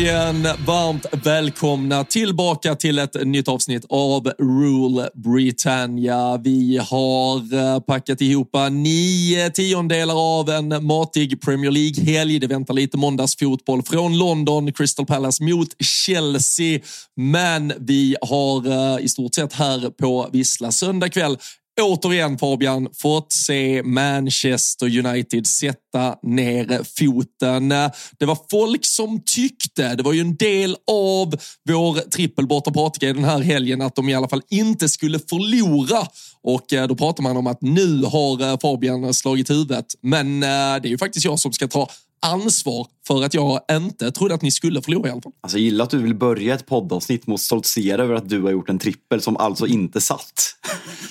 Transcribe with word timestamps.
Igen! 0.00 0.48
varmt 0.66 1.06
välkomna 1.24 2.04
tillbaka 2.04 2.74
till 2.74 2.98
ett 2.98 3.26
nytt 3.26 3.48
avsnitt 3.48 3.84
av 3.88 4.32
Rule 4.38 5.10
Britannia. 5.14 6.36
Vi 6.44 6.80
har 6.90 7.54
eh, 7.54 7.80
packat 7.80 8.20
ihop 8.20 8.50
nio 8.70 9.50
tiondelar 9.50 10.40
av 10.40 10.50
en 10.50 10.86
matig 10.86 11.42
Premier 11.42 11.70
League-helg. 11.70 12.38
Det 12.38 12.46
väntar 12.46 12.74
lite 12.74 12.96
måndagsfotboll 12.96 13.82
från 13.82 14.18
London, 14.18 14.72
Crystal 14.72 15.06
Palace 15.06 15.44
mot 15.44 15.68
Chelsea. 15.84 16.80
Men 17.16 17.72
vi 17.78 18.16
har 18.22 18.66
eh, 18.66 19.04
i 19.04 19.08
stort 19.08 19.34
sett 19.34 19.52
här 19.52 19.90
på 19.90 20.28
Vissla 20.32 20.72
söndag 20.72 21.08
kväll 21.08 21.36
återigen 21.82 22.38
Fabian 22.38 22.88
fått 22.98 23.32
se 23.32 23.82
Manchester 23.82 25.06
United 25.06 25.46
sätta 25.46 26.16
ner 26.22 26.80
foten. 26.98 27.68
Det 28.18 28.26
var 28.26 28.38
folk 28.50 28.84
som 28.84 29.20
tyckte, 29.26 29.94
det 29.94 30.02
var 30.02 30.12
ju 30.12 30.20
en 30.20 30.36
del 30.36 30.76
av 30.90 31.34
vår 31.68 32.10
trippel 32.10 32.46
borta 32.46 32.90
den 33.00 33.24
här 33.24 33.40
helgen, 33.40 33.80
att 33.80 33.94
de 33.94 34.08
i 34.08 34.14
alla 34.14 34.28
fall 34.28 34.42
inte 34.50 34.88
skulle 34.88 35.18
förlora. 35.18 36.06
Och 36.42 36.72
eh, 36.72 36.86
då 36.86 36.94
pratar 36.94 37.22
man 37.22 37.36
om 37.36 37.46
att 37.46 37.62
nu 37.62 38.02
har 38.02 38.42
eh, 38.42 38.58
Fabian 38.58 39.14
slagit 39.14 39.50
huvudet. 39.50 39.86
Men 40.02 40.42
eh, 40.42 40.48
det 40.48 40.88
är 40.88 40.90
ju 40.90 40.98
faktiskt 40.98 41.24
jag 41.24 41.38
som 41.38 41.52
ska 41.52 41.68
ta 41.68 41.88
ansvar 42.22 42.86
för 43.10 43.22
att 43.22 43.34
jag 43.34 43.60
inte 43.72 44.10
trodde 44.10 44.34
att 44.34 44.42
ni 44.42 44.50
skulle 44.50 44.82
förlora 44.82 45.08
i 45.08 45.12
alla 45.12 45.22
fall. 45.22 45.32
Alltså, 45.40 45.58
jag 45.58 45.64
gillar 45.64 45.84
att 45.84 45.90
du 45.90 45.98
vill 45.98 46.14
börja 46.14 46.54
ett 46.54 46.66
poddavsnitt 46.66 47.26
med 47.26 47.34
att 47.34 47.40
stoltsera 47.40 48.02
över 48.02 48.14
att 48.14 48.28
du 48.28 48.42
har 48.42 48.50
gjort 48.50 48.68
en 48.68 48.78
trippel 48.78 49.20
som 49.20 49.36
alltså 49.36 49.66
inte 49.66 50.00
satt. 50.00 50.56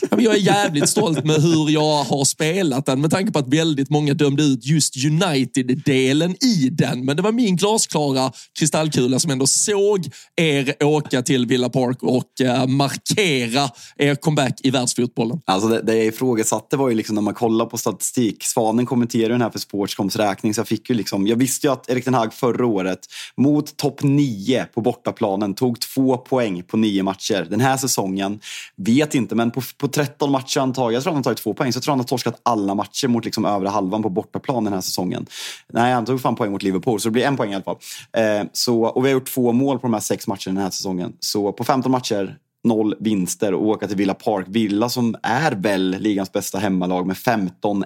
Ja, 0.02 0.08
men 0.12 0.26
Jag 0.26 0.34
är 0.36 0.40
jävligt 0.40 0.90
stolt 0.90 1.24
med 1.24 1.36
hur 1.42 1.70
jag 1.70 2.04
har 2.04 2.26
spelat 2.26 2.86
den 2.86 3.02
med 3.02 3.12
tanke 3.12 3.32
på 3.32 3.40
att 3.40 3.48
väldigt 3.48 3.90
många 3.90 4.14
dömde 4.14 4.44
ut 4.44 4.66
just 4.66 5.06
United-delen 5.06 6.36
i 6.44 6.70
den. 6.70 7.06
Men 7.06 7.16
det 7.16 7.22
var 7.22 7.32
min 7.32 7.56
glasklara 7.56 8.32
kristallkula 8.60 9.20
som 9.20 9.32
ändå 9.32 9.48
såg 9.48 10.08
er 10.36 10.84
åka 10.84 11.22
till 11.22 11.46
Villa 11.46 11.70
Park 11.70 12.04
och 12.04 12.42
eh, 12.42 12.68
markera 12.68 13.70
er 13.98 14.16
comeback 14.16 14.60
i 14.64 14.70
världsfotbollen. 14.70 15.42
Alltså 15.46 15.70
det, 15.70 15.82
det 15.82 15.96
jag 15.96 16.06
ifrågasatte 16.06 16.78
var 16.78 16.90
ju 16.90 16.96
liksom 16.96 17.16
när 17.16 17.22
man 17.22 17.34
kollar 17.34 17.66
på 17.66 17.78
statistik. 17.78 18.44
Svanen 18.44 18.86
kommenterar 18.86 19.30
den 19.30 19.42
här 19.42 19.50
för 19.50 19.60
Sportscoms 19.60 20.16
räkning. 20.16 20.54
Så 20.54 20.60
jag, 20.60 20.68
fick 20.68 20.90
ju 20.90 20.96
liksom, 20.96 21.28
jag 21.28 21.36
visste 21.36 21.68
ju 21.68 21.74
att 21.74 21.89
Erik 21.90 22.06
Ten 22.06 22.14
Hag 22.14 22.34
förra 22.34 22.66
året 22.66 23.00
mot 23.38 23.78
topp 23.78 24.04
9 24.04 24.66
på 24.74 24.82
bortaplanen 24.82 25.54
tog 25.54 25.80
två 25.80 26.18
poäng 26.18 26.64
på 26.64 26.78
nio 26.78 27.04
matcher. 27.04 27.48
Den 27.50 27.60
här 27.60 27.78
säsongen, 27.78 28.40
vet 28.76 29.16
inte, 29.16 29.36
men 29.36 29.52
på, 29.52 29.62
på 29.78 29.88
13 29.88 30.32
matcher 30.32 30.60
antagligen, 30.60 30.94
jag 30.94 31.04
tror 31.04 31.14
han 31.14 31.18
har 31.18 31.24
tagit 31.24 31.38
två 31.38 31.54
poäng. 31.54 31.74
Så 31.74 31.78
jag 31.78 31.84
tror 31.84 31.92
han 31.92 32.00
har 32.00 32.08
torskat 32.08 32.42
alla 32.44 32.76
matcher 32.76 33.08
mot 33.08 33.26
liksom 33.26 33.46
övre 33.46 33.70
halvan 33.70 34.04
på 34.04 34.10
bortaplan 34.10 34.64
den 34.64 34.74
här 34.74 34.82
säsongen. 34.82 35.26
Nej, 35.74 35.94
han 35.94 36.06
tog 36.06 36.22
fan 36.22 36.36
poäng 36.36 36.52
mot 36.52 36.64
Liverpool, 36.64 37.00
så 37.00 37.10
det 37.10 37.14
blir 37.14 37.24
en 37.24 37.38
poäng 37.38 37.52
i 37.52 37.56
alla 37.56 37.64
fall. 37.64 37.78
Eh, 38.14 38.48
så, 38.54 38.84
och 38.84 39.06
vi 39.06 39.10
har 39.10 39.14
gjort 39.14 39.34
två 39.34 39.52
mål 39.52 39.80
på 39.80 39.88
de 39.88 39.94
här 39.94 40.02
sex 40.02 40.28
matcherna 40.28 40.40
den 40.46 40.58
här 40.58 40.70
säsongen. 40.70 41.14
Så 41.20 41.52
på 41.52 41.64
15 41.64 41.92
matcher 41.92 42.38
noll 42.64 42.96
vinster 43.00 43.54
och 43.54 43.68
åka 43.68 43.88
till 43.88 43.98
Villa 43.98 44.14
Park. 44.14 44.46
Villa 44.50 44.90
som 44.90 45.16
är 45.24 45.52
väl 45.52 45.96
ligans 46.00 46.32
bästa 46.32 46.58
hemmalag 46.58 47.08
med 47.08 47.16
15-1-1 47.16 47.86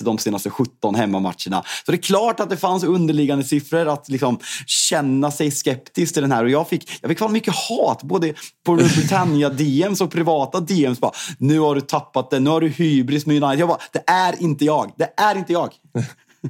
de 0.00 0.18
senaste 0.18 0.50
17 0.50 0.94
hemmamatcherna. 0.94 1.62
Så 1.86 1.92
det 1.92 1.96
är 1.96 2.02
klart 2.02 2.40
att 2.40 2.50
det 2.50 2.56
fanns 2.56 2.84
underliggande 2.84 3.44
siffror 3.44 3.88
att 3.88 4.08
liksom 4.08 4.38
känna 4.66 5.30
sig 5.30 5.50
skeptisk 5.50 6.12
till 6.12 6.22
den 6.22 6.32
här. 6.32 6.44
Och 6.44 6.50
jag 6.50 6.68
fick, 6.68 6.90
jag 7.00 7.08
fick 7.08 7.18
fan 7.18 7.32
mycket 7.32 7.54
hat, 7.54 8.02
både 8.02 8.34
på 8.64 8.74
Britannia 8.74 9.48
DMs 9.48 10.00
och 10.00 10.10
privata 10.10 10.60
DMs. 10.60 11.00
Bara, 11.00 11.12
nu 11.38 11.58
har 11.58 11.74
du 11.74 11.80
tappat 11.80 12.30
det, 12.30 12.40
nu 12.40 12.50
har 12.50 12.60
du 12.60 12.68
hybris 12.68 13.26
med 13.26 13.42
United. 13.42 13.60
Jag 13.60 13.68
bara, 13.68 13.80
det 13.92 14.04
är 14.06 14.42
inte 14.42 14.64
jag, 14.64 14.92
det 14.96 15.12
är 15.16 15.36
inte 15.36 15.52
jag 15.52 15.72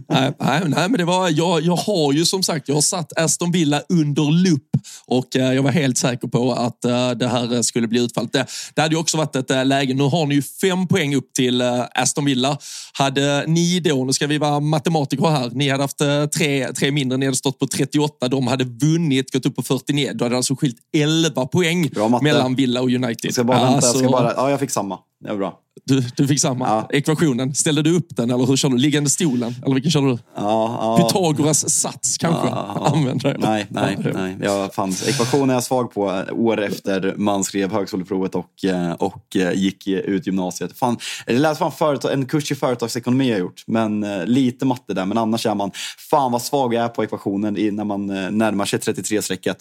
nej, 0.09 0.33
nej, 0.41 0.63
nej, 0.67 0.89
men 0.89 0.93
det 0.93 1.05
var, 1.05 1.29
jag, 1.29 1.61
jag 1.63 1.77
har 1.77 2.13
ju 2.13 2.25
som 2.25 2.43
sagt, 2.43 2.69
jag 2.69 2.75
har 2.75 2.83
satt 2.83 3.19
Aston 3.19 3.53
Villa 3.53 3.83
under 3.89 4.31
lupp 4.31 4.69
och 5.07 5.37
eh, 5.37 5.53
jag 5.53 5.63
var 5.63 5.71
helt 5.71 5.99
säker 5.99 6.29
på 6.29 6.53
att 6.53 6.85
eh, 6.85 7.11
det 7.11 7.29
här 7.29 7.63
skulle 7.63 7.89
bli 7.89 8.05
utfallet. 8.05 8.33
Det, 8.33 8.47
det 8.75 8.83
hade 8.83 8.95
ju 8.95 9.01
också 9.01 9.17
varit 9.17 9.37
ett 9.37 9.51
eh, 9.51 9.65
läge, 9.65 9.95
nu 9.95 10.03
har 10.03 10.27
ni 10.27 10.35
ju 10.35 10.43
fem 10.43 10.89
poäng 10.89 11.15
upp 11.15 11.33
till 11.33 11.61
eh, 11.61 11.85
Aston 11.95 12.25
Villa. 12.25 12.59
Hade 12.93 13.45
ni 13.47 13.81
då, 13.81 14.05
nu 14.05 14.13
ska 14.13 14.27
vi 14.27 14.39
vara 14.39 14.61
matematiker 14.61 15.27
här, 15.27 15.51
ni 15.53 15.69
hade 15.69 15.83
haft 15.83 16.01
eh, 16.01 16.27
tre, 16.27 16.73
tre 16.73 16.91
mindre, 16.91 17.19
ni 17.19 17.27
hade 17.27 17.37
stått 17.37 17.59
på 17.59 17.67
38, 17.67 18.29
de 18.29 18.47
hade 18.47 18.65
vunnit, 18.65 19.33
gått 19.33 19.47
upp 19.47 19.57
på 19.57 19.63
49, 19.63 20.11
då 20.15 20.25
hade 20.25 20.33
det 20.33 20.37
alltså 20.37 20.57
skilt 20.57 20.77
11 20.97 21.47
poäng 21.47 21.91
mellan 22.23 22.55
Villa 22.55 22.81
och 22.81 22.91
United. 22.91 23.25
Jag 23.25 23.33
ska 23.33 23.45
bara 23.45 23.59
vänta, 23.59 23.75
jag 23.75 23.83
ska 23.83 23.99
Alltså, 23.99 24.11
bara, 24.11 24.35
ja 24.37 24.51
jag 24.51 24.61
fick 24.61 24.71
samma. 24.71 24.99
Det 25.25 25.31
var 25.31 25.37
bra. 25.37 25.62
Du, 25.85 26.01
du 26.17 26.29
fick 26.29 26.41
samma 26.41 26.67
Ja. 26.69 26.89
ekvationen. 26.93 27.55
Ställde 27.55 27.83
du 27.83 27.97
upp 27.97 28.07
den 28.17 28.31
eller 28.31 28.47
hur 28.47 28.57
kör 28.57 28.69
du? 28.69 28.77
Liggande 28.79 29.11
stolen? 29.11 29.55
Eller 29.65 29.75
vilken 29.75 29.91
kör 29.91 30.01
du? 30.03 30.09
Ja, 30.11 30.19
ja. 30.37 30.97
Pythagoras 31.09 31.71
sats 31.71 32.19
kanske? 32.19 32.49
Ja, 32.49 32.73
ja. 32.77 32.87
Använder 32.87 33.31
jag. 33.31 33.41
Nej, 33.41 33.67
nej, 33.71 33.99
nej. 34.15 34.37
Jag 34.43 34.75
fanns, 34.75 35.09
ekvationen 35.09 35.51
är 35.51 35.55
jag 35.55 35.63
svag 35.65 35.93
på 35.95 36.11
eh, 36.11 36.35
år 36.35 36.61
efter 36.63 37.15
man 37.17 37.45
skrev 37.45 37.73
högskoleprovet 37.73 38.35
och, 38.35 38.65
eh, 38.65 38.93
och 38.93 39.37
eh, 39.37 39.53
gick 39.53 39.87
ut 39.87 40.27
gymnasiet. 40.27 40.79
Fan, 40.79 40.97
jag 41.27 41.37
läste 41.39 41.59
fan 41.59 41.73
företag, 41.73 42.13
en 42.13 42.27
kurs 42.27 42.53
i 42.53 42.55
företagsekonomi 42.55 43.31
jag 43.31 43.39
gjort, 43.39 43.63
men 43.67 44.01
lite 44.25 44.65
matte 44.67 44.95
där. 44.95 45.05
Men 45.07 45.19
annars 45.19 45.47
är 45.47 45.55
man, 45.55 45.71
fan 46.11 46.33
vad 46.33 46.43
svag 46.43 46.75
jag 46.75 46.85
är 46.85 46.89
på 46.89 47.05
ekvationen 47.05 47.55
när 47.77 47.85
man 47.85 48.07
närmar 48.39 48.65
sig 48.65 48.79
33-strecket. 48.79 49.57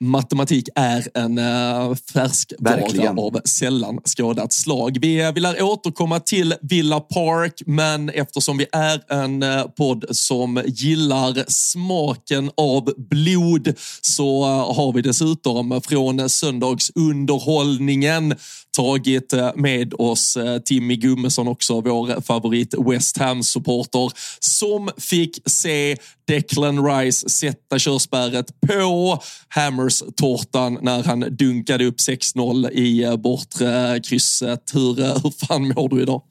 Matematik 0.00 0.68
är 0.74 1.08
en 1.14 1.38
uh, 1.38 1.94
färskvara 2.12 2.76
Verkligen. 2.76 3.18
av 3.18 3.40
sällan 3.44 4.00
skådat 4.16 4.52
slag. 4.52 4.98
Vi 5.00 5.26
uh, 5.26 5.32
vill 5.32 5.46
återkomma 5.46 6.20
till 6.20 6.54
Villa 6.62 7.00
Park, 7.00 7.62
men 7.66 8.08
eftersom 8.08 8.58
vi 8.58 8.66
är 8.72 9.12
en 9.12 9.42
uh, 9.42 9.62
podd 9.62 10.04
som 10.10 10.62
gillar 10.66 11.44
smaken 11.48 12.50
av 12.56 12.92
blod 12.96 13.74
så 14.00 14.44
uh, 14.44 14.76
har 14.76 14.92
vi 14.92 15.02
dessutom 15.02 15.80
från 15.84 16.30
söndagsunderhållningen 16.30 18.34
tagit 18.76 19.32
eh, 19.32 19.50
med 19.54 19.94
oss 19.98 20.36
eh, 20.36 20.58
Timmy 20.58 20.96
Gummesson 20.96 21.48
också, 21.48 21.80
vår 21.80 22.20
favorit 22.20 22.74
West 22.78 23.16
Ham-supporter, 23.18 24.12
som 24.40 24.90
fick 24.98 25.38
se 25.46 25.96
Declan 26.28 26.86
Rice 26.86 27.28
sätta 27.28 27.78
körspärret 27.78 28.60
på 28.60 29.18
Hammers-tårtan 29.48 30.78
när 30.82 31.02
han 31.02 31.20
dunkade 31.20 31.84
upp 31.84 31.96
6-0 31.96 32.70
i 32.70 33.04
eh, 33.04 33.16
bortre 33.16 34.00
krysset. 34.00 34.70
Hur, 34.74 34.94
hur 34.94 35.46
fan 35.46 35.68
mår 35.68 35.88
du 35.88 36.02
idag? 36.02 36.22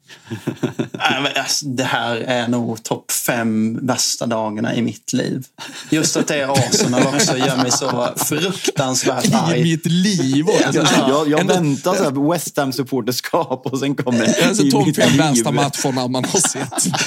Alltså, 0.98 1.66
det 1.66 1.84
här 1.84 2.16
är 2.16 2.48
nog 2.48 2.82
topp 2.82 3.12
fem 3.12 3.78
värsta 3.86 4.26
dagarna 4.26 4.74
i 4.74 4.82
mitt 4.82 5.12
liv. 5.12 5.46
Just 5.90 6.16
att 6.16 6.28
det 6.28 6.40
är 6.40 6.52
Arsenal 6.52 7.02
också 7.06 7.36
gör 7.36 7.56
mig 7.56 7.70
så 7.70 8.14
fruktansvärt 8.16 9.34
arg. 9.34 9.60
I 9.60 9.62
mitt 9.62 9.86
liv 9.86 10.48
också. 10.48 10.84
Jag, 11.08 11.28
jag, 11.28 11.44
väntar 11.44 11.94
så 11.94 12.04
här 12.04 12.30
West 12.32 12.56
Ham-supporterskap 12.56 13.66
och 13.66 13.78
sen 13.78 13.94
kommer 13.94 14.18
det 14.18 14.46
alltså, 14.48 14.62
i 14.62 14.70
topp 14.70 14.86
mitt 14.86 14.96
fem 14.96 15.10
liv. 15.10 15.18
värsta 15.18 15.50
matcherna 15.50 16.08
man 16.08 16.24
har 16.24 16.38
sett. 16.48 16.98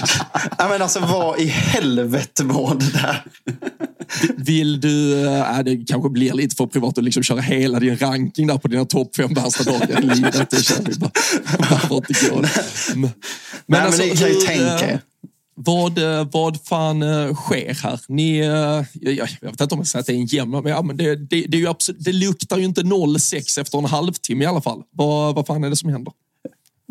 Ja, 0.57 0.67
men 0.69 0.81
alltså, 0.81 0.99
vad 0.99 1.39
i 1.39 1.45
helvete 1.45 2.43
var 2.43 2.75
det 2.75 2.91
där? 2.91 3.23
Vill 4.37 4.81
du, 4.81 5.27
äh, 5.27 5.59
det 5.59 5.77
kanske 5.87 6.09
blir 6.09 6.33
lite 6.33 6.55
för 6.55 6.65
privat 6.65 6.97
att 6.97 7.03
liksom 7.03 7.23
köra 7.23 7.41
hela 7.41 7.79
din 7.79 7.97
ranking 7.97 8.47
där 8.47 8.57
på 8.57 8.67
dina 8.67 8.85
topp 8.85 9.15
fem 9.15 9.33
värsta 9.33 9.63
dagar 9.63 10.03
i 10.03 10.15
livet. 10.15 10.49
Det 10.49 10.63
känner 10.63 10.89
vi 10.89 10.95
bara. 10.99 11.11
Men, 12.95 13.09
men, 13.65 13.81
alltså, 13.81 14.01
men 14.01 14.09
det 14.09 14.15
kan 14.15 14.27
ju 14.27 14.33
hur, 14.33 14.41
tänka 14.41 14.91
er. 14.91 15.01
vad, 15.55 15.97
äh, 15.97 16.27
vad 16.31 16.65
fan 16.65 17.01
äh, 17.01 17.35
sker 17.35 17.73
här? 17.73 17.99
Ni, 18.07 18.37
jag, 18.39 19.29
jag 19.41 19.51
vet 19.51 19.61
inte 19.61 19.75
om 19.75 19.79
jag 19.79 19.87
säger 19.87 20.01
att 20.01 20.07
det 20.07 20.13
är 20.13 20.17
en 20.17 20.25
jämn, 20.25 20.51
men, 20.51 20.65
ja, 20.65 20.81
men 20.81 20.97
det, 20.97 21.15
det, 21.15 21.45
det, 21.47 21.57
är 21.57 21.61
ju 21.61 21.67
absolut, 21.67 22.03
det 22.03 22.11
luktar 22.11 22.57
ju 22.57 22.65
inte 22.65 22.81
0-6 22.81 23.61
efter 23.61 23.77
en 23.77 23.85
halvtimme 23.85 24.43
i 24.43 24.47
alla 24.47 24.61
fall. 24.61 24.83
Vad, 24.91 25.35
vad 25.35 25.47
fan 25.47 25.63
är 25.63 25.69
det 25.69 25.75
som 25.75 25.89
händer? 25.89 26.13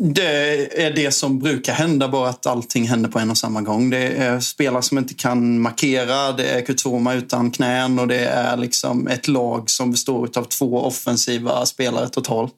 Det 0.01 0.83
är 0.85 0.91
det 0.91 1.11
som 1.11 1.39
brukar 1.39 1.73
hända, 1.73 2.07
bara 2.07 2.29
att 2.29 2.45
allting 2.45 2.87
händer 2.87 3.09
på 3.09 3.19
en 3.19 3.31
och 3.31 3.37
samma 3.37 3.61
gång. 3.61 3.89
Det 3.89 4.07
är 4.07 4.39
spelare 4.39 4.81
som 4.81 4.97
inte 4.97 5.13
kan 5.13 5.59
markera, 5.59 6.31
det 6.31 6.49
är 6.49 6.61
Kutoma 6.61 7.13
utan 7.13 7.51
knän 7.51 7.99
och 7.99 8.07
det 8.07 8.25
är 8.25 8.57
liksom 8.57 9.07
ett 9.07 9.27
lag 9.27 9.69
som 9.69 9.91
består 9.91 10.29
av 10.35 10.43
två 10.43 10.81
offensiva 10.81 11.65
spelare 11.65 12.09
totalt. 12.09 12.55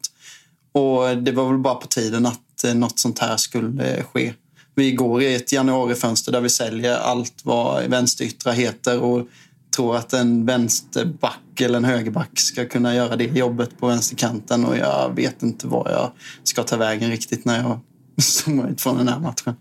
Och 0.71 1.17
det 1.17 1.31
var 1.31 1.47
väl 1.47 1.57
bara 1.57 1.75
på 1.75 1.87
tiden 1.87 2.25
att 2.25 2.39
Eh, 2.63 2.75
något 2.75 2.99
sånt 2.99 3.19
här 3.19 3.37
skulle 3.37 3.97
eh, 3.97 4.03
ske. 4.03 4.33
Vi 4.75 4.91
går 4.91 5.21
i 5.21 5.35
ett 5.35 5.51
januarifönster 5.51 6.31
där 6.31 6.41
vi 6.41 6.49
säljer 6.49 6.97
allt 6.97 7.41
vad 7.43 7.83
vänsteryttra 7.83 8.51
heter 8.51 8.99
och 8.99 9.27
tror 9.75 9.95
att 9.95 10.13
en 10.13 10.45
vänsterback 10.45 11.61
eller 11.61 11.77
en 11.77 11.85
högerback 11.85 12.39
ska 12.39 12.65
kunna 12.65 12.95
göra 12.95 13.15
det 13.15 13.23
jobbet 13.23 13.79
på 13.79 13.87
vänsterkanten 13.87 14.65
och 14.65 14.77
jag 14.77 15.15
vet 15.15 15.43
inte 15.43 15.67
var 15.67 15.89
jag 15.89 16.11
ska 16.43 16.63
ta 16.63 16.77
vägen 16.77 17.09
riktigt 17.09 17.45
när 17.45 17.57
jag 17.57 17.79
zoomar 18.21 18.69
ut 18.69 18.81
från 18.81 18.97
den 18.97 19.07
här 19.07 19.19
matchen. 19.19 19.55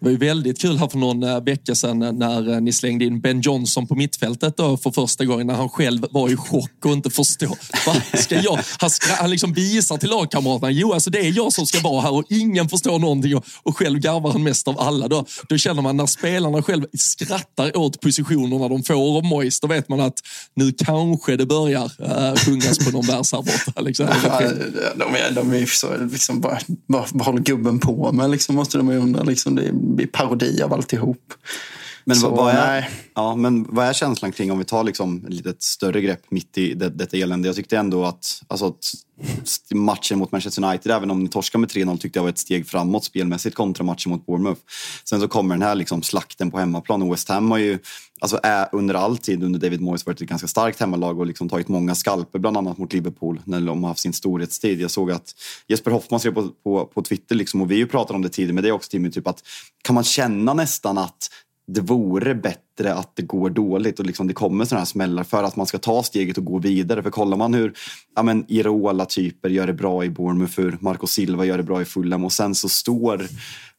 Det 0.00 0.04
var 0.04 0.10
ju 0.10 0.16
väldigt 0.16 0.60
kul 0.60 0.78
här 0.78 0.88
för 0.88 0.98
någon 0.98 1.22
eh, 1.22 1.40
vecka 1.40 1.74
sedan 1.74 1.98
när 1.98 2.52
eh, 2.52 2.60
ni 2.60 2.72
slängde 2.72 3.04
in 3.04 3.20
Ben 3.20 3.40
Johnson 3.40 3.86
på 3.86 3.94
mittfältet 3.94 4.56
då 4.56 4.76
för 4.76 4.90
första 4.90 5.24
gången 5.24 5.46
när 5.46 5.54
han 5.54 5.68
själv 5.68 6.06
var 6.10 6.30
i 6.30 6.36
chock 6.36 6.84
och 6.84 6.92
inte 6.92 7.10
förstod. 7.10 7.56
Vad 7.86 8.20
ska 8.20 8.40
jag? 8.40 8.58
Han, 8.78 8.90
ska, 8.90 9.14
han 9.14 9.30
liksom 9.30 9.52
visar 9.52 9.96
till 9.96 10.10
lagkamraterna, 10.10 10.70
jo 10.70 10.92
alltså 10.92 11.10
det 11.10 11.18
är 11.18 11.36
jag 11.36 11.52
som 11.52 11.66
ska 11.66 11.80
vara 11.80 12.00
här 12.00 12.12
och 12.12 12.24
ingen 12.28 12.68
förstår 12.68 12.98
någonting 12.98 13.36
och, 13.36 13.44
och 13.62 13.76
själv 13.76 13.98
garvar 13.98 14.32
han 14.32 14.42
mest 14.42 14.68
av 14.68 14.80
alla. 14.80 15.08
Då, 15.08 15.24
då 15.48 15.58
känner 15.58 15.82
man 15.82 15.96
när 15.96 16.06
spelarna 16.06 16.62
själv 16.62 16.84
skrattar 16.92 17.76
åt 17.76 18.00
positionerna 18.00 18.68
de 18.68 18.82
får 18.82 19.16
av 19.16 19.24
Moise, 19.24 19.58
då 19.62 19.68
vet 19.68 19.88
man 19.88 20.00
att 20.00 20.20
nu 20.54 20.72
kanske 20.72 21.36
det 21.36 21.46
börjar 21.46 21.92
äh, 21.98 22.34
sjungas 22.34 22.78
på 22.78 22.90
någon 22.90 23.06
vers 23.06 23.32
här 23.32 23.42
borta. 23.42 23.80
Liksom. 23.80 24.06
Ja, 24.24 24.40
de, 24.96 25.14
är, 25.14 25.30
de 25.34 25.52
är 25.52 25.66
så, 25.66 25.96
liksom, 26.12 26.40
bara, 26.40 26.58
bara, 26.88 27.04
vad 27.12 27.26
håller 27.26 27.40
gubben 27.40 27.78
på 27.78 28.12
med? 28.12 28.30
Liksom, 28.30 28.54
måste 28.54 28.78
de 28.78 28.90
ju 28.90 28.98
undra. 28.98 29.22
Liksom, 29.22 29.54
det 29.54 29.62
är, 29.62 29.72
parodi 30.12 30.62
av 30.62 30.72
alltihop. 30.72 31.34
Men, 32.08 32.16
Så, 32.16 32.30
vad, 32.30 32.54
är, 32.54 32.80
nej. 32.80 32.90
ja, 33.14 33.36
men 33.36 33.66
vad 33.68 33.86
är 33.86 33.92
känslan 33.92 34.32
kring, 34.32 34.52
om 34.52 34.58
vi 34.58 34.64
tar 34.64 34.84
liksom 34.84 35.24
ett 35.26 35.32
litet 35.32 35.62
större 35.62 36.00
grepp 36.00 36.30
mitt 36.30 36.58
i 36.58 36.74
det, 36.74 36.88
detta 36.88 37.16
elände? 37.16 37.48
Jag 37.48 37.56
tyckte 37.56 37.78
ändå 37.78 38.04
att, 38.04 38.42
alltså, 38.48 38.66
att 38.66 38.84
matchen 39.74 40.18
mot 40.18 40.32
Manchester 40.32 40.64
United, 40.64 40.92
även 40.92 41.10
om 41.10 41.24
ni 41.24 41.28
torskade 41.28 41.60
med 41.60 41.70
3-0, 41.70 41.98
tyckte 41.98 42.18
jag 42.18 42.22
var 42.22 42.30
ett 42.30 42.38
steg 42.38 42.68
framåt 42.68 43.04
spelmässigt 43.04 43.56
kontra 43.56 43.84
matchen 43.84 44.12
mot 44.12 44.26
Bournemouth. 44.26 44.60
Sen 45.04 45.20
så 45.20 45.28
kommer 45.28 45.54
den 45.54 45.62
här 45.62 45.74
liksom 45.74 46.02
slakten 46.02 46.50
på 46.50 46.58
hemmaplan 46.58 47.02
och 47.02 47.12
West 47.12 47.28
Ham 47.28 47.50
har 47.50 47.58
ju 47.58 47.78
alltså, 48.20 48.40
är 48.42 48.68
under 48.72 48.94
all 48.94 49.18
tid 49.18 49.42
under 49.42 49.60
David 49.60 49.80
Moyes 49.80 50.06
varit 50.06 50.20
ett 50.20 50.28
ganska 50.28 50.48
starkt 50.48 50.80
hemmalag 50.80 51.18
och 51.18 51.26
liksom 51.26 51.48
tagit 51.48 51.68
många 51.68 51.94
skalper, 51.94 52.38
bland 52.38 52.56
annat 52.56 52.78
mot 52.78 52.92
Liverpool 52.92 53.40
när 53.44 53.60
de 53.60 53.82
har 53.82 53.90
haft 53.90 54.00
sin 54.00 54.12
storhetstid. 54.12 54.80
Jag 54.80 54.90
såg 54.90 55.10
att 55.10 55.34
Jesper 55.68 55.90
Hoffman 55.90 56.20
skrev 56.20 56.34
på, 56.34 56.48
på, 56.64 56.86
på 56.86 57.02
Twitter, 57.02 57.34
liksom, 57.34 57.62
och 57.62 57.70
vi 57.70 57.74
har 57.74 57.78
ju 57.78 57.86
pratat 57.86 58.14
om 58.14 58.22
det 58.22 58.28
tidigare, 58.28 58.54
men 58.54 58.62
det 58.62 58.68
är 58.68 58.72
också 58.72 58.90
Timmy, 58.90 59.10
typ 59.10 59.26
att 59.26 59.42
kan 59.82 59.94
man 59.94 60.04
känna 60.04 60.54
nästan 60.54 60.98
att 60.98 61.30
det 61.70 61.80
vore 61.80 62.34
bättre 62.34 62.94
att 62.94 63.16
det 63.16 63.22
går 63.22 63.50
dåligt 63.50 63.98
och 63.98 64.06
liksom 64.06 64.26
det 64.26 64.34
kommer 64.34 64.64
sådana 64.64 64.80
här 64.80 64.86
smällar 64.86 65.24
för 65.24 65.44
att 65.44 65.56
man 65.56 65.66
ska 65.66 65.78
ta 65.78 66.02
steget 66.02 66.38
och 66.38 66.44
gå 66.44 66.58
vidare. 66.58 67.02
För 67.02 67.10
kollar 67.10 67.36
man 67.36 67.54
hur 67.54 67.72
ja 68.16 68.22
men, 68.22 68.44
Irola-typer 68.48 69.48
gör 69.48 69.66
det 69.66 69.72
bra 69.72 70.04
i 70.04 70.10
Bournemouth, 70.10 70.60
hur 70.60 70.78
Marco 70.80 71.06
Silva 71.06 71.44
gör 71.44 71.56
det 71.56 71.62
bra 71.62 71.82
i 71.82 71.84
Fulham 71.84 72.24
och 72.24 72.32
sen 72.32 72.54
så 72.54 72.68
står 72.68 73.26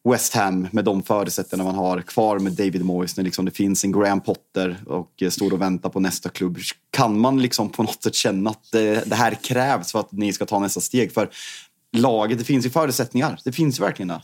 West 0.10 0.36
Ham 0.36 0.68
med 0.72 0.86
de 0.86 1.04
förutsättningarna 1.04 1.72
man 1.72 1.86
har 1.86 2.02
kvar 2.02 2.40
med 2.40 2.54
David 2.54 2.86
Moyes 2.86 3.18
när 3.18 3.24
liksom 3.24 3.46
det 3.46 3.52
finns 3.52 3.84
en 3.84 3.92
Graham 3.92 4.22
Potter 4.22 4.78
och 4.88 5.22
eh, 5.22 5.30
står 5.30 5.54
och 5.54 5.62
väntar 5.62 5.90
på 5.90 6.00
nästa 6.00 6.30
klubb. 6.30 6.58
Kan 6.92 7.20
man 7.20 7.42
liksom 7.42 7.70
på 7.70 7.84
något 7.84 8.04
sätt 8.04 8.16
känna 8.16 8.50
att 8.50 8.72
det, 8.72 9.10
det 9.10 9.16
här 9.16 9.34
krävs 9.44 9.92
för 9.92 10.00
att 10.00 10.12
ni 10.12 10.34
ska 10.34 10.46
ta 10.46 10.60
nästa 10.60 10.80
steg? 10.82 11.14
För 11.14 11.30
laget, 11.98 12.38
det 12.38 12.44
finns 12.44 12.66
ju 12.66 12.70
förutsättningar. 12.70 13.40
Det 13.44 13.52
finns 13.52 13.80
ju 13.80 13.84
verkligen 13.84 14.08
det 14.08 14.22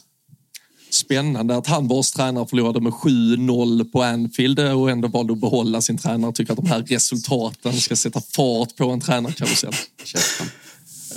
spännande 0.96 1.58
att 1.58 1.68
han 1.68 1.88
vars 1.88 2.12
tränare 2.12 2.48
förlorade 2.48 2.82
med 2.82 2.94
7-0 2.94 3.92
på 3.92 4.04
Anfield 4.04 4.60
och 4.60 4.92
ändå 4.92 5.08
valde 5.08 5.34
att 5.34 5.40
behålla 5.40 5.82
sin 5.82 5.98
tränare. 5.98 6.30
och 6.30 6.36
Tycker 6.36 6.54
att 6.54 6.60
de 6.60 6.68
här 6.68 6.82
resultaten 6.82 7.74
ska 7.74 7.96
sätta 7.96 8.22
fart 8.22 8.76
på 8.76 8.90
en 8.90 9.02
tränarkarusell. 9.02 9.74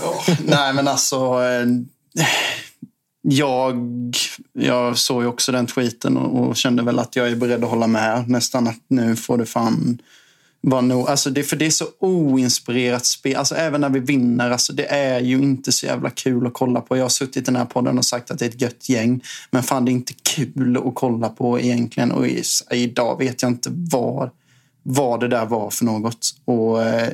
Oh, 0.02 0.36
nej, 0.44 0.74
men 0.74 0.88
alltså... 0.88 1.16
Eh, 1.42 1.66
jag, 3.22 3.76
jag 4.52 4.98
såg 4.98 5.22
ju 5.22 5.28
också 5.28 5.52
den 5.52 5.66
tweeten 5.66 6.16
och, 6.16 6.48
och, 6.48 6.56
kände 6.56 6.82
väl 6.82 6.98
att 6.98 7.16
jag 7.16 7.28
är 7.28 7.36
beredd 7.36 7.64
att 7.64 7.70
hålla 7.70 7.86
med. 7.86 8.28
Nästan 8.28 8.68
att 8.68 8.80
nu 8.88 9.16
får 9.16 9.38
det 9.38 9.46
fan 9.46 9.98
var 10.60 10.82
nog. 10.82 11.08
Alltså 11.08 11.30
det, 11.30 11.42
för 11.42 11.56
det 11.56 11.66
är 11.66 11.70
så 11.70 11.86
oinspirerat 11.98 13.06
spel. 13.06 13.36
Alltså 13.36 13.54
även 13.54 13.80
när 13.80 13.88
vi 13.88 14.00
vinner, 14.00 14.50
alltså 14.50 14.72
det 14.72 14.86
är 14.86 15.20
ju 15.20 15.36
inte 15.36 15.72
så 15.72 15.86
jävla 15.86 16.10
kul 16.10 16.46
att 16.46 16.54
kolla 16.54 16.80
på. 16.80 16.96
Jag 16.96 17.04
har 17.04 17.08
suttit 17.08 17.36
i 17.36 17.40
den 17.40 17.56
här 17.56 17.64
podden 17.64 17.98
och 17.98 18.04
sagt 18.04 18.30
att 18.30 18.38
det 18.38 18.44
är 18.44 18.48
ett 18.48 18.60
gött 18.60 18.88
gäng. 18.88 19.22
Men 19.50 19.62
fan, 19.62 19.84
det 19.84 19.90
är 19.90 19.92
inte 19.92 20.14
kul 20.22 20.76
att 20.76 20.94
kolla 20.94 21.28
på 21.28 21.60
egentligen. 21.60 22.12
Och 22.12 22.26
idag 22.70 23.18
vet 23.18 23.42
jag 23.42 23.50
inte 23.50 23.68
vad, 23.72 24.30
vad 24.82 25.20
det 25.20 25.28
där 25.28 25.46
var 25.46 25.70
för 25.70 25.84
något. 25.84 26.34
Och 26.44 26.82
eh, 26.82 27.08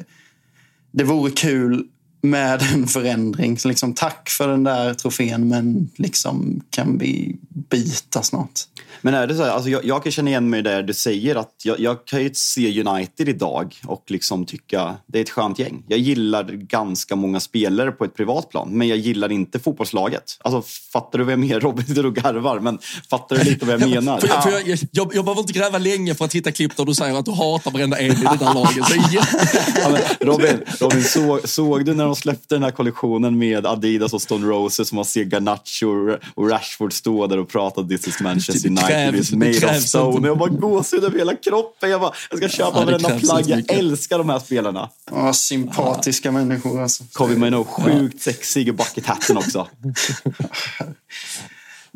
det 0.93 1.05
vore 1.05 1.31
kul 1.31 1.87
med 2.25 2.63
en 2.75 2.87
förändring. 2.87 3.59
Så 3.59 3.69
liksom, 3.69 3.95
tack 3.95 4.31
för 4.31 4.49
den 4.49 4.65
där 4.65 4.95
trofén, 4.95 5.49
men 5.49 5.91
liksom, 5.97 6.63
kan 6.71 6.99
vi 6.99 7.37
byta 7.71 8.23
snart? 8.23 8.61
Men 9.05 9.15
är 9.15 9.27
det 9.27 9.35
så 9.35 9.43
här, 9.43 9.51
alltså 9.51 9.71
jag, 9.71 9.85
jag 9.85 10.03
kan 10.03 10.13
känna 10.13 10.31
igen 10.31 10.51
mig 10.51 10.63
där 10.63 10.83
du 10.83 10.95
säger 10.95 11.37
att 11.37 11.53
jag, 11.65 11.81
jag 11.81 12.05
kan 12.05 12.23
ju 12.23 12.31
se 12.35 12.83
United 12.83 13.29
idag 13.29 13.75
och 13.87 14.05
liksom 14.07 14.47
tycka 14.47 14.95
det 15.07 15.19
är 15.19 15.23
ett 15.23 15.31
skönt 15.31 15.59
gäng. 15.59 15.83
Jag 15.89 15.99
gillar 15.99 16.45
ganska 16.45 17.17
många 17.17 17.41
spelare 17.41 17.93
på 17.93 18.05
ett 18.05 18.17
privat 18.17 18.51
plan, 18.51 18.69
men 18.73 18.89
jag 18.89 18.99
gillar 18.99 19.33
inte 19.33 19.59
fotbollslaget. 19.59 20.39
Alltså, 20.41 20.63
fattar 20.93 21.19
du 21.19 21.25
vad 21.25 21.33
jag 21.33 21.39
menar? 21.39 21.61
Robin 21.61 21.87
sitter 21.87 22.07
och 22.07 22.15
garvar, 22.15 22.61
men 22.61 22.79
fattar 23.11 23.37
du 23.37 23.45
lite 23.45 23.67
vad 23.67 23.83
jag 23.83 23.91
menar? 23.91 24.21
för 24.21 24.29
jag, 24.29 24.43
för 24.43 24.51
jag, 24.51 24.79
jag, 24.91 25.15
jag 25.15 25.25
behöver 25.25 25.41
inte 25.41 25.53
gräva 25.53 25.79
länge 25.79 26.15
för 26.15 26.25
att 26.25 26.35
hitta 26.35 26.53
klipp 26.53 26.77
där 26.77 26.85
du 26.85 26.95
säger 26.95 27.19
att 27.19 27.25
du 27.25 27.33
hatar 27.33 27.71
varenda 27.71 27.99
en 27.99 28.13
i 28.13 28.15
det 28.15 28.39
där 28.39 28.55
laget. 28.55 28.87
Så 28.87 28.95
ja, 29.83 29.91
men 29.91 30.29
Robin, 30.29 30.61
Robin 30.81 31.05
såg, 31.05 31.49
såg 31.49 31.85
du 31.85 31.95
när 31.95 32.05
de 32.05 32.14
släppte 32.17 32.55
den 32.55 32.63
här 32.63 32.71
kollektionen 32.71 33.39
med 33.39 33.67
Adidas 33.67 34.13
och 34.13 34.23
Stone 34.23 34.47
Roses 34.47 34.89
som 34.89 34.97
man 34.97 35.05
ser 35.05 35.25
Garnacho 35.25 36.19
och 36.35 36.51
Rashford 36.51 36.93
stå 36.93 37.27
där 37.27 37.39
och 37.39 37.49
prata 37.49 37.85
This 37.85 38.09
is 38.09 38.21
Manchester 38.21 38.69
United, 38.69 38.89
krävs, 38.89 39.21
is 39.21 39.33
made 39.33 39.77
of 39.77 39.83
stone. 39.83 40.29
Jag 40.29 40.39
bara 40.39 40.49
gåshud 40.49 41.05
över 41.05 41.19
hela 41.19 41.35
kroppen. 41.35 41.91
Jag, 41.91 42.01
bara, 42.01 42.13
jag 42.31 42.39
ska 42.39 42.49
köpa 42.49 42.79
Ja, 42.79 42.85
varenda 42.85 43.19
plagg. 43.19 43.45
Jag 43.47 43.71
älskar 43.71 44.19
de 44.19 44.29
här 44.29 44.39
spelarna. 44.39 44.91
Ja, 45.11 45.33
sympatiska 45.33 46.33
människor 46.33 46.83
alltså. 46.83 47.05
Kobe 47.13 47.37
Mino, 47.37 47.65
sjukt 47.65 48.23
sexig 48.23 48.69
i 48.69 48.73
bucket 48.73 49.07
hatten 49.07 49.37
också. 49.37 49.69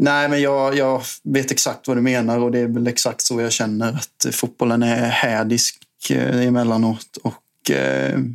Nej, 0.00 0.28
men 0.28 0.42
jag, 0.42 0.76
jag 0.76 1.02
vet 1.22 1.50
exakt 1.50 1.88
vad 1.88 1.96
du 1.96 2.00
menar 2.00 2.38
och 2.38 2.52
det 2.52 2.58
är 2.58 2.68
väl 2.68 2.86
exakt 2.86 3.20
så 3.20 3.40
jag 3.40 3.52
känner 3.52 3.92
att 3.92 4.34
fotbollen 4.34 4.82
är 4.82 5.08
hädisk 5.08 5.76
eh, 6.10 6.46
emellanåt. 6.46 7.16
Och, 7.22 7.34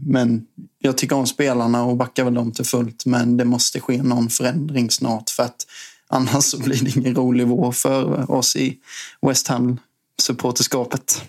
men 0.02 0.46
jag 0.80 0.98
tycker 0.98 1.16
om 1.16 1.28
spelarna 1.28 1.84
och 1.84 1.98
backar 1.98 2.24
väl 2.24 2.34
dem 2.34 2.52
till 2.52 2.66
fullt. 2.66 3.06
Men 3.06 3.38
det 3.38 3.46
måste 3.46 3.80
ske 3.80 4.04
någon 4.04 4.30
förändring 4.30 4.92
snart 4.92 5.30
för 5.30 5.44
att 5.44 5.66
annars 6.08 6.44
så 6.44 6.60
blir 6.60 6.84
det 6.84 6.96
ingen 6.98 7.16
rolig 7.16 7.48
vår 7.48 7.72
för 7.72 8.32
oss 8.32 8.56
i 8.56 8.78
West 9.22 9.48
Ham-supporterskapet. 9.48 11.22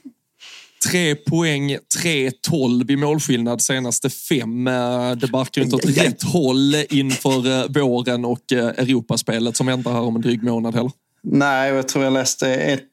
Tre 0.91 1.15
poäng, 1.15 1.77
3-12 2.03 2.91
i 2.91 2.97
målskillnad 2.97 3.63
senaste 3.63 4.11
fem. 4.11 4.67
Eh, 4.67 5.13
Det 5.13 5.31
barkar 5.31 5.63
inte 5.63 5.77
åt 5.77 5.85
rätt 5.85 6.23
håll 6.23 6.75
inför 6.91 7.61
eh, 7.61 7.69
våren 7.69 8.25
och 8.25 8.53
eh, 8.53 8.67
Europaspelet 8.67 9.57
som 9.57 9.67
väntar 9.67 9.93
här 9.93 10.01
om 10.01 10.17
en 10.17 10.23
dryg 10.23 10.43
månad 10.43 10.75
heller. 10.75 10.93
Nej, 11.23 11.73
jag 11.73 11.89
tror 11.89 12.05
jag 12.05 12.13
läste 12.13 12.55
ett 12.55 12.89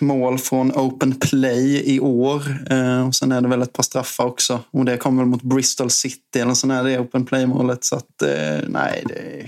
mål 0.00 0.38
från 0.38 0.72
open 0.72 1.14
play 1.14 1.82
i 1.94 2.00
år. 2.00 2.42
Eh, 2.70 3.06
och 3.06 3.14
sen 3.14 3.32
är 3.32 3.40
det 3.40 3.48
väl 3.48 3.62
ett 3.62 3.72
par 3.72 3.82
straffar 3.82 4.24
också. 4.24 4.60
Och 4.70 4.84
det 4.84 4.96
kommer 4.96 5.22
väl 5.22 5.28
mot 5.28 5.42
Bristol 5.42 5.90
City 5.90 6.38
eller 6.38 6.54
så 6.54 6.70
är 6.70 6.84
det 6.84 6.98
open 6.98 7.24
play-målet. 7.24 7.84
Så 7.84 7.96
att, 7.96 8.22
eh, 8.22 8.68
nej, 8.68 9.04
det... 9.08 9.46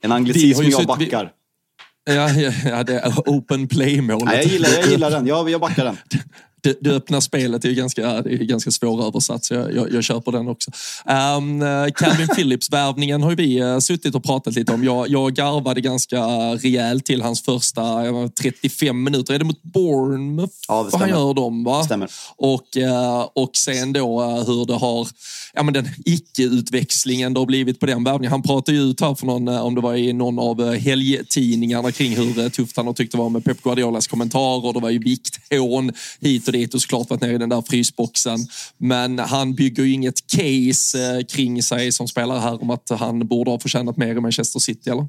En 0.00 0.12
anglicism 0.12 0.62
jag 0.62 0.86
backar. 0.86 1.32
Ja, 2.04 2.30
ja, 2.30 2.52
ja, 2.64 2.82
det 2.82 2.98
är 2.98 3.12
open 3.26 3.68
play-målet. 3.68 4.34
jag, 4.34 4.44
gillar, 4.44 4.70
jag 4.70 4.86
gillar 4.86 5.10
den. 5.10 5.26
Jag, 5.26 5.50
jag 5.50 5.60
backar 5.60 5.84
den 5.84 5.96
det, 6.60 6.78
det 6.80 6.90
öppna 6.90 7.20
spelet 7.20 7.64
är 7.64 7.68
ju 7.68 7.74
ganska, 7.74 8.22
det 8.22 8.30
är 8.30 8.44
ganska 8.44 8.70
svåröversatt, 8.70 9.44
så 9.44 9.54
jag, 9.54 9.74
jag, 9.74 9.92
jag 9.92 10.04
köper 10.04 10.32
den 10.32 10.48
också. 10.48 10.70
Um, 11.04 11.60
Calvin 11.94 12.28
Phillips-värvningen 12.36 13.22
har 13.22 13.34
vi 13.34 13.62
uh, 13.62 13.78
suttit 13.78 14.14
och 14.14 14.24
pratat 14.24 14.54
lite 14.54 14.72
om. 14.72 14.84
Jag, 14.84 15.08
jag 15.08 15.34
garvade 15.34 15.80
ganska 15.80 16.20
rejält 16.54 17.04
till 17.04 17.22
hans 17.22 17.42
första 17.42 17.82
35 18.40 19.02
minuter. 19.02 19.34
Är 19.34 19.38
det 19.38 19.44
mot 19.44 19.62
Bournemouth 19.62 20.54
ja, 20.68 20.90
han 20.92 21.08
gör 21.08 21.34
dem? 21.34 21.64
Va? 21.64 21.84
Stämmer. 21.84 22.10
Och, 22.36 22.76
uh, 22.76 23.28
och 23.34 23.56
sen 23.56 23.92
då 23.92 24.22
hur 24.46 24.66
det 24.66 24.74
har, 24.74 25.08
ja 25.54 25.62
men 25.62 25.74
den 25.74 25.88
icke-utväxlingen 26.04 27.34
det 27.34 27.40
har 27.40 27.46
blivit 27.46 27.80
på 27.80 27.86
den 27.86 28.04
värvningen. 28.04 28.30
Han 28.30 28.42
pratade 28.42 28.78
ju 28.78 28.84
ut 28.84 29.00
här 29.00 29.14
för 29.14 29.26
någon, 29.26 29.48
om 29.48 29.74
det 29.74 29.80
var 29.80 29.94
i 29.94 30.12
någon 30.12 30.38
av 30.38 30.74
helgtidningarna 30.74 31.92
kring 31.92 32.16
hur 32.16 32.48
tufft 32.48 32.76
han 32.76 32.86
har 32.86 32.94
tyckt 32.94 33.12
det 33.12 33.18
var 33.18 33.28
med 33.28 33.44
Pep 33.44 33.62
Guardiolas 33.62 34.06
kommentarer. 34.06 34.72
Det 34.72 34.80
var 34.80 34.90
ju 34.90 34.98
vikthån 34.98 35.92
hit 36.20 36.47
och 36.48 36.52
dit 36.52 36.74
och 36.74 36.82
såklart 36.82 37.10
varit 37.10 37.20
nere 37.20 37.32
i 37.32 37.38
den 37.38 37.48
där 37.48 37.62
frysboxen. 37.62 38.38
Men 38.78 39.18
han 39.18 39.54
bygger 39.54 39.82
ju 39.82 39.92
inget 39.92 40.26
case 40.26 41.16
eh, 41.16 41.24
kring 41.24 41.62
sig 41.62 41.92
som 41.92 42.08
spelare 42.08 42.38
här 42.38 42.62
om 42.62 42.70
att 42.70 42.90
han 42.90 43.26
borde 43.26 43.50
ha 43.50 43.58
förtjänat 43.60 43.96
mer 43.96 44.16
i 44.16 44.20
Manchester 44.20 44.60
City, 44.60 44.90
eller? 44.90 45.08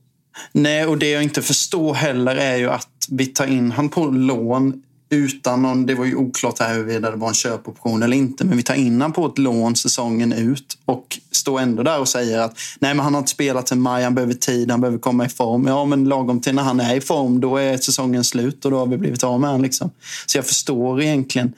Nej, 0.52 0.86
och 0.86 0.98
det 0.98 1.10
jag 1.10 1.24
inte 1.24 1.42
förstår 1.42 1.94
heller 1.94 2.36
är 2.36 2.58
ju 2.58 2.70
att 2.70 3.08
vi 3.10 3.26
tar 3.26 3.48
in 3.48 3.72
han 3.72 3.90
på 3.90 4.06
lån 4.06 4.84
utan 5.10 5.62
någon, 5.62 5.86
det 5.86 5.96
var 5.96 6.06
ju 6.06 6.16
oklart 6.16 6.60
här 6.60 6.74
huruvida 6.74 7.12
det 7.12 7.18
var 7.18 7.28
en 7.28 7.34
köpoption 7.34 8.04
eller 8.04 8.18
inte, 8.18 8.46
men 8.46 8.58
vi 8.58 8.64
tar 8.64 8.76
innan 8.76 9.12
på 9.12 9.26
ett 9.26 9.38
lån 9.38 9.76
säsongen 9.76 10.34
ut 10.34 10.78
och 10.86 11.20
står 11.32 11.60
ändå 11.60 11.84
där 11.84 12.00
och 12.00 12.08
säger 12.08 12.40
att 12.40 12.58
nej, 12.80 12.94
men 12.94 13.04
han 13.04 13.14
har 13.14 13.20
inte 13.20 13.32
spelat 13.32 13.68
sen 13.68 13.82
maj, 13.82 14.04
han 14.04 14.16
behöver 14.16 14.34
tid, 14.34 14.72
han 14.72 14.82
behöver 14.82 15.00
komma 15.00 15.26
i 15.26 15.30
form. 15.30 15.68
Ja, 15.68 15.86
men 15.86 16.06
lagom 16.06 16.42
till 16.42 16.56
när 16.56 16.64
han 16.64 16.80
är 16.80 16.96
i 16.96 17.02
form, 17.02 17.40
då 17.40 17.58
är 17.58 17.78
säsongen 17.78 18.24
slut 18.24 18.66
och 18.66 18.72
då 18.72 18.78
har 18.78 18.86
vi 18.86 18.98
blivit 18.98 19.24
av 19.24 19.40
med 19.40 19.50
honom. 19.50 19.64
Liksom. 19.64 19.92
Så 20.26 20.38
jag 20.38 20.46
förstår 20.46 21.02
egentligen, 21.02 21.54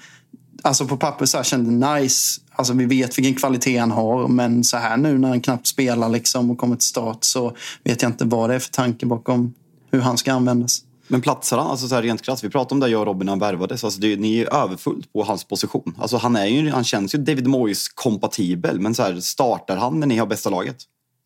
alltså 0.62 0.88
på 0.88 0.98
papper 0.98 1.26
så 1.26 1.38
här 1.38 1.44
kände 1.44 1.94
nice, 1.94 2.42
alltså 2.56 2.74
vi 2.74 2.86
vet 2.86 3.18
vilken 3.18 3.36
kvalitet 3.36 3.78
han 3.78 3.92
har, 3.92 4.28
men 4.28 4.64
så 4.64 4.78
här 4.78 4.98
nu 4.98 5.18
när 5.18 5.30
han 5.30 5.42
knappt 5.42 5.68
spelar 5.68 6.10
liksom 6.10 6.52
och 6.52 6.58
kommer 6.58 6.76
till 6.76 6.88
start 6.88 7.24
så 7.24 7.56
vet 7.84 8.02
jag 8.02 8.12
inte 8.12 8.26
vad 8.26 8.50
det 8.50 8.56
är 8.56 8.60
för 8.60 8.72
tanke 8.72 9.06
bakom 9.06 9.54
hur 9.92 10.02
han 10.02 10.18
ska 10.18 10.34
användas. 10.34 10.84
Men 11.12 11.22
platsar 11.22 11.58
han, 11.58 11.68
alltså 11.68 11.88
så 11.88 11.96
här 11.96 12.02
rent 12.02 12.22
krasst, 12.22 12.44
vi 12.44 12.50
pratade 12.50 12.74
om 12.74 12.80
det 12.80 12.90
jag 12.90 13.02
och 13.02 13.08
Robin 13.08 13.26
när 13.26 13.32
han 13.32 13.40
värvades, 13.40 13.84
alltså 13.84 14.02
det, 14.02 14.16
ni 14.16 14.40
är 14.40 14.54
överfullt 14.54 15.14
på 15.14 15.24
hans 15.24 15.44
position. 15.44 15.96
Alltså 16.00 16.18
han, 16.18 16.36
är 16.36 16.46
ju, 16.46 16.70
han 16.70 16.84
känns 16.84 17.16
ju 17.16 17.20
David 17.20 17.48
Moyes-kompatibel, 17.48 18.80
men 18.80 18.96
så 18.96 19.04
här, 19.04 19.20
startar 19.20 19.78
han 19.78 20.00
när 20.00 20.08
ni 20.08 20.18
har 20.18 20.26
bästa 20.26 20.50
laget? 20.50 20.78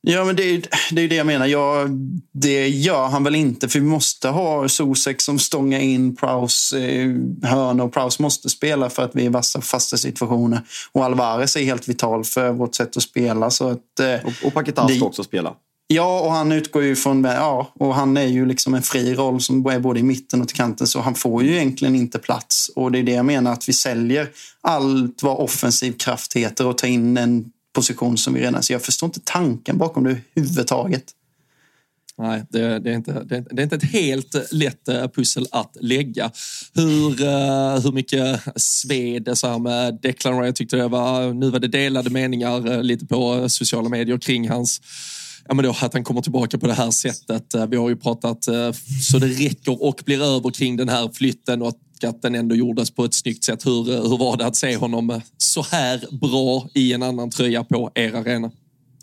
Ja, 0.07 0.25
men 0.25 0.35
det 0.35 0.43
är, 0.43 0.61
det 0.91 1.01
är 1.01 1.07
det 1.07 1.15
jag 1.15 1.27
menar. 1.27 1.45
Ja, 1.45 1.85
det 2.31 2.67
gör 2.67 3.07
han 3.07 3.23
väl 3.23 3.35
inte, 3.35 3.69
för 3.69 3.79
vi 3.79 3.85
måste 3.85 4.29
ha 4.29 4.69
Sosek 4.69 5.21
som 5.21 5.39
stångar 5.39 5.79
in 5.79 6.15
Praus 6.15 6.73
eh, 6.73 7.11
hörna 7.43 7.83
och 7.83 7.93
Praus 7.93 8.19
måste 8.19 8.49
spela 8.49 8.89
för 8.89 9.03
att 9.03 9.15
vi 9.15 9.25
är 9.25 9.29
vassa 9.29 9.61
fasta 9.61 9.97
situationer. 9.97 10.61
Och 10.91 11.05
Alvarez 11.05 11.55
är 11.55 11.63
helt 11.63 11.89
vital 11.89 12.23
för 12.23 12.51
vårt 12.51 12.75
sätt 12.75 12.97
att 12.97 13.03
spela. 13.03 13.49
Så 13.49 13.69
att, 13.69 13.99
eh, 13.99 14.25
och 14.25 14.47
och 14.47 14.53
Paquetá 14.53 14.87
ska 14.87 15.05
också 15.05 15.23
spela. 15.23 15.53
Ja, 15.87 16.19
och 16.19 16.31
han 16.31 16.51
utgår 16.51 16.83
ju 16.83 16.95
från... 16.95 17.23
Ja, 17.23 17.71
och 17.75 17.95
han 17.95 18.17
är 18.17 18.25
ju 18.25 18.45
liksom 18.45 18.73
en 18.73 18.81
fri 18.81 19.15
roll 19.15 19.41
som 19.41 19.65
är 19.65 19.79
både 19.79 19.99
i 19.99 20.03
mitten 20.03 20.41
och 20.41 20.47
till 20.47 20.57
kanten, 20.57 20.87
så 20.87 20.99
han 20.99 21.15
får 21.15 21.43
ju 21.43 21.55
egentligen 21.55 21.95
inte 21.95 22.19
plats. 22.19 22.71
Och 22.75 22.91
det 22.91 22.99
är 22.99 23.03
det 23.03 23.11
jag 23.11 23.25
menar, 23.25 23.53
att 23.53 23.69
vi 23.69 23.73
säljer 23.73 24.29
allt 24.61 25.23
vad 25.23 25.37
offensiv 25.37 25.91
kraft 25.91 26.35
heter 26.35 26.67
och 26.67 26.77
tar 26.77 26.87
in 26.87 27.17
en 27.17 27.45
position 27.75 28.17
som 28.17 28.33
vi 28.33 28.41
redan... 28.41 28.63
Så 28.63 28.73
jag 28.73 28.81
förstår 28.81 29.07
inte 29.07 29.19
tanken 29.23 29.77
bakom 29.77 30.03
det 30.03 30.09
överhuvudtaget. 30.35 31.03
Nej, 32.17 32.43
det, 32.49 32.79
det, 32.79 32.91
är 32.91 32.95
inte, 32.95 33.23
det, 33.23 33.35
är 33.35 33.63
inte 33.63 33.75
ett 33.75 33.91
helt 33.91 34.35
lätt 34.51 34.87
eh, 34.87 35.07
pussel 35.07 35.47
att 35.51 35.77
lägga. 35.81 36.31
Hur, 36.73 37.09
uh, 37.09 37.79
hur 37.83 37.91
mycket 37.91 38.41
sved 38.55 39.29
så 39.33 39.47
här 39.47 39.59
med 39.59 39.99
Declan 40.01 40.37
Rice? 40.37 40.47
Jag 40.47 40.55
tyckte 40.55 40.77
det 40.77 40.87
var, 40.87 41.33
nu 41.33 41.49
var 41.49 41.59
det 41.59 41.67
delade 41.67 42.09
meningar 42.09 42.69
uh, 42.69 42.83
lite 42.83 43.05
på 43.05 43.49
sociala 43.49 43.89
medier 43.89 44.17
kring 44.17 44.49
hans 44.49 44.81
ja, 45.47 45.53
men 45.53 45.65
då, 45.65 45.75
att 45.81 45.93
han 45.93 46.03
kommer 46.03 46.21
tillbaka 46.21 46.57
på 46.57 46.67
det 46.67 46.73
här 46.73 46.91
sättet. 46.91 47.53
Eh, 47.53 47.65
vi 47.65 47.77
har 47.77 47.89
ju 47.89 47.95
pratat 47.95 48.47
eh, 48.47 48.71
så 49.01 49.19
det 49.19 49.27
räcker 49.27 49.83
och 49.83 50.01
blir 50.05 50.21
över 50.21 50.49
kring 50.49 50.77
den 50.77 50.89
här 50.89 51.09
flytten 51.13 51.61
och 51.61 51.73
att 52.03 52.21
den 52.21 52.35
ändå 52.35 52.55
gjordes 52.55 52.91
på 52.91 53.05
ett 53.05 53.13
snyggt 53.13 53.43
sätt. 53.43 53.65
Hur, 53.65 53.93
eh, 53.93 54.01
hur 54.01 54.17
var 54.17 54.37
det 54.37 54.45
att 54.45 54.55
se 54.55 54.75
honom 54.75 55.21
så 55.37 55.65
här 55.71 56.05
bra 56.11 56.67
i 56.73 56.93
en 56.93 57.03
annan 57.03 57.29
tröja 57.29 57.63
på 57.63 57.91
er 57.95 58.15
arena? 58.15 58.51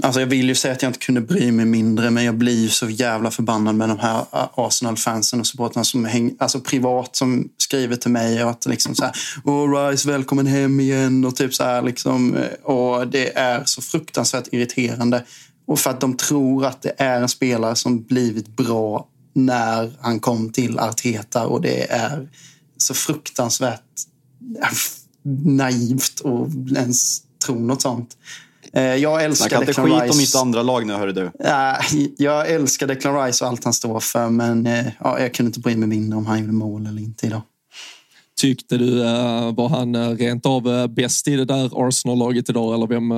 Alltså 0.02 0.20
jag 0.20 0.26
vill 0.26 0.48
ju 0.48 0.54
säga 0.54 0.74
att 0.74 0.82
jag 0.82 0.88
inte 0.88 0.98
kunde 0.98 1.20
bry 1.20 1.52
mig 1.52 1.64
mindre, 1.64 2.10
men 2.10 2.24
jag 2.24 2.34
blir 2.34 2.62
ju 2.62 2.68
så 2.68 2.88
jävla 2.88 3.30
förbannad 3.30 3.74
med 3.74 3.88
de 3.88 3.98
här 3.98 4.24
Arsenal-fansen 4.54 5.40
och 5.40 5.46
supportrarna 5.46 5.84
som 5.84 6.04
häng, 6.04 6.36
alltså 6.38 6.60
privat 6.60 7.16
som 7.16 7.48
skriver 7.56 7.96
till 7.96 8.10
mig 8.10 8.44
och 8.44 8.50
att 8.50 8.66
liksom 8.66 8.94
så 8.94 9.04
här, 9.04 9.12
oh, 9.44 9.88
Rice, 9.88 10.08
välkommen 10.08 10.46
hem 10.46 10.80
igen 10.80 11.24
och 11.24 11.36
typ 11.36 11.54
så 11.54 11.64
här 11.64 11.82
liksom. 11.82 12.36
Och 12.62 13.08
det 13.08 13.38
är 13.38 13.62
så 13.64 13.82
fruktansvärt 13.82 14.48
irriterande. 14.52 15.24
Och 15.72 15.78
för 15.78 15.90
att 15.90 16.00
de 16.00 16.16
tror 16.16 16.66
att 16.66 16.82
det 16.82 16.92
är 16.96 17.20
en 17.20 17.28
spelare 17.28 17.76
som 17.76 18.02
blivit 18.02 18.56
bra 18.56 19.08
när 19.32 19.92
han 20.00 20.20
kom 20.20 20.52
till 20.52 20.78
Arteta 20.78 21.46
och 21.46 21.60
det 21.62 21.90
är 21.90 22.28
så 22.76 22.94
fruktansvärt 22.94 23.82
naivt 25.44 26.20
att 26.24 26.76
ens 26.76 27.22
tro 27.46 27.54
något 27.54 27.82
sånt. 27.82 28.16
Eh, 28.72 28.82
jag 28.82 29.24
älskar 29.24 29.64
Declan 29.64 29.66
Rice. 29.66 29.74
Snacka 29.74 29.94
inte 29.94 30.06
skit 30.06 30.12
om 30.12 30.18
mitt 30.18 30.34
andra 30.34 30.62
lag 30.62 30.86
nu, 30.86 30.92
hörru 30.92 31.12
du. 31.12 31.30
Jag 32.16 32.50
älskar 32.50 32.86
Declan 32.86 33.24
Rice 33.24 33.44
och 33.44 33.50
allt 33.50 33.64
han 33.64 33.72
står 33.72 34.00
för, 34.00 34.30
men 34.30 34.66
eh, 34.66 34.86
ja, 35.00 35.20
jag 35.20 35.34
kunde 35.34 35.48
inte 35.48 35.60
bry 35.60 35.76
mig 35.76 35.88
mindre 35.88 36.18
om 36.18 36.26
han 36.26 36.40
gjorde 36.40 36.52
mål 36.52 36.86
eller 36.86 37.02
inte 37.02 37.26
idag. 37.26 37.42
Tyckte 38.42 38.78
du, 38.78 38.98
uh, 38.98 39.54
var 39.54 39.68
han 39.68 39.94
uh, 39.94 40.16
rent 40.16 40.46
av 40.46 40.68
uh, 40.68 40.86
bäst 40.86 41.28
i 41.28 41.36
det 41.36 41.44
där 41.44 41.88
Arsenal-laget 41.88 42.50
idag? 42.50 42.74
Eller 42.74 42.86
vem, 42.86 43.08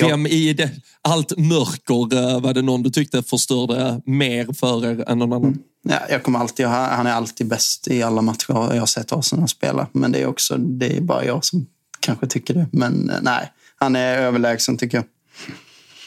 vem 0.08 0.26
i 0.26 0.52
det, 0.52 0.70
allt 1.02 1.38
mörker, 1.38 2.40
var 2.40 2.54
det 2.54 2.62
någon 2.62 2.82
du 2.82 2.90
tyckte 2.90 3.22
förstörde 3.22 4.00
mer 4.06 4.52
för 4.52 4.86
er 4.86 5.04
än 5.10 5.18
någon 5.18 5.32
annan? 5.32 5.44
Mm. 5.44 5.62
Ja, 5.82 5.98
jag 6.10 6.22
kommer 6.22 6.38
alltid, 6.38 6.66
han 6.66 7.06
är 7.06 7.12
alltid 7.12 7.46
bäst 7.46 7.88
i 7.88 8.02
alla 8.02 8.22
matcher 8.22 8.44
jag 8.48 8.80
har 8.80 8.86
sett 8.86 9.12
Arsenal 9.12 9.48
spela. 9.48 9.86
Men 9.92 10.12
det 10.12 10.22
är 10.22 10.26
också, 10.26 10.56
det 10.56 10.96
är 10.96 11.00
bara 11.00 11.24
jag 11.24 11.44
som 11.44 11.66
kanske 12.00 12.26
tycker 12.26 12.54
det. 12.54 12.66
Men 12.72 13.12
nej, 13.22 13.52
han 13.76 13.96
är 13.96 14.18
överlägsen 14.18 14.76
tycker 14.76 14.98
jag. 14.98 15.04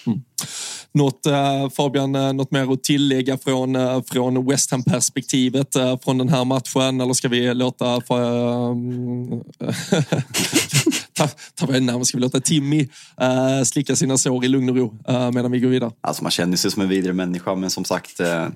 Mm. 0.07 0.23
Något, 0.93 1.25
eh, 1.25 1.69
Fabian, 1.69 2.15
eh, 2.15 2.33
något 2.33 2.51
mer 2.51 2.73
att 2.73 2.83
tillägga 2.83 3.37
från, 3.37 3.75
eh, 3.75 4.01
från 4.11 4.47
West 4.47 4.71
Ham-perspektivet 4.71 5.73
från 6.03 6.17
den 6.17 6.29
här 6.29 6.45
matchen? 6.45 7.01
Eller 7.01 7.13
ska 7.13 7.27
vi 7.27 7.53
låta... 7.53 8.01
Ta, 11.13 11.27
ta 11.55 11.79
namn, 11.79 12.05
ska 12.05 12.17
vi 12.17 12.21
låta 12.21 12.39
Timmy 12.39 12.81
uh, 13.21 13.63
slicka 13.65 13.95
sina 13.95 14.17
sår 14.17 14.45
i 14.45 14.47
lugn 14.47 14.69
och 14.69 14.75
ro 14.75 14.97
uh, 15.09 15.31
medan 15.31 15.51
vi 15.51 15.59
går 15.59 15.69
vidare? 15.69 15.91
Alltså 16.01 16.23
man 16.23 16.31
känner 16.31 16.57
sig 16.57 16.71
som 16.71 16.81
en 16.81 16.89
vidare 16.89 17.13
människa, 17.13 17.55
men 17.55 17.69
som 17.69 17.85
sagt 17.85 18.19
uh, 18.19 18.47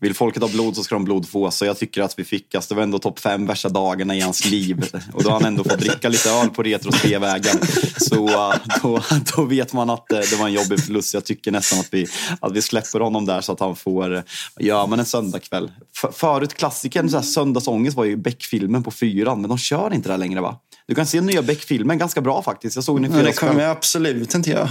vill 0.00 0.14
folket 0.14 0.42
ha 0.42 0.48
blod 0.48 0.76
så 0.76 0.84
ska 0.84 0.94
de 0.94 1.04
blod 1.04 1.28
få. 1.28 1.50
Så 1.50 1.64
jag 1.64 1.78
tycker 1.78 2.02
att 2.02 2.18
vi 2.18 2.24
fick, 2.24 2.54
alltså, 2.54 2.74
det 2.74 2.76
var 2.76 2.82
ändå 2.82 2.98
topp 2.98 3.18
fem 3.18 3.46
värsta 3.46 3.68
dagarna 3.68 4.16
i 4.16 4.20
hans 4.20 4.44
liv. 4.44 4.90
Och 5.12 5.22
då 5.22 5.30
har 5.30 5.40
han 5.40 5.44
ändå 5.44 5.64
fått 5.64 5.78
dricka 5.78 6.08
lite 6.08 6.30
öl 6.30 6.50
på 6.50 6.62
retro 6.62 7.18
vägen 7.18 7.58
Så 7.96 8.28
uh, 8.28 8.54
då, 8.82 9.00
då 9.36 9.44
vet 9.44 9.72
man 9.72 9.90
att 9.90 10.06
uh, 10.12 10.18
det 10.18 10.36
var 10.36 10.46
en 10.46 10.52
jobbig 10.52 10.84
förlust. 10.84 11.14
Jag 11.14 11.24
tycker 11.24 11.50
nästan 11.50 11.80
att 11.80 11.88
vi, 11.90 12.06
att 12.40 12.52
vi 12.52 12.62
släpper 12.62 13.00
honom 13.00 13.26
där 13.26 13.40
så 13.40 13.52
att 13.52 13.60
han 13.60 13.76
får, 13.76 14.12
uh, 14.12 14.22
ja 14.56 14.86
men 14.86 14.98
en 14.98 15.06
söndagkväll. 15.06 15.70
För, 15.96 16.12
förut 16.12 16.54
klassikern, 16.54 17.08
så 17.08 17.16
här, 17.16 17.24
Söndagsångest 17.24 17.96
var 17.96 18.04
ju 18.04 18.16
Beck-filmen 18.16 18.82
på 18.82 18.90
fyran, 18.90 19.40
men 19.40 19.48
de 19.48 19.58
kör 19.58 19.94
inte 19.94 20.08
det 20.08 20.16
längre 20.16 20.40
va? 20.40 20.58
Du 20.86 20.94
kan 20.94 21.06
se 21.06 21.20
nya 21.20 21.42
Beck-filmen, 21.42 21.98
ganska 21.98 22.20
bra 22.20 22.42
faktiskt. 22.42 22.76
Jag 22.76 22.84
såg 22.84 23.02
den 23.02 23.20
i 23.20 23.22
Det 23.22 23.32
kommer 23.32 23.62
jag 23.62 23.70
absolut 23.70 24.34
inte 24.34 24.50
göra. 24.50 24.70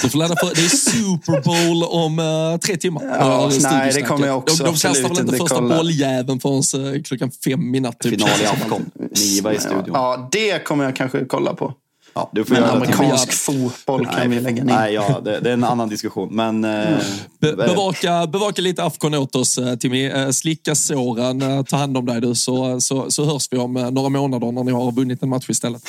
du 0.00 0.08
får 0.08 0.18
ladda 0.18 0.36
för, 0.36 0.54
det 0.54 0.64
är 0.64 0.68
Super 0.68 1.42
Bowl 1.42 1.84
om 1.84 2.18
uh, 2.20 2.58
tre 2.58 2.76
timmar. 2.76 3.02
Ja, 3.20 3.50
nej, 3.62 3.92
det 3.94 4.02
kommer 4.02 4.26
jag 4.26 4.38
också 4.38 4.64
De, 4.64 4.70
de 4.70 4.78
kastar 4.78 5.08
väl 5.08 5.20
inte 5.20 5.36
första 5.36 5.60
bolljäveln 5.60 6.40
förrän 6.40 6.86
uh, 6.94 7.02
klockan 7.02 7.30
fem 7.44 7.74
i 7.74 7.80
natt. 7.80 7.98
Typ. 7.98 8.10
Final 8.10 8.40
i 8.42 8.46
Afton. 8.46 8.90
Niva 9.16 9.54
i 9.54 9.58
studion. 9.58 9.90
Ja, 9.92 10.28
det 10.32 10.64
kommer 10.64 10.84
jag 10.84 10.96
kanske 10.96 11.24
kolla 11.24 11.54
på. 11.54 11.74
Ja, 12.14 12.30
du 12.32 12.44
får 12.44 12.54
Men 12.54 12.64
amerikansk 12.64 13.32
fotboll 13.32 14.06
kan 14.06 14.14
nej, 14.16 14.28
vi 14.28 14.40
lägga 14.40 14.64
ner. 14.64 14.74
Nej, 14.74 14.94
ja, 14.94 15.20
det, 15.24 15.40
det, 15.40 15.48
är 15.48 15.52
en 15.52 15.64
annan 15.64 15.88
diskussion. 15.88 16.34
Men, 16.34 16.64
mm. 16.64 16.98
Be, 17.40 17.56
bevaka, 17.56 18.26
bevaka 18.26 18.62
lite 18.62 18.84
Afcon 18.84 19.14
åt 19.14 19.36
oss, 19.36 19.58
eh, 19.58 19.76
Timmy. 19.76 20.06
Eh, 20.06 20.30
slicka 20.30 20.74
såren, 20.74 21.64
ta 21.64 21.76
hand 21.76 21.96
om 21.96 22.06
dig 22.06 22.20
du, 22.20 22.34
så, 22.34 22.80
så, 22.80 23.10
så 23.10 23.24
hörs 23.24 23.48
vi 23.50 23.58
om 23.58 23.72
några 23.72 24.08
månader 24.08 24.52
när 24.52 24.64
ni 24.64 24.72
har 24.72 24.92
vunnit 24.92 25.22
en 25.22 25.28
match 25.28 25.50
istället. 25.50 25.82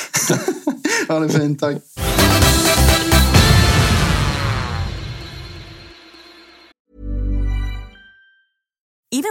ha 1.07 1.19
det 1.19 1.29
fint, 1.29 1.59
tack. 1.59 1.77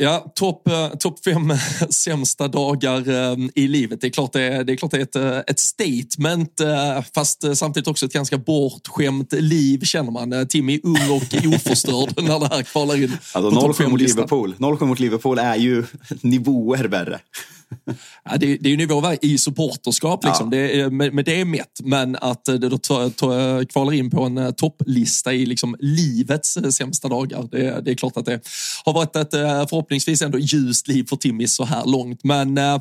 Ja, 0.00 0.32
topp 0.34 0.68
eh, 0.68 0.88
top 0.88 1.24
fem 1.24 1.52
sämsta 1.90 2.48
dagar 2.48 3.08
eh, 3.08 3.36
i 3.54 3.68
livet. 3.68 4.00
Det 4.00 4.06
är 4.06 4.10
klart 4.10 4.32
det 4.32 4.42
är, 4.42 4.64
det 4.64 4.72
är, 4.72 4.76
klart 4.76 4.90
det 4.90 4.96
är 4.96 5.02
ett, 5.02 5.16
eh, 5.16 5.38
ett 5.46 5.58
statement, 5.58 6.60
fast 7.14 7.56
samtidigt 7.56 7.88
också 7.88 8.06
ett 8.06 8.12
ganska 8.12 8.38
bortskämt 8.38 9.32
liv 9.32 9.80
känner 9.84 10.10
man. 10.10 10.48
Timmy 10.48 10.74
är 10.74 10.80
ung 10.86 11.10
och 11.10 11.54
oförstörd 11.54 12.22
när 12.24 12.40
det 12.40 12.54
här 12.54 12.62
kvalar 12.62 12.96
in 12.96 13.12
Alltså 13.32 13.50
på 13.50 13.60
topp 13.60 13.64
0-7 13.64 13.66
mot 13.68 13.76
fem-listan. 13.76 14.16
Liverpool. 14.16 14.54
0-7 14.58 14.84
mot 14.84 14.98
Liverpool 14.98 15.38
är 15.38 15.56
ju 15.56 15.84
nivåer 16.20 16.84
värre. 16.84 17.20
Ja, 18.24 18.36
det, 18.36 18.46
är- 18.52 18.58
det 18.60 18.68
är 18.68 18.70
ju 18.70 18.76
nivåer 18.76 19.18
i 19.22 19.38
supporterskap 19.38 20.24
liksom. 20.24 20.46
Ja. 20.52 20.58
det 20.58 20.80
är, 20.80 20.90
med, 20.90 21.14
med 21.14 21.24
det 21.24 21.40
är 21.40 21.44
mätt. 21.44 21.80
Men 21.82 22.16
att 22.16 22.44
det 22.44 22.58
då 22.58 22.78
ta, 22.78 23.10
ta, 23.10 23.64
kvalar 23.64 23.92
in 23.92 24.10
på 24.10 24.22
en 24.22 24.38
eh, 24.38 24.50
topplista 24.50 25.32
i 25.32 25.46
liksom 25.46 25.76
livets 25.78 26.56
eh, 26.56 26.70
sämsta 26.70 27.08
dagar. 27.08 27.48
Det, 27.50 27.80
det 27.84 27.90
är 27.90 27.94
klart 27.94 28.16
att 28.16 28.24
det 28.24 28.40
har 28.84 28.92
varit 28.92 29.16
ett 29.16 29.34
eh, 29.34 29.66
förhoppningsvis 29.68 30.22
ändå 30.22 30.38
ljust 30.38 30.88
liv 30.88 31.06
för 31.08 31.16
Timmy 31.16 31.46
så 31.46 31.64
här 31.64 31.84
långt. 31.86 32.20
Men 32.24 32.58
eh, 32.58 32.80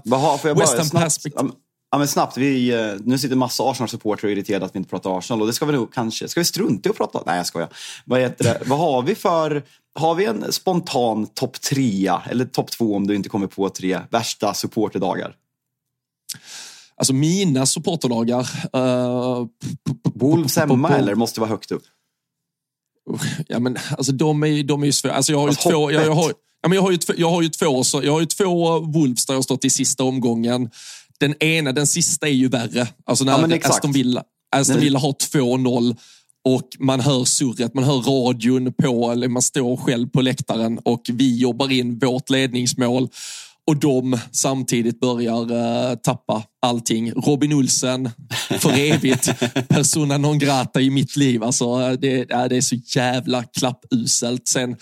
jag 0.49 0.55
West 0.59 0.71
Ham 0.77 1.01
perspektiv. 1.03 1.49
Ja, 1.97 1.99
men 1.99 2.07
snabbt 2.07 2.37
vi, 2.37 2.69
eh, 2.69 2.95
nu 3.03 3.17
sitter 3.17 3.35
massa 3.35 3.63
Arsenal-supportrar 3.63 4.27
och 4.27 4.31
är 4.31 4.35
irriterade 4.35 4.65
att 4.65 4.75
vi 4.75 4.77
inte 4.77 4.89
pratar 4.89 5.17
Arsenal. 5.17 5.41
Och 5.41 5.47
det 5.47 5.53
ska 5.53 5.65
vi 5.65 5.73
nog 5.73 5.93
kanske, 5.93 6.27
ska 6.27 6.39
vi 6.39 6.45
strunta 6.45 6.89
i 6.89 6.91
att 6.91 6.97
prata? 6.97 7.23
Nej, 7.25 7.37
jag 7.37 7.45
skojar. 7.45 7.69
Vad 8.05 8.19
heter 8.19 8.43
det? 8.43 8.61
Vad 8.65 8.79
har 8.79 9.01
vi 9.01 9.15
för, 9.15 9.63
har 9.99 10.15
vi 10.15 10.25
en 10.25 10.51
spontan 10.51 11.27
topp 11.27 11.61
trea, 11.61 12.21
eller 12.29 12.45
topp 12.45 12.71
två 12.71 12.95
om 12.95 13.07
du 13.07 13.15
inte 13.15 13.29
kommer 13.29 13.47
på 13.47 13.69
tre, 13.69 13.99
värsta 14.09 14.53
supporterdagar? 14.53 15.35
Alltså 16.95 17.13
mina 17.13 17.65
supporterdagar. 17.65 18.49
Uh, 18.75 19.47
Wolves 20.13 20.57
hemma 20.57 20.89
eller 20.89 21.15
måste 21.15 21.39
vara 21.39 21.49
högt 21.49 21.71
upp? 21.71 21.83
Ja, 23.47 23.59
men 23.59 23.77
alltså 23.97 24.11
de 24.11 24.43
är, 24.43 24.63
de 24.63 24.81
är 24.81 24.85
ju 24.85 24.91
svåra. 24.91 25.13
Alltså, 25.13 25.31
jag 25.31 25.39
har 25.39 25.45
ju 25.45 25.49
Alltså, 25.49 25.69
två... 25.69 25.91
Jag, 25.91 26.05
jag, 26.05 26.11
har, 26.11 26.33
ja, 26.61 26.69
men 26.69 26.75
jag 26.75 26.81
har 26.81 26.91
ju 26.91 26.97
jag 27.17 27.29
har 27.29 27.41
ju 27.41 27.49
två, 27.49 27.83
så, 27.83 28.03
jag 28.03 28.11
har 28.11 28.19
ju 28.19 28.25
två 28.25 28.79
Wolves 28.79 29.25
där 29.25 29.33
jag 29.33 29.43
stått 29.43 29.65
i 29.65 29.69
sista 29.69 30.03
omgången. 30.03 30.69
Den 31.19 31.43
ena, 31.43 31.71
den 31.71 31.87
sista 31.87 32.27
är 32.27 32.31
ju 32.31 32.47
värre. 32.47 32.87
Alltså 33.05 33.23
när 33.23 33.49
Ja. 33.49 33.69
Aston 33.69 33.91
Villa, 33.91 34.23
Aston. 34.55 34.79
Villa 34.79 34.99
har 34.99 35.11
2-0 35.11 35.95
och 36.45 36.69
man 36.79 36.99
hör 36.99 37.25
surret, 37.25 37.73
man 37.73 37.83
hör 37.83 38.01
radion 38.01 38.73
på, 38.73 39.11
eller 39.11 39.27
man 39.27 39.41
står 39.41 39.77
själv 39.77 40.07
på 40.07 40.21
läktaren 40.21 40.79
och 40.85 41.01
vi 41.13 41.37
jobbar 41.37 41.71
in 41.71 41.99
vårt 41.99 42.29
ledningsmål 42.29 43.09
och 43.67 43.77
de 43.77 44.19
samtidigt 44.31 44.99
börjar 44.99 45.51
eh, 45.91 45.95
tappa 45.95 46.43
allting. 46.61 47.11
Robin 47.11 47.53
Olsen, 47.53 48.09
för 48.59 48.69
evigt, 48.79 49.29
persona 49.67 50.17
non 50.17 50.39
grata 50.39 50.81
i 50.81 50.89
mitt 50.89 51.15
liv. 51.15 51.43
Alltså, 51.43 51.65
eh, 51.65 51.91
det, 51.91 52.25
det 52.25 52.57
är 52.57 52.61
så 52.61 52.75
jävla 52.75 53.43
klappuselt. 53.43 54.47
Sen, 54.47 54.75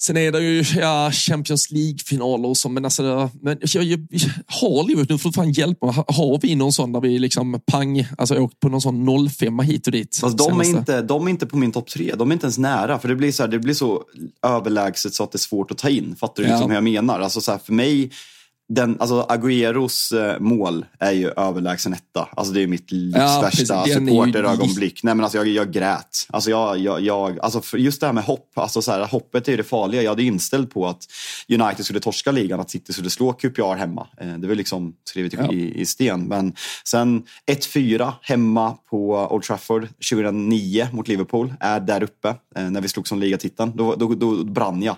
sen 0.00 0.16
är 0.16 0.32
det 0.32 0.40
ju 0.40 0.64
ja, 0.80 1.10
Champions 1.12 1.70
League-finaler 1.70 2.48
och 2.48 2.56
så, 2.56 2.68
men 2.68 2.84
alltså, 2.84 3.30
men 3.42 3.58
jag, 3.60 3.84
jag, 3.84 3.98
har 4.46 4.88
Liverpool, 4.88 5.06
nu 5.08 5.18
får 5.18 5.28
du 5.30 5.34
fan 5.34 5.52
hjälpa 5.52 5.86
mig, 5.86 5.94
har 6.08 6.40
vi 6.42 6.54
någon 6.54 6.72
sån 6.72 6.92
där 6.92 7.00
vi 7.00 7.18
liksom 7.18 7.60
pang, 7.66 8.06
alltså 8.18 8.38
åkt 8.38 8.60
på 8.60 8.68
någon 8.68 8.80
sån 8.80 9.28
05 9.30 9.58
hit 9.58 9.86
och 9.86 9.92
dit? 9.92 10.16
Fast 10.16 10.38
de, 10.38 10.60
är 10.60 10.64
inte, 10.64 11.02
de 11.02 11.26
är 11.26 11.30
inte 11.30 11.46
på 11.46 11.56
min 11.56 11.72
topp 11.72 11.88
tre. 11.88 12.14
De 12.18 12.30
är 12.30 12.32
inte 12.32 12.46
ens 12.46 12.58
nära. 12.58 12.98
För 12.98 13.08
det 13.08 13.16
blir 13.16 13.32
så, 13.32 13.42
här, 13.42 13.50
det 13.50 13.58
blir 13.58 13.74
så 13.74 14.02
överlägset 14.46 15.14
så 15.14 15.24
att 15.24 15.32
det 15.32 15.36
är 15.36 15.38
svårt 15.38 15.70
att 15.70 15.78
ta 15.78 15.88
in. 15.88 16.16
Fattar 16.16 16.42
du 16.42 16.48
Ja. 16.48 16.54
liksom 16.54 16.70
hur 16.70 16.76
jag 16.76 16.84
menar? 16.84 17.20
Alltså 17.20 17.40
så 17.40 17.50
här, 17.50 17.58
för 17.58 17.72
mig, 17.72 18.10
den, 18.68 18.96
alltså 19.00 19.26
Agüeros 19.28 20.12
eh, 20.32 20.40
mål 20.40 20.86
är 20.98 21.12
ju 21.12 21.30
överlägsen 21.30 21.92
etta. 21.92 22.28
Alltså 22.36 22.52
det 22.52 22.62
är 22.62 22.66
mitt 22.66 22.92
livs 22.92 23.16
Ja, 23.16 23.40
värsta 23.42 23.86
ju- 23.86 23.92
supporterögonblick. 23.94 25.02
Nej 25.02 25.14
men 25.14 25.24
alltså 25.24 25.38
jag, 25.38 25.46
jag 25.48 25.72
grät. 25.72 26.26
Alltså 26.28 26.50
jag, 26.50 26.78
jag, 26.78 27.00
jag, 27.00 27.40
alltså 27.40 27.76
just 27.76 28.00
det 28.00 28.06
här 28.06 28.12
med 28.14 28.24
hopp. 28.24 28.50
Alltså 28.58 28.82
så 28.82 28.92
här, 28.92 29.06
hoppet 29.06 29.48
är 29.48 29.52
ju 29.52 29.56
det 29.56 29.62
farliga. 29.64 30.02
Jag 30.02 30.10
hade 30.10 30.22
inställd 30.22 30.70
på 30.70 30.86
att 30.86 31.02
United 31.48 31.84
skulle 31.84 32.00
torska 32.00 32.30
ligan, 32.32 32.60
att 32.60 32.70
City 32.70 32.92
skulle 32.92 33.10
slå 33.10 33.32
QPR 33.32 33.74
hemma. 33.76 34.06
Eh, 34.20 34.34
Det 34.34 34.48
var 34.48 34.54
liksom 34.54 34.94
skrivet 35.04 35.32
Ja. 35.32 35.52
i, 35.52 35.80
i 35.80 35.86
sten. 35.86 36.20
Men 36.24 36.52
sen 36.84 37.22
1-4 37.50 38.12
hemma 38.22 38.76
på 38.90 39.28
Old 39.30 39.42
Trafford 39.42 39.88
2009 40.10 40.88
mot 40.92 41.08
Liverpool 41.08 41.54
är 41.60 41.80
där 41.80 42.02
uppe 42.02 42.28
eh, 42.56 42.70
när 42.70 42.80
vi 42.80 42.88
slog 42.88 43.08
som 43.08 43.18
ligatiteln. 43.18 43.72
Då, 43.74 43.94
då, 43.94 44.14
då 44.14 44.44
brann 44.44 44.82
jag. 44.82 44.96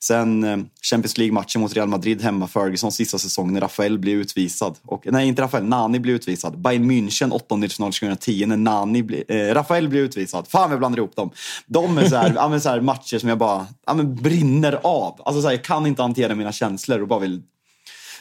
Sen 0.00 0.44
eh, 0.44 0.56
Champions 0.82 1.18
League-matchen 1.18 1.60
mot 1.60 1.74
Real 1.74 1.88
Madrid 1.88 2.22
hemma, 2.22 2.48
Fergusons 2.48 2.94
sista 2.94 3.18
säsong 3.18 3.52
när 3.52 3.60
Rafael 3.60 3.98
blev 3.98 4.18
utvisad. 4.18 4.78
Och, 4.84 5.06
nej, 5.12 5.28
inte 5.28 5.42
Rafael, 5.42 5.64
Nani 5.64 5.98
blev 5.98 6.14
utvisad. 6.16 6.58
Bayern 6.58 6.90
München 6.90 7.30
åttondelsfinal 7.32 7.92
2010 7.92 8.46
när 8.46 8.56
Nani 8.56 9.02
ble, 9.02 9.24
eh, 9.28 9.54
Rafael 9.54 9.88
blev 9.88 10.02
utvisad. 10.04 10.48
Fan, 10.48 10.70
jag 10.70 10.78
blandar 10.78 10.98
ihop 10.98 11.16
dem. 11.16 11.30
De 11.66 11.98
är 11.98 12.08
så 12.08 12.16
här, 12.16 12.32
ja, 12.34 12.60
så 12.60 12.68
här 12.68 12.80
matcher 12.80 13.18
som 13.18 13.28
jag 13.28 13.38
bara 13.38 13.66
ja, 13.86 13.94
men 13.94 14.14
brinner 14.16 14.80
av. 14.82 15.20
Alltså, 15.24 15.42
så 15.42 15.48
här, 15.48 15.54
jag 15.54 15.64
kan 15.64 15.86
inte 15.86 16.02
hantera 16.02 16.34
mina 16.34 16.52
känslor 16.52 17.02
och 17.02 17.08
bara 17.08 17.20
vill 17.20 17.42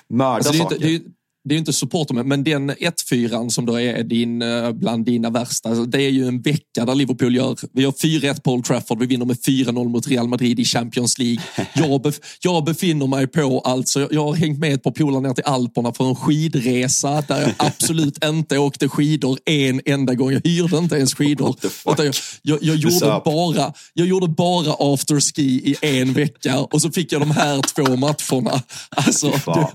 mörda 0.10 0.36
Alltså, 0.36 0.54
saker. 0.54 0.86
inte, 0.86 1.10
det, 1.48 1.54
är, 1.54 1.56
ju- 1.56 1.60
inte 1.60 1.74
supporter, 1.74 2.14
men- 2.14 2.44
den 2.44 2.72
1-4 2.72 3.50
som 3.50 3.66
då 3.66 3.80
är 3.80 4.04
din, 4.04 4.42
eh, 4.42 4.72
bland 4.72 5.06
dina 5.06 5.30
värsta, 5.30 5.70
alltså, 5.70 5.86
det 5.86 6.02
är 6.02 6.10
ju 6.10 6.28
en 6.28 6.42
vecka 6.42 6.86
där 6.86 6.96
Liverpool 6.96 7.36
gör, 7.36 7.58
vi 7.74 7.82
gör 7.82 7.92
4-1 7.92 8.44
på 8.44 8.54
Old 8.54 8.66
Trafford, 8.66 9.00
vi 9.00 9.06
vinner 9.06 9.26
med 9.26 9.38
4-0 9.46 9.90
mot 9.90 10.08
Real 10.08 10.28
Madrid 10.28 10.60
i 10.60 10.66
Champions 10.66 11.18
League. 11.20 11.44
Jag, 11.74 12.02
bef, 12.02 12.20
jag 12.42 12.64
befinner 12.64 13.08
mig 13.08 13.28
på, 13.28 13.60
alltså, 13.60 14.08
jag, 14.12 14.24
har 14.24 14.34
hängt 14.36 14.60
med 14.60 14.74
ett 14.74 14.84
par 14.84 14.92
polare 14.92 15.22
ner 15.22 15.34
till 15.34 15.44
Alperna 15.44 15.94
för 15.94 16.10
en 16.10 16.16
skidresa 16.16 17.24
där 17.28 17.42
jag 17.42 17.54
absolut 17.58 18.24
inte 18.26 18.58
åkte 18.58 18.90
skidor 18.90 19.38
en 19.46 19.82
enda 19.86 20.14
gång. 20.14 20.32
Jag 20.32 20.42
hyrde 20.48 20.78
inte 20.78 20.96
ens 20.96 21.16
skidor. 21.16 21.56
Utan 21.86 22.06
Jag, 22.06 22.16
jag, 22.42 22.64
jag, 22.64 22.76
gjorde 22.76 23.22
bara, 23.26 23.74
jag 23.94 24.08
gjorde 24.08 24.28
bara 24.28 24.94
afterski 24.94 25.76
i 25.82 26.00
en 26.00 26.14
vecka 26.14 26.60
och 26.60 26.82
så 26.82 26.92
fick 26.92 27.12
jag 27.12 27.22
de 27.22 27.32
här 27.32 27.62
två 27.62 27.96
matcherna. 27.96 28.62
Alltså, 28.90 29.30
det, 29.46 29.68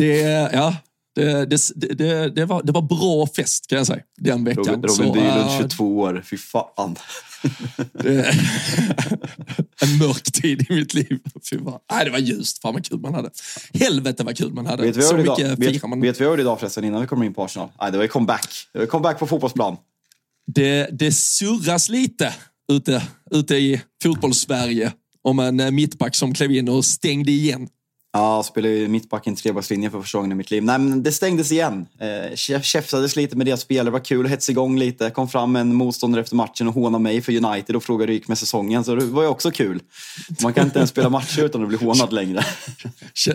det, 0.00 0.50
ja, 0.52 0.76
det, 1.14 1.46
Det, 1.46 1.98
det, 1.98 2.28
det, 2.28 2.44
var, 2.44 2.62
det 2.62 2.72
var 2.72 2.82
bra 2.82 3.26
fest 3.26 3.66
kan 3.66 3.78
jag 3.78 3.86
säga, 3.86 4.02
den 4.18 4.44
veckan. 4.44 4.64
Robin, 4.64 4.82
Robin 4.82 5.12
Bylund, 5.12 5.50
22 5.58 5.98
år. 5.98 6.22
Fy 6.30 6.36
fan. 6.36 6.96
en 9.80 9.98
mörk 9.98 10.32
tid 10.32 10.66
i 10.70 10.74
mitt 10.74 10.94
liv. 10.94 11.18
Fy 11.50 11.58
fan. 11.58 11.78
Nej, 11.92 12.04
det 12.04 12.10
var 12.10 12.18
ljust. 12.18 12.62
Fan 12.62 12.74
vad 12.74 12.86
kul 12.86 13.00
man 13.00 13.14
hade. 13.14 13.30
Helvete 13.74 14.24
vad 14.24 14.36
kul 14.36 14.52
man 14.52 14.66
hade. 14.66 14.82
Vet 14.82 14.96
vi 14.96 15.02
Så 15.02 15.16
mycket 15.16 15.38
idag? 15.38 15.56
vet, 15.56 15.86
man. 15.86 16.00
Vet 16.00 16.20
vi 16.20 16.24
vad 16.24 16.40
idag 16.40 16.60
förresten 16.60 16.84
innan 16.84 17.00
vi 17.00 17.06
kommer 17.06 17.26
in 17.26 17.34
på 17.34 17.44
Arsenal? 17.44 17.68
Nej, 17.80 17.92
det 17.92 17.98
var 17.98 18.06
comeback. 18.06 18.68
Det 18.72 18.78
var 18.78 18.86
comeback 18.86 19.18
på 19.18 19.26
fotbollsplan. 19.26 19.76
Det, 20.46 20.88
det 20.92 21.12
surras 21.12 21.88
lite 21.88 22.34
ute, 22.72 23.02
ute 23.30 23.56
i 23.56 23.80
fotbollssverige 24.02 24.92
om 25.22 25.38
en 25.38 25.60
eh, 25.60 25.70
mittback 25.70 26.14
som 26.14 26.34
klev 26.34 26.52
in 26.52 26.68
och 26.68 26.84
stängde 26.84 27.32
igen 27.32 27.68
Ja, 28.12 28.36
jag 28.36 28.44
spelade 28.44 28.74
ju 28.74 28.88
mittback 28.88 29.26
i 29.26 29.30
en 29.30 29.36
trebackslinje 29.36 29.90
för 29.90 30.00
första 30.00 30.18
gången 30.18 30.32
i 30.32 30.34
mitt 30.34 30.50
liv. 30.50 30.62
Nej, 30.62 30.78
men 30.78 31.02
det 31.02 31.12
stängdes 31.12 31.52
igen. 31.52 31.86
Eh, 32.00 32.36
käftades 32.62 33.16
lite 33.16 33.36
med 33.36 33.46
deras 33.46 33.60
spelare, 33.60 33.84
det 33.84 33.90
var 33.90 34.04
kul, 34.04 34.26
hetsade 34.26 34.52
igång 34.52 34.78
lite. 34.78 35.10
Kom 35.10 35.28
fram 35.28 35.56
en 35.56 35.74
motståndare 35.74 36.22
efter 36.22 36.36
matchen 36.36 36.68
och 36.68 36.74
hånade 36.74 37.02
mig 37.02 37.22
för 37.22 37.44
United 37.44 37.76
och 37.76 37.82
frågade 37.82 38.02
hur 38.02 38.06
det 38.06 38.12
gick 38.12 38.28
med 38.28 38.38
säsongen. 38.38 38.84
Så 38.84 38.94
det 38.94 39.04
var 39.04 39.22
ju 39.22 39.28
också 39.28 39.50
kul. 39.50 39.80
Man 40.42 40.52
kan 40.52 40.64
inte 40.64 40.78
ens 40.78 40.90
spela 40.90 41.08
matcher 41.08 41.42
utan 41.42 41.62
att 41.62 41.68
bli 41.68 41.78
hånad 41.78 42.12
längre. 42.12 42.44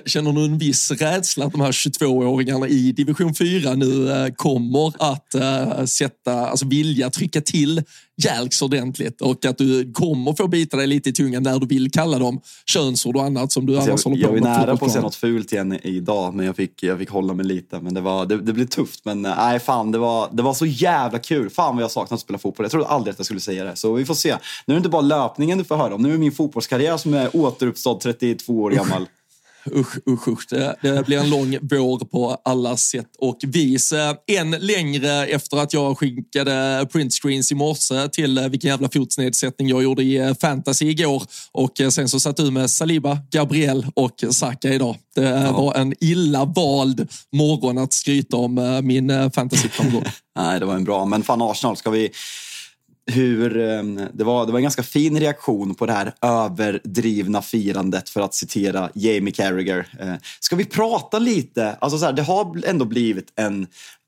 Känner 0.05 0.33
du 0.33 0.45
en 0.45 0.57
viss 0.57 0.91
rädsla 0.91 1.45
att 1.45 1.51
de 1.51 1.61
här 1.61 1.71
22-åringarna 1.71 2.67
i 2.67 2.91
division 2.91 3.35
4 3.35 3.73
nu 3.73 4.11
eh, 4.11 4.33
kommer 4.33 4.93
att 4.99 5.35
eh, 5.35 5.85
sätta, 5.85 6.47
alltså 6.47 6.67
vilja 6.67 7.09
trycka 7.09 7.41
till 7.41 7.83
Jalks 8.17 8.61
ordentligt 8.61 9.21
och 9.21 9.45
att 9.45 9.57
du 9.57 9.93
kommer 9.93 10.33
få 10.33 10.47
bita 10.47 10.77
dig 10.77 10.87
lite 10.87 11.09
i 11.09 11.13
tungan 11.13 11.43
när 11.43 11.59
du 11.59 11.67
vill 11.67 11.91
kalla 11.91 12.19
dem 12.19 12.41
könsord 12.65 13.15
och 13.15 13.23
annat 13.23 13.51
som 13.51 13.65
du 13.65 13.75
alltså 13.75 13.91
annars 13.91 14.05
jag, 14.05 14.11
håller 14.11 14.27
på 14.27 14.33
med. 14.33 14.41
Jag 14.41 14.55
var 14.55 14.65
nära 14.65 14.77
på 14.77 14.85
att 14.85 14.91
säga 14.91 15.01
något 15.01 15.15
fult 15.15 15.53
igen 15.53 15.79
idag 15.83 16.33
men 16.33 16.45
jag 16.45 16.55
fick, 16.55 16.83
jag 16.83 16.99
fick 16.99 17.09
hålla 17.09 17.33
mig 17.33 17.45
lite. 17.45 17.79
Men 17.79 17.93
det, 17.93 18.01
var, 18.01 18.25
det, 18.25 18.37
det 18.37 18.53
blev 18.53 18.67
tufft. 18.67 19.05
Men 19.05 19.25
eh, 19.25 19.37
nej, 19.37 19.59
fan 19.59 19.91
det 19.91 19.97
var, 19.97 20.29
det 20.31 20.43
var 20.43 20.53
så 20.53 20.65
jävla 20.65 21.19
kul. 21.19 21.49
Fan 21.49 21.75
vad 21.75 21.83
jag 21.83 21.91
saknat 21.91 22.11
att 22.11 22.19
spela 22.19 22.39
fotboll. 22.39 22.63
Jag 22.63 22.71
trodde 22.71 22.87
aldrig 22.87 23.11
att 23.11 23.19
jag 23.19 23.25
skulle 23.25 23.39
säga 23.39 23.63
det. 23.63 23.75
Så 23.75 23.93
vi 23.93 24.05
får 24.05 24.13
se. 24.13 24.37
Nu 24.65 24.73
är 24.73 24.75
det 24.75 24.77
inte 24.77 24.89
bara 24.89 25.01
löpningen 25.01 25.57
du 25.57 25.63
får 25.63 25.75
höra 25.75 25.95
om. 25.95 26.01
Nu 26.01 26.09
är 26.09 26.13
det 26.13 26.19
min 26.19 26.31
fotbollskarriär 26.31 26.97
som 26.97 27.13
är 27.13 27.35
återuppstådd 27.35 27.99
32 27.99 28.53
år 28.53 28.71
gammal. 28.71 29.05
Usch, 29.71 29.97
usch, 30.09 30.27
usch. 30.27 30.49
Det, 30.49 30.75
det, 30.81 31.05
blir 31.05 31.17
en 31.17 31.29
lång 31.29 31.57
vår 31.61 31.99
på 31.99 32.37
alla 32.45 32.77
sätt 32.77 33.09
och 33.19 33.37
vis. 33.43 33.93
Än 34.27 34.51
längre 34.51 35.25
efter 35.25 35.57
att 35.57 35.73
jag 35.73 35.97
skickade 35.97 36.87
printscreens 36.91 37.51
i 37.51 37.55
morse 37.55 38.07
till 38.07 38.37
eh, 38.37 38.47
vilken 38.47 38.69
jävla 38.69 38.89
fotsnedsättning 38.89 39.67
jag 39.69 39.83
gjorde 39.83 40.03
i 40.03 40.17
eh, 40.17 40.33
fantasy 40.41 40.89
igår. 40.89 41.23
Och 41.51 41.81
eh, 41.81 41.89
sen 41.89 42.09
så 42.09 42.19
satt 42.19 42.37
du 42.37 42.51
med 42.51 42.69
Saliba, 42.69 43.19
Gabriel 43.31 43.85
och 43.93 44.23
Saka 44.31 44.69
idag. 44.69 44.95
Det 45.15 45.29
ja. 45.29 45.51
var 45.51 45.73
en 45.73 45.93
illa 45.99 46.45
vald 46.45 47.07
morgon 47.31 47.77
att 47.77 47.93
skryta 47.93 48.37
om 48.37 48.81
min 48.83 49.31
fantasyframgång. 49.31 50.03
Nej, 50.37 50.59
det 50.59 50.65
var 50.65 50.75
en 50.75 50.83
bra. 50.83 51.05
Men 51.05 51.23
fan 51.23 51.41
Arsenal, 51.41 51.77
ska 51.77 51.89
vi 51.89 52.09
hur 53.11 53.57
ehm, 53.57 54.01
det 54.13 54.23
var, 54.23 54.45
det 54.45 54.51
var 54.51 54.59
en 54.59 54.63
ganska 54.63 54.83
fin 54.83 55.19
reaktion 55.19 55.75
på 55.75 55.85
det 55.85 55.93
här 55.93 56.13
överdrivna 56.21 57.41
firandet 57.41 58.09
för 58.09 58.21
att 58.21 58.33
citera 58.33 58.89
Jamie 58.93 59.33
Carragher. 59.33 59.87
Eh, 59.99 60.13
ska 60.39 60.55
vi 60.55 60.65
prata 60.65 61.19
lite? 61.19 61.77
Alltså 61.81 61.97
så 61.97 62.05
här, 62.05 62.13
det 62.13 62.21
har 62.21 62.67
ändå 62.67 62.85
blivit 62.85 63.33
en 63.35 63.67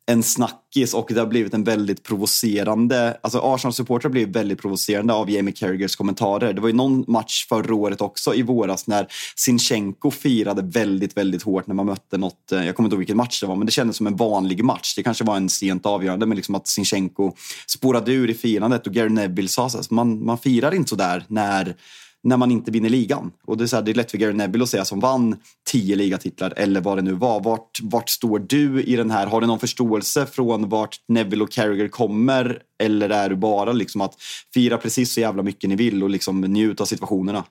en 0.10 0.24
snackis 0.24 0.94
och 0.94 1.08
det 1.10 1.20
har 1.20 1.28
blivit 1.28 1.54
en 1.54 1.64
väldigt 1.64 2.04
provocerande, 2.04 3.18
alltså 3.22 3.40
Arsenal-supportrar 3.40 4.10
blev 4.10 4.30
väldigt 4.30 4.62
provocerande 4.62 5.14
av 5.14 5.30
Jamie 5.30 5.54
Carragers 5.54 5.96
kommentarer. 5.96 6.54
Det 6.54 6.62
var 6.62 6.68
ju 6.68 6.76
någon 6.76 7.06
match 7.08 7.48
förra 7.50 7.76
året 7.76 8.02
också 8.02 8.36
i 8.36 8.42
våras 8.42 8.88
när 8.88 9.08
Sinchenko 9.36 10.12
firade 10.12 10.62
väldigt, 10.62 11.18
väldigt 11.18 11.44
hårt 11.44 11.68
när 11.68 11.76
man 11.76 11.86
mötte 11.86 12.18
något, 12.18 12.52
eh, 12.52 12.66
jag 12.66 12.76
kommer 12.76 12.88
inte 12.88 12.94
ihåg 12.94 13.00
vilken 13.00 13.18
match 13.18 13.42
det 13.42 13.48
var, 13.48 13.56
men 13.56 13.66
det 13.66 13.72
kändes 13.72 13.98
som 13.98 14.08
en 14.08 14.16
vanlig 14.16 14.64
match. 14.64 14.96
Det 14.96 15.04
kanske 15.04 15.24
var 15.24 15.38
en 15.38 15.50
sent 15.50 15.86
avgörande, 15.86 16.26
men 16.26 16.36
liksom 16.36 16.56
att 16.56 16.68
Sinchenko 16.68 17.32
spårade 17.68 18.12
ur 18.14 18.30
i 18.30 18.34
firandet 18.34 18.88
och 18.88 18.94
Gary 18.94 19.10
Neville 19.10 19.50
sa 19.50 19.70
så 19.70 19.78
här, 19.78 19.86
man, 19.90 20.26
man 20.26 20.38
firar 20.38 20.74
inte 20.74 20.90
så 20.90 20.96
där 20.96 21.26
när 21.28 21.76
när 22.24 22.38
man 22.38 22.52
inte 22.52 22.72
vinner 22.72 22.90
ligan. 22.90 23.32
Och 23.46 23.58
det 23.58 23.64
är, 23.64 23.68
så 23.68 23.76
här, 23.76 23.84
det 23.84 23.92
är 23.92 23.96
lätt 23.96 24.12
för 24.12 24.18
Gary 24.18 24.34
Neville 24.34 24.64
att 24.64 24.70
säga 24.70 24.86
som 24.86 25.00
vann 25.00 25.36
tio 25.72 25.96
ligatitlar 25.96 26.54
eller 26.58 26.82
vad 26.82 26.98
det 26.98 27.02
nu 27.02 27.14
var. 27.14 27.44
Vart, 27.44 27.80
vart 27.82 28.10
står 28.10 28.40
du 28.40 28.84
i 28.84 28.96
den 28.96 29.12
här? 29.12 29.28
Har 29.28 29.42
du 29.42 29.48
någon 29.48 29.60
förståelse 29.60 30.26
från 30.26 30.70
vart 30.70 30.96
Neville 31.08 31.44
och 31.44 31.52
Carragher 31.52 31.88
kommer? 31.88 32.62
Eller 32.84 33.10
är 33.10 33.30
du 33.30 33.36
bara 33.36 33.74
liksom 33.74 34.02
att 34.02 34.14
fira 34.54 34.78
precis 34.78 35.14
så 35.14 35.20
jävla 35.20 35.44
mycket 35.44 35.70
ni 35.70 35.76
vill 35.76 36.04
och 36.04 36.10
liksom 36.10 36.42
njuta 36.42 36.84
av 36.84 36.88
situationerna? 36.88 37.44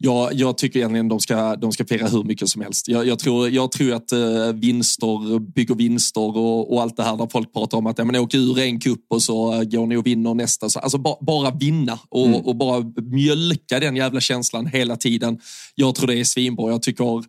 Jag, 0.00 0.34
jag 0.34 0.58
tycker 0.58 0.78
egentligen 0.78 1.08
de 1.08 1.20
ska, 1.20 1.56
de 1.56 1.72
ska 1.72 1.84
fira 1.84 2.08
hur 2.08 2.24
mycket 2.24 2.48
som 2.48 2.62
helst. 2.62 2.88
Jag, 2.88 3.06
jag 3.06 3.18
tror, 3.18 3.48
jag 3.50 3.72
tror 3.72 3.92
att 3.92 4.12
uh, 4.12 4.52
vinster 4.52 5.38
bygger 5.38 5.74
vinster 5.74 6.36
och, 6.36 6.72
och, 6.72 6.82
allt 6.82 6.96
det 6.96 7.02
här 7.02 7.16
där 7.16 7.28
folk 7.32 7.52
pratar 7.52 7.78
om 7.78 7.86
att 7.86 7.98
ja, 7.98 8.04
men 8.04 8.16
åka 8.16 8.36
ur 8.36 8.58
en 8.58 8.80
kupp 8.80 9.04
och 9.10 9.22
så 9.22 9.54
uh, 9.54 9.62
går 9.62 9.86
ni 9.86 9.96
och 9.96 10.06
vinner 10.06 10.34
nästa. 10.34 10.68
Så, 10.68 10.78
alltså 10.78 10.98
ba, 10.98 11.16
bara 11.20 11.50
vinna 11.50 11.98
och, 12.08 12.26
mm. 12.26 12.40
och, 12.40 12.56
bara 12.56 12.84
mjölka 13.02 13.80
den 13.80 13.96
jävla 13.96 14.20
känslan 14.20 14.66
hela 14.66 14.96
tiden. 14.96 15.38
Jag 15.74 15.94
tror 15.94 16.06
det 16.06 16.20
är 16.20 16.24
svinbra. 16.24 16.70
Jag 16.70 16.82
tycker 16.82 17.24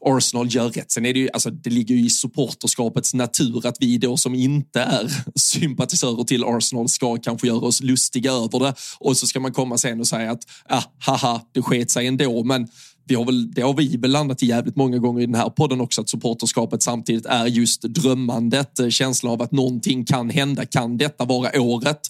Arsenal 0.00 0.54
gör 0.54 0.68
rätt. 0.68 0.90
Sen 0.90 1.06
är 1.06 1.14
det 1.14 1.20
ju, 1.20 1.28
alltså, 1.32 1.50
det 1.50 1.70
ligger 1.70 1.94
ju 1.94 2.06
i 2.06 2.10
supporterskapets 2.10 3.14
natur 3.14 3.66
att 3.66 3.76
vi 3.80 3.98
då 3.98 4.16
som 4.16 4.34
inte 4.34 4.80
är 4.80 5.10
sympatisörer 5.34 6.24
till 6.24 6.44
Arsenal 6.44 6.88
ska 6.88 7.16
kanske 7.16 7.46
göra 7.46 7.66
oss 7.66 7.82
lustiga 7.82 8.32
över 8.32 8.58
det. 8.58 8.74
Och 8.98 9.16
så 9.16 9.26
ska 9.26 9.40
man 9.40 9.52
komma 9.52 9.78
sen 9.78 10.00
och 10.00 10.06
säga 10.06 10.30
att 10.30 10.42
ah, 10.68 10.82
haha, 10.98 11.40
det 11.52 11.62
sket 11.62 11.90
sig 11.90 12.11
ändå. 12.12 12.44
Men 12.44 12.68
vi 13.06 13.14
har 13.14 13.24
väl, 13.24 13.52
det 13.52 13.62
har 13.62 13.74
vi 13.74 13.96
väl 13.96 14.10
landat 14.10 14.42
i 14.42 14.46
jävligt 14.46 14.76
många 14.76 14.98
gånger 14.98 15.22
i 15.22 15.26
den 15.26 15.34
här 15.34 15.50
podden 15.50 15.80
också, 15.80 16.00
att 16.00 16.08
supporterskapet 16.08 16.82
samtidigt 16.82 17.26
är 17.26 17.46
just 17.46 17.82
drömmandet, 17.82 18.78
eh, 18.78 18.88
känslan 18.88 19.32
av 19.32 19.42
att 19.42 19.52
någonting 19.52 20.04
kan 20.04 20.30
hända. 20.30 20.66
Kan 20.66 20.96
detta 20.96 21.24
vara 21.24 21.60
året? 21.60 22.00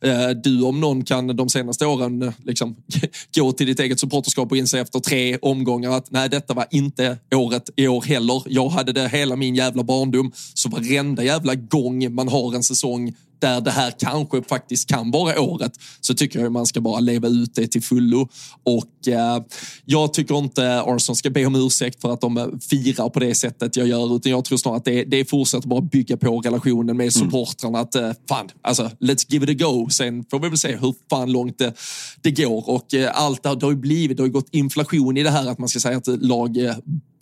Eh, 0.00 0.28
du 0.28 0.62
om 0.62 0.80
någon 0.80 1.04
kan 1.04 1.36
de 1.36 1.48
senaste 1.48 1.86
åren 1.86 2.22
eh, 2.22 2.32
liksom, 2.44 2.76
gå 3.34 3.52
till 3.52 3.66
ditt 3.66 3.80
eget 3.80 4.00
supporterskap 4.00 4.50
och 4.50 4.56
inse 4.56 4.80
efter 4.80 5.00
tre 5.00 5.38
omgångar 5.42 5.90
att 5.90 6.10
nej, 6.10 6.28
detta 6.28 6.54
var 6.54 6.66
inte 6.70 7.18
året 7.34 7.70
i 7.76 7.88
år 7.88 8.02
heller. 8.02 8.42
Jag 8.46 8.68
hade 8.68 8.92
det 8.92 9.08
hela 9.08 9.36
min 9.36 9.54
jävla 9.54 9.82
barndom. 9.82 10.32
Så 10.54 10.68
varenda 10.68 11.24
jävla 11.24 11.54
gång 11.54 12.14
man 12.14 12.28
har 12.28 12.54
en 12.54 12.62
säsong 12.62 13.14
där 13.38 13.60
det 13.60 13.70
här 13.70 13.92
kanske 13.98 14.42
faktiskt 14.42 14.88
kan 14.88 15.10
vara 15.10 15.40
året 15.40 15.72
så 16.00 16.14
tycker 16.14 16.40
jag 16.40 16.52
man 16.52 16.66
ska 16.66 16.80
bara 16.80 17.00
leva 17.00 17.28
ut 17.28 17.54
det 17.54 17.66
till 17.66 17.82
fullo. 17.82 18.28
Och 18.62 19.08
eh, 19.08 19.42
jag 19.84 20.12
tycker 20.14 20.38
inte 20.38 20.82
Arsenal 20.82 21.16
ska 21.16 21.30
be 21.30 21.46
om 21.46 21.54
ursäkt 21.54 22.00
för 22.00 22.12
att 22.12 22.20
de 22.20 22.60
firar 22.70 23.08
på 23.08 23.20
det 23.20 23.34
sättet 23.34 23.76
jag 23.76 23.86
gör, 23.86 24.16
utan 24.16 24.32
jag 24.32 24.44
tror 24.44 24.58
snarare 24.58 24.78
att 24.78 24.84
det, 24.84 25.04
det 25.04 25.24
fortsätter 25.24 25.68
bara 25.68 25.80
bygga 25.80 26.16
på 26.16 26.40
relationen 26.40 26.96
med 26.96 27.04
mm. 27.04 27.10
supportrarna. 27.10 27.78
Att 27.78 27.94
eh, 27.94 28.12
fan, 28.28 28.48
alltså 28.62 28.90
let's 29.00 29.26
give 29.28 29.52
it 29.52 29.62
a 29.62 29.64
go. 29.64 29.88
Sen 29.90 30.24
får 30.30 30.38
vi 30.38 30.48
väl 30.48 30.58
se 30.58 30.76
hur 30.76 30.94
fan 31.10 31.32
långt 31.32 31.58
det, 31.58 31.74
det 32.20 32.30
går 32.30 32.70
och 32.70 32.94
eh, 32.94 33.10
allt 33.14 33.42
det, 33.42 33.54
det 33.54 33.66
har 33.66 33.70
ju 33.72 33.78
blivit, 33.78 34.16
det 34.16 34.22
har 34.22 34.28
ju 34.28 34.32
gått 34.32 34.48
inflation 34.50 35.16
i 35.16 35.22
det 35.22 35.30
här 35.30 35.46
att 35.46 35.58
man 35.58 35.68
ska 35.68 35.80
säga 35.80 35.96
att 35.96 36.06
lag 36.06 36.56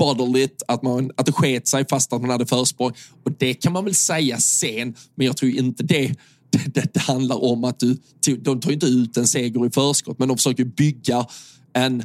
eh, 0.02 0.48
att, 0.68 0.82
man, 0.82 1.10
att 1.16 1.26
det 1.26 1.32
sket 1.32 1.68
sig 1.68 1.84
fast 1.90 2.12
att 2.12 2.20
man 2.20 2.30
hade 2.30 2.46
försprång. 2.46 2.92
Och 3.24 3.32
det 3.38 3.54
kan 3.54 3.72
man 3.72 3.84
väl 3.84 3.94
säga 3.94 4.38
sen, 4.38 4.94
men 5.14 5.26
jag 5.26 5.36
tror 5.36 5.50
inte 5.50 5.82
det 5.82 6.14
det, 6.52 6.84
det 6.94 7.00
handlar 7.00 7.44
om 7.44 7.64
att 7.64 7.80
du, 7.80 7.96
de 8.36 8.60
tar 8.60 8.72
inte 8.72 8.86
ut 8.86 9.16
en 9.16 9.26
seger 9.26 9.66
i 9.66 9.70
förskott, 9.70 10.18
men 10.18 10.28
de 10.28 10.36
försöker 10.36 10.64
bygga 10.64 11.26
en 11.72 12.02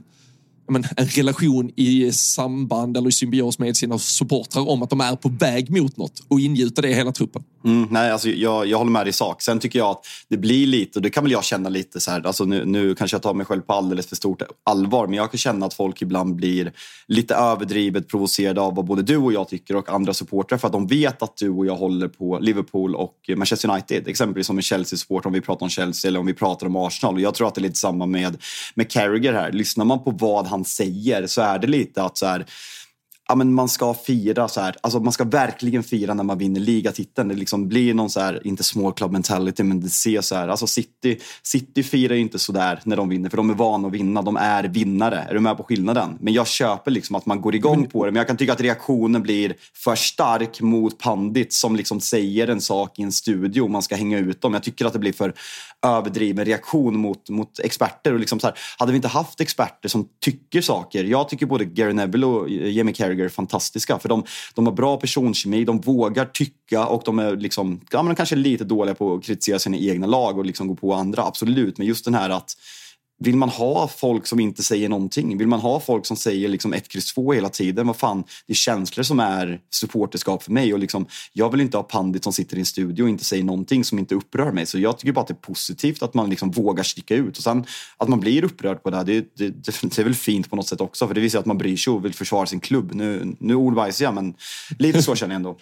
men, 0.69 0.83
en 0.97 1.05
relation 1.05 1.71
i 1.75 2.11
samband 2.11 2.97
eller 2.97 3.09
i 3.09 3.11
symbios 3.11 3.59
med 3.59 3.77
sina 3.77 3.99
supportrar 3.99 4.69
om 4.69 4.83
att 4.83 4.89
de 4.89 5.01
är 5.01 5.15
på 5.15 5.29
väg 5.29 5.69
mot 5.69 5.97
något 5.97 6.23
och 6.27 6.39
ingjuta 6.39 6.81
det 6.81 6.89
i 6.89 6.93
hela 6.93 7.11
truppen. 7.11 7.43
Mm, 7.65 7.87
nej, 7.91 8.11
alltså, 8.11 8.29
jag, 8.29 8.67
jag 8.67 8.77
håller 8.77 8.91
med 8.91 9.05
dig 9.05 9.09
i 9.09 9.13
sak. 9.13 9.41
Sen 9.41 9.59
tycker 9.59 9.79
jag 9.79 9.89
att 9.89 10.05
det 10.29 10.37
blir 10.37 10.67
lite, 10.67 10.99
och 10.99 11.03
det 11.03 11.09
kan 11.09 11.23
väl 11.23 11.31
jag 11.31 11.43
känna 11.43 11.69
lite 11.69 11.99
så 11.99 12.11
här, 12.11 12.27
alltså 12.27 12.45
nu, 12.45 12.65
nu 12.65 12.95
kanske 12.95 13.15
jag 13.15 13.21
tar 13.21 13.33
mig 13.33 13.45
själv 13.45 13.61
på 13.61 13.73
alldeles 13.73 14.07
för 14.07 14.15
stort 14.15 14.41
allvar, 14.63 15.07
men 15.07 15.13
jag 15.13 15.31
kan 15.31 15.37
känna 15.37 15.65
att 15.65 15.73
folk 15.73 16.01
ibland 16.01 16.35
blir 16.35 16.71
lite 17.07 17.35
överdrivet 17.35 18.07
provocerade 18.07 18.61
av 18.61 18.75
vad 18.75 18.85
både 18.85 19.01
du 19.01 19.17
och 19.17 19.33
jag 19.33 19.49
tycker 19.49 19.75
och 19.75 19.89
andra 19.89 20.13
supportrar 20.13 20.57
för 20.57 20.67
att 20.67 20.73
de 20.73 20.87
vet 20.87 21.21
att 21.21 21.37
du 21.37 21.49
och 21.49 21.65
jag 21.65 21.75
håller 21.75 22.07
på 22.07 22.39
Liverpool 22.39 22.95
och 22.95 23.29
Manchester 23.35 23.69
United, 23.69 24.07
exempelvis 24.07 24.47
som 24.47 24.57
en 24.57 24.63
Chelsea-support 24.63 25.25
om 25.25 25.33
vi 25.33 25.41
pratar 25.41 25.65
om 25.65 25.69
Chelsea 25.69 26.09
eller 26.09 26.19
om 26.19 26.25
vi 26.25 26.33
pratar 26.33 26.67
om 26.67 26.75
Arsenal. 26.75 27.15
Och 27.15 27.21
jag 27.21 27.33
tror 27.33 27.47
att 27.47 27.55
det 27.55 27.61
är 27.61 27.63
lite 27.63 27.79
samma 27.79 28.05
med, 28.05 28.37
med 28.75 28.91
Carragher 28.91 29.33
här. 29.33 29.51
Lyssnar 29.51 29.85
man 29.85 30.03
på 30.03 30.11
vad 30.11 30.47
han 30.47 30.56
han 30.57 30.65
säger 30.65 31.27
så 31.27 31.41
är 31.41 31.59
det 31.59 31.67
lite 31.67 32.03
att 32.03 32.17
så 32.17 32.25
här, 32.25 32.45
ja, 33.27 33.35
men 33.35 33.53
man 33.53 33.69
ska 33.69 33.93
fira 33.93 34.47
så 34.47 34.61
här. 34.61 34.75
Alltså 34.81 34.99
man 34.99 35.13
ska 35.13 35.23
verkligen 35.23 35.83
fira 35.83 36.13
när 36.13 36.23
man 36.23 36.37
vinner 36.37 36.59
ligatiteln. 36.59 37.29
Det 37.29 37.35
liksom 37.35 37.67
blir 37.67 37.93
någon 37.93 38.09
så 38.09 38.19
här, 38.19 38.47
inte 38.47 38.63
small 38.63 38.93
club 38.93 39.11
mentality, 39.11 39.63
men 39.63 39.81
det 39.81 39.89
ser 39.89 40.21
så 40.21 40.35
här. 40.35 40.47
Alltså 40.47 40.67
City, 40.67 41.19
City 41.43 41.83
firar 41.83 42.15
ju 42.15 42.21
inte 42.21 42.39
så 42.39 42.51
där 42.51 42.79
när 42.83 42.97
de 42.97 43.09
vinner, 43.09 43.29
för 43.29 43.37
de 43.37 43.49
är 43.49 43.53
vana 43.53 43.87
att 43.87 43.93
vinna. 43.93 44.21
De 44.21 44.37
är 44.37 44.63
vinnare. 44.63 45.25
Är 45.29 45.33
du 45.33 45.39
med 45.39 45.57
på 45.57 45.63
skillnaden? 45.63 46.17
Men 46.19 46.33
jag 46.33 46.47
köper 46.47 46.91
liksom 46.91 47.15
att 47.15 47.25
man 47.25 47.41
går 47.41 47.55
igång 47.55 47.85
på 47.85 48.05
det. 48.05 48.11
Men 48.11 48.17
jag 48.17 48.27
kan 48.27 48.37
tycka 48.37 48.53
att 48.53 48.61
reaktionen 48.61 49.21
blir 49.21 49.55
för 49.75 49.95
stark 49.95 50.61
mot 50.61 50.97
pandit 50.97 51.53
som 51.53 51.75
liksom 51.75 52.01
säger 52.01 52.47
en 52.47 52.61
sak 52.61 52.99
i 52.99 53.03
en 53.03 53.11
studio. 53.11 53.67
Man 53.67 53.81
ska 53.81 53.95
hänga 53.95 54.17
ut 54.17 54.41
dem. 54.41 54.53
Jag 54.53 54.63
tycker 54.63 54.85
att 54.85 54.93
det 54.93 54.99
blir 54.99 55.13
för 55.13 55.33
överdriven 55.85 56.45
reaktion 56.45 56.99
mot, 56.99 57.29
mot 57.29 57.59
experter. 57.59 58.13
Och 58.13 58.19
liksom 58.19 58.39
så 58.39 58.47
här, 58.47 58.55
hade 58.77 58.91
vi 58.91 58.95
inte 58.95 59.07
haft 59.07 59.41
experter 59.41 59.89
som 59.89 60.07
tycker 60.21 60.61
saker. 60.61 61.03
Jag 61.03 61.29
tycker 61.29 61.45
både 61.45 61.65
Gary 61.65 61.93
Neville 61.93 62.25
och 62.25 62.49
Jamie 62.49 62.93
Carragher 62.93 63.16
Gallagher 63.17 63.29
fantastiska. 63.29 63.99
För 63.99 64.09
de, 64.09 64.23
de 64.53 64.65
har 64.65 64.73
bra 64.73 64.97
personkemi, 64.97 65.65
de 65.65 65.81
vågar 65.81 66.25
tycka 66.25 66.85
och 66.87 67.01
de 67.05 67.19
är 67.19 67.35
liksom, 67.35 67.81
ja, 67.91 68.03
men 68.03 68.15
kanske 68.15 68.35
lite 68.35 68.63
dåliga 68.63 68.95
på 68.95 69.13
att 69.13 69.23
kritisera 69.23 69.59
sina 69.59 69.77
egna 69.77 70.07
lag 70.07 70.37
och 70.37 70.45
liksom 70.45 70.67
gå 70.67 70.75
på 70.75 70.93
andra, 70.93 71.23
absolut. 71.23 71.77
Men 71.77 71.87
just 71.87 72.05
den 72.05 72.13
här 72.13 72.29
att 72.29 72.53
vill 73.19 73.37
man 73.37 73.49
ha 73.49 73.87
folk 73.87 74.27
som 74.27 74.39
inte 74.39 74.63
säger 74.63 74.89
någonting? 74.89 75.37
Vill 75.37 75.47
man 75.47 75.59
ha 75.59 75.79
folk 75.79 76.05
som 76.05 76.17
säger 76.17 76.49
liksom 76.49 76.73
1, 76.73 76.95
X, 76.95 77.13
2 77.13 77.33
hela 77.33 77.49
tiden? 77.49 77.87
Vad 77.87 77.95
fan, 77.95 78.23
det 78.47 78.53
är 78.53 78.55
känslor 78.55 79.03
som 79.03 79.19
är 79.19 79.59
supporterskap 79.71 80.43
för 80.43 80.51
mig. 80.51 80.73
Och 80.73 80.79
liksom, 80.79 81.05
jag 81.33 81.51
vill 81.51 81.61
inte 81.61 81.77
ha 81.77 81.83
pandit 81.83 82.23
som 82.23 82.33
sitter 82.33 82.57
i 82.57 82.59
en 82.59 82.65
studio 82.65 83.03
och 83.03 83.09
inte 83.09 83.23
säger 83.23 83.43
någonting 83.43 83.83
som 83.83 83.99
inte 83.99 84.15
upprör 84.15 84.51
mig. 84.51 84.65
Så 84.65 84.79
jag 84.79 84.97
tycker 84.97 85.11
bara 85.11 85.21
att 85.21 85.27
det 85.27 85.33
är 85.33 85.35
positivt 85.53 86.03
att 86.03 86.13
man 86.13 86.29
liksom 86.29 86.51
vågar 86.51 86.83
sticka 86.83 87.15
ut. 87.15 87.37
Och 87.37 87.43
sen 87.43 87.65
att 87.97 88.09
man 88.09 88.19
blir 88.19 88.43
upprörd 88.43 88.83
på 88.83 88.89
det 88.89 88.97
här, 88.97 89.03
det, 89.03 89.35
det, 89.37 89.49
det, 89.49 89.99
är 89.99 90.03
väl 90.03 90.15
fint 90.15 90.49
på 90.49 90.55
något 90.55 90.67
sätt 90.67 90.81
också. 90.81 91.07
För 91.07 91.13
det 91.13 91.21
visar 91.21 91.39
att 91.39 91.45
man 91.45 91.57
bryr 91.57 91.77
sig 91.77 91.93
och 91.93 92.05
vill 92.05 92.13
försvara 92.13 92.45
sin 92.45 92.59
klubb. 92.59 92.91
Nu, 92.93 93.35
nu 93.39 93.55
ordbajsar 93.55 94.05
jag, 94.05 94.13
men 94.13 94.33
lite 94.79 95.03
så 95.03 95.15
känner 95.15 95.33
jag 95.33 95.39
ändå. 95.39 95.57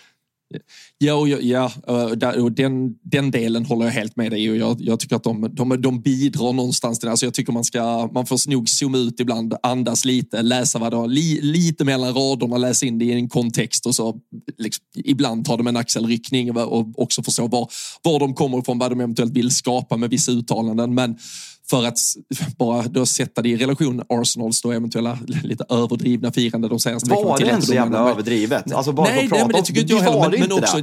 Ja, 0.97 1.27
ja, 1.27 1.71
eh, 1.87 2.13
ja 2.19 2.41
och 2.41 2.51
den, 2.51 2.95
den 3.03 3.31
delen 3.31 3.65
håller 3.65 3.85
jag 3.85 3.91
helt 3.91 4.15
med 4.15 4.31
dig 4.31 4.45
i. 4.45 4.57
jag, 4.57 4.81
jag 4.81 4.99
tycker 4.99 5.15
att 5.15 5.23
de, 5.23 5.49
de, 5.55 5.81
de 5.81 6.01
bidrar 6.01 6.53
någonstans 6.53 6.99
till 6.99 7.07
det. 7.07 7.11
Alltså 7.11 7.25
jag 7.25 7.33
tycker 7.33 7.53
man 7.53 7.63
ska, 7.63 8.09
man 8.13 8.25
får 8.25 8.49
nog 8.49 8.69
zooma 8.69 8.97
ut 8.97 9.19
ibland, 9.19 9.53
andas 9.63 10.05
lite, 10.05 10.41
läsa 10.41 10.79
vad 10.79 10.91
det 10.91 10.97
har, 10.97 11.07
li, 11.07 11.41
lite 11.41 11.83
mellan 11.83 12.13
raderna, 12.13 12.57
läsa 12.57 12.85
in 12.85 12.99
det 12.99 13.05
i 13.05 13.11
en 13.11 13.29
kontext 13.29 13.85
och 13.85 13.95
så 13.95 14.19
liksom, 14.57 14.85
ibland 14.95 15.45
tar 15.45 15.57
de 15.57 15.67
en 15.67 15.77
axelryckning 15.77 16.57
och 16.57 16.99
också 17.01 17.23
förstå 17.23 17.47
var, 17.47 17.69
var 18.03 18.19
de 18.19 18.33
kommer 18.33 18.59
ifrån, 18.59 18.79
vad 18.79 18.91
de 18.91 18.99
eventuellt 18.99 19.33
vill 19.33 19.51
skapa 19.51 19.97
med 19.97 20.09
vissa 20.09 20.31
uttalanden. 20.31 20.93
Men 20.93 21.17
för 21.69 21.85
att 21.85 21.99
bara 22.57 22.81
då 22.81 23.05
sätta 23.05 23.41
det 23.41 23.49
i 23.49 23.57
relation 23.57 24.01
Arsenals 24.09 24.61
då 24.61 24.71
eventuella 24.71 25.19
lite 25.43 25.65
överdrivna 25.69 26.31
firande 26.31 26.67
de 26.67 26.79
senaste 26.79 27.09
veckorna. 27.09 27.29
Var 27.29 27.39
det 27.39 27.45
ens 27.45 27.67
så 27.67 27.73
jävla 27.73 28.09
överdrivet? 28.09 28.73
Alltså 28.73 28.91
bara 28.91 29.07
nej, 29.07 29.27
nej, 29.31 29.39
men 29.39 29.51
det 29.51 29.61
tycker 29.61 29.81
inte 29.81 29.93
jag 29.93 30.01
heller. 30.01 30.29
Men, 30.29 30.39
men 30.39 30.51
också. 30.51 30.77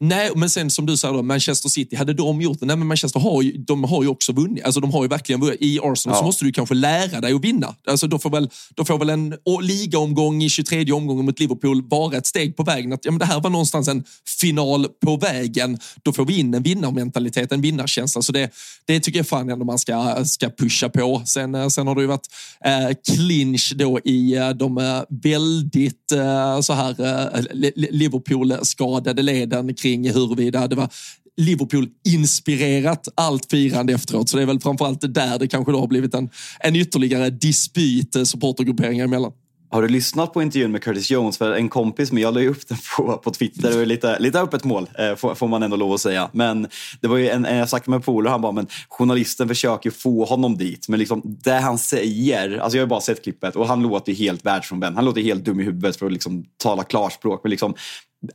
Nej, 0.00 0.30
men 0.36 0.50
sen 0.50 0.70
som 0.70 0.86
du 0.86 0.96
säger 0.96 1.14
då, 1.14 1.22
Manchester 1.22 1.68
City, 1.68 1.96
hade 1.96 2.12
de 2.12 2.40
gjort 2.40 2.60
det? 2.60 2.66
Nej, 2.66 2.76
men 2.76 2.88
Manchester 2.88 3.20
har 3.20 3.42
ju, 3.42 3.52
de 3.52 3.84
har 3.84 4.02
ju 4.02 4.08
också 4.08 4.32
vunnit. 4.32 4.64
Alltså, 4.64 4.80
de 4.80 4.92
har 4.92 5.02
ju 5.02 5.08
verkligen 5.08 5.40
vunnit. 5.40 5.56
I 5.60 5.78
Arsenal 5.82 6.16
ja. 6.16 6.18
så 6.18 6.24
måste 6.24 6.44
du 6.44 6.52
kanske 6.52 6.74
lära 6.74 7.20
dig 7.20 7.32
att 7.32 7.44
vinna. 7.44 7.74
Alltså, 7.86 8.06
då, 8.06 8.18
får 8.18 8.30
väl, 8.30 8.50
då 8.74 8.84
får 8.84 8.98
väl 8.98 9.10
en 9.10 9.34
ligaomgång 9.62 10.42
i 10.42 10.48
23 10.48 10.92
omgången 10.92 11.24
mot 11.24 11.40
Liverpool 11.40 11.82
vara 11.88 12.16
ett 12.16 12.26
steg 12.26 12.56
på 12.56 12.62
vägen. 12.62 12.92
Att, 12.92 13.04
ja, 13.04 13.10
men 13.10 13.18
det 13.18 13.24
här 13.24 13.40
var 13.40 13.50
någonstans 13.50 13.88
en 13.88 14.04
final 14.40 14.86
på 15.04 15.16
vägen. 15.16 15.78
Då 16.02 16.12
får 16.12 16.24
vi 16.24 16.38
in 16.38 16.54
en 16.54 16.62
vinnarmentalitet, 16.62 17.52
en 17.52 17.60
vinnarkänsla. 17.60 18.22
Så 18.22 18.32
det, 18.32 18.50
det 18.86 19.00
tycker 19.00 19.18
jag 19.18 19.26
fan 19.26 19.50
ändå 19.50 19.64
man 19.64 19.78
ska, 19.78 20.24
ska 20.24 20.50
pusha 20.50 20.88
på. 20.88 21.22
Sen, 21.24 21.54
eh, 21.54 21.68
sen 21.68 21.86
har 21.86 21.94
det 21.94 22.00
ju 22.00 22.06
varit 22.06 22.28
eh, 22.64 23.14
clinch 23.14 23.72
då 23.76 24.00
i 24.04 24.36
eh, 24.36 24.50
de 24.50 24.78
eh, 24.78 25.00
väldigt 25.08 26.12
eh, 26.12 26.60
så 26.60 26.72
här 26.72 26.90
eh, 27.00 27.40
Liverpool-skadade 27.76 29.22
leden 29.22 29.74
kring 29.74 29.87
huruvida 29.96 30.66
det 30.66 30.76
var 30.76 30.88
Liverpool-inspirerat 31.36 33.08
allt 33.14 33.50
firande 33.50 33.92
efteråt. 33.92 34.28
Så 34.28 34.36
det 34.36 34.42
är 34.42 34.46
väl 34.46 34.60
framförallt 34.60 35.14
där 35.14 35.38
det 35.38 35.48
kanske 35.48 35.72
då 35.72 35.80
har 35.80 35.86
blivit 35.86 36.14
en, 36.14 36.30
en 36.60 36.76
ytterligare 36.76 37.30
dispyt 37.30 38.16
eh, 38.16 38.22
supportergrupperingar 38.22 39.04
emellan. 39.04 39.32
Har 39.70 39.82
du 39.82 39.88
lyssnat 39.88 40.32
på 40.32 40.42
intervjun 40.42 40.72
med 40.72 40.82
Curtis 40.82 41.10
Jones? 41.10 41.38
För 41.38 41.52
en 41.52 41.68
kompis 41.68 42.12
med, 42.12 42.22
jag 42.22 42.34
la 42.34 42.40
ju 42.40 42.48
upp 42.48 42.68
den 42.68 42.78
på, 42.96 43.16
på 43.16 43.30
Twitter 43.30 43.80
och 43.80 43.86
lite, 43.86 44.18
lite 44.18 44.40
öppet 44.40 44.64
mål 44.64 44.88
eh, 44.98 45.14
får, 45.14 45.34
får, 45.34 45.48
man 45.48 45.62
ändå 45.62 45.76
lov 45.76 45.92
att 45.92 46.00
säga. 46.00 46.30
Men 46.32 46.68
det 47.00 47.08
var 47.08 47.16
ju 47.16 47.28
en, 47.28 47.44
jag 47.44 47.68
snackade 47.68 47.90
med 47.90 48.04
polare, 48.04 48.30
han 48.30 48.40
bara, 48.40 48.52
men 48.52 48.66
journalisten 48.88 49.48
försöker 49.48 49.90
få 49.90 50.24
honom 50.24 50.56
dit. 50.56 50.88
Men 50.88 50.98
liksom 50.98 51.22
det 51.24 51.52
han 51.52 51.78
säger, 51.78 52.58
alltså 52.58 52.76
jag 52.76 52.82
har 52.82 52.88
bara 52.88 53.00
sett 53.00 53.22
klippet 53.22 53.56
och 53.56 53.66
han 53.66 53.82
låter 53.82 54.12
ju 54.12 54.18
helt 54.18 54.46
världsfrånvänd. 54.46 54.96
Han 54.96 55.04
låter 55.04 55.20
helt 55.20 55.44
dum 55.44 55.60
i 55.60 55.64
huvudet 55.64 55.96
för 55.96 56.06
att 56.06 56.12
liksom 56.12 56.44
tala 56.62 56.82
klarspråk. 56.82 57.40
Men 57.44 57.50
liksom, 57.50 57.74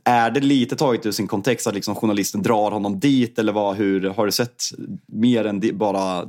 är 0.04 0.30
det 0.30 0.40
lite 0.40 0.76
taget 0.76 1.06
ur 1.06 1.12
sin 1.12 1.26
kontext 1.26 1.66
att 1.66 1.74
liksom 1.74 1.94
journalisten 1.94 2.42
drar 2.42 2.70
honom 2.70 3.00
dit 3.00 3.38
eller 3.38 3.52
vad, 3.52 3.76
hur, 3.76 4.08
har 4.08 4.26
du 4.26 4.32
sett 4.32 4.62
mer 5.12 5.44
än 5.44 5.78
bara 5.78 6.28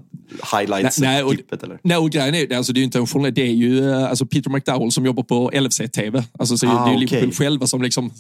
highlights 0.54 1.00
nej, 1.00 1.24
nej, 1.24 1.36
klippet? 1.36 1.64
Eller? 1.64 1.80
Nej, 1.84 1.98
och 1.98 2.10
grejen 2.10 2.36
är, 2.36 2.56
alltså, 2.56 2.74
det 2.74 2.78
är 2.78 2.82
ju 2.82 2.86
inte 2.86 2.98
en 2.98 3.08
journalist, 3.08 3.36
det 3.36 3.42
är 3.42 3.54
ju 3.54 3.92
eh, 3.92 4.10
alltså, 4.10 4.26
Peter 4.26 4.50
McDowell 4.50 4.92
som 4.92 5.06
jobbar 5.06 5.24
på 5.24 5.52
LFC-TV. 5.54 6.24
Alltså, 6.40 6.58
så 6.58 6.68
ah, 6.68 6.86
det 6.86 6.92
är 6.92 7.00
ju 7.00 7.06
okay. 7.06 7.20
Liverpool 7.20 7.34
själva 7.34 7.68
som 7.68 7.82
liksom 7.82 8.12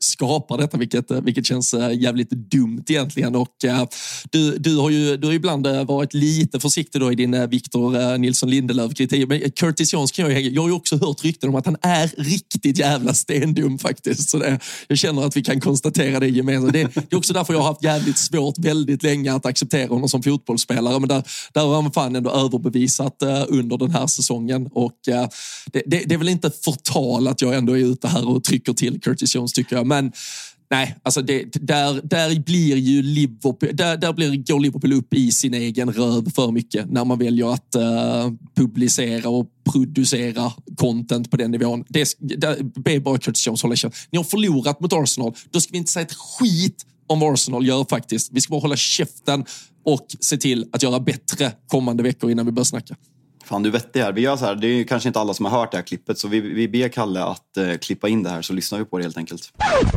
skapar 0.00 0.58
detta, 0.58 0.78
vilket, 0.78 1.10
eh, 1.10 1.20
vilket 1.20 1.46
känns 1.46 1.74
eh, 1.74 2.00
jävligt 2.00 2.30
dumt 2.30 2.84
egentligen. 2.88 3.36
Och, 3.36 3.56
uh, 3.64 3.84
du, 4.30 4.58
du 4.58 4.76
har 4.76 4.90
ju 4.90 5.16
du 5.16 5.26
har 5.26 5.34
ibland 5.34 5.66
varit 5.66 6.14
lite 6.14 6.60
försiktig 6.60 7.00
då 7.00 7.12
i 7.12 7.14
din 7.14 7.48
Victor 7.50 8.18
Nilsson 8.18 8.50
Lindelöf-kritik. 8.50 9.28
Men 9.28 9.50
Curtis 9.50 9.92
Jones 9.92 10.12
kan 10.12 10.30
jag, 10.30 10.42
jag 10.42 10.62
har 10.62 10.68
ju 10.68 10.74
också 10.74 10.96
hört 10.96 11.24
rykten 11.24 11.48
om 11.48 11.54
att 11.54 11.66
han 11.66 11.76
är 11.82 12.10
riktigt 12.16 12.78
jävla 12.78 13.14
stendum 13.14 13.78
faktiskt. 13.78 14.30
Så 14.30 14.38
det, 14.38 14.58
jag 14.88 14.98
känner 14.98 15.26
att 15.26 15.36
vi 15.36 15.42
kan 15.42 15.60
konstatera 15.60 16.20
det 16.20 16.28
gemensamt. 16.28 16.72
Det, 16.72 16.94
det 16.94 17.12
är 17.12 17.16
också 17.16 17.32
därför 17.32 17.54
jag 17.54 17.60
har 17.60 17.68
haft 17.68 17.84
jävligt 17.84 18.18
svårt 18.18 18.58
väldigt 18.58 19.02
länge 19.02 19.34
att 19.34 19.46
acceptera 19.46 19.88
honom 19.88 20.08
som 20.08 20.22
fotbollsspelare. 20.22 20.98
Men 20.98 21.08
där, 21.08 21.22
där 21.52 21.60
har 21.60 21.82
han 21.82 21.92
fan 21.92 22.16
ändå 22.16 22.30
överbevisat 22.30 23.22
eh, 23.22 23.44
under 23.48 23.76
den 23.76 23.90
här 23.90 24.06
säsongen. 24.06 24.68
Och 24.72 25.08
eh, 25.08 25.28
det, 25.72 25.82
det, 25.86 26.02
det 26.06 26.14
är 26.14 26.18
väl 26.18 26.28
inte 26.28 26.50
förtal 26.64 27.28
att 27.28 27.42
jag 27.42 27.54
ändå 27.54 27.78
är 27.78 27.84
ute 27.84 28.08
här 28.08 28.28
och 28.28 28.44
trycker 28.44 28.72
till 28.72 29.00
Curtis 29.00 29.34
Jones 29.34 29.52
tycker 29.52 29.76
jag. 29.76 29.86
Men 29.86 30.12
Nej, 30.72 30.96
alltså 31.02 31.22
det, 31.22 31.44
där, 31.52 32.00
där 32.04 32.40
blir 32.40 32.76
ju 32.76 33.02
Liverpool, 33.02 33.56
där, 33.72 33.96
där 33.96 34.12
blir, 34.12 34.36
går 34.36 34.60
Liverpool 34.60 34.92
upp 34.92 35.14
i 35.14 35.32
sin 35.32 35.54
egen 35.54 35.92
röv 35.92 36.30
för 36.30 36.50
mycket 36.50 36.90
när 36.90 37.04
man 37.04 37.18
väljer 37.18 37.54
att 37.54 37.76
uh, 37.76 38.32
publicera 38.56 39.28
och 39.28 39.46
producera 39.72 40.52
content 40.76 41.30
på 41.30 41.36
den 41.36 41.50
nivån. 41.50 41.84
Det 41.88 42.18
be 42.84 43.00
bara 43.00 43.18
Curtis 43.18 43.46
Jones 43.46 43.62
hålla 43.62 43.76
käften. 43.76 44.08
Ni 44.10 44.16
har 44.16 44.24
förlorat 44.24 44.80
mot 44.80 44.92
Arsenal. 44.92 45.34
Då 45.50 45.60
ska 45.60 45.72
vi 45.72 45.78
inte 45.78 45.92
säga 45.92 46.06
ett 46.06 46.14
skit 46.14 46.86
om 47.06 47.20
vad 47.20 47.32
Arsenal 47.32 47.66
gör 47.66 47.86
faktiskt. 47.90 48.32
Vi 48.32 48.40
ska 48.40 48.50
bara 48.50 48.60
hålla 48.60 48.76
käften 48.76 49.44
och 49.84 50.06
se 50.20 50.36
till 50.36 50.68
att 50.72 50.82
göra 50.82 51.00
bättre 51.00 51.52
kommande 51.68 52.02
veckor 52.02 52.30
innan 52.30 52.46
vi 52.46 52.52
börjar 52.52 52.64
snacka. 52.64 52.96
Fan, 53.44 53.62
du 53.62 53.70
vet 53.70 53.92
det 53.92 54.02
här. 54.02 54.12
Vi 54.12 54.20
gör 54.20 54.36
så 54.36 54.44
här. 54.44 54.54
Det 54.54 54.66
är 54.66 54.84
kanske 54.84 55.08
inte 55.08 55.20
alla 55.20 55.34
som 55.34 55.44
har 55.44 55.58
hört 55.60 55.70
det 55.70 55.76
här 55.76 55.84
klippet, 55.84 56.18
så 56.18 56.28
vi, 56.28 56.40
vi 56.40 56.68
ber 56.68 56.88
Kalle 56.88 57.24
att 57.24 57.58
uh, 57.58 57.76
klippa 57.76 58.08
in 58.08 58.22
det 58.22 58.30
här 58.30 58.42
så 58.42 58.52
lyssnar 58.52 58.78
vi 58.78 58.84
på 58.84 58.98
det 58.98 59.04
helt 59.04 59.16
enkelt. 59.16 59.52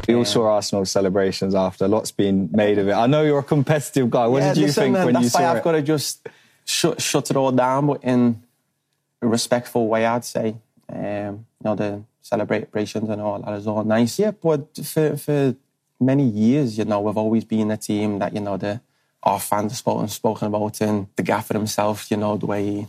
We 0.07 0.17
all 0.17 0.25
saw 0.25 0.57
Arsenal 0.57 0.85
celebrations 0.85 1.55
after. 1.55 1.87
Lots 1.87 2.17
been 2.17 2.49
made 2.51 2.71
of 2.71 2.87
it. 2.87 2.93
I 2.93 3.07
know 3.07 3.23
you're 3.23 3.39
a 3.39 3.43
competitive 3.49 4.09
guy. 4.09 4.27
What 4.27 4.39
yeah, 4.39 4.53
did 4.53 4.57
you 4.57 4.67
listen, 4.67 4.83
think 4.83 4.93
man, 4.93 5.05
when 5.05 5.23
you 5.23 5.29
saw 5.29 5.39
it? 5.39 5.43
That's 5.43 5.53
why 5.53 5.57
I've 5.57 5.63
got 5.63 5.71
to 5.71 5.93
just 5.93 6.27
shut, 6.65 7.01
shut 7.01 7.31
it 7.31 7.37
all 7.37 7.51
down, 7.51 7.87
but 7.87 8.03
in 8.03 8.41
respectful 9.27 9.87
way, 9.87 10.05
I'd 10.05 10.25
say. 10.25 10.55
Um, 10.87 11.45
you 11.59 11.63
know, 11.63 11.75
the 11.75 12.03
celebrations 12.21 13.09
and 13.09 13.21
all 13.21 13.39
that 13.39 13.53
is 13.53 13.67
all 13.67 13.83
nice. 13.83 14.19
Yeah, 14.19 14.31
but 14.31 14.75
for, 14.77 15.17
for 15.17 15.55
many 15.99 16.23
years, 16.23 16.77
you 16.77 16.85
know, 16.85 16.99
we've 17.01 17.17
always 17.17 17.43
been 17.43 17.71
a 17.71 17.77
team 17.77 18.19
that, 18.19 18.33
you 18.33 18.41
know, 18.41 18.57
the 18.57 18.81
our 19.23 19.39
fans 19.39 19.71
have 19.71 19.77
spoken, 19.77 20.07
spoken 20.07 20.47
about 20.47 20.79
and 20.81 21.07
the 21.15 21.23
gaffer 21.23 21.55
himself, 21.55 22.11
you 22.11 22.17
know, 22.17 22.37
the 22.37 22.45
way 22.45 22.63
he 22.63 22.87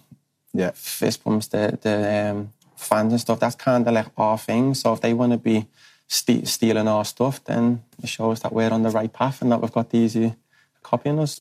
yeah. 0.52 0.70
fist 0.74 1.24
pumps 1.24 1.46
the, 1.48 1.78
the 1.80 2.30
um, 2.30 2.52
fans 2.76 3.12
and 3.12 3.20
stuff. 3.20 3.40
That's 3.40 3.54
kind 3.54 3.86
of 3.88 3.94
like 3.94 4.08
our 4.18 4.36
thing. 4.36 4.74
So 4.74 4.92
if 4.92 5.00
they 5.00 5.14
want 5.14 5.32
to 5.32 5.38
be 5.38 5.66
st- 6.06 6.46
stealing 6.46 6.88
our 6.88 7.06
stuff, 7.06 7.42
then 7.44 7.82
it 8.02 8.08
shows 8.08 8.40
that 8.40 8.52
we're 8.52 8.70
on 8.70 8.82
the 8.82 8.90
right 8.90 9.12
path 9.12 9.40
and 9.40 9.50
that 9.50 9.62
we've 9.62 9.72
got 9.72 9.90
these 9.90 10.14
uh, 10.14 10.32
copying 10.82 11.18
us. 11.18 11.40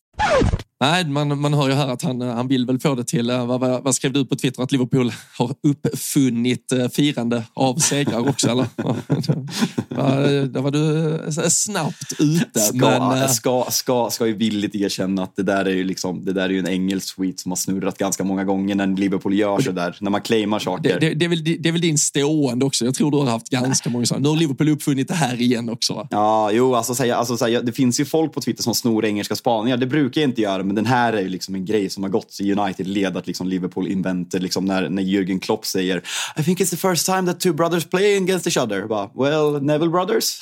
Nej, 0.79 1.05
man, 1.05 1.39
man 1.39 1.53
hör 1.53 1.69
ju 1.69 1.73
här 1.73 1.87
att 1.87 2.01
han, 2.01 2.21
han 2.21 2.47
vill 2.47 2.65
väl 2.65 2.79
få 2.79 2.95
det 2.95 3.03
till, 3.03 3.29
eh, 3.29 3.45
vad, 3.45 3.59
vad, 3.59 3.83
vad 3.83 3.95
skrev 3.95 4.13
du 4.13 4.25
på 4.25 4.35
Twitter, 4.35 4.63
att 4.63 4.71
Liverpool 4.71 5.11
har 5.37 5.55
uppfunnit 5.63 6.71
eh, 6.71 6.87
firande 6.87 7.43
av 7.53 7.75
segrar 7.75 8.29
också? 8.29 8.49
eller? 8.49 8.65
Där 10.47 10.61
var 10.61 10.71
du 10.71 11.15
eh, 11.15 11.47
snabbt 11.49 12.13
ute. 12.19 12.59
Ska, 12.59 13.09
men, 13.09 13.29
ska, 13.29 13.65
ska, 13.69 14.09
ska 14.11 14.27
ju 14.27 14.33
villigt 14.33 14.75
erkänna 14.75 15.23
att 15.23 15.35
det 15.35 15.43
där 15.43 15.65
är 15.65 15.75
ju 15.75 15.83
liksom, 15.83 16.25
det 16.25 16.33
där 16.33 16.43
är 16.43 16.49
ju 16.49 16.59
en 16.59 16.67
engelsk 16.67 17.15
tweet 17.15 17.39
som 17.39 17.51
har 17.51 17.55
snurrat 17.55 17.97
ganska 17.97 18.23
många 18.23 18.43
gånger 18.43 18.75
när 18.75 18.87
Liverpool 18.87 19.33
gör 19.33 19.59
så 19.59 19.71
där, 19.71 19.97
när 20.01 20.11
man 20.11 20.21
claimar 20.21 20.59
saker. 20.59 20.99
Det, 20.99 21.09
det, 21.09 21.13
det, 21.13 21.25
är 21.25 21.29
väl, 21.29 21.43
det 21.43 21.69
är 21.69 21.71
väl 21.71 21.81
din 21.81 21.97
stående 21.97 22.65
också. 22.65 22.85
Jag 22.85 22.95
tror 22.95 23.11
du 23.11 23.17
har 23.17 23.25
haft 23.25 23.49
ganska 23.49 23.89
många 23.89 24.05
sådana. 24.05 24.23
Nu 24.23 24.29
har 24.29 24.35
Liverpool 24.35 24.69
uppfunnit 24.69 25.07
det 25.07 25.13
här 25.13 25.41
igen 25.41 25.69
också. 25.69 25.93
Va? 25.93 26.07
Ja, 26.11 26.51
jo, 26.51 26.75
alltså, 26.75 26.95
säga, 26.95 27.15
alltså, 27.15 27.37
säga, 27.37 27.61
det 27.61 27.71
finns 27.71 27.99
ju 27.99 28.05
folk 28.05 28.33
på 28.33 28.41
Twitter 28.41 28.63
som 28.63 28.75
snor 28.75 29.05
engelska 29.05 29.35
spaningar. 29.35 29.77
Det 29.77 29.87
brukar 29.87 30.21
jag 30.21 30.29
inte 30.29 30.41
göra 30.41 30.64
men 30.65 30.75
den 30.75 30.85
här 30.85 31.13
är 31.13 31.21
ju 31.21 31.29
liksom 31.29 31.55
en 31.55 31.65
grej 31.65 31.89
som 31.89 32.03
har 32.03 32.09
gått 32.09 32.37
i 32.39 32.53
United-led 32.53 33.17
att 33.17 33.27
liksom 33.27 33.47
Liverpool 33.47 33.87
inventer 33.87 34.39
liksom 34.39 34.65
när, 34.65 34.89
när 34.89 35.03
Jürgen 35.03 35.39
Klopp 35.39 35.65
säger 35.65 36.01
I 36.37 36.43
think 36.43 36.59
it's 36.59 36.69
the 36.69 36.77
first 36.77 37.05
time 37.05 37.25
that 37.25 37.39
two 37.39 37.53
brothers 37.53 37.85
play 37.85 38.17
against 38.17 38.47
each 38.47 38.57
other. 38.57 38.87
Bara, 38.87 39.09
well, 39.15 39.61
Neville 39.61 39.91
brothers? 39.91 40.39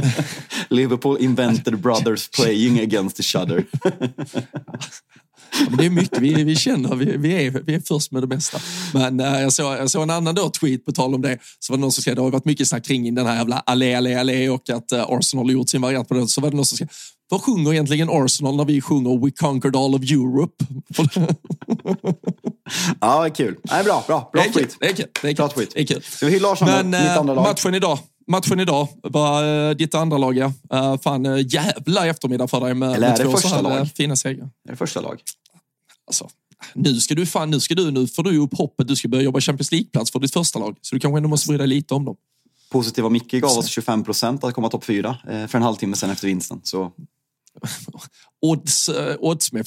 Liverpool 0.68 1.16
invented 1.20 1.78
brothers 1.78 2.28
playing 2.28 2.80
against 2.80 3.20
each 3.20 3.36
other. 3.36 3.64
det 5.78 5.86
är 5.86 5.90
mycket 5.90 6.18
vi, 6.18 6.44
vi 6.44 6.56
känner, 6.56 6.96
vi, 6.96 7.16
vi, 7.16 7.46
är, 7.46 7.50
vi 7.50 7.74
är 7.74 7.80
först 7.80 8.12
med 8.12 8.22
det 8.22 8.26
bästa. 8.26 8.58
Men 8.94 9.20
äh, 9.20 9.40
jag, 9.40 9.52
såg, 9.52 9.72
jag 9.72 9.90
såg 9.90 10.02
en 10.02 10.10
annan 10.10 10.34
då 10.34 10.50
tweet 10.50 10.84
på 10.84 10.92
tal 10.92 11.14
om 11.14 11.22
det. 11.22 11.38
Så 11.58 11.72
var 11.72 11.78
det 11.78 11.80
någon 11.80 11.92
som 11.92 12.02
skrev, 12.02 12.14
det 12.14 12.22
har 12.22 12.30
varit 12.30 12.44
mycket 12.44 12.68
snack 12.68 12.84
kring 12.84 13.14
den 13.14 13.26
här 13.26 13.36
jävla 13.36 13.58
allé, 13.58 13.94
allé, 13.94 14.14
allé 14.14 14.48
och 14.48 14.70
att 14.70 14.92
äh, 14.92 15.04
Arsenal 15.08 15.46
har 15.46 15.52
gjort 15.52 15.68
sin 15.68 15.80
variant 15.80 16.08
på 16.08 16.14
det. 16.14 16.28
Så 16.28 16.40
var 16.40 16.50
det 16.50 16.56
någon 16.56 16.66
som 16.66 16.76
skrev, 16.76 16.88
vad 17.28 17.42
sjunger 17.42 17.72
egentligen 17.72 18.08
Arsenal 18.10 18.56
när 18.56 18.64
vi 18.64 18.80
sjunger 18.80 19.24
We 19.24 19.30
conquered 19.30 19.76
all 19.76 19.94
of 19.94 20.02
Europe? 20.02 20.64
ja, 23.00 23.28
kul. 23.34 23.56
Nej, 23.70 23.84
bra, 23.84 24.04
bra. 24.06 24.30
Bra 24.32 24.44
tweet. 24.54 24.76
Det 24.80 24.86
är 24.86 24.92
kul. 24.96 25.06
Det 25.22 25.28
är 25.28 25.34
kul. 25.48 25.66
Det 25.74 25.80
är 25.80 25.86
kul. 25.86 26.02
Ska 26.02 26.26
vi 26.26 26.32
hylla 26.32 26.52
Arsenal? 26.52 26.84
Men 26.84 27.02
Mitt 27.02 27.10
andra 27.10 27.32
eh, 27.32 27.36
lag. 27.36 27.42
matchen 27.44 27.74
idag. 27.74 27.98
Matchen 28.26 28.60
idag 28.60 28.88
var 29.02 29.68
eh, 29.68 29.74
ditt 29.74 29.94
andra 29.94 30.18
lag, 30.18 30.36
ja. 30.36 30.52
Uh, 30.74 30.96
fan, 30.98 31.24
jävla 31.48 32.06
eftermiddag 32.06 32.48
för 32.48 32.60
dig 32.60 32.74
med, 32.74 32.88
Eller 32.94 33.06
är 33.06 33.10
med 33.10 33.18
det 33.20 33.24
två 33.24 33.30
första 33.30 33.48
så 33.48 33.54
här 33.54 33.62
lag? 33.62 33.78
eh, 33.78 33.84
fina 33.84 34.16
segrar. 34.16 34.44
Är 34.68 34.70
det 34.70 34.76
första 34.76 35.00
lag? 35.00 35.20
Alltså, 36.06 36.28
nu 36.74 37.00
ska 37.00 37.14
du 37.14 37.26
fan, 37.26 37.50
nu 37.50 37.60
ska 37.60 37.74
du, 37.74 37.90
nu 37.90 38.06
får 38.06 38.22
du 38.22 38.38
upp 38.38 38.56
hoppet. 38.58 38.88
Du 38.88 38.96
ska 38.96 39.08
börja 39.08 39.24
jobba 39.24 39.40
Champions 39.40 39.72
League-plats 39.72 40.10
för 40.12 40.18
ditt 40.18 40.32
första 40.32 40.58
lag. 40.58 40.76
Så 40.80 40.94
du 40.94 41.00
kanske 41.00 41.16
ändå 41.16 41.28
måste 41.28 41.48
bry 41.48 41.58
dig 41.58 41.66
lite 41.66 41.94
om 41.94 42.04
dem. 42.04 42.16
Positiva 42.70 43.08
Micke 43.08 43.32
gav 43.32 43.58
oss 43.58 43.66
25 43.66 44.04
procent 44.04 44.44
att 44.44 44.54
komma 44.54 44.68
topp 44.68 44.84
fyra 44.84 45.16
eh, 45.30 45.46
för 45.46 45.58
en 45.58 45.62
halvtimme 45.62 45.96
sen 45.96 46.10
efter 46.10 46.26
vinsten. 46.26 46.60
Så 46.62 46.92
Odds, 48.42 48.88
uh, 48.88 48.94
odds 49.18 49.52
med, 49.52 49.66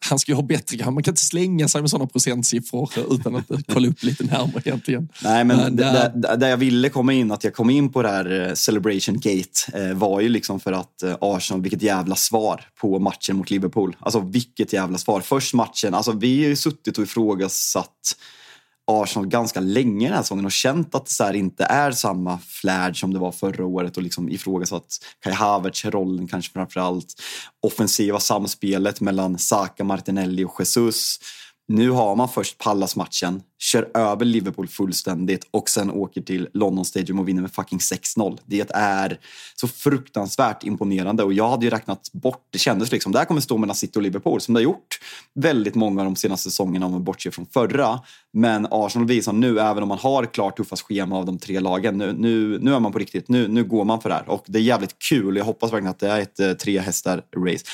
han 0.00 0.18
ska 0.18 0.32
ju 0.32 0.36
ha 0.36 0.42
bättre, 0.42 0.90
man 0.90 1.02
kan 1.02 1.12
inte 1.12 1.22
slänga 1.22 1.68
sig 1.68 1.80
med 1.80 1.90
sådana 1.90 2.06
procentsiffror 2.06 2.90
utan 3.10 3.36
att 3.36 3.50
eh, 3.50 3.58
kolla 3.72 3.88
upp 3.88 4.02
lite 4.02 4.24
närmare 4.24 4.62
egentligen. 4.64 5.08
Nej, 5.22 5.44
men 5.44 5.56
Men, 5.56 5.76
d- 5.76 5.82
äh, 5.84 5.92
där, 5.92 6.36
där 6.36 6.48
jag 6.48 6.56
ville 6.56 6.88
komma 6.88 7.12
in, 7.12 7.32
att 7.32 7.44
jag 7.44 7.54
kom 7.54 7.70
in 7.70 7.92
på 7.92 8.02
det 8.02 8.08
här 8.08 8.48
eh, 8.48 8.54
Celebration 8.54 9.14
Gate, 9.20 9.50
eh, 9.88 9.94
var 9.94 10.20
ju 10.20 10.28
liksom 10.28 10.60
för 10.60 10.72
att 10.72 11.02
eh, 11.02 11.16
Arsenal, 11.20 11.62
vilket 11.62 11.82
jävla 11.82 12.16
svar 12.16 12.64
på 12.80 12.98
matchen 12.98 13.36
mot 13.36 13.50
Liverpool. 13.50 13.96
Alltså 14.00 14.20
vilket 14.20 14.72
jävla 14.72 14.98
svar. 14.98 15.20
Först 15.20 15.54
matchen, 15.54 15.94
alltså 15.94 16.12
vi 16.12 16.42
har 16.42 16.48
ju 16.48 16.56
suttit 16.56 16.98
och 16.98 17.04
ifrågasatt 17.04 18.16
Arsenal 18.90 19.28
ganska 19.28 19.60
länge 19.60 20.06
den 20.06 20.14
här 20.14 20.22
säsongen 20.22 20.44
och 20.44 20.52
känt 20.52 20.94
att 20.94 21.04
det 21.04 21.10
så 21.10 21.24
här 21.24 21.34
inte 21.34 21.64
är 21.64 21.92
samma 21.92 22.38
flärd 22.38 23.00
som 23.00 23.12
det 23.12 23.18
var 23.18 23.32
förra 23.32 23.66
året 23.66 23.96
och 23.96 24.02
liksom 24.02 24.28
ifrågasatt 24.28 24.98
Kai 25.20 25.32
Havertz 25.32 25.84
rollen 25.84 26.28
kanske 26.28 26.52
framför 26.52 26.80
allt. 26.80 27.14
Offensiva 27.62 28.20
samspelet 28.20 29.00
mellan 29.00 29.38
Saka, 29.38 29.84
Martinelli 29.84 30.44
och 30.44 30.56
Jesus. 30.58 31.18
Nu 31.70 31.90
har 31.90 32.16
man 32.16 32.28
först 32.28 32.58
Pallas-matchen, 32.58 33.42
kör 33.58 33.90
över 33.94 34.24
Liverpool 34.24 34.68
fullständigt 34.68 35.48
och 35.50 35.68
sen 35.68 35.90
åker 35.90 36.20
till 36.20 36.48
London 36.54 36.84
Stadium 36.84 37.18
och 37.18 37.28
vinner 37.28 37.42
med 37.42 37.52
fucking 37.52 37.78
6-0. 37.78 38.38
Det 38.46 38.70
är 38.74 39.18
så 39.56 39.68
fruktansvärt 39.68 40.64
imponerande 40.64 41.22
och 41.24 41.32
jag 41.32 41.48
hade 41.48 41.64
ju 41.64 41.70
räknat 41.70 42.12
bort, 42.12 42.46
det 42.50 42.58
kändes 42.58 42.92
liksom, 42.92 43.12
det 43.12 43.18
här 43.18 43.24
kommer 43.26 43.40
stå 43.40 43.58
mellan 43.58 43.76
City 43.76 43.98
och 43.98 44.02
Liverpool 44.02 44.40
som 44.40 44.54
det 44.54 44.58
har 44.58 44.64
gjort 44.64 44.98
väldigt 45.34 45.74
många 45.74 46.00
av 46.00 46.04
de 46.04 46.16
senaste 46.16 46.50
säsongerna 46.50 46.86
om 46.86 46.92
man 46.92 47.04
bortser 47.04 47.30
från 47.30 47.46
förra. 47.46 48.00
Men 48.32 48.66
Arsenal 48.70 49.08
visar 49.08 49.32
nu, 49.32 49.60
även 49.60 49.82
om 49.82 49.88
man 49.88 49.98
har 49.98 50.26
klart 50.26 50.56
tuffast 50.56 50.82
schema 50.82 51.16
av 51.16 51.26
de 51.26 51.38
tre 51.38 51.60
lagen, 51.60 51.98
nu, 51.98 52.12
nu, 52.12 52.58
nu 52.58 52.74
är 52.74 52.80
man 52.80 52.92
på 52.92 52.98
riktigt, 52.98 53.28
nu, 53.28 53.48
nu 53.48 53.64
går 53.64 53.84
man 53.84 54.00
för 54.00 54.08
det 54.08 54.14
här 54.14 54.28
och 54.28 54.44
det 54.46 54.58
är 54.58 54.62
jävligt 54.62 54.98
kul. 55.08 55.36
Jag 55.36 55.44
hoppas 55.44 55.72
verkligen 55.72 55.90
att 55.90 55.98
det 55.98 56.08
är 56.08 56.20
ett 56.20 56.40
eh, 56.40 56.52
tre 56.52 56.80
hästar 56.80 57.22
race. 57.36 57.64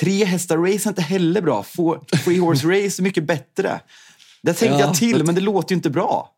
Tre 0.00 0.24
hästar 0.24 0.56
race 0.58 0.86
är 0.86 0.88
inte 0.88 1.02
heller 1.02 1.40
bra. 1.40 1.62
Four, 1.62 2.00
three 2.24 2.38
horse 2.38 2.66
race 2.66 3.00
är 3.00 3.02
mycket 3.02 3.24
bättre. 3.24 3.80
Det 4.42 4.52
tänkte 4.54 4.78
Ja, 4.78 4.86
jag 4.86 4.94
till, 4.94 5.24
men- 5.24 5.34
det 5.34 5.40
låter 5.40 5.72
ju 5.72 5.76
inte 5.76 5.90
bra. 5.90 6.34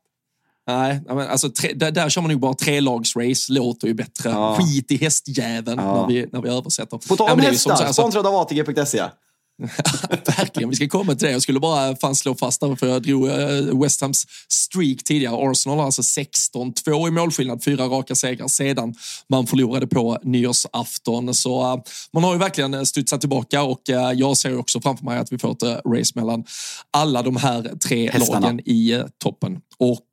Nej, 0.67 1.03
men 1.09 1.19
alltså, 1.19 1.51
tre, 1.51 1.73
där, 1.73 1.91
där 1.91 2.09
kör 2.09 2.23
man 2.23 2.31
nog 2.31 2.41
bara 2.41 2.55
trelagsrace, 2.55 3.53
låter 3.53 3.89
ju 3.89 3.95
bättre. 3.95 4.31
Ja. 4.31 4.57
Skit 4.61 4.91
i 4.91 4.97
hästjäveln 4.97 5.79
Ja. 5.83 6.01
när, 6.01 6.15
vi, 6.15 6.27
när 6.33 6.43
vi 6.43 6.49
översätter. 6.49 6.99
På 7.09 7.17
tal 7.17 7.31
om 7.31 7.41
hästar, 7.41 7.71
så 7.77 7.83
här, 7.83 7.85
så 7.85 7.89
att- 7.89 7.95
sponsrad 7.95 8.27
av 8.27 8.35
ATG.se. 8.35 9.03
Verkligen, 10.39 10.71
vi 10.71 10.77
ska 10.77 10.89
komma 10.89 11.15
till 11.15 11.27
det. 11.27 11.33
Jag 11.33 11.43
skulle 11.43 11.61
bara 11.61 11.97
fan 11.97 12.15
slå 12.15 12.35
fast 12.35 12.61
där, 12.61 12.77
för 12.77 12.87
jag 12.87 13.03
drog 13.03 13.29
eh, 13.29 13.81
West 13.83 14.01
Hams 14.01 14.27
streak 14.49 15.05
tidigare. 15.05 15.51
Arsenal 15.51 15.79
har 15.79 15.85
alltså 15.85 16.03
16-2 16.03 17.09
i 17.09 17.11
målskillnad, 17.11 17.65
fyra 17.65 17.85
raka 17.85 18.15
segrar 18.15 18.49
sedan 18.49 18.95
man 19.29 19.47
förlorade 19.47 19.87
på 19.87 20.19
nyårsafton. 20.23 21.35
Så 21.35 21.73
eh, 21.73 21.83
man 22.13 22.25
har 22.25 22.33
ju 22.33 22.39
verkligen 22.39 22.75
eh, 22.75 22.83
studsat 22.83 23.21
tillbaka 23.21 23.63
och 23.63 23.83
jag 24.15 24.37
ser 24.37 24.59
också 24.59 24.81
framför 24.81 25.05
mig 25.05 25.19
att 25.19 25.33
vi 25.33 25.39
får 25.39 25.53
ett 25.53 25.63
race 25.63 26.13
mellan 26.15 26.45
alla 26.91 27.23
de 27.23 27.37
här 27.37 27.63
tre 27.63 28.11
Hästarna. 28.11 28.41
lagen 28.41 28.61
i 28.61 29.03
toppen. 29.23 29.59
Och 29.79 30.07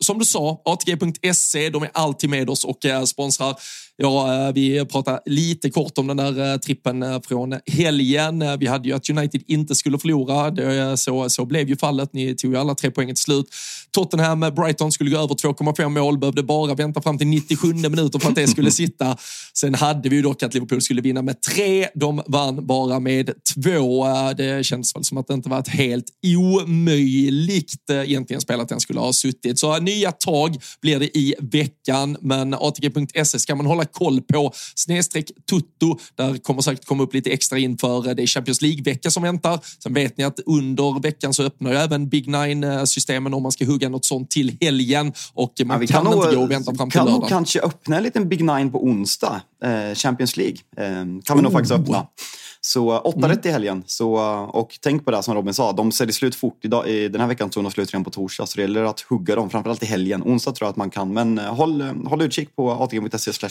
som 0.00 0.18
du 0.18 0.24
sa, 0.24 0.62
ATG.se, 0.64 1.70
de 1.70 1.82
är 1.82 1.90
alltid 1.92 2.30
med 2.30 2.50
oss 2.50 2.64
och 2.64 2.78
sponsrar. 3.06 3.56
Ja, 4.02 4.46
eh, 4.46 4.52
vi 4.52 4.84
pratar 4.84 5.20
lite 5.26 5.70
kort 5.70 5.98
om 5.98 6.06
den 6.06 6.16
där 6.16 6.52
eh, 6.52 6.56
trippen 6.56 7.02
eh, 7.02 7.20
från 7.28 7.54
helgen. 7.66 8.44
Vi 8.58 8.66
hade 8.66 8.88
ju 8.88 8.94
att 8.94 9.10
United 9.10 9.42
inte 9.46 9.74
skulle 9.74 9.98
förlora. 9.98 10.50
Det, 10.50 10.96
så, 10.96 11.28
så 11.28 11.44
blev 11.44 11.68
ju 11.68 11.76
fallet. 11.76 12.12
Ni 12.12 12.36
tog 12.36 12.52
ju 12.52 12.58
alla 12.58 12.74
tre 12.74 12.90
poäng 12.90 13.08
till 13.08 13.16
slut. 13.16 13.46
Tottenham, 13.90 14.40
Brighton 14.40 14.92
skulle 14.92 15.10
gå 15.10 15.16
över 15.16 15.34
2,5 15.34 15.88
mål. 15.88 16.18
Behövde 16.18 16.42
bara 16.42 16.74
vänta 16.74 17.02
fram 17.02 17.18
till 17.18 17.26
97 17.26 17.74
minuter 17.74 18.18
för 18.18 18.28
att 18.28 18.34
det 18.34 18.46
skulle 18.50 18.70
sitta. 18.70 19.16
Sen 19.54 19.74
hade 19.74 20.08
vi 20.08 20.16
ju 20.16 20.22
dock 20.22 20.42
att 20.42 20.54
Liverpool 20.54 20.82
skulle 20.82 21.02
vinna 21.02 21.22
med 21.22 21.42
tre. 21.42 21.88
De 21.94 22.22
vann 22.26 22.66
bara 22.66 23.00
med 23.00 23.30
två. 23.54 24.06
Det 24.36 24.66
känns 24.66 24.96
väl 24.96 25.04
som 25.04 25.18
att 25.18 25.28
det 25.28 25.34
inte 25.34 25.48
var 25.48 25.58
ett 25.58 25.68
helt 25.68 26.06
omöjligt 26.26 27.90
egentligen 27.90 28.40
spel 28.40 28.60
att 28.60 28.68
den 28.68 28.80
skulle 28.80 29.00
ha 29.00 29.12
suttit. 29.12 29.58
Så 29.58 29.78
nya 29.78 30.12
tag 30.12 30.56
blir 30.82 30.98
det 30.98 31.18
i 31.18 31.34
veckan, 31.40 32.16
men 32.20 32.54
ATG.se 32.54 33.38
ska 33.38 33.54
man 33.54 33.66
hålla 33.66 33.84
koll 33.92 34.20
på. 34.20 34.52
Snedstreck 34.74 35.30
Tutto, 35.50 35.98
där 36.14 36.38
kommer 36.38 36.62
säkert 36.62 36.84
komma 36.84 37.02
upp 37.02 37.14
lite 37.14 37.30
extra 37.30 37.58
inför 37.58 38.08
eh, 38.08 38.14
det 38.14 38.22
är 38.22 38.26
Champions 38.26 38.62
League-vecka 38.62 39.10
som 39.10 39.22
väntar. 39.22 39.60
Sen 39.82 39.94
vet 39.94 40.16
ni 40.16 40.24
att 40.24 40.40
under 40.46 41.02
veckan 41.02 41.34
så 41.34 41.42
öppnar 41.42 41.70
ju 41.70 41.76
även 41.76 42.08
Big 42.08 42.28
Nine-systemen 42.28 43.34
om 43.34 43.42
man 43.42 43.52
ska 43.52 43.64
hugga 43.64 43.88
något 43.88 44.04
sånt 44.04 44.30
till 44.30 44.56
helgen 44.60 45.12
och 45.34 45.52
man 45.64 45.74
Ja, 45.74 45.78
vi 45.78 45.86
kan, 45.86 46.04
kan, 46.04 46.12
inte 46.12 46.26
nog, 46.26 46.36
gå 46.36 46.42
och 46.42 46.50
vänta 46.50 46.74
fram 46.74 46.90
till 46.90 47.00
kan 47.00 47.10
nog 47.10 47.28
kanske 47.28 47.60
öppna 47.60 47.96
en 47.96 48.02
liten 48.02 48.28
Big 48.28 48.44
Nine 48.44 48.72
på 48.72 48.84
onsdag. 48.84 49.42
Eh, 49.64 49.94
Champions 49.94 50.36
League. 50.36 50.56
Eh, 50.76 51.04
kan 51.24 51.36
vi 51.36 51.42
nog 51.42 51.50
Oh. 51.50 51.52
faktiskt 51.52 51.72
öppna. 51.72 52.06
Så 52.60 52.98
åtta 52.98 53.18
Mm. 53.18 53.30
rätt 53.30 53.46
i 53.46 53.50
helgen. 53.50 53.82
Så, 53.86 54.14
och 54.52 54.78
tänk 54.82 55.04
på 55.04 55.10
det 55.10 55.22
som 55.22 55.34
Robin 55.34 55.54
sa, 55.54 55.72
de 55.72 55.92
säljer 55.92 56.12
slut 56.12 56.34
fort. 56.34 56.64
Idag, 56.64 56.88
i 56.88 57.08
den 57.08 57.20
här 57.20 57.28
veckan 57.28 57.50
tog 57.50 57.64
de 57.64 57.70
slut 57.72 57.92
redan 57.92 58.04
på 58.04 58.10
torsdag, 58.10 58.46
så 58.46 58.56
det 58.56 58.62
gäller 58.62 58.84
att 58.84 59.00
hugga 59.00 59.36
dem, 59.36 59.50
framförallt 59.50 59.82
i 59.82 59.86
helgen. 59.86 60.22
Onsdag 60.22 60.52
tror 60.52 60.66
jag 60.66 60.70
att 60.70 60.76
man 60.76 60.90
kan, 60.90 61.12
men 61.12 61.38
eh, 61.38 61.54
håll, 61.54 61.80
eh, 61.80 61.92
håll 62.06 62.22
utkik 62.22 62.56
på 62.56 62.70
atg.se 62.70 63.32
slash. 63.32 63.50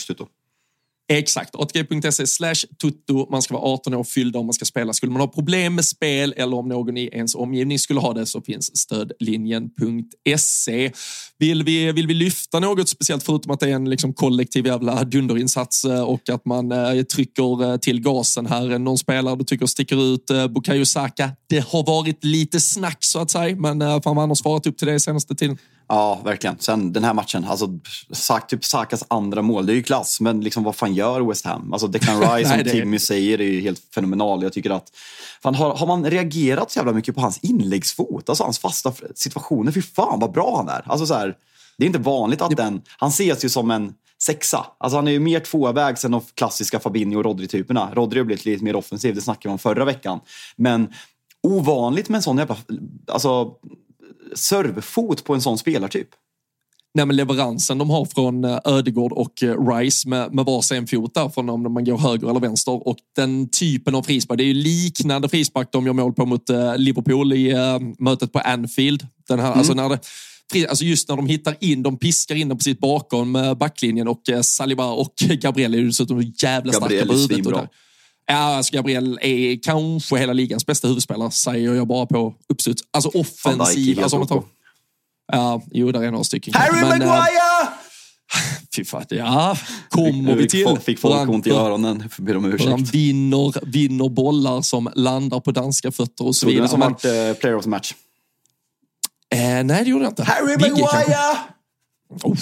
Exakt, 1.11 1.55
ATG.se 1.55 2.27
slash 2.27 2.65
tutto. 2.81 3.27
Man 3.31 3.41
ska 3.41 3.53
vara 3.53 3.63
18 3.63 3.93
år 3.93 4.03
fyllda 4.03 4.39
om 4.39 4.45
man 4.45 4.53
ska 4.53 4.65
spela. 4.65 4.93
Skulle 4.93 5.11
man 5.11 5.21
ha 5.21 5.27
problem 5.27 5.75
med 5.75 5.85
spel 5.85 6.33
eller 6.37 6.57
om 6.57 6.67
någon 6.67 6.97
i 6.97 7.09
ens 7.13 7.35
omgivning 7.35 7.79
skulle 7.79 7.99
ha 7.99 8.13
det 8.13 8.25
så 8.25 8.41
finns 8.41 8.77
stödlinjen.se. 8.77 10.91
Vill 11.37 11.63
vi, 11.63 11.91
vill 11.91 12.07
vi 12.07 12.13
lyfta 12.13 12.59
något 12.59 12.89
speciellt 12.89 13.23
förutom 13.23 13.51
att 13.51 13.59
det 13.59 13.69
är 13.69 13.75
en 13.75 13.89
liksom 13.89 14.13
kollektiv 14.13 14.67
jävla 14.67 15.03
dunderinsats 15.03 15.85
eh, 15.85 16.01
och 16.01 16.29
att 16.29 16.45
man 16.45 16.71
eh, 16.71 17.01
trycker 17.01 17.71
eh, 17.71 17.77
till 17.77 18.01
gasen 18.01 18.45
här. 18.45 18.79
Någon 18.79 18.97
spelare 18.97 19.35
du 19.35 19.43
tycker 19.43 19.65
sticker 19.65 20.13
ut, 20.13 20.29
eh, 20.29 20.47
Bukayo 20.47 20.85
Saka. 20.85 21.31
Det 21.49 21.59
har 21.59 21.85
varit 21.85 22.23
lite 22.23 22.59
snack 22.59 22.97
så 22.99 23.19
att 23.19 23.31
säga, 23.31 23.55
men 23.55 23.81
eh, 23.81 24.01
fan 24.01 24.15
vad 24.15 24.17
han 24.17 24.29
har 24.29 24.35
svarat 24.35 24.67
upp 24.67 24.77
till 24.77 24.87
det 24.87 24.99
senaste 24.99 25.35
tiden. 25.35 25.57
Ja, 25.91 26.21
verkligen. 26.23 26.55
Sen 26.59 26.93
den 26.93 27.03
här 27.03 27.13
matchen, 27.13 27.45
alltså, 27.45 27.67
typ 28.47 28.65
Sakas 28.65 29.03
andra 29.07 29.41
mål, 29.41 29.65
det 29.65 29.73
är 29.73 29.75
ju 29.75 29.83
klass. 29.83 30.21
Men 30.21 30.41
liksom, 30.41 30.63
vad 30.63 30.75
fan 30.75 30.93
gör 30.93 31.21
West 31.21 31.45
Ham? 31.45 31.73
Alltså 31.73 31.87
Declan 31.87 32.21
Rice, 32.35 32.49
som 32.49 32.63
Timmy 32.63 32.99
säger, 32.99 33.41
är 33.41 33.45
ju 33.45 33.61
helt 33.61 33.81
fenomenal. 33.95 34.43
Jag 34.43 34.53
tycker 34.53 34.69
att, 34.69 34.91
fan, 35.43 35.55
har, 35.55 35.75
har 35.75 35.87
man 35.87 36.05
reagerat 36.05 36.71
så 36.71 36.79
jävla 36.79 36.93
mycket 36.93 37.15
på 37.15 37.21
hans 37.21 37.37
inläggsfot? 37.37 38.29
Alltså 38.29 38.43
hans 38.43 38.59
fasta 38.59 38.93
situationer? 39.15 39.71
Fy 39.71 39.81
fan 39.81 40.19
vad 40.19 40.31
bra 40.31 40.57
han 40.57 40.69
är. 40.69 40.91
Alltså, 40.91 41.05
så 41.05 41.13
här, 41.13 41.35
det 41.77 41.85
är 41.85 41.87
inte 41.87 41.99
vanligt 41.99 42.41
att 42.41 42.57
den... 42.57 42.81
Han 42.97 43.09
ses 43.09 43.45
ju 43.45 43.49
som 43.49 43.71
en 43.71 43.93
sexa. 44.21 44.65
Alltså 44.77 44.97
han 44.97 45.07
är 45.07 45.11
ju 45.11 45.19
mer 45.19 45.39
tvåvägs 45.39 46.05
än 46.05 46.11
de 46.11 46.21
klassiska 46.33 46.79
Fabinho 46.79 47.17
och 47.17 47.25
Rodri-typerna. 47.25 47.89
Rodri 47.93 48.19
har 48.19 48.25
blivit 48.25 48.45
lite 48.45 48.63
mer 48.63 48.75
offensiv, 48.75 49.15
det 49.15 49.21
snackade 49.21 49.49
vi 49.49 49.53
om 49.53 49.59
förra 49.59 49.85
veckan. 49.85 50.19
Men 50.55 50.93
ovanligt 51.43 52.09
med 52.09 52.17
en 52.17 52.23
sån 52.23 52.37
jävla... 52.37 52.57
Alltså, 53.07 53.51
servfot 54.35 55.23
på 55.23 55.33
en 55.33 55.41
sån 55.41 55.57
spelartyp. 55.57 56.09
Nej, 56.93 57.05
men 57.05 57.15
leveransen 57.15 57.77
de 57.77 57.89
har 57.89 58.05
från 58.05 58.43
eh, 58.43 58.59
Ödegård 58.65 59.11
och 59.11 59.43
eh, 59.43 59.67
Rice 59.67 60.09
med, 60.09 60.33
med 60.33 60.45
varsin 60.45 60.87
fot 60.87 61.13
där 61.13 61.29
från 61.29 61.49
om 61.49 61.73
man 61.73 61.85
går 61.85 61.97
höger 61.97 62.29
eller 62.29 62.39
vänster 62.39 62.87
och 62.87 62.97
den 63.15 63.49
typen 63.49 63.95
av 63.95 64.03
frispark. 64.03 64.37
Det 64.37 64.43
är 64.43 64.45
ju 64.45 64.53
liknande 64.53 65.29
frispark 65.29 65.69
de 65.71 65.85
gör 65.85 65.93
mål 65.93 66.13
på 66.13 66.25
mot 66.25 66.49
eh, 66.49 66.77
Liverpool 66.77 67.33
i 67.33 67.55
mötet 67.99 68.33
på 68.33 68.39
Anfield. 68.39 69.07
Den 69.27 69.39
här, 69.39 69.51
alltså 69.51 69.73
när 69.73 69.89
det, 69.89 69.99
Alltså 70.69 70.85
just 70.85 71.09
när 71.09 71.15
de 71.15 71.27
hittar 71.27 71.55
in, 71.59 71.83
de 71.83 71.97
piskar 71.97 72.35
in 72.35 72.47
den 72.47 72.57
precis 72.57 72.79
bakom 72.79 73.55
backlinjen 73.59 74.07
och 74.07 74.21
Saliba 74.41 74.91
och 74.91 75.13
Gabriel 75.17 75.73
är 75.73 75.77
ju 75.77 75.87
dessutom 75.87 76.21
jävla 76.21 76.73
starka 76.73 77.05
på 77.05 77.13
huvudet. 77.13 77.69
Ja, 78.31 78.35
alltså 78.37 78.75
Gabriel 78.75 79.19
är 79.21 79.63
kanske 79.63 80.17
hela 80.17 80.33
ligans 80.33 80.65
bästa 80.65 80.87
huvudspelare, 80.87 81.31
säger 81.31 81.73
jag 81.75 81.87
bara 81.87 82.05
på 82.05 82.35
uppstuds. 82.49 82.83
Alltså 82.91 83.09
offensiv. 83.19 83.99
Alltså, 84.03 84.17
man 84.17 84.27
tar, 84.27 84.43
ja, 85.31 85.61
jo, 85.71 85.91
där 85.91 86.03
är 86.03 86.11
några 86.11 86.23
stycken. 86.23 86.53
Harry 86.53 86.81
Men, 86.81 87.01
eh, 87.01 87.07
Maguire! 87.07 87.67
Fy 88.75 88.85
fan, 88.85 89.05
ja, 89.09 89.57
kommer 89.89 90.35
vi 90.35 90.47
till. 90.49 90.67
Fick, 90.67 90.81
fick 90.81 90.99
folk 90.99 91.29
ont 91.29 91.47
i 91.47 91.51
öronen. 91.51 91.99
Jag 92.01 92.11
får 92.11 92.23
be 92.23 92.35
om 92.35 92.43
hur 92.43 92.59
han 92.59 92.79
ursäkt. 92.79 92.93
vinner, 92.95 93.65
vinner 93.65 94.09
bollar 94.09 94.61
som 94.61 94.89
landar 94.95 95.39
på 95.39 95.51
danska 95.51 95.91
fötter 95.91 96.25
och 96.25 96.35
så 96.35 96.39
Trodde 96.39 96.51
du 96.51 96.55
vidare. 96.55 96.69
som 96.69 96.79
Men, 96.79 96.91
vart 96.91 97.05
eh, 97.05 97.39
player 97.41 97.55
of 97.55 97.63
the 97.63 97.69
match? 97.69 97.93
eh, 99.35 99.39
nej, 99.39 99.83
det 99.83 99.89
gjorde 99.89 100.03
jag 100.05 100.11
inte. 100.11 100.23
Harry. 100.23 100.57
Maguire! 100.57 101.37
Oh, 102.09 102.35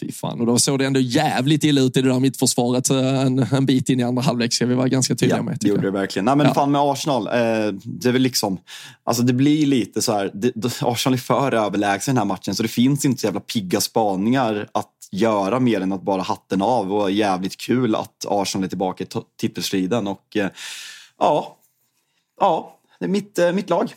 fy 0.00 0.12
fan. 0.12 0.40
Och 0.40 0.46
då 0.46 0.58
såg 0.58 0.78
det 0.78 0.86
ändå 0.86 1.00
jävligt 1.00 1.64
illa 1.64 1.80
ut 1.80 1.96
i 1.96 2.02
det 2.02 2.08
där 2.08 2.20
mittförsvaret 2.20 2.90
eh, 2.90 3.20
en, 3.20 3.38
en 3.38 3.66
bit 3.66 3.88
in 3.88 4.00
i 4.00 4.02
andra 4.02 4.22
halvlek. 4.22 4.52
Ska 4.52 4.66
vi 4.66 4.74
vara 4.74 4.88
ganska 4.88 5.14
tydliga 5.14 5.36
ja, 5.36 5.42
med. 5.42 5.58
Det 5.60 5.68
gjorde 5.68 5.82
det 5.82 5.90
verkligen. 5.90 6.24
Nej, 6.24 6.36
men 6.36 6.46
Ja. 6.46 6.54
fan 6.54 6.70
med 6.70 6.80
Arsenal. 6.80 7.26
Eh, 7.26 7.32
det 7.84 8.08
är 8.08 8.12
väl 8.12 8.22
liksom, 8.22 8.58
alltså 9.04 9.22
det 9.22 9.32
blir 9.32 9.66
lite 9.66 10.02
så 10.02 10.12
här. 10.12 10.30
Det, 10.34 10.82
Arsenal 10.82 11.14
är 11.14 11.18
för 11.18 11.54
överlägsen 11.54 12.12
i 12.12 12.14
den 12.14 12.18
här 12.18 12.24
matchen 12.24 12.54
så 12.54 12.62
det 12.62 12.68
finns 12.68 13.04
inte 13.04 13.20
så 13.20 13.26
jävla 13.26 13.40
pigga 13.40 13.80
spaningar 13.80 14.68
att 14.72 14.94
göra 15.10 15.60
mer 15.60 15.80
än 15.80 15.92
att 15.92 16.02
bara 16.02 16.22
hatten 16.22 16.62
av 16.62 16.94
och 16.94 17.10
jävligt 17.10 17.56
kul 17.56 17.94
att 17.94 18.24
Arsenal 18.28 18.64
är 18.64 18.68
tillbaka 18.68 19.04
i 19.04 19.06
titelstriden. 19.40 20.06
Och 20.06 20.36
eh, 20.36 20.48
ja, 21.18 21.56
ja, 22.40 22.78
det 22.98 23.04
är 23.04 23.08
mitt, 23.08 23.38
eh, 23.38 23.52
mitt 23.52 23.70
lag. 23.70 23.92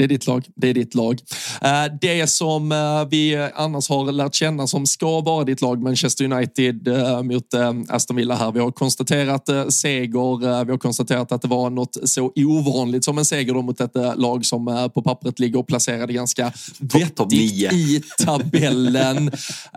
Det 0.00 0.04
är 0.04 0.08
ditt 0.08 0.26
lag. 0.26 0.46
Det 0.56 0.68
är 0.68 0.74
ditt 0.74 0.94
lag. 0.94 1.20
Eh, 1.62 1.84
Det 2.00 2.30
som 2.30 2.72
eh, 2.72 3.04
vi 3.10 3.48
annars 3.54 3.88
har 3.88 4.12
lärt 4.12 4.34
känna 4.34 4.66
som 4.66 4.86
ska 4.86 5.20
vara 5.20 5.44
ditt 5.44 5.60
lag, 5.60 5.82
Manchester 5.82 6.24
United 6.24 6.88
eh, 6.88 7.22
mot 7.22 7.54
Aston 7.88 8.16
Villa 8.16 8.34
här. 8.34 8.52
Vi 8.52 8.60
har 8.60 8.70
konstaterat 8.70 9.48
seger. 9.68 10.64
Vi 10.64 10.70
har 10.70 10.78
konstaterat 10.78 11.32
att 11.32 11.42
det 11.42 11.48
var 11.48 11.70
något 11.70 11.96
så 12.04 12.32
ovanligt 12.36 13.04
som 13.04 13.18
en 13.18 13.24
seger 13.24 13.54
då 13.54 13.62
mot 13.62 13.80
ett 13.80 13.96
lag 14.16 14.46
som 14.46 14.90
på 14.94 15.02
pappret 15.02 15.38
ligger 15.38 15.58
och 15.58 15.66
placerade 15.66 16.12
ganska 16.12 16.52
vettigt 16.78 17.32
i 17.72 18.02
tabellen. 18.18 19.30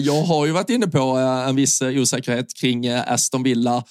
Jag 0.00 0.22
har 0.22 0.46
ju 0.46 0.52
varit 0.52 0.70
inne 0.70 0.86
på 0.86 1.00
en 1.48 1.56
viss 1.56 1.82
osäkerhet 1.82 2.54
kring 2.54 2.88
Aston 2.88 3.42
Villa. 3.42 3.84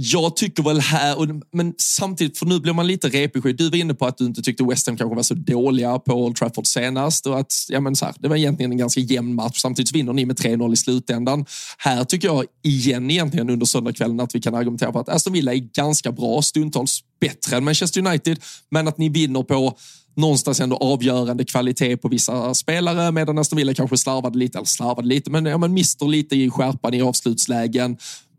Jag 0.00 0.36
tycker 0.36 0.62
väl 0.62 0.80
här, 0.80 1.18
och- 1.18 1.26
men 1.52 1.74
samtidigt, 1.78 2.38
för 2.38 2.46
nu 2.46 2.60
blir 2.60 2.72
man 2.72 2.86
lite 2.86 3.08
repig. 3.08 3.56
Du 3.56 3.70
var 3.70 3.76
inne 3.76 3.94
på 3.94 4.06
att 4.06 4.18
du 4.18 4.24
inte 4.24 4.42
tyckte 4.42 4.64
West 4.64 4.86
Ham 4.86 4.96
kanske 4.96 5.16
var 5.16 5.22
så 5.22 5.34
dåliga 5.34 5.98
på 5.98 6.12
Old 6.14 6.36
Trafford 6.36 6.66
senast 6.66 7.26
och 7.26 7.38
att 7.38 7.52
ja, 7.68 7.80
men 7.80 7.96
så 7.96 8.04
här, 8.04 8.14
det 8.18 8.28
var 8.28 8.36
egentligen 8.36 8.72
en 8.72 8.78
ganska 8.78 9.00
jämn 9.00 9.34
match. 9.34 9.60
Samtidigt 9.60 9.94
vinner 9.94 10.12
ni 10.12 10.26
med 10.26 10.36
3-0 10.36 10.72
i 10.72 10.76
slutändan. 10.76 11.44
Här 11.78 12.04
tycker 12.04 12.28
jag 12.28 12.44
igen 12.64 13.10
egentligen 13.10 13.50
under 13.50 13.66
söndagskvällen 13.66 14.20
att 14.20 14.34
vi 14.34 14.40
kan 14.40 14.54
argumentera 14.54 14.92
på 14.92 14.98
att 14.98 15.08
Aston 15.08 15.32
Villa 15.32 15.54
är 15.54 15.58
ganska 15.58 16.12
bra, 16.12 16.42
stundtals 16.42 17.00
bättre 17.20 17.56
än 17.56 17.64
Manchester 17.64 18.06
United, 18.06 18.38
men 18.70 18.88
att 18.88 18.98
ni 18.98 19.08
vinner 19.08 19.42
på 19.42 19.76
någonstans 20.16 20.60
ändå 20.60 20.76
avgörande 20.76 21.44
kvalitet 21.44 21.96
på 21.96 22.08
vissa 22.08 22.54
spelare 22.54 23.12
medan 23.12 23.38
Aston 23.38 23.56
Villa 23.56 23.74
kanske 23.74 23.96
slarvade 23.96 24.38
lite, 24.38 24.58
eller 24.58 24.66
slarvade 24.66 25.08
lite, 25.08 25.30
men, 25.30 25.46
ja, 25.46 25.58
men 25.58 25.72
mister 25.74 26.06
lite 26.06 26.36
i 26.36 26.50
skärpan 26.50 26.94
i 26.94 27.02
avslutslägen. 27.02 27.96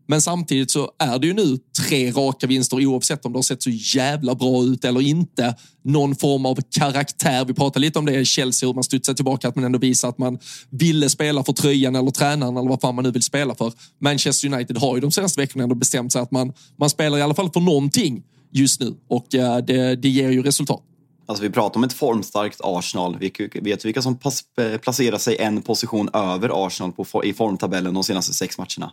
Men 0.10 0.22
samtidigt 0.22 0.72
så 0.72 0.92
är 1.00 1.20
det 1.20 1.28
ju 1.28 1.34
nu 1.34 1.58
tre 1.88 2.12
raka 2.12 2.48
vinster 2.48 2.88
oavsett 2.88 3.26
om 3.26 3.32
det 3.32 3.38
har 3.38 3.44
sett 3.44 3.64
så 3.64 3.70
jävla 3.70 4.36
bra 4.36 4.64
ut 4.64 4.86
eller 4.86 5.02
inte. 5.02 5.56
Någon 5.84 6.16
form 6.16 6.46
av 6.46 6.60
karaktär. 6.72 7.46
Vi 7.46 7.54
pratade 7.54 7.80
lite 7.80 8.00
om 8.00 8.06
det 8.06 8.20
i 8.20 8.26
Chelsea, 8.26 8.70
hur 8.70 8.74
man 8.74 8.84
studsar 8.84 9.14
tillbaka, 9.14 9.48
att 9.48 9.56
man 9.56 9.66
ändå 9.66 9.80
visar 9.80 10.10
att 10.10 10.18
man 10.18 10.40
ville 10.70 11.10
spela 11.10 11.44
för 11.44 11.54
tröjan 11.54 11.96
eller 11.96 12.12
tränaren 12.12 12.58
eller 12.58 12.70
vad 12.70 12.82
fan 12.82 12.96
man 12.96 13.04
nu 13.04 13.12
vill 13.12 13.24
spela 13.24 13.56
för. 13.56 13.74
Manchester 14.02 14.54
United 14.54 14.78
har 14.78 14.96
ju 14.96 15.02
de 15.02 15.12
senaste 15.12 15.42
veckorna 15.42 15.64
ändå 15.64 15.76
bestämt 15.76 16.14
sig 16.14 16.22
att 16.22 16.32
man, 16.32 16.54
man 16.80 16.90
spelar 16.90 17.18
i 17.18 17.22
alla 17.22 17.36
fall 17.36 17.52
för 17.52 17.60
någonting 17.60 18.24
just 18.52 18.80
nu 18.80 18.96
och 19.08 19.36
eh, 19.36 19.58
det, 19.58 19.96
det 19.96 20.10
ger 20.10 20.30
ju 20.30 20.44
resultat. 20.44 20.82
Alltså 21.28 21.44
vi 21.44 21.50
pratar 21.50 21.78
om 21.78 21.84
ett 21.84 21.94
formstarkt 21.94 22.60
Arsenal. 22.64 23.18
Vi 23.20 23.50
vet 23.62 23.86
vilka 23.86 24.02
som 24.02 24.20
eh, 24.62 24.78
placerar 24.78 25.18
sig 25.18 25.38
en 25.38 25.62
position 25.62 26.10
över 26.14 26.66
Arsenal 26.68 26.92
på, 26.92 27.26
i 27.26 27.34
formtabellen 27.34 27.94
de 27.94 28.04
senaste 28.04 28.34
sex 28.34 28.58
matcherna. 28.58 28.92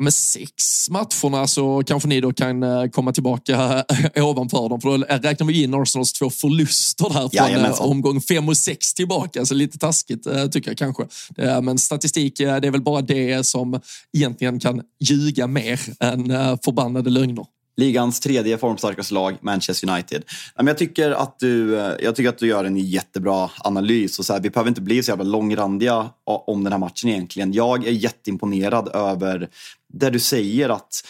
Men 0.00 0.12
sex 0.12 0.90
matcherna 0.90 1.46
så 1.46 1.82
kanske 1.86 2.08
ni 2.08 2.20
då 2.20 2.32
kan 2.32 2.62
eh, 2.62 2.86
komma 2.86 3.12
tillbaka 3.12 3.84
ovanför 4.16 4.68
dem. 4.68 4.80
För 4.80 4.98
då 4.98 5.04
räknar 5.28 5.46
vi 5.46 5.62
in 5.62 5.74
Arsenals 5.74 6.12
två 6.12 6.30
förluster 6.30 7.04
där 7.04 7.12
från 7.12 7.46
eh, 7.46 7.52
Jajamensan. 7.52 7.88
omgång 7.88 8.20
fem 8.20 8.48
och 8.48 8.56
sex 8.56 8.94
tillbaka. 8.94 9.46
Så 9.46 9.54
lite 9.54 9.78
taskigt 9.78 10.26
eh, 10.26 10.46
tycker 10.46 10.70
jag 10.70 10.78
kanske. 10.78 11.02
Eh, 11.38 11.62
Men 11.62 11.78
statistik, 11.78 12.40
eh, 12.40 12.56
det 12.60 12.66
är 12.66 12.70
väl 12.72 12.82
bara 12.82 13.02
det 13.02 13.46
som 13.46 13.80
egentligen 14.16 14.60
kan 14.60 14.82
ljuga 15.00 15.46
mer 15.46 15.80
än 16.00 16.30
eh, 16.30 16.56
förbannade 16.64 17.10
lögner. 17.10 17.46
Ligans 17.76 18.20
tredje 18.20 18.58
formstarkaste 18.58 19.14
lag, 19.14 19.36
Manchester 19.40 19.90
United. 19.90 20.22
Men 20.56 20.66
Jag 20.66 20.78
tycker, 20.78 21.10
att 21.10 21.38
du, 21.38 21.78
eh, 21.78 21.92
jag 22.00 22.16
tycker 22.16 22.28
att 22.28 22.38
du 22.38 22.46
gör 22.46 22.64
en 22.64 22.76
jättebra 22.76 23.50
analys. 23.58 24.18
Och 24.18 24.24
så 24.24 24.32
här, 24.32 24.40
vi 24.40 24.50
behöver 24.50 24.68
inte 24.68 24.80
bli 24.80 25.02
så 25.02 25.10
jävla 25.10 25.24
långrandiga 25.24 26.10
om 26.24 26.64
den 26.64 26.72
här 26.72 26.80
matchen 26.80 27.10
egentligen. 27.10 27.52
Jag 27.52 27.86
är 27.86 27.92
jätteimponerad 27.92 28.88
över 28.94 29.48
det 29.92 30.10
du 30.10 30.18
säger 30.18 30.68
att 30.68 31.02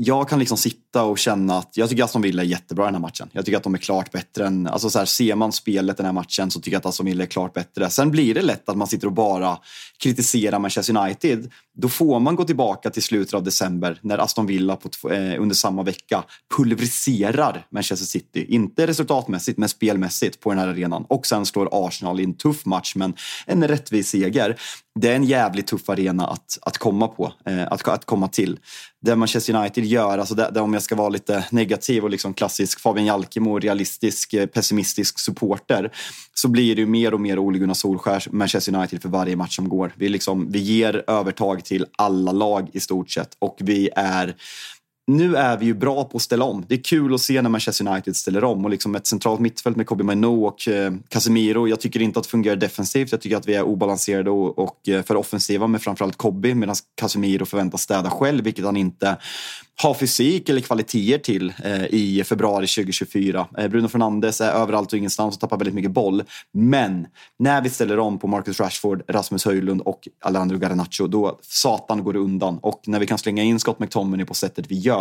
jag 0.00 0.28
kan 0.28 0.38
liksom 0.38 0.56
sitta 0.58 0.78
och 0.94 1.18
känna 1.18 1.58
att 1.58 1.76
jag 1.76 1.88
tycker 1.88 2.04
Aston 2.04 2.22
Villa 2.22 2.42
är 2.42 2.46
jättebra 2.46 2.84
i 2.84 2.86
den 2.86 2.94
här 2.94 3.00
matchen. 3.00 3.28
Jag 3.32 3.44
tycker 3.44 3.56
att 3.56 3.62
de 3.62 3.74
är 3.74 3.78
klart 3.78 4.12
bättre 4.12 4.46
än, 4.46 4.66
alltså 4.66 4.90
så 4.90 4.98
här, 4.98 5.06
ser 5.06 5.34
man 5.34 5.52
spelet 5.52 5.96
den 5.96 6.06
här 6.06 6.12
matchen 6.12 6.50
så 6.50 6.60
tycker 6.60 6.72
jag 6.72 6.78
att 6.78 6.86
Aston 6.86 7.06
Villa 7.06 7.22
är 7.22 7.26
klart 7.26 7.54
bättre. 7.54 7.90
Sen 7.90 8.10
blir 8.10 8.34
det 8.34 8.42
lätt 8.42 8.68
att 8.68 8.76
man 8.76 8.86
sitter 8.86 9.06
och 9.06 9.12
bara 9.12 9.58
kritiserar 9.98 10.58
Manchester 10.58 10.96
United. 10.96 11.50
Då 11.76 11.88
får 11.88 12.20
man 12.20 12.36
gå 12.36 12.44
tillbaka 12.44 12.90
till 12.90 13.02
slutet 13.02 13.34
av 13.34 13.42
december 13.42 13.98
när 14.02 14.18
Aston 14.18 14.46
Villa 14.46 14.76
på, 14.76 15.10
eh, 15.10 15.42
under 15.42 15.54
samma 15.54 15.82
vecka 15.82 16.24
pulveriserar 16.56 17.66
Manchester 17.70 18.06
City. 18.06 18.46
Inte 18.48 18.86
resultatmässigt 18.86 19.58
men 19.58 19.68
spelmässigt 19.68 20.40
på 20.40 20.50
den 20.50 20.58
här 20.58 20.68
arenan. 20.68 21.04
Och 21.08 21.26
sen 21.26 21.46
slår 21.46 21.68
Arsenal 21.72 22.20
i 22.20 22.24
en 22.24 22.34
tuff 22.34 22.66
match 22.66 22.92
men 22.96 23.14
en 23.46 23.68
rättvis 23.68 24.08
seger. 24.08 24.56
Det 25.00 25.08
är 25.08 25.16
en 25.16 25.24
jävligt 25.24 25.66
tuff 25.66 25.88
arena 25.88 26.26
att, 26.26 26.58
att 26.62 26.78
komma 26.78 27.08
på, 27.08 27.32
eh, 27.46 27.72
att, 27.72 27.88
att 27.88 28.04
komma 28.04 28.28
till. 28.28 28.58
Det 29.00 29.16
Manchester 29.16 29.54
United 29.54 29.84
gör, 29.84 30.18
alltså 30.18 30.34
det, 30.34 30.50
det, 30.54 30.60
om 30.60 30.74
jag 30.74 30.82
ska 30.88 30.94
vara 30.94 31.08
lite 31.08 31.44
negativ 31.50 32.04
och 32.04 32.10
liksom 32.10 32.34
klassisk 32.34 32.80
Fabian 32.80 33.06
Jalkemo, 33.06 33.58
realistisk, 33.58 34.34
eh, 34.34 34.46
pessimistisk 34.46 35.18
supporter, 35.18 35.92
så 36.34 36.48
blir 36.48 36.76
det 36.76 36.80
ju 36.80 36.86
mer 36.86 37.14
och 37.14 37.20
mer 37.20 37.38
Ole 37.38 37.58
Gunnar 37.58 37.74
Solskjärs 37.74 38.28
Manchester 38.32 38.74
United 38.74 39.02
för 39.02 39.08
varje 39.08 39.36
match 39.36 39.56
som 39.56 39.68
går. 39.68 39.92
Vi, 39.96 40.08
liksom, 40.08 40.52
vi 40.52 40.58
ger 40.58 41.04
övertag 41.06 41.64
till 41.64 41.86
alla 41.96 42.32
lag 42.32 42.70
i 42.72 42.80
stort 42.80 43.10
sett 43.10 43.36
och 43.38 43.56
vi 43.60 43.90
är 43.96 44.34
nu 45.08 45.36
är 45.36 45.56
vi 45.56 45.66
ju 45.66 45.74
bra 45.74 46.04
på 46.04 46.16
att 46.16 46.22
ställa 46.22 46.44
om. 46.44 46.64
Det 46.68 46.74
är 46.74 46.82
kul 46.82 47.14
att 47.14 47.20
se 47.20 47.42
när 47.42 47.50
Manchester 47.50 47.88
United 47.88 48.16
ställer 48.16 48.44
om 48.44 48.64
och 48.64 48.70
liksom 48.70 48.94
ett 48.94 49.06
centralt 49.06 49.40
mittfält 49.40 49.76
med 49.76 49.86
Kobe 49.86 50.04
Mino 50.04 50.44
och 50.44 50.68
eh, 50.68 50.92
Casemiro. 51.08 51.68
Jag 51.68 51.80
tycker 51.80 52.02
inte 52.02 52.18
att 52.18 52.24
det 52.24 52.30
fungerar 52.30 52.56
defensivt. 52.56 53.12
Jag 53.12 53.20
tycker 53.20 53.36
att 53.36 53.48
vi 53.48 53.54
är 53.54 53.62
obalanserade 53.62 54.30
och, 54.30 54.58
och 54.58 54.88
eh, 54.88 55.02
för 55.02 55.16
offensiva 55.16 55.66
med 55.66 55.82
framförallt 55.82 56.16
Kobe 56.16 56.54
medan 56.54 56.76
Casemiro 56.94 57.44
förväntas 57.44 57.82
städa 57.82 58.10
själv, 58.10 58.44
vilket 58.44 58.64
han 58.64 58.76
inte 58.76 59.16
har 59.82 59.94
fysik 59.94 60.48
eller 60.48 60.60
kvaliteter 60.60 61.18
till 61.18 61.52
eh, 61.64 61.84
i 61.84 62.24
februari 62.24 62.66
2024. 62.66 63.46
Eh, 63.58 63.68
Bruno 63.68 63.88
Fernandes 63.88 64.40
är 64.40 64.50
överallt 64.50 64.92
och 64.92 64.98
ingenstans 64.98 65.34
och 65.34 65.40
tappar 65.40 65.56
väldigt 65.56 65.74
mycket 65.74 65.90
boll. 65.90 66.22
Men 66.52 67.06
när 67.38 67.62
vi 67.62 67.70
ställer 67.70 67.98
om 67.98 68.18
på 68.18 68.26
Marcus 68.26 68.60
Rashford, 68.60 69.02
Rasmus 69.08 69.44
Höjlund 69.44 69.80
och 69.80 70.08
Alejandro 70.24 70.58
Garnacho, 70.58 71.06
då 71.06 71.38
satan 71.42 72.04
går 72.04 72.12
det 72.12 72.18
undan. 72.18 72.58
Och 72.62 72.80
när 72.86 73.00
vi 73.00 73.06
kan 73.06 73.18
slänga 73.18 73.42
in 73.42 73.60
Scott 73.60 73.78
McTominay 73.78 74.26
på 74.26 74.34
sättet 74.34 74.64
vi 74.68 74.78
gör, 74.78 74.97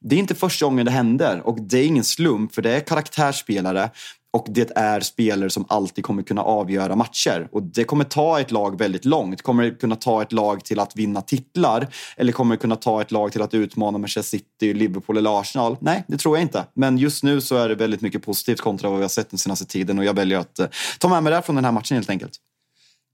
det 0.00 0.14
är 0.14 0.18
inte 0.18 0.34
första 0.34 0.66
gången 0.66 0.86
det 0.86 0.92
händer. 0.92 1.40
Och 1.44 1.60
det 1.60 1.78
är 1.78 1.86
ingen 1.86 2.04
slump, 2.04 2.54
för 2.54 2.62
det 2.62 2.70
är 2.70 2.80
karaktärsspelare 2.80 3.90
och 4.32 4.46
det 4.48 4.70
är 4.76 5.00
spelare 5.00 5.50
som 5.50 5.64
alltid 5.68 6.04
kommer 6.04 6.22
kunna 6.22 6.42
avgöra 6.42 6.96
matcher. 6.96 7.48
Och 7.52 7.62
det 7.62 7.84
kommer 7.84 8.04
ta 8.04 8.40
ett 8.40 8.50
lag 8.50 8.78
väldigt 8.78 9.04
långt. 9.04 9.42
Kommer 9.42 9.62
det 9.64 9.70
kunna 9.70 9.96
ta 9.96 10.22
ett 10.22 10.32
lag 10.32 10.64
till 10.64 10.80
att 10.80 10.96
vinna 10.96 11.20
titlar? 11.22 11.88
Eller 12.16 12.32
kommer 12.32 12.54
det 12.54 12.60
kunna 12.60 12.76
ta 12.76 13.00
ett 13.00 13.10
lag 13.10 13.32
till 13.32 13.42
att 13.42 13.54
utmana 13.54 13.98
Manchester 13.98 14.38
City, 14.38 14.74
Liverpool 14.74 15.16
eller 15.16 15.40
Arsenal? 15.40 15.76
Nej, 15.80 16.04
det 16.08 16.16
tror 16.16 16.36
jag 16.36 16.44
inte. 16.44 16.64
Men 16.74 16.98
just 16.98 17.22
nu 17.22 17.40
så 17.40 17.56
är 17.56 17.68
det 17.68 17.74
väldigt 17.74 18.00
mycket 18.00 18.22
positivt 18.22 18.60
kontra 18.60 18.88
vad 18.88 18.98
vi 18.98 19.04
har 19.04 19.08
sett 19.08 19.30
den 19.30 19.38
senaste 19.38 19.66
tiden. 19.66 19.98
Och 19.98 20.04
jag 20.04 20.14
väljer 20.14 20.38
att 20.38 20.58
eh, 20.58 20.66
ta 20.98 21.08
med 21.08 21.22
mig 21.22 21.32
det 21.32 21.42
från 21.42 21.56
den 21.56 21.64
här 21.64 21.72
matchen 21.72 21.96
helt 21.96 22.10
enkelt. 22.10 22.32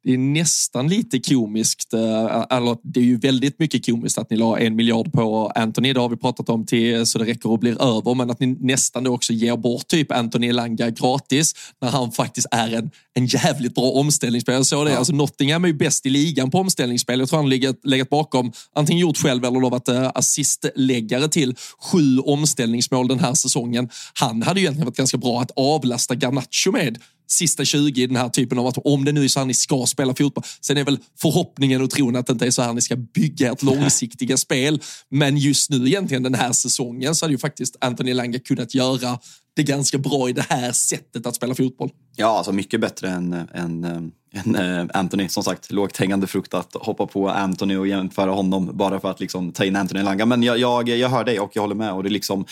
Det 0.05 0.15
är 0.15 0.19
nästan 0.19 0.89
lite 0.89 1.21
komiskt, 1.21 1.95
eh, 1.95 2.45
eller 2.51 2.77
det 2.83 3.01
är 3.01 3.05
ju 3.05 3.17
väldigt 3.17 3.59
mycket 3.59 3.87
komiskt 3.87 4.19
att 4.19 4.31
ni 4.31 4.37
la 4.37 4.59
en 4.59 4.77
miljard 4.77 5.13
på 5.13 5.53
Anthony. 5.55 5.93
Det 5.93 6.01
har 6.01 6.09
vi 6.09 6.17
pratat 6.17 6.49
om 6.49 6.67
till 6.67 7.07
så 7.07 7.19
det 7.19 7.25
räcker 7.25 7.51
och 7.51 7.59
blir 7.59 7.83
över, 7.83 8.15
men 8.15 8.31
att 8.31 8.41
ni 8.41 8.47
nästan 8.47 9.07
också 9.07 9.33
ger 9.33 9.57
bort 9.57 9.89
typ 9.89 10.13
Anthony 10.13 10.49
Elanga 10.49 10.91
gratis 10.91 11.55
när 11.81 11.89
han 11.89 12.13
faktiskt 12.13 12.47
är 12.51 12.75
en, 12.75 12.91
en 13.15 13.27
jävligt 13.27 13.75
bra 13.75 13.91
omställningsspelare. 13.91 14.59
Jag 14.59 14.67
såg 14.67 14.87
det. 14.87 14.99
Alltså 14.99 15.13
Nottingham 15.13 15.65
är 15.65 15.69
ju 15.69 15.75
bäst 15.75 16.07
i 16.07 16.11
ligan 16.11 16.51
på 16.51 16.59
omställningsspel. 16.59 17.19
Jag 17.19 17.29
tror 17.29 17.39
han 17.39 17.49
legat, 17.49 17.77
legat 17.85 18.11
bakom, 18.11 18.53
antingen 18.75 19.01
gjort 19.01 19.17
själv 19.17 19.45
eller 19.45 19.61
då 19.61 19.69
varit 19.69 19.89
eh, 19.89 20.11
assistläggare 20.15 21.29
till 21.29 21.55
sju 21.93 22.19
omställningsmål 22.19 23.09
den 23.09 23.19
här 23.19 23.35
säsongen. 23.35 23.89
Han 24.15 24.43
hade 24.43 24.61
ju 24.61 24.65
egentligen 24.65 24.87
varit 24.87 24.97
ganska 24.97 25.19
bra 25.19 25.41
att 25.41 25.51
avlasta 25.57 26.15
Garnacho 26.15 26.73
med 26.73 26.99
sista 27.27 27.65
20 27.65 28.03
i 28.03 28.07
den 28.07 28.17
här 28.17 28.29
typen 28.29 28.59
av 28.59 28.67
att 28.67 28.79
om 28.85 29.05
det 29.05 29.13
nu 29.13 29.25
är 29.25 29.29
så 29.29 29.41
här 29.41 29.47
ni 29.47 29.55
ska 29.55 29.87
spela 29.87 30.15
fotboll. 30.15 30.45
Sen 30.61 30.77
är 30.77 30.85
väl 30.85 30.99
förhoppningen 31.19 31.83
och 31.83 31.91
tron 31.91 32.17
att 32.17 32.27
det 32.27 32.33
inte 32.33 32.47
är 32.47 32.51
så 32.51 32.63
här 32.63 32.73
ni 32.73 32.81
ska 32.81 32.97
bygga 32.97 33.53
ert 33.53 33.63
långsiktiga 33.63 34.37
spel. 34.45 34.83
Men 35.11 35.37
just 35.37 35.71
nu 35.71 35.87
egentligen 35.87 36.23
den 36.23 36.35
här 36.35 36.53
säsongen 36.53 37.15
så 37.15 37.25
hade 37.25 37.35
ju 37.35 37.39
faktiskt 37.39 37.77
Anthony 37.81 38.15
Langa 38.15 38.39
kunnat 38.39 38.75
göra 38.75 39.19
det 39.57 39.63
ganska 39.63 39.99
bra 39.99 40.29
i 40.29 40.33
det 40.33 40.47
här 40.49 40.73
sättet 40.73 41.27
att 41.27 41.35
spela 41.35 41.55
fotboll. 41.55 41.91
Ja, 42.17 42.27
alltså 42.27 42.53
mycket 42.53 42.81
bättre 42.81 43.09
än, 43.09 43.33
än, 43.55 43.85
eh, 43.85 44.41
än 44.41 44.57
eh, 44.57 44.87
Anthony. 44.95 45.29
Som 45.29 45.43
sagt, 45.43 45.73
lågt 45.73 45.97
hängande 45.97 46.27
frukt 46.27 46.55
att 46.55 46.75
hoppa 46.75 47.07
på 47.07 47.29
Anthony 47.29 47.77
och 47.77 47.87
jämföra 47.87 48.31
honom 48.31 48.71
bara 48.73 49.01
för 49.01 49.11
att 49.11 49.21
liksom, 49.21 49.53
ta 49.53 49.65
in 49.65 49.77
Anthony 49.77 50.03
Langa. 50.03 50.27
Men 50.27 50.43
jag, 50.43 50.59
jag, 50.59 50.89
jag 50.89 51.09
hör 51.09 51.25
dig 51.25 51.41
och 51.41 51.51
jag 51.55 51.63
håller 51.63 51.75
med. 51.75 51.93
Och 51.93 52.03
det 52.03 52.09
är 52.09 52.11
liksom 52.11 52.47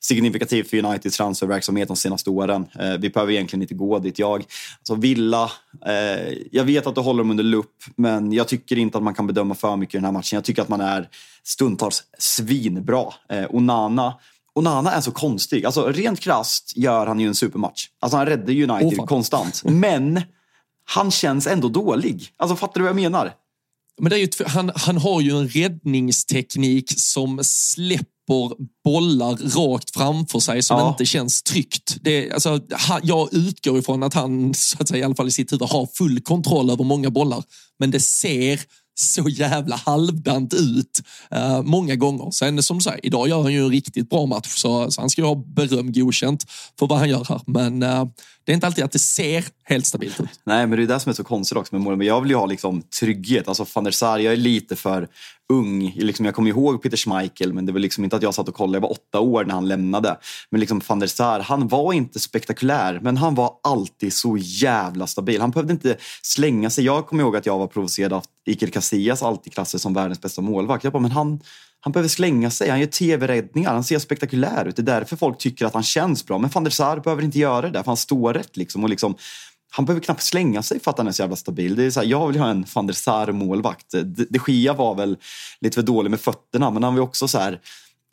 signifikativt 0.00 0.70
för 0.70 0.84
Uniteds 0.84 1.16
transferverksamhet 1.16 1.88
de 1.88 1.96
senaste 1.96 2.30
åren. 2.30 2.66
Eh, 2.78 2.92
vi 2.98 3.10
behöver 3.10 3.32
egentligen 3.32 3.62
inte 3.62 3.74
gå 3.74 3.98
dit. 3.98 4.18
Jag, 4.18 4.44
alltså 4.78 4.94
Villa, 4.94 5.50
eh, 5.86 6.34
jag 6.52 6.64
vet 6.64 6.86
att 6.86 6.94
du 6.94 7.00
håller 7.00 7.18
dem 7.18 7.30
under 7.30 7.44
lupp, 7.44 7.76
men 7.96 8.32
jag 8.32 8.48
tycker 8.48 8.78
inte 8.78 8.98
att 8.98 9.04
man 9.04 9.14
kan 9.14 9.26
bedöma 9.26 9.54
för 9.54 9.76
mycket 9.76 9.94
i 9.94 9.98
den 9.98 10.04
här 10.04 10.12
matchen. 10.12 10.36
Jag 10.36 10.44
tycker 10.44 10.62
att 10.62 10.68
man 10.68 10.80
är 10.80 11.08
stundtals 11.44 12.02
svinbra. 12.18 13.04
Eh, 13.28 13.44
Onana 13.50 14.14
Onana 14.56 14.92
är 14.92 15.00
så 15.00 15.10
konstig. 15.10 15.64
Alltså, 15.64 15.86
rent 15.86 16.20
krasst 16.20 16.72
gör 16.76 17.06
han 17.06 17.20
ju 17.20 17.28
en 17.28 17.34
supermatch. 17.34 17.86
Alltså, 18.00 18.16
han 18.16 18.26
räddar 18.26 18.52
United 18.52 19.00
oh, 19.00 19.06
konstant. 19.06 19.62
Men 19.64 20.22
han 20.84 21.10
känns 21.10 21.46
ändå 21.46 21.68
dålig. 21.68 22.28
Alltså, 22.36 22.56
fattar 22.56 22.74
du 22.74 22.80
vad 22.80 22.88
jag 22.88 22.96
menar? 22.96 23.32
Men 24.00 24.10
det 24.10 24.16
är 24.16 24.20
ju, 24.20 24.28
han, 24.46 24.72
han 24.74 24.96
har 24.96 25.20
ju 25.20 25.30
en 25.30 25.48
räddningsteknik 25.48 27.00
som 27.00 27.40
släpper 27.42 28.06
bollar 28.84 29.36
rakt 29.36 29.90
framför 29.90 30.38
sig 30.38 30.62
som 30.62 30.78
ja. 30.78 30.88
inte 30.88 31.06
känns 31.06 31.42
tryggt. 31.42 31.96
Det, 32.00 32.30
alltså, 32.30 32.60
jag 33.02 33.34
utgår 33.34 33.78
ifrån 33.78 34.02
att 34.02 34.14
han, 34.14 34.54
så 34.54 34.76
att 34.80 34.88
säga, 34.88 35.00
i 35.00 35.04
alla 35.04 35.14
fall 35.14 35.28
i 35.28 35.30
sitt 35.30 35.52
huvud, 35.52 35.68
har 35.68 35.88
full 35.94 36.20
kontroll 36.20 36.70
över 36.70 36.84
många 36.84 37.10
bollar. 37.10 37.44
Men 37.78 37.90
det 37.90 38.00
ser 38.00 38.60
så 38.98 39.28
jävla 39.28 39.76
halvdant 39.76 40.54
ut 40.54 41.02
eh, 41.30 41.62
många 41.62 41.96
gånger. 41.96 42.30
Sen 42.30 42.62
som 42.62 42.78
du 42.78 42.90
idag 43.02 43.28
gör 43.28 43.42
han 43.42 43.52
ju 43.52 43.64
en 43.64 43.70
riktigt 43.70 44.10
bra 44.10 44.26
match 44.26 44.48
så, 44.48 44.90
så 44.90 45.00
han 45.00 45.10
ska 45.10 45.22
ju 45.22 45.26
ha 45.26 45.34
beröm 45.34 45.92
godkänt 45.92 46.44
för 46.78 46.86
vad 46.86 46.98
han 46.98 47.08
gör 47.08 47.26
här. 47.28 47.40
Men 47.46 47.82
eh, 47.82 48.04
det 48.44 48.52
är 48.52 48.54
inte 48.54 48.66
alltid 48.66 48.84
att 48.84 48.92
det 48.92 48.98
ser 48.98 49.44
helt 49.64 49.86
stabilt 49.86 50.20
ut. 50.20 50.40
Nej, 50.44 50.66
men 50.66 50.78
det 50.78 50.84
är 50.84 50.86
det 50.86 51.00
som 51.00 51.10
är 51.10 51.14
så 51.14 51.24
konstigt 51.24 51.58
också 51.58 51.74
med 51.74 51.82
målen. 51.82 51.98
Men 51.98 52.06
jag 52.06 52.20
vill 52.20 52.30
ju 52.30 52.36
ha 52.36 52.46
liksom 52.46 52.82
trygghet. 52.82 53.48
Alltså 53.48 53.66
van 53.74 53.84
der 53.84 53.90
Sar, 53.90 54.18
jag 54.18 54.32
är 54.32 54.36
lite 54.36 54.76
för 54.76 55.08
ung. 55.52 55.92
Liksom, 55.96 56.24
jag 56.24 56.34
kommer 56.34 56.50
ihåg 56.50 56.82
Peter 56.82 56.96
Schmeichel, 56.96 57.52
men 57.52 57.66
det 57.66 57.72
var 57.72 57.80
liksom 57.80 58.04
inte 58.04 58.16
att 58.16 58.22
jag 58.22 58.34
satt 58.34 58.48
och 58.48 58.54
kollade. 58.54 58.76
Jag 58.76 58.80
var 58.80 58.90
åtta 58.90 59.20
år 59.20 59.44
när 59.44 59.54
han 59.54 59.68
lämnade. 59.68 60.18
Men 60.50 60.60
liksom 60.60 60.80
van 60.88 60.98
der 60.98 61.06
Sar, 61.06 61.40
han 61.40 61.68
var 61.68 61.92
inte 61.92 62.20
spektakulär, 62.20 63.00
men 63.02 63.16
han 63.16 63.34
var 63.34 63.52
alltid 63.62 64.12
så 64.12 64.36
jävla 64.40 65.06
stabil. 65.06 65.40
Han 65.40 65.50
behövde 65.50 65.72
inte 65.72 65.96
slänga 66.22 66.70
sig. 66.70 66.84
Jag 66.84 67.06
kommer 67.06 67.22
ihåg 67.22 67.36
att 67.36 67.46
jag 67.46 67.58
var 67.58 67.66
provocerad 67.66 68.12
av 68.12 68.24
Iker 68.46 68.66
Casillas 68.66 69.22
alltid 69.22 69.52
klasser 69.52 69.78
som 69.78 69.94
världens 69.94 70.20
bästa 70.20 70.42
målvakt. 70.42 70.84
Jag 70.84 70.92
bara, 70.92 71.02
men 71.02 71.10
han, 71.10 71.40
han 71.80 71.92
behöver 71.92 72.08
slänga 72.08 72.50
sig, 72.50 72.70
han 72.70 72.80
gör 72.80 72.86
tv-räddningar, 72.86 73.72
han 73.72 73.84
ser 73.84 73.98
spektakulär 73.98 74.64
ut. 74.64 74.76
Det 74.76 74.82
är 74.82 74.84
därför 74.84 75.16
folk 75.16 75.38
tycker 75.38 75.66
att 75.66 75.74
han 75.74 75.82
känns 75.82 76.26
bra. 76.26 76.38
Men 76.38 76.50
van 76.50 76.64
der 76.64 76.70
Sar 76.70 77.00
behöver 77.00 77.22
inte 77.22 77.38
göra 77.38 77.70
det, 77.70 77.78
för 77.78 77.86
han 77.86 77.96
står 77.96 78.34
rätt. 78.34 78.56
Liksom, 78.56 78.84
och 78.84 78.90
liksom, 78.90 79.16
han 79.76 79.84
behöver 79.84 80.04
knappt 80.04 80.22
slänga 80.22 80.62
sig 80.62 80.80
för 80.80 80.90
att 80.90 80.98
han 80.98 81.06
är 81.06 81.12
så 81.12 81.22
jävla 81.22 81.36
stabil. 81.36 81.76
Det 81.76 81.84
är 81.84 81.90
så 81.90 82.00
här, 82.00 82.06
jag 82.06 82.26
vill 82.26 82.38
ha 82.38 82.48
en 82.48 82.66
van 82.74 82.86
der 82.86 82.94
Sar 82.94 83.32
målvakt. 83.32 83.90
De, 83.90 84.26
de 84.30 84.38
Gia 84.46 84.72
var 84.72 84.94
väl 84.94 85.16
lite 85.60 85.74
för 85.74 85.82
dålig 85.82 86.10
med 86.10 86.20
fötterna, 86.20 86.70
men 86.70 86.82
han 86.82 86.94
var 86.94 87.02
också 87.02 87.28
så 87.28 87.38
här, 87.38 87.60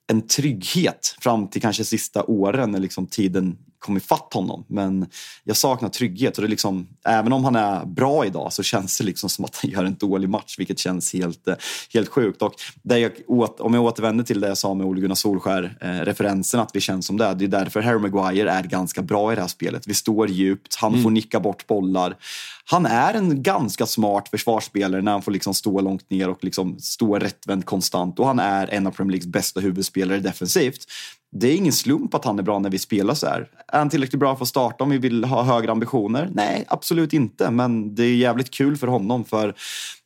en 0.08 0.28
trygghet 0.28 1.16
fram 1.20 1.48
till 1.48 1.62
kanske 1.62 1.84
sista 1.84 2.24
åren 2.24 2.72
när 2.72 2.80
liksom 2.80 3.08
tiden 3.08 3.58
kom 3.84 3.98
ifatt 3.98 4.34
honom. 4.34 4.66
Men 4.68 5.06
jag 5.44 5.58
saknar 5.58 5.90
trygghet. 5.90 6.38
Och 6.38 6.42
det 6.42 6.48
liksom, 6.48 6.88
även 7.06 7.34
om 7.34 7.44
han 7.44 7.56
är 7.56 7.86
bra 7.86 8.26
idag 8.26 8.54
så 8.54 8.64
känns 8.64 8.98
det 8.98 9.04
liksom 9.04 9.30
som 9.30 9.46
att 9.46 9.56
han 9.56 9.72
gör 9.72 9.84
en 9.84 9.96
dålig 9.96 10.30
match, 10.30 10.56
vilket 10.60 10.80
känns 10.80 11.14
helt, 11.14 11.48
eh, 11.48 11.56
helt 11.94 12.10
sjukt. 12.10 12.42
Och 12.42 12.54
det 12.82 13.00
jag, 13.00 13.12
om 13.60 13.74
jag 13.74 13.84
återvänder 13.84 14.24
till 14.24 14.40
det 14.40 14.48
jag 14.48 14.58
sa 14.58 14.74
med 14.74 14.88
Ole 14.88 15.02
Gunnar 15.02 15.16
Solskär, 15.16 15.78
eh, 15.82 15.88
referensen 15.88 16.60
att 16.60 16.76
vi 16.76 16.80
känns 16.80 17.06
som 17.06 17.18
det. 17.18 17.34
Det 17.34 17.46
är 17.46 17.48
därför 17.48 17.82
Harry 17.82 18.00
Maguire 18.00 18.52
är 18.52 18.64
ganska 18.64 19.02
bra 19.02 19.32
i 19.32 19.36
det 19.36 19.42
här 19.42 19.48
spelet. 19.48 19.88
Vi 19.88 19.94
står 19.94 20.30
djupt, 20.30 20.76
han 20.76 20.92
mm. 20.92 21.04
får 21.04 21.10
nicka 21.10 21.40
bort 21.40 21.68
bollar. 21.68 22.16
Han 22.66 22.86
är 22.86 23.14
en 23.14 23.44
ganska 23.44 23.86
smart 23.86 24.30
försvarsspelare 24.30 25.02
när 25.02 25.12
han 25.12 25.22
får 25.22 25.32
liksom 25.32 25.54
stå 25.54 25.82
långt 25.82 26.10
ner 26.10 26.30
och 26.30 26.44
liksom 26.44 26.80
stå 26.80 27.20
rättvänd 27.20 27.66
konstant. 27.66 28.20
Och 28.20 28.28
han 28.28 28.40
är 28.40 28.68
en 28.68 28.88
av 28.88 28.92
Premier 28.92 29.12
Leagues 29.12 29.28
bästa 29.28 29.60
huvudspelare 29.60 30.20
defensivt 30.20 30.88
det 31.34 31.48
är 31.48 31.56
ingen 31.56 31.74
slump 31.74 32.14
att 32.14 32.26
han 32.26 32.40
är 32.40 32.44
bra 32.44 32.60
när 32.60 32.70
vi 32.70 32.80
spelar 32.80 33.14
så 33.14 33.28
här. 33.28 33.48
Är 33.68 33.78
han 33.78 33.90
tillräckligt 33.90 34.20
bra 34.20 34.36
för 34.36 34.44
att 34.44 34.50
starta 34.50 34.84
om 34.84 34.90
vi 34.90 34.98
vill 34.98 35.24
ha 35.24 35.44
högre 35.44 35.72
ambitioner? 35.72 36.30
Nej, 36.34 36.66
absolut 36.68 37.14
inte. 37.14 37.52
Men 37.52 37.96
det 37.96 38.04
är 38.04 38.16
jävligt 38.16 38.52
kul 38.52 38.78
för 38.78 38.88
honom. 38.88 39.26
för 39.26 39.56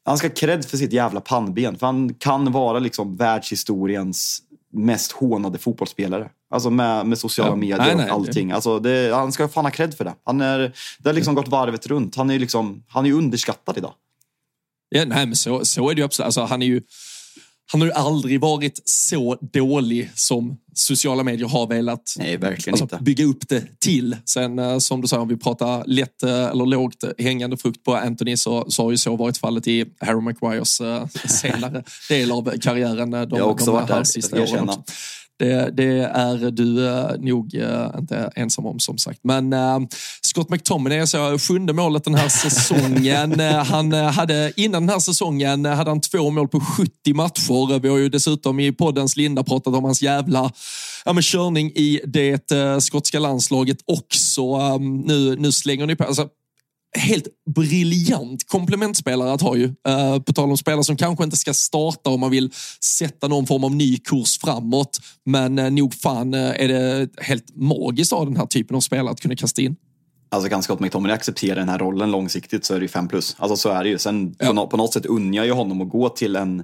Han 0.05 0.17
ska 0.17 0.28
ha 0.28 0.34
cred 0.34 0.65
för 0.65 0.78
sitt 0.78 0.93
jävla 0.93 1.21
pannben. 1.21 1.78
För 1.78 1.86
han 1.86 2.13
kan 2.13 2.51
vara 2.51 2.80
liksom 2.80 3.15
världshistoriens 3.15 4.41
mest 4.73 5.11
hånade 5.11 5.57
fotbollsspelare. 5.57 6.30
Alltså 6.49 6.69
med, 6.69 7.05
med 7.05 7.17
sociala 7.17 7.51
ja, 7.51 7.55
medier 7.55 7.78
nej, 7.78 7.95
nej, 7.95 8.05
och 8.05 8.11
allting. 8.11 8.51
Alltså 8.51 8.80
det, 8.80 9.15
han 9.15 9.32
ska 9.32 9.47
fan 9.47 9.65
ha 9.65 9.71
cred 9.71 9.93
för 9.93 10.03
det. 10.03 10.13
Han 10.23 10.41
är, 10.41 10.73
det 10.99 11.09
har 11.09 11.13
liksom 11.13 11.36
gått 11.36 11.47
varvet 11.47 11.88
runt. 11.88 12.15
Han 12.15 12.30
är, 12.30 12.39
liksom, 12.39 12.84
han 12.88 13.05
är 13.05 13.13
underskattad 13.13 13.78
idag. 13.78 13.93
Ja, 14.89 15.05
nej, 15.05 15.25
men 15.25 15.36
så, 15.36 15.65
så 15.65 15.89
är 15.89 15.95
det 15.95 15.99
ju 15.99 16.05
absolut. 16.05 16.25
Alltså, 16.25 16.41
han 16.41 16.61
är 16.61 16.65
ju 16.65 16.82
han 17.72 17.82
har 17.82 17.88
ju 17.88 17.93
aldrig 17.93 18.41
varit 18.41 18.82
så 18.86 19.38
dålig 19.41 20.11
som 20.15 20.57
sociala 20.74 21.24
medier 21.24 21.47
har 21.47 21.68
velat 21.68 22.15
Nej, 22.18 22.39
alltså, 22.68 22.88
bygga 23.01 23.26
upp 23.26 23.47
det 23.49 23.80
till. 23.80 24.15
Sen 24.26 24.59
eh, 24.59 24.78
som 24.78 25.01
du 25.01 25.07
sa, 25.07 25.20
om 25.20 25.28
vi 25.28 25.38
pratar 25.38 25.84
lätt 25.86 26.24
eh, 26.24 26.45
eller 26.45 26.65
lågt 26.65 27.03
hängande 27.18 27.57
frukt 27.57 27.84
på 27.84 27.95
Anthony 27.95 28.38
så, 28.38 28.65
så 28.72 28.84
har 28.84 28.91
ju 28.91 28.97
så 28.97 29.15
varit 29.15 29.38
fallet 29.38 29.68
i 29.68 29.86
Harry 29.99 30.22
Maguires 30.22 30.82
uh, 30.82 31.07
senare 31.28 31.84
del 32.09 32.32
av 32.32 32.57
karriären. 32.61 33.11
De, 33.11 33.28
jag 33.30 33.43
har 33.43 33.51
också 33.51 33.65
de 33.65 33.72
varit 33.72 33.88
där, 33.88 34.03
sista 34.03 34.41
åren. 34.41 34.70
Det, 35.39 35.69
det, 35.77 35.99
är 36.03 36.51
du 36.51 36.65
nog 37.19 37.53
uh, 37.55 37.99
inte 37.99 38.31
ensam 38.35 38.65
om 38.65 38.79
som 38.79 38.97
sagt. 38.97 39.19
Men 39.23 39.53
uh, 39.53 39.79
Scott 40.21 40.49
McTominay, 40.49 41.07
så 41.07 41.38
sjunde 41.39 41.73
målet 41.73 42.03
den 42.03 42.15
här 42.15 42.29
säsongen. 42.29 43.39
han 43.65 43.91
hade, 43.91 44.53
innan 44.55 44.81
den 44.85 44.89
här 44.89 44.99
säsongen 44.99 45.65
hade 45.65 45.91
han 45.91 46.01
två 46.01 46.29
mål 46.29 46.47
på 46.47 46.59
70 46.59 47.13
matcher. 47.13 47.79
Vi 47.79 47.89
har 47.89 47.97
ju 47.97 48.09
dessutom 48.09 48.59
i 48.59 48.71
poddens 48.71 49.17
linda 49.17 49.43
pratat 49.43 49.75
om 49.75 49.83
hans 49.83 50.01
jävla 50.01 50.51
ja, 51.05 51.13
men 51.13 51.23
körning 51.23 51.71
i 51.75 52.01
det 52.05 52.51
skotska 52.79 53.19
landslaget 53.19 53.77
också. 53.85 54.55
Um, 54.55 54.97
nu, 54.97 55.35
nu 55.35 55.51
slänger 55.51 55.85
ni 55.85 55.95
på. 55.95 56.03
Alltså, 56.03 56.27
helt 56.97 57.27
briljant 57.55 58.47
komplementspelare 58.47 59.33
att 59.33 59.41
ha 59.41 59.55
ju. 59.55 59.73
Eh, 59.87 60.19
på 60.19 60.33
tal 60.33 60.49
om 60.49 60.57
spelare 60.57 60.83
som 60.83 60.97
kanske 60.97 61.23
inte 61.23 61.37
ska 61.37 61.53
starta 61.53 62.09
om 62.09 62.19
man 62.19 62.31
vill 62.31 62.51
sätta 62.83 63.27
någon 63.27 63.47
form 63.47 63.63
av 63.63 63.75
ny 63.75 63.97
kurs 63.97 64.39
framåt. 64.39 64.99
Men 65.25 65.59
eh, 65.59 65.71
nog 65.71 65.93
fan 65.93 66.33
eh, 66.33 66.63
är 66.63 66.67
det 66.67 67.09
helt 67.21 67.55
magiskt 67.55 68.13
av 68.13 68.25
den 68.25 68.37
här 68.37 68.45
typen 68.45 68.75
av 68.75 68.81
spelare 68.81 69.11
att 69.11 69.21
kunna 69.21 69.35
kasta 69.35 69.61
in. 69.61 69.75
Alltså 70.30 70.49
kan 70.49 70.63
Scott 70.63 70.80
McTominay 70.80 71.15
acceptera 71.15 71.55
den 71.55 71.69
här 71.69 71.80
rollen 71.80 72.11
långsiktigt 72.11 72.65
så 72.65 72.73
är 72.73 72.80
det 72.80 72.84
ju 72.84 72.89
fem 72.89 73.07
plus. 73.07 73.36
Alltså 73.39 73.57
så 73.57 73.69
är 73.69 73.84
det 73.84 73.89
ju. 73.89 73.97
Sen 73.97 74.36
ja. 74.39 74.47
på, 74.47 74.53
no 74.53 74.67
på 74.67 74.78
något 74.78 74.93
sätt 74.93 75.05
unnar 75.05 75.43
jag 75.43 75.55
honom 75.55 75.82
att 75.82 75.89
gå 75.89 76.09
till 76.09 76.36
en 76.36 76.63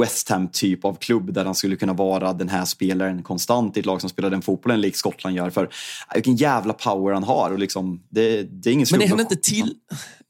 West 0.00 0.28
Ham 0.28 0.48
typ 0.48 0.84
av 0.84 0.94
klubb 0.94 1.32
där 1.32 1.44
han 1.44 1.54
skulle 1.54 1.76
kunna 1.76 1.92
vara 1.92 2.32
den 2.32 2.48
här 2.48 2.64
spelaren 2.64 3.22
konstant 3.22 3.76
i 3.76 3.80
ett 3.80 3.86
lag 3.86 4.00
som 4.00 4.10
spelar 4.10 4.30
den 4.30 4.42
fotbollen 4.42 4.80
lik 4.80 4.96
Skottland 4.96 5.36
gör. 5.36 5.50
För 5.50 5.68
vilken 6.14 6.36
jävla 6.36 6.72
power 6.72 7.14
han 7.14 7.24
har 7.24 7.50
och 7.50 7.58
liksom, 7.58 8.02
det, 8.08 8.42
det 8.42 8.70
är 8.70 8.72
ingen 8.72 8.86
Men 8.90 9.02
är 9.02 9.08
han 9.08 9.20
inte 9.20 9.36
till... 9.36 9.74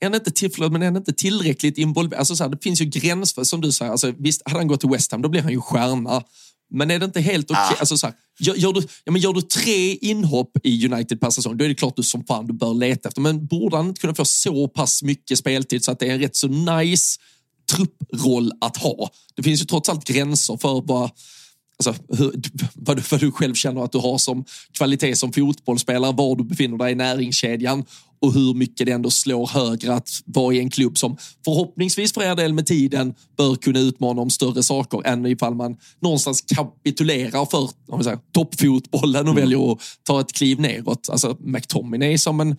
Är 0.01 0.07
han 0.07 0.15
inte, 0.15 0.31
till, 0.31 0.53
förlåt, 0.53 0.73
men 0.73 0.83
är 0.83 0.87
han 0.87 0.97
inte 0.97 1.13
tillräckligt 1.13 1.79
involverad? 1.79 2.19
Alltså 2.19 2.49
det 2.49 2.63
finns 2.63 2.81
ju 2.81 2.85
gränser, 2.85 3.45
som 3.45 3.61
du 3.61 3.73
säger. 3.73 3.91
Alltså, 3.91 4.13
visst, 4.19 4.43
hade 4.45 4.59
han 4.59 4.69
gått 4.69 4.81
till 4.81 4.91
West 4.91 5.13
Ham 5.13 5.23
då 5.23 5.29
blir 5.29 5.43
han 5.43 5.53
ju 5.53 5.61
stjärna. 5.61 6.23
Men 6.71 6.91
är 6.91 6.99
det 6.99 7.05
inte 7.05 7.21
helt 7.21 7.51
okej? 7.51 7.63
Okay? 7.63 7.77
Ah. 7.77 7.81
Alltså, 7.81 8.13
gör, 8.41 8.55
gör, 8.55 8.73
du, 8.73 8.81
ja, 9.05 9.13
men 9.13 9.21
gör 9.21 9.33
du 9.33 9.43
tre 9.43 9.95
inhopp 9.95 10.51
i 10.63 10.87
United 10.87 11.21
per 11.21 11.31
säsong, 11.31 11.57
då 11.57 11.65
är 11.65 11.69
det 11.69 11.75
klart 11.75 11.97
du 11.97 12.03
som 12.03 12.25
fan 12.25 12.47
du 12.47 12.53
bör 12.53 12.75
leta 12.75 13.09
efter. 13.09 13.21
Men 13.21 13.47
borde 13.47 13.77
han 13.77 13.89
inte 13.89 14.01
kunna 14.01 14.15
få 14.15 14.25
så 14.25 14.69
pass 14.69 15.03
mycket 15.03 15.39
speltid 15.39 15.85
så 15.85 15.93
att 15.93 15.99
det 15.99 16.09
är 16.09 16.15
en 16.15 16.21
rätt 16.21 16.37
så 16.37 16.49
nice 16.49 17.21
trupproll 17.73 18.53
att 18.61 18.77
ha. 18.77 19.11
Det 19.37 19.43
finns 19.43 19.61
ju 19.61 19.65
trots 19.65 19.89
allt 19.89 20.05
gränser 20.05 20.57
för 20.57 20.83
vad, 20.87 21.11
alltså, 21.79 22.03
hur, 22.09 22.33
vad, 22.75 22.97
du, 22.97 23.03
vad 23.11 23.21
du 23.21 23.33
själv 23.33 23.55
känner 23.55 23.85
att 23.85 23.93
du 23.93 23.99
har 23.99 24.19
som 24.19 24.45
kvalitet 24.73 25.17
som 25.17 25.33
fotbollsspelare, 25.33 26.13
var 26.13 26.37
du 26.37 26.45
befinner 26.45 26.79
dig 26.79 26.93
i 26.93 26.95
näringskedjan 26.95 27.85
och 28.25 28.33
hur 28.33 28.55
mycket 28.55 28.87
det 28.87 28.93
ändå 28.93 29.11
slår 29.11 29.47
högre 29.47 29.95
att 29.95 30.11
vara 30.25 30.55
i 30.55 30.59
en 30.59 30.71
klubb 30.71 30.99
som 30.99 31.17
förhoppningsvis 31.45 32.13
för 32.13 32.23
er 32.23 32.35
del 32.35 32.53
med 32.53 32.67
tiden 32.67 33.15
bör 33.37 33.55
kunna 33.55 33.79
utmana 33.79 34.23
om 34.23 34.31
större 34.31 34.63
saker 34.63 35.07
än 35.07 35.27
ifall 35.27 35.55
man 35.55 35.77
någonstans 36.01 36.41
kapitulerar 36.41 37.47
för 37.47 37.71
om 37.89 38.05
säger, 38.05 38.19
toppfotbollen 38.33 39.29
och 39.29 39.33
mm. 39.33 39.43
väljer 39.43 39.73
att 39.73 39.79
ta 40.03 40.21
ett 40.21 40.33
kliv 40.33 40.61
neråt. 40.61 41.09
Alltså 41.11 41.37
McTominay 41.41 42.19
som 42.19 42.41
en 42.41 42.57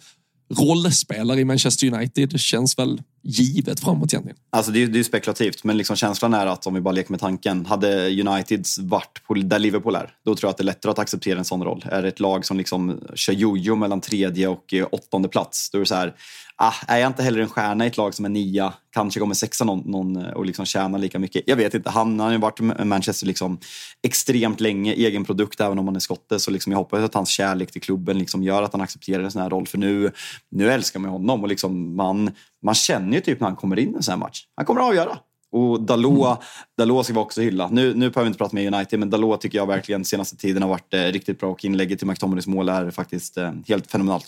rollspelare 0.54 1.40
i 1.40 1.46
Manchester 1.46 1.94
United 1.94 2.40
känns 2.40 2.78
väl 2.78 3.02
givet 3.26 3.80
framåt 3.80 4.14
egentligen. 4.14 4.38
Alltså 4.50 4.72
det 4.72 4.84
är, 4.84 4.88
ju 4.88 5.04
spekulativt, 5.04 5.64
men 5.64 5.78
liksom 5.78 5.96
känslan 5.96 6.34
är 6.34 6.46
att 6.46 6.68
om 6.68 6.74
vi 6.74 6.82
bara 6.82 6.92
leker 6.92 7.12
med 7.12 7.20
tanken. 7.20 7.66
Hade 7.66 8.22
United 8.22 8.66
varit 8.80 9.22
på, 9.28 9.34
där 9.34 9.60
Liverpool 9.60 9.96
är, 9.96 10.14
då 10.26 10.36
tror 10.36 10.48
jag 10.48 10.52
att 10.52 10.58
det 10.58 10.62
är 10.62 10.66
lättare 10.66 10.92
att 10.92 11.00
acceptera 11.00 11.40
en 11.40 11.46
sån 11.46 11.64
roll. 11.64 11.86
Är 11.92 12.02
det 12.02 12.08
ett 12.08 12.20
lag 12.20 12.46
som 12.46 12.58
liksom 12.58 13.00
kör 13.16 13.34
jojo 13.34 13.76
mellan 13.76 14.02
tredje 14.02 14.48
och 14.48 14.74
eh, 14.74 14.88
åttonde 14.92 15.30
plats, 15.30 15.70
då 15.70 15.78
är 15.78 15.80
det 15.80 15.86
så 15.86 15.96
här, 15.96 16.16
ah, 16.58 16.74
är 16.88 16.98
jag 16.98 17.08
inte 17.08 17.24
heller 17.24 17.40
en 17.40 17.50
stjärna 17.50 17.86
i 17.86 17.88
ett 17.88 17.98
lag 17.98 18.14
som 18.14 18.26
är 18.26 18.30
nia, 18.30 18.74
kanske 18.94 19.20
kommer 19.20 19.36
sexa 19.36 19.66
någon, 19.66 19.80
någon 19.92 20.26
och 20.26 20.46
liksom 20.46 20.66
tjäna 20.66 20.98
lika 20.98 21.20
mycket. 21.20 21.44
Jag 21.46 21.56
vet 21.56 21.74
inte, 21.74 21.90
han, 21.90 22.08
han 22.08 22.20
har 22.20 22.32
ju 22.32 22.38
varit 22.38 22.60
med 22.60 22.88
Manchester 22.88 23.28
liksom 23.28 23.60
extremt 24.04 24.60
länge, 24.60 24.94
egen 24.94 25.26
produkt 25.26 25.62
även 25.62 25.80
om 25.80 25.88
han 25.88 25.96
är 25.96 26.00
skotte. 26.00 26.40
Så 26.40 26.52
liksom 26.52 26.72
jag 26.72 26.80
hoppas 26.80 27.00
att 27.00 27.14
hans 27.14 27.30
kärlek 27.30 27.72
till 27.72 27.82
klubben 27.82 28.18
liksom 28.18 28.44
gör 28.44 28.64
att 28.64 28.72
han 28.72 28.82
accepterar 28.82 29.24
en 29.24 29.32
sån 29.32 29.42
här 29.42 29.50
roll. 29.50 29.68
För 29.68 29.78
nu, 29.78 30.12
nu 30.52 30.72
älskar 30.72 31.00
man 31.00 31.12
honom 31.12 31.42
och 31.42 31.48
liksom 31.48 31.96
man, 31.96 32.32
man 32.64 32.76
känner 32.76 33.14
ju 33.14 33.22
typ 33.22 33.40
när 33.40 33.48
han 33.48 33.56
kommer 33.56 33.80
in 33.80 33.94
i 33.94 33.96
en 33.96 34.04
sån 34.04 34.12
här 34.12 34.20
match. 34.20 34.48
Han 34.56 34.66
kommer 34.66 34.82
att 34.82 34.88
avgöra. 34.88 35.18
Och 35.52 35.82
Dalot, 35.82 36.26
mm. 36.26 36.38
Dalot 36.78 37.06
ska 37.06 37.14
vi 37.14 37.20
också 37.20 37.42
hylla. 37.42 37.70
Nu, 37.72 37.94
nu 37.94 38.10
behöver 38.10 38.22
vi 38.22 38.28
inte 38.28 38.38
prata 38.38 38.56
med 38.56 38.74
United, 38.74 39.00
men 39.00 39.10
Dalot 39.10 39.42
tycker 39.42 39.58
jag 39.58 39.68
verkligen 39.68 40.06
senaste 40.06 40.38
tiden 40.38 40.62
har 40.62 40.70
varit 40.70 40.94
eh, 40.94 41.00
riktigt 41.00 41.40
bra 41.40 41.50
och 41.50 41.66
inlägget 41.66 42.00
till 42.00 42.08
McTominays 42.08 42.48
mål 42.48 42.70
är 42.70 42.92
faktiskt 42.92 43.38
eh, 43.38 43.52
helt 43.68 43.92
fenomenalt. 43.92 44.26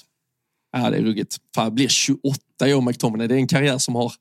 Ja, 0.72 0.90
det 0.90 0.98
är 0.98 1.02
ruggigt. 1.02 1.38
Fan, 1.56 1.76
blir 1.76 1.88
28 1.88 2.40
år 2.62 2.82
McTominay. 2.82 3.28
Det 3.28 3.36
är 3.36 3.38
en 3.38 3.48
karriär 3.48 3.78
som 3.78 3.96
har 3.96 4.14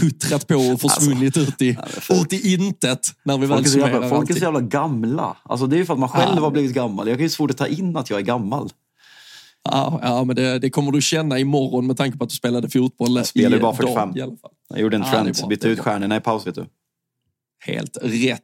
puttrat 0.00 0.46
på 0.46 0.54
och 0.54 0.80
försvunnit 0.80 1.36
alltså, 1.36 1.52
ut, 1.52 1.62
i, 1.62 1.78
folk, 2.00 2.32
ut 2.32 2.44
i 2.44 2.54
intet 2.54 3.00
när 3.22 3.38
vi 3.38 3.46
väl 3.46 3.64
summerar 3.64 3.90
jävla, 3.90 4.08
Folk 4.08 4.30
är 4.30 4.34
så 4.34 4.40
jävla 4.40 4.60
gamla. 4.60 5.36
Alltså, 5.42 5.66
det 5.66 5.76
är 5.76 5.78
ju 5.78 5.86
för 5.86 5.92
att 5.92 6.00
man 6.00 6.08
själv 6.08 6.32
ja. 6.36 6.40
har 6.40 6.50
blivit 6.50 6.72
gammal. 6.72 7.08
Jag 7.08 7.14
har 7.14 7.22
ju 7.22 7.28
svårt 7.28 7.50
att 7.50 7.56
ta 7.56 7.66
in 7.66 7.96
att 7.96 8.10
jag 8.10 8.18
är 8.18 8.24
gammal. 8.24 8.70
Ja, 9.62 10.00
ja 10.02 10.24
men 10.24 10.36
det, 10.36 10.58
det, 10.58 10.70
kommer 10.70 10.92
du 10.92 11.00
känna 11.00 11.38
imorgon 11.38 11.86
med 11.86 11.96
tanke 11.96 12.18
på 12.18 12.24
att 12.24 12.30
du 12.30 12.36
spelade 12.36 12.70
fotboll 12.70 13.16
jag 13.16 13.26
spelade 13.26 13.56
i 13.56 13.60
bara 13.60 13.74
45. 13.74 14.08
Dag, 14.08 14.16
i 14.16 14.20
alla 14.20 14.36
fall. 14.36 14.50
Jag 14.68 14.80
gjorde 14.80 14.96
en 14.96 15.04
trend, 15.04 15.36
ja, 15.40 15.46
bytte 15.46 15.68
ut 15.68 15.80
stjärnorna 15.80 16.16
i 16.16 16.20
paus 16.20 16.46
vet 16.46 16.54
du. 16.54 16.66
Helt 17.62 17.96
rätt. 18.02 18.42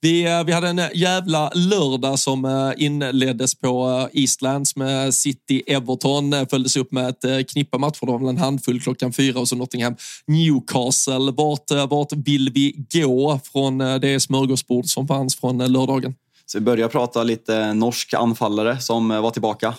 Vi, 0.00 0.42
vi 0.46 0.52
hade 0.52 0.68
en 0.68 0.80
jävla 0.94 1.50
lördag 1.54 2.18
som 2.18 2.44
eh, 2.44 2.72
inleddes 2.76 3.54
på 3.54 4.08
eh, 4.14 4.22
Eastlands 4.22 4.76
med 4.76 5.14
City 5.14 5.62
Everton. 5.66 6.46
Följdes 6.50 6.76
upp 6.76 6.92
med 6.92 7.08
ett 7.08 7.24
eh, 7.24 7.38
knippe 7.52 7.78
matcher, 7.78 8.06
då, 8.06 8.28
en 8.28 8.36
handfull 8.36 8.80
klockan 8.80 9.12
fyra 9.12 9.40
och 9.40 9.48
så 9.48 9.56
Nottingham 9.56 9.96
Newcastle. 10.26 11.32
Vart, 11.36 11.90
vart 11.90 12.12
vill 12.12 12.50
vi 12.54 12.86
gå 12.92 13.40
från 13.52 13.78
det 13.78 14.20
smörgåsbord 14.20 14.86
som 14.86 15.08
fanns 15.08 15.36
från 15.36 15.72
lördagen? 15.72 16.14
Så 16.46 16.58
vi 16.58 16.64
börjar 16.64 16.88
prata 16.88 17.22
lite 17.22 17.74
norsk 17.74 18.14
anfallare 18.14 18.80
som 18.80 19.08
var 19.08 19.30
tillbaka. 19.30 19.74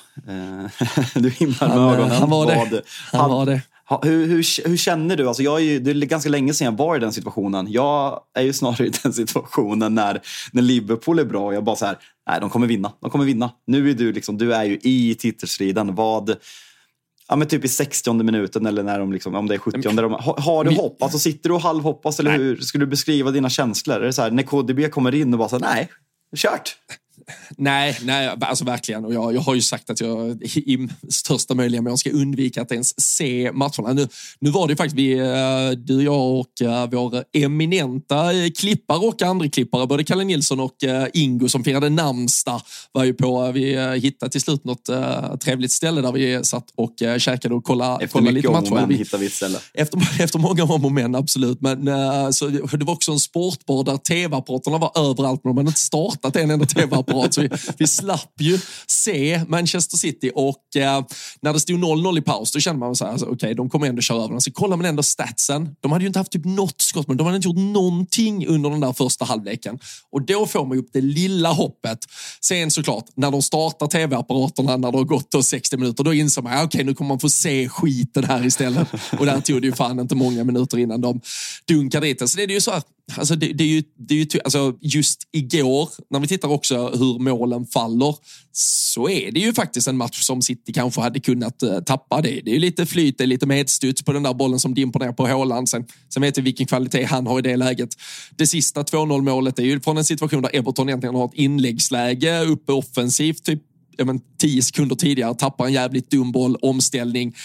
Du 1.16 1.30
himlar 1.30 1.68
med 1.68 1.78
ögonen. 1.78 2.12
Han 2.12 2.30
var 2.30 2.46
det. 2.46 2.82
Han 3.12 3.32
var 3.32 3.46
det. 3.46 3.62
Hur, 3.90 4.26
hur, 4.26 4.68
hur, 4.68 4.78
känner 4.78 5.16
du? 5.16 5.28
Alltså 5.28 5.44
jag 5.44 5.56
är 5.56 5.64
ju, 5.64 5.80
det 5.80 5.92
är 5.92 5.96
ganska 5.96 6.30
länge 6.30 6.54
sedan 6.54 6.66
jag 6.66 6.78
var 6.78 6.96
i 6.96 7.00
den 7.00 7.14
situationen. 7.14 7.72
Jag 7.72 8.22
är 8.34 8.42
ju 8.42 8.54
snarare 8.54 8.88
i 8.88 8.92
den 9.04 9.14
situationen 9.14 9.96
när, 9.96 10.22
när 10.52 10.62
Liverpool 10.62 11.20
är 11.20 11.26
bra 11.26 11.46
och 11.46 11.54
jag 11.54 11.64
bara 11.64 11.76
så 11.76 11.86
här, 11.86 11.98
nej 12.30 12.40
de 12.40 12.50
kommer 12.50 12.68
vinna. 12.68 12.92
De 13.02 13.10
kommer 13.10 13.26
vinna. 13.26 13.52
Nu 13.68 13.90
är 13.90 13.94
du 13.94 14.14
liksom, 14.14 14.38
du 14.38 14.54
är 14.54 14.64
ju 14.64 14.80
i 14.82 15.16
titelstriden. 15.20 15.96
Vad, 15.96 16.36
ja 17.28 17.36
men 17.36 17.48
typ 17.48 17.66
i 17.66 17.68
60 17.68 18.14
minuten 18.14 18.66
eller 18.66 18.84
när 18.84 19.00
de 19.00 19.14
liksom, 19.14 19.36
om 19.36 19.48
det 19.48 19.56
är 19.56 19.60
70 19.60 19.82
de, 19.82 20.14
har, 20.14 20.42
har 20.42 20.64
du 20.64 20.76
hopp? 20.76 21.04
Alltså 21.04 21.20
sitter 21.20 21.50
du 21.50 21.56
och 21.56 21.62
halvhoppas 21.62 22.20
eller 22.20 22.38
hur 22.38 22.56
skulle 22.56 22.86
du 22.86 22.90
beskriva 22.90 23.32
dina 23.32 23.50
känslor? 23.50 23.96
Är 23.96 24.06
det 24.06 24.14
så 24.14 24.22
här, 24.22 24.32
när 24.32 24.44
KDB 24.44 24.92
kommer 24.92 25.16
in 25.16 25.34
och 25.34 25.40
bara 25.40 25.50
så 25.50 25.56
här, 25.56 25.66
nej, 25.66 25.90
kört. 26.36 26.78
Nej, 27.58 27.98
nej, 28.04 28.36
alltså 28.42 28.66
verkligen. 28.66 29.06
Och 29.06 29.14
jag, 29.14 29.36
jag 29.36 29.42
har 29.42 29.56
ju 29.56 29.62
sagt 29.62 29.90
att 29.90 30.02
jag 30.02 30.44
i 30.44 30.88
största 31.10 31.54
möjliga 31.54 31.82
mån 31.82 31.98
ska 31.98 32.10
undvika 32.10 32.62
att 32.62 32.72
ens 32.72 33.02
se 33.02 33.52
matcherna. 33.54 33.94
Nu, 33.94 34.08
nu 34.40 34.50
var 34.50 34.68
det 34.68 34.76
faktiskt 34.76 34.98
vi, 34.98 35.20
eh, 35.20 35.78
du, 35.78 36.04
jag 36.04 36.40
och 36.40 36.62
uh, 36.62 36.86
vår 36.92 37.24
eminenta 37.34 38.32
klippare 38.58 39.00
och 39.00 39.22
andra 39.22 39.50
klippare, 39.50 39.88
både 39.88 40.04
Kalle 40.04 40.24
Nilsson 40.24 40.60
och 40.60 40.76
Ingo 41.14 41.50
som 41.50 41.64
firade 41.64 41.90
namnsdag, 41.90 42.62
var 42.92 43.04
ju 43.04 43.14
på, 43.14 43.52
vi 43.52 43.98
hittade 44.00 44.32
till 44.32 44.42
slut 44.42 44.64
något 44.64 44.90
trevligt 45.40 45.72
ställe 45.72 46.02
där 46.02 46.12
vi 46.12 46.44
satt 46.44 46.66
och 46.76 46.94
käkade 47.18 47.56
och 47.56 47.64
kollade, 47.64 48.04
efter 48.04 48.20
kollade 48.20 48.32
lite 48.32 48.50
matcher. 48.50 48.78
Efter 48.78 48.94
hittade 48.94 49.22
vi 49.22 49.28
ett 49.28 49.34
ställe. 49.34 49.58
Efter, 49.74 50.00
efter 50.24 50.40
många 50.40 50.64
om 50.64 50.86
och 50.86 50.92
men, 50.92 51.16
absolut. 51.16 51.62
Men 51.62 52.34
så, 52.34 52.48
det 52.48 52.86
var 52.86 52.94
också 52.94 53.12
en 53.12 53.20
sportbar 53.20 53.84
där 53.84 53.98
tv-apparaterna 53.98 54.78
var 54.78 54.92
överallt, 55.10 55.44
men 55.44 55.56
de 55.56 55.58
hade 55.58 55.70
inte 55.70 55.80
startat 55.80 56.36
en 56.36 56.52
enda 56.52 56.66
tv-apparat 56.66 57.17
efteråt. 57.26 57.34
Så 57.34 57.42
vi, 57.42 57.74
vi 57.78 57.88
slapp 57.88 58.42
ju 58.42 58.60
se 58.88 59.42
Manchester 59.48 59.98
City 59.98 60.32
och 60.36 60.76
eh, 60.76 61.06
när 61.42 61.54
det 61.54 61.60
stod 61.60 61.80
0-0 61.80 62.18
i 62.18 62.22
paus 62.22 62.52
då 62.52 62.60
kände 62.60 62.80
man 62.80 62.96
så 62.96 63.06
här, 63.06 63.12
alltså, 63.12 63.26
okej, 63.26 63.36
okay, 63.36 63.54
de 63.54 63.70
kommer 63.70 63.88
ändå 63.88 64.02
köra 64.02 64.18
över 64.18 64.30
den. 64.30 64.42
Så 64.42 64.52
kollar 64.52 64.78
man 64.78 64.86
ändå 64.86 65.04
statsen. 65.04 65.76
De 65.80 65.92
hade 65.92 66.04
ju 66.04 66.08
inte 66.08 66.20
haft 66.20 66.32
typ 66.32 66.46
något 66.46 66.82
skott, 66.82 67.08
men 67.08 67.18
de 67.18 67.24
hade 67.26 67.36
inte 67.36 67.48
gjort 67.48 67.58
någonting 67.58 68.48
under 68.48 68.70
den 68.70 68.80
där 68.80 68.94
första 68.94 69.26
halvleken. 69.26 69.80
Och 70.12 70.22
då 70.22 70.46
får 70.46 70.66
man 70.66 70.78
ju 70.78 70.84
upp 70.84 70.90
det 70.94 71.02
lilla 71.02 71.52
hoppet. 71.52 72.00
Sen 72.42 72.72
såklart, 72.72 73.06
när 73.16 73.32
de 73.32 73.42
startar 73.42 73.88
tv-apparaterna 73.88 74.78
när 74.78 74.92
det 74.92 74.98
har 74.98 75.06
gått 75.06 75.46
60 75.46 75.78
minuter, 75.78 76.04
då 76.04 76.14
inser 76.14 76.42
man, 76.42 76.54
okej, 76.54 76.66
okay, 76.66 76.84
nu 76.84 76.94
kommer 76.94 77.08
man 77.08 77.20
få 77.20 77.30
se 77.30 77.70
skiten 77.70 78.24
här 78.24 78.46
istället. 78.46 78.88
Och 79.20 79.26
där 79.26 79.42
tog 79.42 79.62
det 79.62 79.68
ju 79.68 79.74
fan 79.74 80.00
inte 80.00 80.16
många 80.16 80.44
minuter 80.44 80.78
innan 80.78 81.02
de 81.02 81.22
dunkade 81.68 82.08
dit 82.08 82.30
Så 82.30 82.38
det 82.38 82.44
är 82.44 82.48
ju 82.48 82.62
så 82.62 82.72
här, 82.72 82.82
Alltså 83.16 83.36
det, 83.36 83.54
det, 83.54 83.64
är 83.64 83.68
ju, 83.68 83.84
det 83.98 84.14
är 84.14 84.18
ju 84.18 84.42
alltså 84.44 84.78
just 84.82 85.22
igår, 85.32 85.90
när 86.10 86.20
vi 86.20 86.28
tittar 86.28 86.48
också 86.48 86.90
hur 86.90 87.20
målen 87.20 87.66
faller, 87.66 88.16
så 88.52 89.10
är 89.10 89.32
det 89.32 89.40
ju 89.40 89.54
faktiskt 89.54 89.88
en 89.88 89.98
match 89.98 90.22
som 90.22 90.42
City 90.42 90.74
kanske 90.74 91.02
hade 91.02 91.20
kunnat 91.20 91.64
eh, 91.64 91.80
tappa. 91.80 92.22
Det, 92.22 92.30
det 92.30 92.52
är 92.52 92.54
ju 92.54 92.60
lite 92.60 92.86
flyt, 92.86 93.18
det 93.18 93.24
är 93.24 93.28
lite 93.28 93.46
medstuds 93.46 94.04
på 94.04 94.14
den 94.14 94.24
där 94.24 94.34
bollen 94.34 94.60
som 94.60 94.74
dimper 94.74 95.00
ner 95.00 95.12
på 95.12 95.28
Håland. 95.28 95.70
Sen, 95.70 95.86
sen 96.10 96.22
vet 96.22 96.38
vi 96.38 96.42
vilken 96.42 96.68
kvalitet 96.68 97.04
han 97.04 97.28
har 97.28 97.40
i 97.40 97.42
det 97.42 97.56
läget. 97.56 97.90
Det 98.36 98.48
sista 98.48 98.84
2-0 98.84 99.22
målet 99.22 99.60
är 99.60 99.64
ju 99.64 99.80
från 99.80 99.98
en 99.98 100.06
situation 100.06 100.42
där 100.42 100.56
Everton 100.56 100.90
egentligen 100.90 101.16
har 101.16 101.26
ett 101.26 101.34
inläggsläge 101.34 102.42
uppe 102.42 102.72
offensivt, 102.72 103.44
typ 103.44 103.62
men, 104.04 104.20
tio 104.38 104.62
sekunder 104.62 104.96
tidigare, 104.96 105.36
tappar 105.36 105.66
en 105.66 105.74
jävligt 105.74 106.12
dum 106.12 106.32
boll, 106.32 106.56
omställning. 106.56 107.36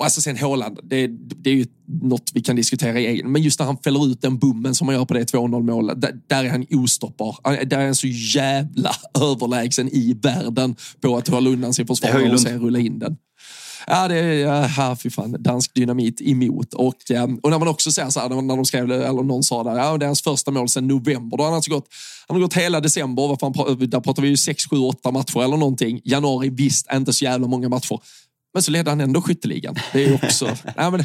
Och 0.00 0.04
alltså 0.04 0.20
sen 0.20 0.38
Håland, 0.38 0.78
det, 0.82 1.06
det 1.42 1.50
är 1.50 1.54
ju 1.54 1.66
något 1.86 2.30
vi 2.34 2.42
kan 2.42 2.56
diskutera 2.56 3.00
i 3.00 3.06
egen. 3.06 3.32
Men 3.32 3.42
just 3.42 3.58
när 3.58 3.66
han 3.66 3.76
fäller 3.76 4.06
ut 4.06 4.22
den 4.22 4.38
bommen 4.38 4.74
som 4.74 4.86
man 4.86 4.94
gör 4.94 5.04
på 5.04 5.14
det 5.14 5.32
2-0 5.32 5.62
målet, 5.62 6.00
där, 6.00 6.12
där, 6.26 6.44
är 6.44 6.50
han 6.50 6.66
ostoppbar. 6.70 7.64
Där 7.64 7.78
är 7.78 7.84
han 7.84 7.94
så 7.94 8.06
jävla 8.06 8.90
överlägsen 9.20 9.88
i 9.88 10.18
världen 10.22 10.76
på 11.00 11.16
att 11.16 11.28
hålla 11.28 11.50
undan 11.50 11.74
sin 11.74 11.86
försvarare 11.86 12.32
och 12.32 12.40
sen 12.40 12.60
rulla 12.60 12.78
in 12.78 12.98
den. 12.98 13.16
Ja, 13.86 14.08
det 14.08 14.16
är, 14.16 14.68
ja, 14.76 14.96
fy 15.02 15.10
fan, 15.10 15.36
dansk 15.38 15.74
dynamit 15.74 16.20
emot. 16.20 16.74
Och, 16.74 16.96
och 17.42 17.50
när 17.50 17.58
man 17.58 17.68
också 17.68 17.92
ser 17.92 18.10
så 18.10 18.20
här, 18.20 18.28
när 18.28 18.56
de 18.56 18.64
skrev 18.64 18.92
eller 18.92 19.22
någon 19.22 19.42
sa 19.42 19.64
där, 19.64 19.76
ja, 19.76 19.98
det 19.98 20.04
är 20.04 20.06
hans 20.06 20.22
första 20.22 20.50
mål 20.50 20.68
sedan 20.68 20.86
november. 20.86 21.36
Då 21.36 21.42
har 21.42 21.48
han 21.48 21.54
alltså 21.54 21.70
gått, 21.70 21.88
han 22.28 22.36
har 22.36 22.42
gått 22.42 22.54
hela 22.54 22.80
december, 22.80 23.28
vad 23.28 23.40
fan, 23.40 23.52
där 23.90 24.00
pratar 24.00 24.22
vi 24.22 24.28
ju 24.28 24.36
6, 24.36 24.64
7, 24.70 24.76
8 24.76 25.10
matcher 25.10 25.42
eller 25.42 25.56
någonting. 25.56 26.00
Januari, 26.04 26.48
visst, 26.48 26.92
inte 26.92 27.12
så 27.12 27.24
jävla 27.24 27.46
många 27.46 27.68
matcher. 27.68 28.00
Men 28.54 28.62
så 28.62 28.70
leder 28.70 28.90
han 28.90 29.00
ändå 29.00 29.22
skytteligan. 29.22 29.76
Det 29.92 30.04
är 30.04 30.14
också, 30.14 30.44
nej 30.76 30.90
men, 30.90 31.04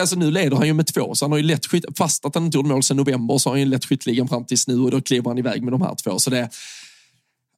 alltså 0.00 0.16
nu 0.16 0.30
leder 0.30 0.56
han 0.56 0.66
ju 0.66 0.72
med 0.72 0.86
två, 0.86 1.14
så 1.14 1.24
han 1.24 1.32
har 1.32 1.38
ju 1.38 1.44
lätt 1.44 1.66
skytt, 1.66 1.84
fast 1.98 2.24
att 2.24 2.34
han 2.34 2.44
inte 2.44 2.58
gjorde 2.58 2.68
mål 2.68 2.82
sedan 2.82 2.96
november 2.96 3.38
så 3.38 3.48
har 3.48 3.54
han 3.54 3.60
ju 3.60 3.66
lett 3.66 3.84
skytteligan 3.84 4.28
fram 4.28 4.44
tills 4.44 4.68
nu 4.68 4.80
och 4.80 4.90
då 4.90 5.00
kliver 5.00 5.30
han 5.30 5.38
iväg 5.38 5.62
med 5.62 5.72
de 5.72 5.82
här 5.82 5.94
två. 5.94 6.18
Så 6.18 6.30
det, 6.30 6.50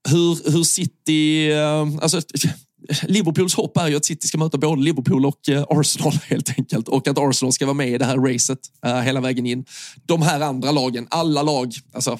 hur, 0.08 0.52
hur 0.52 0.62
City, 0.62 1.52
eh, 1.52 1.80
alltså 2.02 2.20
Liverpools 3.02 3.54
hopp 3.54 3.76
är 3.76 3.88
ju 3.88 3.96
att 3.96 4.04
City 4.04 4.28
ska 4.28 4.38
möta 4.38 4.58
både 4.58 4.82
Liverpool 4.82 5.26
och 5.26 5.48
eh, 5.48 5.64
Arsenal 5.68 6.12
helt 6.28 6.58
enkelt. 6.58 6.88
Och 6.88 7.08
att 7.08 7.18
Arsenal 7.18 7.52
ska 7.52 7.66
vara 7.66 7.74
med 7.74 7.88
i 7.88 7.98
det 7.98 8.04
här 8.04 8.16
racet 8.18 8.58
uh, 8.86 9.00
hela 9.00 9.20
vägen 9.20 9.46
in. 9.46 9.64
De 10.06 10.22
här 10.22 10.40
andra 10.40 10.70
lagen, 10.70 11.06
alla 11.10 11.42
lag, 11.42 11.72
alltså 11.92 12.18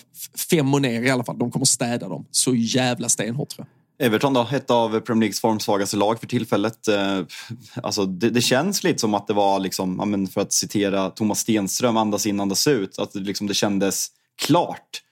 fem 0.51 0.75
och 0.75 0.83
ner 0.83 1.03
i 1.03 1.11
alla 1.11 1.25
fall, 1.25 1.39
de 1.39 1.51
kommer 1.51 1.67
städa 1.67 2.09
dem 2.09 2.27
så 2.31 2.55
jävla 2.55 3.09
stenhårt 3.09 3.49
tror 3.49 3.67
jag. 3.69 3.80
Everton 4.01 4.35
då, 4.35 4.49
ett 4.53 4.71
av 4.71 5.01
Premier 5.01 5.21
Leagues 5.21 5.41
formsvagaste 5.41 5.97
lag 5.97 6.21
för 6.21 6.27
tillfället. 6.27 6.89
Eh, 6.89 7.21
alltså, 7.83 8.07
det, 8.07 8.31
det, 8.31 8.41
känns 8.41 8.85
lite 8.85 8.99
som 8.99 9.15
att 9.15 9.27
det 9.27 9.33
var, 9.33 9.59
liksom, 9.61 10.29
för 10.35 10.41
att 10.41 10.53
citera 10.53 11.11
Thomas 11.11 11.39
Stenström, 11.39 11.97
andas 11.97 12.27
in, 12.27 12.41
andas 12.41 12.67
ut. 12.67 12.99
Att 12.99 13.13
det, 13.13 13.19
liksom, 13.19 13.47
det 13.47 13.55
kändes 13.55 14.09
klart. 14.43 15.03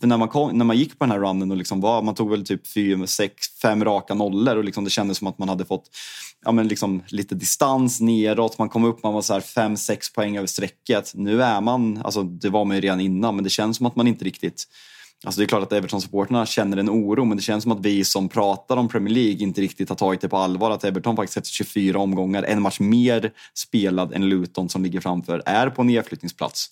För 0.00 0.06
när 0.06 0.16
man, 0.16 0.28
kom, 0.28 0.58
när 0.58 0.64
man 0.64 0.76
gick 0.76 0.98
på 0.98 1.04
den 1.04 1.10
här 1.10 1.18
runnen 1.18 1.50
och 1.50 1.56
liksom 1.56 1.80
var, 1.80 2.02
man 2.02 2.14
tog 2.14 2.30
väl 2.30 2.46
typ 2.46 2.66
fem, 2.66 3.06
sex, 3.06 3.46
fem 3.62 3.84
raka 3.84 4.14
nollor 4.14 4.56
och 4.56 4.64
liksom 4.64 4.84
det 4.84 4.90
kändes 4.90 5.18
som 5.18 5.26
att 5.26 5.38
man 5.38 5.48
hade 5.48 5.64
fått 5.64 5.90
ja, 6.44 6.52
men 6.52 6.68
liksom 6.68 7.02
lite 7.08 7.34
distans 7.34 8.00
neråt. 8.00 8.58
Man 8.58 8.68
kom 8.68 8.84
upp, 8.84 9.02
man 9.02 9.14
var 9.14 9.22
så 9.22 9.32
här 9.32 9.40
fem, 9.40 9.76
sex 9.76 10.12
poäng 10.12 10.36
över 10.36 10.46
strecket. 10.46 11.12
Nu 11.14 11.42
är 11.42 11.60
man, 11.60 12.02
alltså 12.04 12.22
det 12.22 12.48
var 12.48 12.64
man 12.64 12.76
ju 12.76 12.80
redan 12.80 13.00
innan, 13.00 13.34
men 13.34 13.44
det 13.44 13.50
känns 13.50 13.76
som 13.76 13.86
att 13.86 13.96
man 13.96 14.08
inte 14.08 14.24
riktigt 14.24 14.64
Alltså 15.26 15.40
det 15.40 15.44
är 15.44 15.48
klart 15.48 15.62
att 15.62 15.72
Everton-supporterna 15.72 16.46
känner 16.46 16.76
en 16.76 16.90
oro 16.90 17.24
men 17.24 17.36
det 17.36 17.42
känns 17.42 17.62
som 17.62 17.72
att 17.72 17.80
vi 17.80 18.04
som 18.04 18.28
pratar 18.28 18.76
om 18.76 18.88
Premier 18.88 19.14
League 19.14 19.42
inte 19.42 19.60
riktigt 19.60 19.88
har 19.88 19.96
tagit 19.96 20.20
det 20.20 20.28
på 20.28 20.36
allvar. 20.36 20.70
Att 20.70 20.84
Everton 20.84 21.16
faktiskt 21.16 21.36
efter 21.36 21.50
24 21.50 21.98
omgångar, 21.98 22.42
en 22.42 22.62
match 22.62 22.80
mer 22.80 23.32
spelad 23.54 24.12
än 24.12 24.28
Luton 24.28 24.68
som 24.68 24.82
ligger 24.82 25.00
framför, 25.00 25.42
är 25.46 25.70
på 25.70 25.82
nedflyttningsplats. 25.82 26.70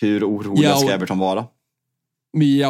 Hur 0.00 0.24
oroliga 0.24 0.68
ja, 0.68 0.74
och... 0.74 0.80
ska 0.80 0.90
Everton 0.90 1.18
vara? 1.18 1.46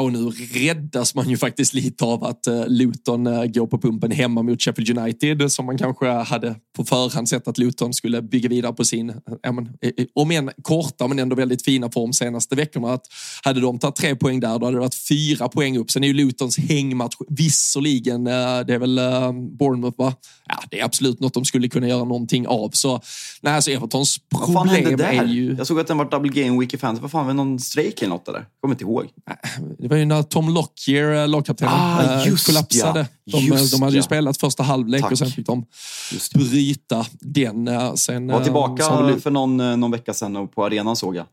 Och 0.01 0.13
nu 0.13 0.31
räddas 0.31 1.15
man 1.15 1.31
ju 1.31 1.37
faktiskt 1.37 1.75
lite 1.75 2.05
av 2.05 2.25
att 2.25 2.49
uh, 2.49 2.65
Luton 2.67 3.27
uh, 3.27 3.45
går 3.45 3.67
på 3.67 3.79
pumpen 3.79 4.11
hemma 4.11 4.43
mot 4.43 4.63
Sheffield 4.63 4.99
United 4.99 5.53
som 5.53 5.67
man 5.67 5.79
kanske 5.79 6.07
hade 6.09 6.57
på 6.77 6.85
förhand 6.85 7.29
sett 7.29 7.49
att 7.49 7.59
Luton 7.59 7.95
skulle 7.95 8.23
bygga 8.23 8.49
vidare 8.49 8.73
på 8.73 8.85
sin, 8.85 9.15
men, 9.43 9.69
om 10.15 10.31
än 10.31 10.51
korta 10.63 11.09
men 11.09 11.19
ändå 11.19 11.37
väldigt 11.37 11.65
fina 11.65 11.91
form 11.91 12.13
senaste 12.13 12.55
veckorna. 12.55 12.93
Att 12.93 13.07
hade 13.45 13.61
de 13.61 13.79
tagit 13.79 13.97
tre 13.97 14.17
poäng 14.17 14.41
där, 14.41 14.59
då 14.59 14.67
hade 14.67 14.77
det 14.77 14.81
varit 14.81 15.09
fyra 15.09 15.49
poäng 15.49 15.79
upp. 15.79 15.91
Sen 15.91 16.05
är 16.05 16.09
ju 16.09 16.15
Lutons 16.15 16.59
hängmatch 16.59 17.15
visserligen, 17.29 18.25
det 18.25 18.31
är 18.75 18.79
väl 18.79 19.01
Bournemouth 19.59 19.99
va? 19.99 20.15
Ja, 20.49 20.63
det 20.71 20.81
är 20.81 20.85
absolut 20.85 21.21
något 21.21 21.35
de 21.35 21.45
skulle 21.45 21.69
kunna 21.69 21.89
göra 21.89 22.05
någonting 22.05 22.47
av. 22.47 22.71
Så 22.71 23.01
nej, 23.41 23.55
alltså 23.55 23.71
Evertons 23.71 24.19
problem 24.29 25.01
är 25.01 25.25
ju... 25.25 25.55
Jag 25.59 25.67
såg 25.67 25.81
att 25.81 25.87
den 25.87 25.99
var 25.99 26.11
double 26.11 26.43
game 26.43 26.61
week 26.61 26.75
i 26.75 26.79
fantasy. 26.79 27.03
Vad 27.03 27.11
fan, 27.11 27.27
var 27.27 27.33
det 27.33 27.37
någon 27.37 27.59
strejk 27.59 28.03
eller 28.03 28.11
något 28.11 28.29
eller? 28.29 28.39
Jag 28.39 28.61
kommer 28.61 28.75
inte 28.75 28.85
ihåg. 28.85 29.07
Det 29.79 29.89
var 29.89 29.97
ju 29.97 30.05
när 30.05 30.23
Tom 30.23 30.55
Lockyer, 30.55 31.23
eh, 31.23 31.29
lagkaptenen, 31.29 31.75
ah, 31.75 32.25
eh, 32.25 32.35
kollapsade. 32.47 33.07
Ja. 33.25 33.39
De, 33.39 33.47
just 33.47 33.73
de 33.73 33.83
hade 33.83 33.95
ju 33.95 33.99
ja. 33.99 34.03
spelat 34.03 34.37
första 34.37 34.63
halvlek 34.63 35.03
Tack. 35.03 35.13
och 35.13 35.19
sen 35.19 35.31
fick 35.31 35.47
de 35.47 35.65
bryta 36.35 37.07
den. 37.21 37.69
Eh, 37.69 37.95
sen, 37.95 38.27
var 38.27 38.45
tillbaka 38.45 38.85
för 39.23 39.31
någon, 39.31 39.57
någon 39.57 39.91
vecka 39.91 40.15
sedan 40.15 40.49
på 40.49 40.65
arenan 40.65 40.97
såg 40.97 41.17
jag. 41.17 41.27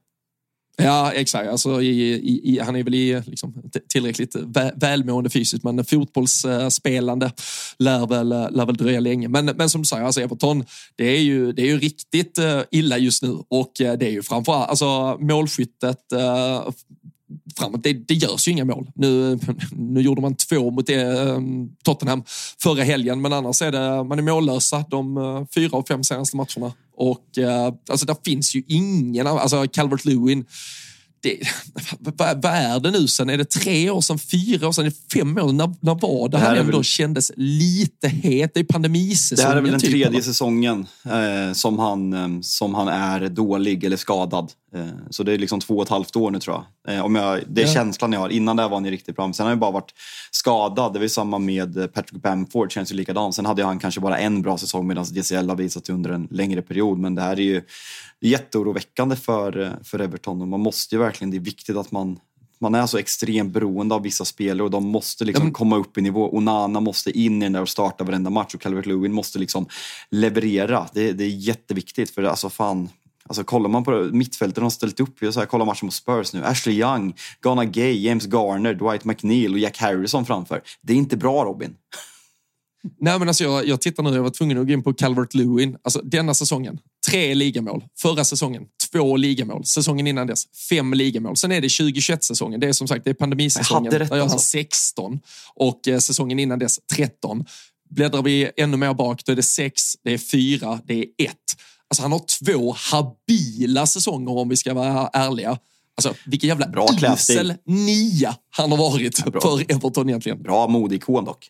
Ja, 0.78 1.11
exakt. 1.11 1.49
Alltså, 1.49 1.82
i, 1.82 2.13
i, 2.13 2.41
i, 2.43 2.59
han 2.59 2.76
är 2.76 2.84
väl 2.84 2.95
i 2.95 3.22
liksom, 3.26 3.53
tillräckligt 3.89 4.36
vä 4.36 4.72
välmående 4.76 5.30
fysiskt, 5.30 5.63
men 5.63 5.86
fotbollsspelande 5.86 7.32
lär 7.80 8.07
väl, 8.07 8.30
lär 8.30 8.66
väl 8.66 8.78
dröja 8.78 8.99
länge. 8.99 9.28
Men, 9.28 9.45
men 9.45 9.70
som 9.70 9.82
du 9.82 9.86
säger, 9.86 10.03
alltså 10.03 10.22
Everton, 10.22 10.66
det 10.95 11.05
är 11.18 11.22
ju, 11.22 11.51
det 11.51 11.61
är 11.61 11.66
ju 11.66 11.80
riktigt 11.80 12.39
illa 12.72 12.97
just 12.97 13.24
nu 13.24 13.38
och 13.47 13.72
det 13.78 14.03
är 14.03 14.11
ju 14.11 14.24
framförallt 14.24 14.70
alltså, 14.70 15.18
målskyttet 15.20 15.99
framåt. 17.59 17.84
Det, 17.84 17.93
det 17.93 18.13
görs 18.13 18.47
ju 18.47 18.51
inga 18.51 18.65
mål. 18.65 18.91
Nu, 18.95 19.39
nu 19.71 20.01
gjorde 20.01 20.21
man 20.21 20.36
två 20.36 20.71
mot 20.71 20.88
det, 20.88 21.19
ehm, 21.19 21.69
Tottenham 21.84 22.23
förra 22.61 22.84
helgen, 22.84 23.21
men 23.21 23.34
annars 23.34 23.61
är 23.61 23.71
det, 23.71 24.03
man 24.03 24.19
är 24.19 24.23
mållösa 24.23 24.86
de 24.89 25.17
eh, 25.17 25.45
fyra 25.55 25.78
och 25.78 25.88
fem 25.88 26.03
senaste 26.03 26.38
matcherna. 26.38 26.73
Och 26.97 27.38
eh, 27.38 27.73
alltså 27.89 28.05
där 28.05 28.17
finns 28.26 28.55
ju 28.55 28.63
ingen, 28.67 29.28
alltså 29.28 29.67
Calvert 29.67 30.05
Lewin 30.05 30.45
det, 31.26 31.39
vad, 32.17 32.43
vad, 32.43 32.53
är 32.53 32.80
det 32.80 32.91
nu 32.91 33.07
sen? 33.07 33.30
Är 33.30 33.38
det 33.38 33.49
tre 33.49 33.89
år 33.89 34.01
sedan, 34.01 34.19
fyra 34.19 34.67
år 34.67 34.71
sedan, 34.71 34.91
fem 35.13 35.38
år? 35.38 35.53
När, 35.53 35.73
när 35.80 35.95
var 35.95 36.30
det, 36.30 36.38
det 36.38 36.43
han 36.43 36.57
ändå 36.57 36.78
väl... 36.78 36.84
kändes 36.84 37.32
lite 37.36 38.07
het? 38.07 38.51
Det 38.53 38.59
är 38.59 38.63
pandemisäsongen. 38.63 39.49
Det 39.49 39.53
här 39.53 39.57
är 39.57 39.61
väl 39.61 39.71
den 39.71 39.80
typ, 39.80 39.89
tredje 39.89 40.07
eller? 40.07 40.21
säsongen 40.21 40.88
eh, 41.05 41.53
som, 41.53 41.80
han, 41.80 42.13
eh, 42.13 42.41
som 42.41 42.76
han 42.76 42.88
är 42.88 43.30
dålig 43.30 43.84
eller 43.84 43.97
skadad. 43.97 44.51
Eh, 44.76 44.88
så 45.09 45.23
det 45.23 45.34
är 45.34 45.38
liksom 45.38 45.59
två 45.59 45.78
och 45.78 45.84
ett 45.84 45.89
halvt 45.89 46.15
år 46.15 46.32
nu 46.32 46.39
tror 46.39 46.63
jag. 46.84 46.95
Eh, 46.95 47.05
om 47.05 47.15
jag 47.15 47.43
det 47.47 47.61
är 47.61 47.67
ja. 47.67 47.73
känslan 47.73 48.13
jag 48.13 48.19
har. 48.19 48.30
Innan 48.30 48.55
det 48.55 48.63
var 48.63 48.69
han 48.69 48.86
ju 48.86 48.91
riktigt 48.91 49.15
bra. 49.15 49.28
Men 49.28 49.34
sen 49.34 49.43
har 49.43 49.49
han 49.49 49.57
ju 49.57 49.59
bara 49.59 49.71
varit 49.71 49.93
skadad. 50.32 50.93
Det 50.93 50.99
var 50.99 51.07
samma 51.07 51.39
med 51.39 51.93
Patrick 51.93 52.21
Bamford, 52.21 52.71
känns 52.71 52.91
ju 52.91 52.95
likadant. 52.95 53.36
Sen 53.36 53.45
hade 53.45 53.63
han 53.63 53.80
kanske 53.80 54.01
bara 54.01 54.17
en 54.17 54.41
bra 54.41 54.57
säsong 54.57 54.88
medan 54.88 55.05
DCL 55.05 55.49
har 55.49 55.55
visat 55.55 55.89
under 55.89 56.09
en 56.09 56.28
längre 56.32 56.61
period. 56.61 56.97
Men 56.97 57.15
det 57.15 57.21
här 57.21 57.39
är 57.39 57.43
ju 57.43 57.61
jätteoroväckande 58.21 59.15
för, 59.15 59.80
för 59.84 59.99
Everton 59.99 60.41
och 60.41 60.47
man 60.47 60.59
måste 60.59 60.95
ju 60.95 60.99
verkligen, 60.99 61.32
det 61.32 61.38
är 61.38 61.41
viktigt 61.41 61.78
att 61.78 61.91
man 61.91 62.19
man 62.59 62.76
är 62.76 62.86
så 62.86 62.97
extremt 62.97 63.53
beroende 63.53 63.95
av 63.95 64.01
vissa 64.01 64.26
spelare 64.26 64.63
och 64.63 64.71
de 64.71 64.88
måste 64.88 65.26
liksom 65.26 65.45
men... 65.45 65.53
komma 65.53 65.78
upp 65.78 65.97
i 65.97 66.01
nivå. 66.01 66.38
Onana 66.38 66.80
måste 66.80 67.19
in 67.19 67.41
i 67.41 67.45
den 67.45 67.53
där 67.53 67.61
och 67.61 67.69
starta 67.69 68.03
varenda 68.03 68.30
match 68.30 68.55
och 68.55 68.61
Calvert 68.61 68.86
Lewin 68.86 69.13
måste 69.13 69.39
liksom 69.39 69.67
leverera. 70.09 70.88
Det, 70.93 71.11
det 71.11 71.23
är 71.23 71.30
jätteviktigt 71.30 72.09
för 72.09 72.23
alltså 72.23 72.49
fan, 72.49 72.89
Alltså 73.30 73.43
kollar 73.43 73.69
man 73.69 73.84
på 73.84 74.09
mittfältet 74.13 74.55
de 74.55 74.63
har 74.63 74.69
ställt 74.69 74.99
upp, 74.99 75.15
jag 75.19 75.34
så 75.34 75.39
här, 75.39 75.47
kollar 75.47 75.65
matchen 75.65 75.86
mot 75.86 75.93
Spurs 75.93 76.34
nu. 76.34 76.43
Ashley 76.43 76.80
Young, 76.80 77.15
Ghana 77.41 77.65
Gay, 77.65 78.01
James 78.01 78.26
Garner, 78.26 78.73
Dwight 78.73 79.05
McNeil 79.05 79.53
och 79.53 79.59
Jack 79.59 79.78
Harrison 79.78 80.26
framför. 80.26 80.61
Det 80.82 80.93
är 80.93 80.97
inte 80.97 81.17
bra 81.17 81.45
Robin. 81.45 81.76
Nej, 82.99 83.19
men 83.19 83.28
alltså 83.28 83.43
jag, 83.43 83.67
jag 83.67 83.82
tittar 83.82 84.03
nu, 84.03 84.15
jag 84.15 84.23
var 84.23 84.30
tvungen 84.30 84.57
att 84.57 84.67
gå 84.67 84.73
in 84.73 84.84
på 84.84 84.93
Calvert 84.93 85.34
Lewin. 85.34 85.78
Alltså 85.84 86.01
denna 86.03 86.34
säsongen, 86.34 86.80
tre 87.09 87.34
ligamål. 87.34 87.84
Förra 87.97 88.23
säsongen, 88.23 88.65
två 88.91 89.17
ligamål. 89.17 89.65
Säsongen 89.65 90.07
innan 90.07 90.28
dess, 90.28 90.43
fem 90.69 90.93
ligamål. 90.93 91.38
Sen 91.38 91.51
är 91.51 91.61
det 91.61 91.67
2021-säsongen. 91.67 92.59
Det 92.59 92.67
är 92.67 92.73
som 92.73 92.88
sagt 92.88 93.03
det 93.03 93.09
är 93.09 93.13
pandemisäsongen. 93.13 93.91
Jag 93.91 94.07
där 94.07 94.17
jag 94.17 94.26
har 94.26 94.38
16 94.38 95.19
och 95.55 95.88
eh, 95.88 95.99
säsongen 95.99 96.39
innan 96.39 96.59
dess 96.59 96.80
13. 96.95 97.45
Bläddrar 97.89 98.21
vi 98.21 98.51
ännu 98.57 98.78
mer 98.78 98.93
bak, 98.93 99.26
då 99.26 99.32
är 99.32 99.36
det 99.36 99.43
sex, 99.43 99.84
det 100.03 100.13
är 100.13 100.17
fyra, 100.17 100.80
det 100.86 100.93
är 100.93 101.05
ett. 101.17 101.55
Alltså 101.89 102.01
han 102.01 102.11
har 102.11 102.21
två 102.39 102.75
habila 102.77 103.86
säsonger 103.86 104.38
om 104.38 104.49
vi 104.49 104.57
ska 104.57 104.73
vara 104.73 105.07
ärliga. 105.07 105.57
Alltså, 105.97 106.13
vilken 106.25 106.47
jävla 106.47 106.67
Bra 106.67 106.88
usel 107.13 107.53
nia 107.65 108.36
han 108.49 108.71
har 108.71 108.77
varit 108.77 109.17
för 109.17 109.71
Everton 109.71 110.09
egentligen. 110.09 110.43
Bra 110.43 110.67
modikon 110.67 111.25
dock. 111.25 111.49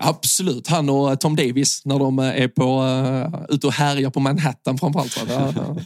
Absolut, 0.00 0.68
han 0.68 0.88
och 0.88 1.10
eh, 1.10 1.16
Tom 1.16 1.36
Davis 1.36 1.84
när 1.84 1.98
de 1.98 2.18
eh, 2.18 2.42
är 2.42 2.48
på, 2.48 2.82
eh, 2.82 3.34
uh, 3.34 3.44
ute 3.48 3.66
och 3.66 3.72
härjar 3.72 4.10
på 4.10 4.20
Manhattan 4.20 4.78
framförallt. 4.78 5.28
Va? 5.28 5.76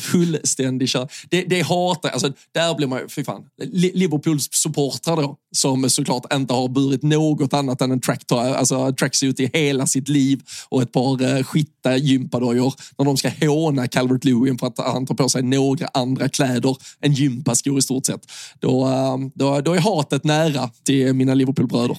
Fullständig 0.00 0.88
kör. 0.88 1.08
Det, 1.30 1.42
det 1.42 1.62
hatar 1.62 2.10
alltså, 2.10 2.32
Där 2.52 2.74
blir 2.74 2.86
man 2.86 2.98
ju, 2.98 3.08
fy 3.08 3.24
fan. 3.24 3.42
Liverpools 3.72 4.48
supportrar 4.52 5.16
då, 5.16 5.36
som 5.56 5.90
såklart 5.90 6.32
inte 6.32 6.54
har 6.54 6.68
burit 6.68 7.02
något 7.02 7.54
annat 7.54 7.80
än 7.80 7.92
en 7.92 8.00
track, 8.00 8.32
alltså 8.32 8.92
tracksuit 8.92 9.40
i 9.40 9.50
hela 9.52 9.86
sitt 9.86 10.08
liv 10.08 10.42
och 10.68 10.82
ett 10.82 10.92
par 10.92 11.22
uh, 11.22 11.42
skitta 11.42 11.96
gympadojor 11.96 12.74
när 12.98 13.04
de 13.04 13.16
ska 13.16 13.30
håna 13.40 13.88
Calvert 13.88 14.24
Lewin 14.24 14.58
för 14.58 14.66
att 14.66 14.78
han 14.78 15.06
tar 15.06 15.14
på 15.14 15.28
sig 15.28 15.42
några 15.42 15.86
andra 15.94 16.28
kläder 16.28 16.76
än 17.00 17.12
gympaskor 17.12 17.78
i 17.78 17.82
stort 17.82 18.06
sett. 18.06 18.26
Då, 18.60 18.86
uh, 18.86 19.28
då, 19.34 19.60
då 19.60 19.72
är 19.72 19.80
hatet 19.80 20.24
nära 20.24 20.70
till 20.84 21.12
mina 21.12 21.34
Liverpoolbröder. 21.34 21.98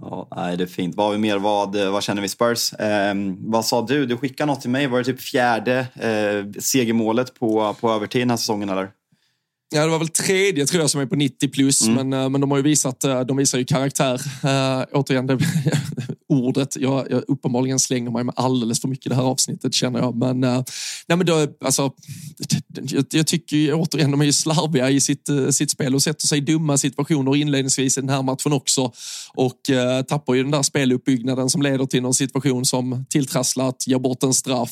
Ja, 0.00 0.28
nej, 0.56 0.58
det 0.58 0.72
är 0.72 0.74
fint. 0.74 0.94
Vad 0.94 1.06
har 1.06 1.12
vi 1.12 1.18
mer? 1.18 1.38
Vad, 1.38 1.76
eh, 1.76 1.90
vad 1.90 2.02
känner 2.02 2.22
vi 2.22 2.28
Spurs? 2.28 2.72
Eh, 2.72 3.14
vad 3.38 3.64
sa 3.64 3.82
du? 3.82 4.06
Du 4.06 4.16
skickade 4.16 4.46
något 4.52 4.60
till 4.60 4.70
mig. 4.70 4.86
Var 4.86 4.98
det 4.98 5.04
typ 5.04 5.20
fjärde 5.20 5.78
eh, 5.94 6.60
segermålet 6.60 7.34
på, 7.34 7.76
på 7.80 7.90
övertid 7.90 8.22
den 8.22 8.30
här 8.30 8.36
säsongen 8.36 8.68
eller? 8.68 8.90
Ja, 9.74 9.84
det 9.84 9.90
var 9.90 9.98
väl 9.98 10.08
tredje 10.08 10.66
tror 10.66 10.80
jag 10.80 10.90
som 10.90 11.00
är 11.00 11.06
på 11.06 11.16
90 11.16 11.48
plus, 11.48 11.82
mm. 11.82 11.94
men, 11.94 12.22
eh, 12.22 12.28
men 12.28 12.40
de 12.40 12.50
har 12.50 12.58
ju 12.58 12.62
visat, 12.62 13.04
eh, 13.04 13.20
de 13.20 13.36
visar 13.36 13.58
ju 13.58 13.64
karaktär. 13.64 14.14
Äh, 14.44 14.84
återigen, 14.92 15.26
det, 15.26 15.38
ordet. 16.28 16.76
Jag, 16.76 17.06
jag 17.10 17.24
uppenbarligen 17.28 17.78
slänger 17.78 18.10
mig 18.10 18.24
med 18.24 18.34
alldeles 18.36 18.80
för 18.80 18.88
mycket 18.88 19.06
i 19.06 19.08
det 19.08 19.14
här 19.14 19.22
avsnittet 19.22 19.74
känner 19.74 19.98
jag. 19.98 20.16
Men, 20.16 20.44
äh, 20.44 20.62
nej, 21.06 21.18
men 21.18 21.26
då, 21.26 21.46
alltså, 21.64 21.92
jag, 22.68 23.04
jag 23.10 23.26
tycker 23.26 23.56
ju, 23.56 23.72
återigen, 23.72 24.10
de 24.10 24.20
är 24.20 24.24
ju 24.24 24.32
slarviga 24.32 24.90
i 24.90 25.00
sitt, 25.00 25.28
sitt 25.50 25.70
spel 25.70 25.94
och 25.94 26.02
sätter 26.02 26.26
sig 26.26 26.38
i 26.38 26.40
dumma 26.40 26.78
situationer 26.78 27.36
inledningsvis 27.36 27.98
i 27.98 28.00
den 28.00 28.10
här 28.10 28.22
matchen 28.22 28.52
också. 28.52 28.92
Och 29.34 29.70
äh, 29.70 30.02
tappar 30.02 30.34
ju 30.34 30.42
den 30.42 30.52
där 30.52 30.62
speluppbyggnaden 30.62 31.50
som 31.50 31.62
leder 31.62 31.86
till 31.86 32.02
någon 32.02 32.14
situation 32.14 32.64
som 32.64 33.06
tilltrasslat, 33.10 33.86
ger 33.86 33.98
bort 33.98 34.22
en 34.22 34.34
straff. 34.34 34.70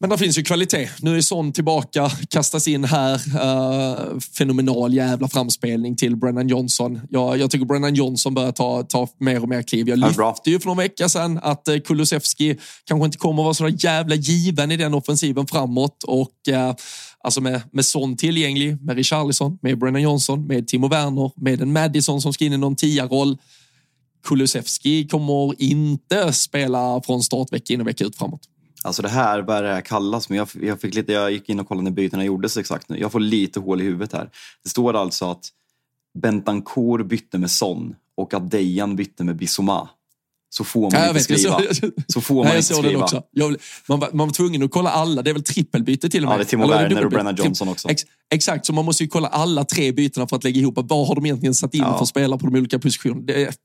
Men 0.00 0.10
det 0.10 0.18
finns 0.18 0.38
ju 0.38 0.42
kvalitet. 0.42 0.88
Nu 1.00 1.16
är 1.16 1.20
Son 1.20 1.52
tillbaka, 1.52 2.10
kastas 2.30 2.68
in 2.68 2.84
här. 2.84 3.14
Uh, 3.14 4.18
fenomenal 4.20 4.94
jävla 4.94 5.28
framspelning 5.28 5.96
till 5.96 6.16
Brennan 6.16 6.48
Johnson. 6.48 7.00
Jag, 7.10 7.38
jag 7.38 7.50
tycker 7.50 7.66
Brennan 7.66 7.94
Johnson 7.94 8.34
börjar 8.34 8.52
ta, 8.52 8.82
ta 8.82 9.08
mer 9.18 9.42
och 9.42 9.48
mer 9.48 9.62
kliv. 9.62 9.88
Jag 9.88 9.98
lyfte 9.98 10.50
ju 10.50 10.60
för 10.60 10.66
några 10.66 10.82
veckor 10.82 11.08
sedan 11.08 11.40
att 11.42 11.68
uh, 11.68 11.78
Kulusevski 11.78 12.56
kanske 12.84 13.06
inte 13.06 13.18
kommer 13.18 13.42
att 13.42 13.44
vara 13.44 13.54
så 13.54 13.68
jävla 13.68 14.14
given 14.14 14.70
i 14.70 14.76
den 14.76 14.94
offensiven 14.94 15.46
framåt. 15.46 16.04
Och 16.04 16.32
uh, 16.48 16.74
alltså 17.20 17.40
med, 17.40 17.60
med 17.72 17.84
Son 17.84 18.16
tillgänglig, 18.16 18.82
med 18.82 18.96
Richarlison, 18.96 19.58
med 19.62 19.78
Brennan 19.78 20.02
Johnson, 20.02 20.46
med 20.46 20.68
Timo 20.68 20.88
Werner, 20.88 21.30
med 21.36 21.60
en 21.60 21.72
Madison 21.72 22.20
som 22.20 22.32
ska 22.32 22.44
in 22.44 22.52
i 22.52 22.56
någon 22.56 22.76
tia-roll. 22.76 23.38
Kulusevski 24.26 25.08
kommer 25.08 25.62
inte 25.62 26.32
spela 26.32 27.02
från 27.06 27.22
start 27.22 27.52
vecka 27.52 27.74
in 27.74 27.80
och 27.80 27.86
vecka 27.86 28.04
ut 28.04 28.16
framåt. 28.16 28.40
Alltså 28.88 29.02
det 29.02 29.08
här, 29.08 29.42
vad 29.42 29.56
är 29.56 29.62
det 29.62 29.72
här 29.72 29.80
kallas? 29.80 30.28
Men 30.28 30.38
jag, 30.38 30.48
jag, 30.60 30.80
fick 30.80 30.94
lite, 30.94 31.12
jag 31.12 31.32
gick 31.32 31.48
in 31.48 31.60
och 31.60 31.68
kollade 31.68 31.84
när 31.84 31.90
bytena 31.90 32.24
gjordes 32.24 32.56
exakt 32.56 32.88
nu. 32.88 32.98
Jag 32.98 33.12
får 33.12 33.20
lite 33.20 33.60
hål 33.60 33.80
i 33.80 33.84
huvudet 33.84 34.12
här. 34.12 34.30
Det 34.62 34.70
står 34.70 34.94
alltså 34.94 35.30
att 35.30 35.48
Bentancourt 36.18 37.06
bytte 37.06 37.38
med 37.38 37.50
Son 37.50 37.94
och 38.16 38.34
att 38.34 38.50
Dejan 38.50 38.96
bytte 38.96 39.24
med 39.24 39.36
Bissoma. 39.36 39.88
Så 40.50 40.64
får 40.64 40.80
man 40.80 41.02
inte 41.02 41.12
vet, 41.12 41.22
skriva. 41.22 41.60
Så, 41.72 41.90
så 42.06 42.20
får 42.20 42.34
man 42.34 42.44
nej, 42.44 42.56
inte 42.56 42.74
skriva. 42.74 43.02
Också. 43.02 43.22
Jag, 43.30 43.56
man, 43.88 43.98
man 44.12 44.28
var 44.28 44.34
tvungen 44.34 44.62
att 44.62 44.70
kolla 44.70 44.90
alla. 44.90 45.22
Det 45.22 45.30
är 45.30 45.34
väl 45.34 45.44
trippelbyte 45.44 46.10
till 46.10 46.24
och 46.24 46.28
med? 46.28 46.34
Ja, 46.34 46.38
det 46.38 46.44
är 46.44 46.48
Timo 46.48 46.66
Werner 46.66 47.04
och 47.04 47.10
Brennan 47.10 47.36
Johnson 47.36 47.68
också. 47.68 47.88
Ex, 47.88 48.02
exakt, 48.30 48.66
så 48.66 48.72
man 48.72 48.84
måste 48.84 49.02
ju 49.02 49.08
kolla 49.08 49.28
alla 49.28 49.64
tre 49.64 49.92
bytena 49.92 50.26
för 50.26 50.36
att 50.36 50.44
lägga 50.44 50.60
ihop. 50.60 50.74
Vad 50.76 51.06
har 51.06 51.14
de 51.14 51.26
egentligen 51.26 51.54
satt 51.54 51.74
in 51.74 51.80
ja. 51.80 51.98
för 51.98 52.04
spelare 52.04 52.38
på 52.38 52.46
de 52.46 52.58
olika 52.58 52.78
positionerna? 52.78 53.22
Det, 53.26 53.58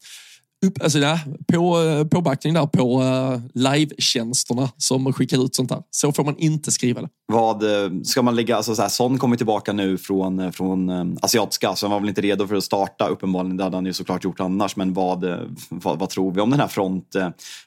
upp, 0.63 0.81
alltså 0.83 0.99
där, 0.99 1.19
på, 1.53 1.81
eh, 1.81 2.07
påbackning 2.07 2.53
där 2.53 2.65
på 2.65 3.01
uh, 3.01 3.41
live-tjänsterna 3.53 4.69
som 4.77 5.13
skickar 5.13 5.45
ut 5.45 5.55
sånt 5.55 5.71
här. 5.71 5.81
Så 5.91 6.11
får 6.11 6.23
man 6.23 6.37
inte 6.37 6.71
skriva 6.71 7.01
det. 7.01 7.09
Vad 7.33 7.63
eh, 7.63 7.91
ska 8.03 8.21
man 8.21 8.35
lägga, 8.35 8.55
alltså 8.55 8.75
så 8.75 8.81
här, 8.81 8.89
Son 8.89 9.17
kommer 9.17 9.37
tillbaka 9.37 9.73
nu 9.73 9.97
från, 9.97 10.39
eh, 10.39 10.51
från 10.51 10.89
eh, 10.89 11.05
asiatiska, 11.21 11.75
så 11.75 11.85
han 11.85 11.91
var 11.91 11.99
väl 11.99 12.09
inte 12.09 12.21
redo 12.21 12.47
för 12.47 12.55
att 12.55 12.63
starta 12.63 13.07
uppenbarligen. 13.07 13.57
Det 13.57 13.63
hade 13.63 13.77
han 13.77 13.85
ju 13.85 13.93
såklart 13.93 14.23
gjort 14.23 14.39
annars. 14.39 14.75
Men 14.75 14.93
vad, 14.93 15.25
vad, 15.69 15.99
vad 15.99 16.09
tror 16.09 16.31
vi 16.31 16.41
om 16.41 16.49
den 16.49 16.59
här 16.59 16.67
front, 16.67 17.15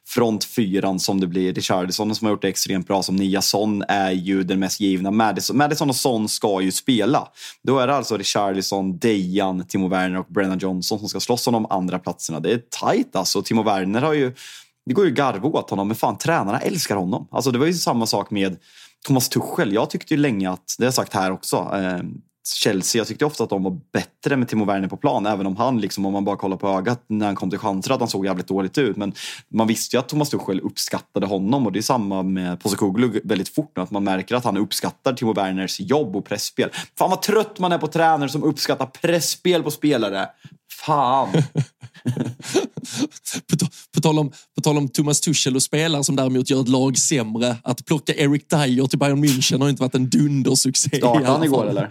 front 0.08 0.44
fyran 0.44 1.00
som 1.00 1.20
det 1.20 1.26
blir? 1.26 1.54
Richardison 1.54 2.14
som 2.14 2.24
har 2.24 2.32
gjort 2.32 2.42
det 2.42 2.48
extremt 2.48 2.86
bra 2.86 3.02
som 3.02 3.16
nia. 3.16 3.42
Son 3.42 3.82
är 3.88 4.10
ju 4.10 4.42
den 4.42 4.58
mest 4.58 4.80
givna. 4.80 5.10
Madison, 5.10 5.56
Madison 5.56 5.90
och 5.90 5.96
Son 5.96 6.28
ska 6.28 6.60
ju 6.60 6.72
spela. 6.72 7.28
Då 7.62 7.78
är 7.78 7.86
det 7.86 7.94
alltså 7.94 8.16
Richardison, 8.16 8.98
Dejan, 8.98 9.64
Timo 9.66 9.88
Werner 9.88 10.18
och 10.18 10.26
Brennan 10.28 10.58
Johnson 10.58 10.98
som 10.98 11.08
ska 11.08 11.20
slåss 11.20 11.46
om 11.46 11.52
de 11.52 11.66
andra 11.70 11.98
platserna. 11.98 12.40
Det 12.40 12.52
är 12.52 12.62
tajt 12.80 13.16
alltså. 13.16 13.42
Timo 13.42 13.62
Werner 13.62 14.02
har 14.02 14.12
ju 14.12 14.34
det 14.86 14.94
går 14.94 15.04
ju 15.04 15.10
garva 15.10 15.48
åt 15.48 15.70
honom, 15.70 15.88
men 15.88 15.96
fan 15.96 16.18
tränarna 16.18 16.58
älskar 16.58 16.96
honom. 16.96 17.28
Alltså 17.30 17.50
det 17.50 17.58
var 17.58 17.66
ju 17.66 17.74
samma 17.74 18.06
sak 18.06 18.30
med 18.30 18.56
Thomas 19.06 19.28
Tuchel. 19.28 19.72
Jag 19.72 19.90
tyckte 19.90 20.14
ju 20.14 20.20
länge 20.20 20.50
att, 20.50 20.74
det 20.78 20.84
har 20.84 20.86
jag 20.86 20.94
sagt 20.94 21.14
här 21.14 21.30
också, 21.30 21.56
eh, 21.56 21.98
Chelsea, 22.54 23.00
jag 23.00 23.06
tyckte 23.06 23.24
ofta 23.24 23.44
att 23.44 23.50
de 23.50 23.62
var 23.62 23.80
bättre 23.92 24.36
med 24.36 24.48
Timo 24.48 24.64
Werner 24.64 24.88
på 24.88 24.96
plan. 24.96 25.26
Även 25.26 25.46
om 25.46 25.56
han, 25.56 25.80
liksom, 25.80 26.06
om 26.06 26.12
man 26.12 26.24
bara 26.24 26.36
kollar 26.36 26.56
på 26.56 26.68
ögat 26.68 27.04
när 27.06 27.26
han 27.26 27.34
kom 27.34 27.50
till 27.50 27.58
chanser, 27.58 27.94
att 27.94 28.00
han 28.00 28.08
såg 28.08 28.26
jävligt 28.26 28.46
dåligt 28.46 28.78
ut. 28.78 28.96
Men 28.96 29.12
man 29.48 29.66
visste 29.66 29.96
ju 29.96 30.00
att 30.00 30.08
Thomas 30.08 30.30
Tuchel 30.30 30.60
uppskattade 30.60 31.26
honom 31.26 31.66
och 31.66 31.72
det 31.72 31.78
är 31.78 31.82
samma 31.82 32.22
med 32.22 32.60
Postecoglou 32.60 33.20
väldigt 33.24 33.48
fort 33.48 33.72
nu. 33.76 33.82
Att 33.82 33.90
man 33.90 34.04
märker 34.04 34.34
att 34.34 34.44
han 34.44 34.56
uppskattar 34.56 35.12
Timo 35.12 35.32
Werners 35.32 35.80
jobb 35.80 36.16
och 36.16 36.24
pressspel. 36.24 36.70
Fan 36.98 37.10
vad 37.10 37.22
trött 37.22 37.58
man 37.58 37.72
är 37.72 37.78
på 37.78 37.86
tränare 37.86 38.28
som 38.28 38.44
uppskattar 38.44 38.86
pressspel 38.86 39.62
på 39.62 39.70
spelare. 39.70 40.28
Fan! 40.72 41.28
tal 44.06 44.18
om, 44.18 44.30
på 44.56 44.60
tal 44.62 44.78
om 44.78 44.88
Thomas 44.88 45.20
Tuchel 45.20 45.56
och 45.56 45.62
spelare 45.62 46.04
som 46.04 46.16
däremot 46.16 46.50
gör 46.50 46.60
ett 46.60 46.68
lag 46.68 46.98
sämre. 46.98 47.56
Att 47.62 47.84
plocka 47.84 48.14
Eric 48.14 48.48
Dyer 48.50 48.86
till 48.86 48.98
Bayern 48.98 49.24
München 49.24 49.60
har 49.60 49.68
inte 49.68 49.82
varit 49.82 49.94
en 49.94 50.10
dundersuccé. 50.10 50.96
Startade 50.96 51.26
han 51.26 51.44
igår 51.44 51.68
eller? 51.68 51.90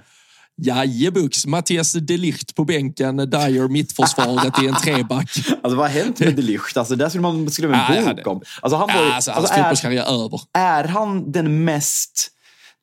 Jajebux, 0.62 1.46
Mattias 1.46 1.94
Delicht 1.94 2.56
på 2.56 2.66
bänken, 2.66 3.18
Dyer 3.18 3.68
mittförsvaret 3.68 4.64
i 4.64 4.68
en 4.68 4.76
treback. 4.76 5.30
Alltså 5.64 5.78
vad 5.78 5.92
har 5.92 6.00
hänt 6.04 6.20
med 6.20 6.36
Delicht? 6.36 6.78
Alltså, 6.78 6.96
det 6.96 7.10
skulle 7.10 7.22
man 7.22 7.52
skriva 7.52 7.86
en 7.86 8.16
bok 8.16 8.28
om. 8.28 8.42
Alltså, 8.62 8.78
han 8.78 8.88
var, 8.88 9.06
ju- 9.06 9.12
Alltså, 9.12 9.32
hans 9.32 9.40
alltså, 9.44 9.54
är, 9.54 9.58
fotbollskarriär 9.64 10.04
är 10.04 10.26
över. 10.26 10.42
är 10.54 10.84
han 10.84 11.32
den 11.32 11.64
mest... 11.64 12.32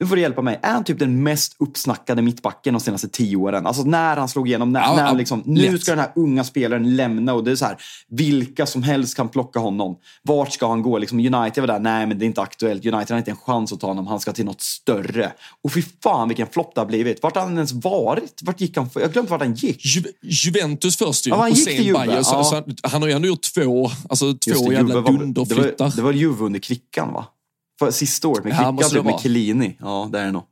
Nu 0.03 0.09
får 0.09 0.17
du 0.17 0.23
hjälpa 0.23 0.43
mig. 0.43 0.59
Är 0.63 0.73
han 0.73 0.85
typ 0.85 0.99
den 0.99 1.23
mest 1.23 1.57
uppsnackade 1.59 2.23
mittbacken 2.23 2.75
de 2.75 2.81
senaste 2.81 3.09
tio 3.09 3.37
åren? 3.37 3.67
Alltså 3.67 3.83
när 3.83 4.17
han 4.17 4.29
slog 4.29 4.49
igenom, 4.49 4.73
när, 4.73 4.81
Ja, 4.81 4.97
när 4.97 5.03
han 5.03 5.17
liksom, 5.17 5.43
nu 5.47 5.79
ska 5.79 5.93
den 5.93 5.99
här 5.99 6.13
unga 6.17 6.45
spelaren 6.45 6.97
lämna 6.97 7.35
och 7.35 7.45
det 7.45 7.51
är 7.51 7.57
så 7.57 7.65
här, 7.65 7.77
vilka 8.09 8.67
som 8.67 8.83
helst 8.83 9.17
kan 9.17 9.29
plocka 9.29 9.59
honom. 9.59 9.97
Vart 10.23 10.53
ska 10.53 10.69
han 10.69 10.83
gå? 10.83 10.99
Liksom 10.99 11.19
United 11.19 11.61
var 11.63 11.67
där, 11.67 11.79
nej 11.79 12.07
men 12.07 12.19
det 12.19 12.25
är 12.25 12.27
inte 12.27 12.43
aktuellt. 12.43 12.87
United 12.87 13.11
har 13.11 13.19
inte 13.19 13.31
en 13.31 13.37
chans 13.37 13.73
att 13.73 13.81
ta 13.81 13.87
honom, 13.87 14.07
han 14.07 14.21
ska 14.21 14.33
till 14.33 14.45
något 14.45 14.61
större. 14.61 15.33
Och 15.63 15.73
fy 15.73 15.83
fan 16.03 16.29
vilken 16.29 16.47
flopp 16.47 16.75
det 16.75 16.81
har 16.81 16.87
blivit. 16.87 17.23
Vart 17.23 17.35
har 17.35 17.43
han 17.43 17.55
ens 17.55 17.73
varit? 17.73 18.41
Vart 18.43 18.61
gick 18.61 18.77
han? 18.77 18.91
Jag 18.95 19.03
har 19.03 19.09
glömt 19.09 19.31
vart 19.31 19.41
han 19.41 19.55
gick. 19.55 19.85
Ju, 19.85 20.03
Juventus 20.23 20.97
först 20.97 21.27
ju, 21.27 21.31
Ja, 21.31 21.37
han 21.37 21.53
gick 21.53 21.65
till 21.65 21.87
Juve, 21.87 22.07
Bayern. 22.07 22.25
Så, 22.25 22.35
ja. 22.35 22.45
så, 22.45 22.89
han 22.89 23.03
har 23.03 23.09
ju 23.09 23.15
ändå 23.15 23.29
gjort 23.29 23.55
två, 23.55 23.91
alltså, 24.09 24.27
Just 24.27 24.63
två 24.63 24.69
det, 24.69 24.75
jävla 24.75 24.95
Det 24.95 25.03
dunderflyttar. 25.03 25.85
var, 25.85 25.97
det 25.97 26.03
var 26.03 26.13
Juve 26.13 26.45
under 26.45 26.61
Kvickan 26.61 27.13
va? 27.13 27.27
Sista 27.91 28.29
året 28.29 28.45
med 28.45 28.53
Ja, 28.53 28.73
måste 28.73 28.95
det 28.95 29.01
typ, 29.01 29.11
med. 29.11 29.21
Chiellini. 29.21 29.77
Ja, 29.81 30.09
det 30.13 30.19
är 30.19 30.25
det 30.27 30.33
nog. 30.33 30.43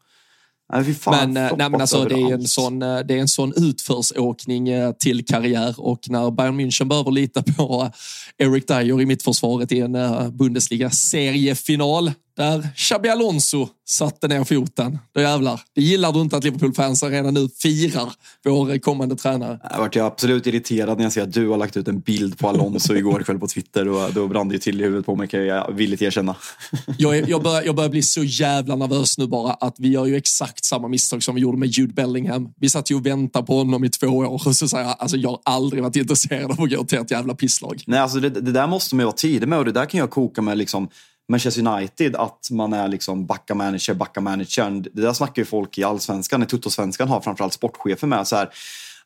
Nej, 0.73 0.95
fan, 0.95 1.33
Men, 1.33 1.45
eh, 1.47 1.57
nej, 1.57 1.71
men 1.71 1.81
alltså, 1.81 2.05
det, 2.05 2.15
är 2.15 2.35
en 2.35 2.49
sån, 2.49 2.83
eh, 2.83 2.99
det 2.99 3.15
är 3.15 3.19
en 3.19 3.29
sån 3.29 3.53
utförsåkning 3.57 4.69
eh, 4.69 4.93
till 4.93 5.27
karriär 5.27 5.75
och 5.79 6.11
när 6.11 6.31
Bayern 6.31 6.61
München 6.61 6.85
behöver 6.85 7.11
lita 7.11 7.43
på 7.43 7.91
Eric 8.39 8.67
Dyer 8.67 9.01
i 9.01 9.07
mittförsvaret 9.07 9.73
i 9.73 9.81
en 9.81 9.97
Bundesliga-seriefinal 10.33 12.13
där 12.41 12.69
Xabi 12.77 13.09
Alonso 13.09 13.69
satte 13.87 14.29
ner 14.29 14.45
foten. 14.45 14.99
Då 15.15 15.21
jävlar. 15.21 15.61
Det 15.75 15.83
gillar 15.83 16.13
du 16.13 16.21
inte 16.21 16.37
att 16.37 16.45
Liverpool-fansen 16.45 17.11
redan 17.11 17.35
nu 17.35 17.49
firar 17.49 18.13
vår 18.45 18.79
kommande 18.79 19.17
tränare. 19.17 19.61
Jag 19.71 19.79
vart 19.79 19.97
absolut 19.97 20.47
irriterad 20.47 20.99
när 20.99 21.05
jag 21.05 21.13
ser 21.13 21.23
att 21.23 21.33
du 21.33 21.49
har 21.49 21.57
lagt 21.57 21.77
ut 21.77 21.89
en 21.89 22.01
bild 22.01 22.39
på 22.39 22.49
Alonso 22.49 22.95
igår 22.95 23.23
kväll 23.23 23.39
på 23.39 23.47
Twitter 23.47 23.89
och 23.89 24.13
då 24.13 24.29
brann 24.29 24.49
det 24.49 24.55
ju 24.55 24.59
till 24.59 24.81
i 24.81 24.85
huvudet 24.85 25.07
på 25.07 25.17
mig 25.17 25.29
kan 25.29 25.47
jag 25.47 25.73
villigt 25.73 26.03
erkänna. 26.03 26.37
Jag, 26.99 27.19
är, 27.19 27.29
jag, 27.29 27.43
börjar, 27.43 27.63
jag 27.63 27.77
börjar 27.77 27.91
bli 27.91 28.03
så 28.03 28.25
jävla 28.25 28.77
nervös 28.77 29.19
nu 29.19 29.27
bara 29.27 29.53
att 29.53 29.75
vi 29.79 29.89
gör 29.89 30.07
ju 30.07 30.17
exakt 30.17 30.65
samma 30.65 30.89
misstag 30.89 31.23
som 31.23 31.35
vi 31.35 31.41
gjorde 31.41 31.59
med 31.59 31.69
Jude 31.69 31.93
Bellingham. 31.93 32.49
Vi 32.61 32.69
satt 32.69 32.91
ju 32.91 32.95
och 32.95 33.07
väntade 33.07 33.47
på 33.47 33.59
honom 33.59 33.85
i 33.85 33.89
två 33.89 34.07
år 34.07 34.33
och 34.33 34.57
så 34.57 34.69
säger 34.69 34.85
jag, 34.85 34.97
alltså 34.99 35.17
jag 35.17 35.31
har 35.31 35.41
aldrig 35.45 35.83
varit 35.83 35.97
intresserad 35.97 36.45
av 36.45 36.61
att 36.61 36.71
gå 36.71 36.85
till 36.85 36.99
ett 36.99 37.11
jävla 37.11 37.35
pisslag. 37.35 37.85
Nej, 37.87 37.99
alltså 37.99 38.21
det, 38.21 38.29
det 38.29 38.53
där 38.53 38.67
måste 38.67 38.95
man 38.95 39.01
ju 39.01 39.05
vara 39.05 39.17
tidig 39.17 39.49
med 39.49 39.59
och 39.59 39.65
det 39.65 39.73
där 39.73 39.87
kan 39.87 40.01
jag 40.01 40.11
koka 40.11 40.43
med 40.43 40.59
liksom 40.59 40.89
Manchester 41.31 41.67
United, 41.67 42.17
att 42.17 42.49
man 42.51 42.73
är 42.73 42.89
liksom 42.89 43.27
backa 43.27 43.55
manager, 43.55 43.95
backa 43.95 44.21
managern. 44.21 44.83
Det 44.83 45.03
där 45.03 45.13
snackar 45.13 45.43
ju 45.43 45.47
folk 45.47 45.79
i 45.79 45.85
allsvenskan, 45.85 46.43
i 46.43 46.47
tuttosvenskan 46.47 47.09
har 47.09 47.21
framförallt 47.21 47.53
sportchefer 47.53 48.07
med. 48.07 48.27
Så 48.27 48.37
här, 48.37 48.51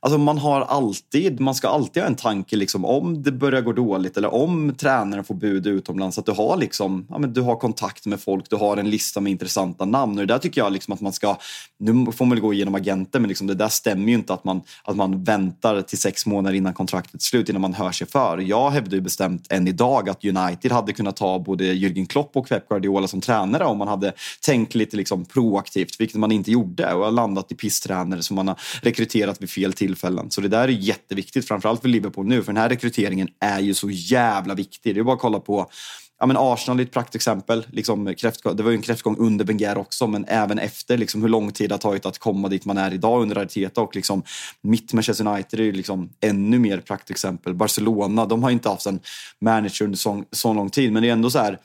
Alltså 0.05 0.19
man 0.19 0.39
har 0.39 0.61
alltid, 0.61 1.41
man 1.41 1.55
ska 1.55 1.69
alltid 1.69 2.03
ha 2.03 2.11
en 2.11 2.17
tanke 2.17 2.57
liksom, 2.57 2.85
om 2.85 3.23
det 3.23 3.33
börjar 3.33 3.61
gå 3.61 3.73
dåligt 3.73 4.17
eller 4.17 4.35
om 4.35 4.75
tränaren 4.79 5.25
får 5.25 5.35
bud 5.35 5.67
utomlands. 5.67 6.19
Att 6.19 6.27
du 6.27 6.33
har, 6.33 6.57
liksom, 6.57 7.07
ja, 7.11 7.19
men 7.19 7.33
du 7.33 7.41
har 7.41 7.57
kontakt 7.57 8.07
med 8.07 8.21
folk, 8.21 8.51
du 8.51 8.57
har 8.57 8.77
en 8.77 8.91
lista 8.91 9.21
med 9.21 9.31
intressanta 9.31 9.85
namn. 9.85 10.19
Och 10.19 10.27
det 10.27 10.35
där 10.35 10.39
tycker 10.39 10.61
jag 10.61 10.73
liksom 10.73 10.95
att 10.95 11.01
man 11.01 11.13
ska, 11.13 11.37
nu 11.79 12.13
får 12.13 12.25
man 12.25 12.31
väl 12.31 12.41
gå 12.41 12.53
igenom 12.53 12.75
agenter 12.75 13.21
men 13.21 13.29
liksom 13.29 13.47
det 13.47 13.55
där 13.55 13.69
stämmer 13.69 14.09
ju 14.09 14.15
inte 14.15 14.35
att 14.35 14.45
man, 14.45 14.63
att 14.85 14.97
man 14.97 15.25
väntar 15.25 15.83
till 15.83 15.99
sex 15.99 16.27
månader 16.27 16.57
innan 16.57 16.75
kontraktet 16.75 17.15
är 17.15 17.19
slut 17.19 17.49
innan 17.49 17.63
man 17.63 17.75
hör 17.75 17.93
sig 17.93 18.07
för. 18.07 18.39
Jag 18.39 18.71
hävdar 18.71 18.95
ju 18.95 19.01
bestämt 19.01 19.47
än 19.51 19.69
idag 19.69 20.09
att 20.09 20.25
United 20.25 20.73
hade 20.73 20.93
kunnat 20.93 21.17
ta 21.17 21.39
både 21.39 21.65
Jürgen 21.65 22.07
Klopp 22.07 22.37
och 22.37 22.49
Pep 22.49 22.69
Guardiola 22.69 23.09
som 23.09 23.21
tränare 23.21 23.65
om 23.65 23.79
man 23.79 23.89
hade 23.89 24.13
tänkt 24.43 24.75
lite 24.75 24.97
liksom 24.97 25.25
proaktivt, 25.25 26.01
vilket 26.01 26.17
man 26.17 26.33
inte 26.33 26.51
gjorde 26.51 26.95
och 26.95 27.05
har 27.05 27.11
landat 27.11 27.53
i 27.53 27.55
pisstränare 27.55 28.23
som 28.23 28.37
man 28.37 28.49
har 28.49 28.57
rekryterat 28.83 29.43
vid 29.43 29.51
fel 29.51 29.73
till 29.73 29.94
tillfällen. 29.95 30.31
Så 30.31 30.41
det 30.41 30.49
där 30.49 30.63
är 30.63 30.69
jätteviktigt, 30.69 31.49
framförallt 31.49 31.81
för 31.81 31.89
Liverpool 31.89 32.27
nu, 32.27 32.43
för 32.43 32.53
den 32.53 32.63
här 32.63 32.69
rekryteringen 32.69 33.29
är 33.41 33.61
ju 33.61 33.75
så 33.75 33.91
jävla 33.91 34.55
viktig. 34.55 34.95
Det 34.95 35.01
är 35.01 35.05
bara 35.05 35.15
att 35.15 35.21
kolla 35.21 35.41
på 35.41 35.71
Ja, 36.19 36.27
men 36.27 36.37
Arsenal 36.37 36.81
är 36.81 36.85
ett 36.85 36.93
praktexempel. 36.93 37.67
Liksom, 37.71 38.15
kräftgång, 38.15 38.57
det 38.57 38.63
var 38.63 38.71
ju 38.71 38.77
en 38.77 38.83
kräftgång 38.83 39.17
under 39.19 39.45
Wenger 39.45 39.79
också, 39.79 40.07
men 40.07 40.25
även 40.29 40.59
efter. 40.59 40.99
Liksom, 40.99 41.23
hur 41.23 41.29
lång 41.29 41.53
tid 41.53 41.71
det 41.71 41.75
har 41.75 41.79
tagit 41.79 42.07
att 42.07 42.19
komma 42.19 42.49
dit 42.49 42.65
man 42.65 42.79
är 42.79 42.95
idag 42.95 43.23
under 43.23 43.39
Arteta. 43.39 43.81
Och 43.81 43.97
liksom, 43.97 44.23
mitt 44.63 44.93
Manchester 44.93 45.27
United 45.27 45.61
är 45.61 45.65
ju 45.65 45.73
liksom 45.73 46.09
ännu 46.21 46.59
mer 46.59 46.81
praktexempel. 46.81 47.55
Barcelona, 47.55 48.27
de 48.27 48.43
har 48.43 48.51
inte 48.51 48.69
haft 48.69 48.87
en 48.87 49.01
manager 49.41 49.85
under 49.85 49.99
så, 49.99 50.25
så 50.31 50.55
lång 50.55 50.71
tid, 50.71 50.93
men 50.93 51.03
det 51.03 51.09
är 51.09 51.13
ändå 51.13 51.31
så 51.31 51.39
här 51.39 51.59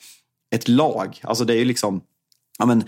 ett 0.55 0.67
lag. 0.67 1.19
Alltså 1.23 1.45
det 1.45 1.53
är 1.53 1.57
ju 1.57 1.65
liksom 1.65 2.01
ja, 2.59 2.65
men 2.65 2.83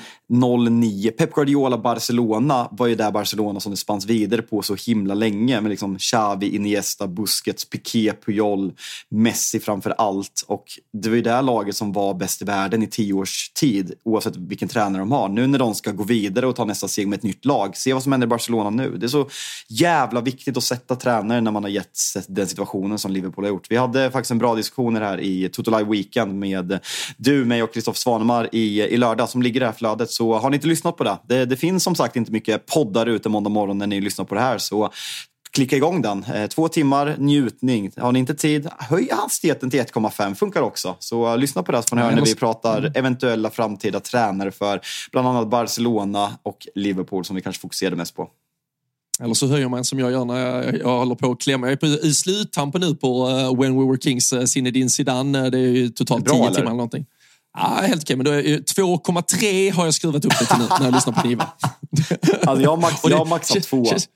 09. 0.70 1.12
Pep 1.12 1.34
Guardiola 1.34 1.78
Barcelona 1.78 2.68
var 2.72 2.88
ju 2.88 2.96
där 2.96 3.12
Barcelona 3.12 3.60
som 3.60 3.72
det 3.72 3.78
spanns 3.78 4.06
vidare 4.06 4.42
på 4.42 4.62
så 4.62 4.76
himla 4.76 5.14
länge 5.14 5.62
med 5.62 5.70
liksom 5.70 5.98
Xavi, 5.98 6.56
Iniesta, 6.56 7.08
Busquets, 7.08 7.70
Piqué, 7.70 8.14
Puyol, 8.26 8.74
Messi 9.10 9.60
framför 9.60 9.90
allt. 9.90 10.46
Och 10.48 10.66
det 10.94 11.10
var 11.10 11.16
ju 11.16 11.22
det 11.22 11.42
laget 11.42 11.76
som 11.76 11.92
var 11.92 12.14
bäst 12.14 12.42
i 12.42 12.46
världen 12.46 12.84
i 12.84 12.88
tio 12.88 13.14
års 13.14 13.50
tid 13.50 13.94
oavsett 14.04 14.36
vilken 14.36 14.68
tränare 14.68 15.02
de 15.02 15.12
har. 15.12 15.30
Nu 15.30 15.48
när 15.48 15.60
de 15.60 15.76
ska 15.76 15.92
gå 15.92 16.04
vidare 16.04 16.48
och 16.48 16.56
ta 16.56 16.66
nästa 16.66 16.88
steg 16.88 17.08
med 17.08 17.18
ett 17.18 17.24
nytt 17.24 17.46
lag, 17.46 17.78
se 17.78 17.94
vad 17.94 18.04
som 18.04 18.12
händer 18.12 18.28
i 18.28 18.30
Barcelona 18.30 18.70
nu. 18.70 18.98
Det 18.98 19.06
är 19.06 19.08
så 19.08 19.30
jävla 19.70 20.22
viktigt 20.22 20.58
att 20.58 20.64
sätta 20.64 20.96
tränare 20.96 21.42
när 21.42 21.52
man 21.52 21.64
har 21.64 21.70
gett 21.70 21.98
den 22.28 22.48
situationen 22.48 23.00
som 23.00 23.12
Liverpool 23.12 23.46
har 23.46 23.50
gjort. 23.50 23.72
Vi 23.72 23.78
hade 23.78 24.12
faktiskt 24.12 24.32
en 24.32 24.38
bra 24.38 24.56
diskussion 24.56 24.96
här 24.96 25.20
i 25.20 25.50
Totolaj 25.50 25.82
Live 25.82 25.92
Weekend 25.92 26.40
med 26.40 26.80
du, 27.18 27.46
mig 27.46 27.64
och 27.64 27.74
Kristoffer 27.74 28.00
Svanemar 28.00 28.50
i, 28.52 28.82
i 28.82 28.98
lördag 28.98 29.30
som 29.30 29.42
ligger 29.42 29.61
det 29.62 29.68
här 29.68 29.74
flödet. 29.74 30.12
Så 30.12 30.34
har 30.34 30.50
ni 30.50 30.56
inte 30.56 30.68
lyssnat 30.68 30.98
på 30.98 31.04
det, 31.04 31.18
det, 31.28 31.46
det 31.46 31.58
finns 31.58 31.84
som 31.84 31.96
sagt 31.96 32.16
inte 32.16 32.32
mycket 32.32 32.66
poddar 32.66 33.06
ute 33.06 33.30
måndag 33.30 33.50
morgon 33.50 33.78
när 33.78 33.88
ni 33.88 34.02
lyssnar 34.02 34.26
på 34.26 34.36
det 34.36 34.42
här. 34.42 34.58
Så 34.58 34.92
klicka 35.52 35.76
igång 35.76 36.02
den. 36.02 36.24
Eh, 36.24 36.48
Två 36.48 36.68
timmar 36.68 37.16
njutning. 37.18 37.92
Har 37.98 38.12
ni 38.12 38.20
inte 38.20 38.36
tid, 38.36 38.68
höj 38.80 39.10
hastigheten 39.12 39.70
till 39.70 39.80
1,5. 39.80 40.36
Funkar 40.36 40.62
också. 40.62 40.96
Så 41.00 41.32
eh, 41.32 41.38
lyssna 41.38 41.64
på 41.64 41.72
det 41.72 41.82
så 41.82 41.88
får 41.88 41.96
ni 41.96 42.02
höra 42.02 42.16
när 42.16 42.26
vi 42.26 42.36
pratar 42.36 42.92
eventuella 42.96 43.50
framtida 43.50 44.00
tränare 44.00 44.52
för 44.52 44.82
bland 45.12 45.28
annat 45.28 45.48
Barcelona 45.48 46.32
och 46.44 46.68
Liverpool 46.76 47.26
som 47.26 47.36
vi 47.36 47.42
kanske 47.42 47.62
fokuserar 47.62 47.96
mest 47.96 48.16
på. 48.16 48.30
Eller 49.20 49.34
så 49.34 49.48
höjer 49.48 49.70
man 49.70 49.86
som 49.86 50.00
jag 50.00 50.12
gör 50.12 50.26
när 50.26 50.40
jag, 50.40 50.80
jag 50.80 50.98
håller 50.98 51.16
på 51.16 51.32
att 51.32 51.42
klämma. 51.42 51.68
Jag 51.68 51.72
är 51.72 51.78
på, 51.78 51.86
i 51.86 52.14
sluttampen 52.14 52.82
nu 52.82 52.96
på 52.96 53.28
uh, 53.28 53.62
When 53.62 53.80
We 53.80 53.86
Were 53.86 53.98
Kings, 53.98 54.34
Zinedine 54.46 54.90
Zidane. 54.90 55.50
Det 55.50 55.58
är 55.58 55.62
ju 55.62 55.90
totalt 55.90 56.26
Bra, 56.26 56.34
10 56.34 56.42
eller? 56.42 56.56
timmar 56.56 56.66
eller 56.66 56.78
någonting. 56.78 57.06
Ja, 57.58 57.68
helt 57.82 58.04
okej, 58.04 58.16
men 58.16 58.26
då 58.26 58.32
är 58.32 58.42
ju 58.42 58.58
2,3 58.60 59.72
har 59.74 59.86
jag 59.86 59.94
skruvat 59.94 60.26
upp 60.26 60.40
det 60.40 60.46
till 60.46 60.58
nu 60.60 60.66
när 60.80 60.86
jag 60.86 60.94
lyssnar 60.94 61.14
på 61.14 61.28
Niva. 61.28 61.48
Alltså 62.46 62.64
jag 62.64 62.70
har 62.70 62.78
max, 62.78 63.02
jag 63.04 63.18
har 63.18 63.26
maxat 63.26 63.64
två. 63.64 63.86
känns- 63.86 64.08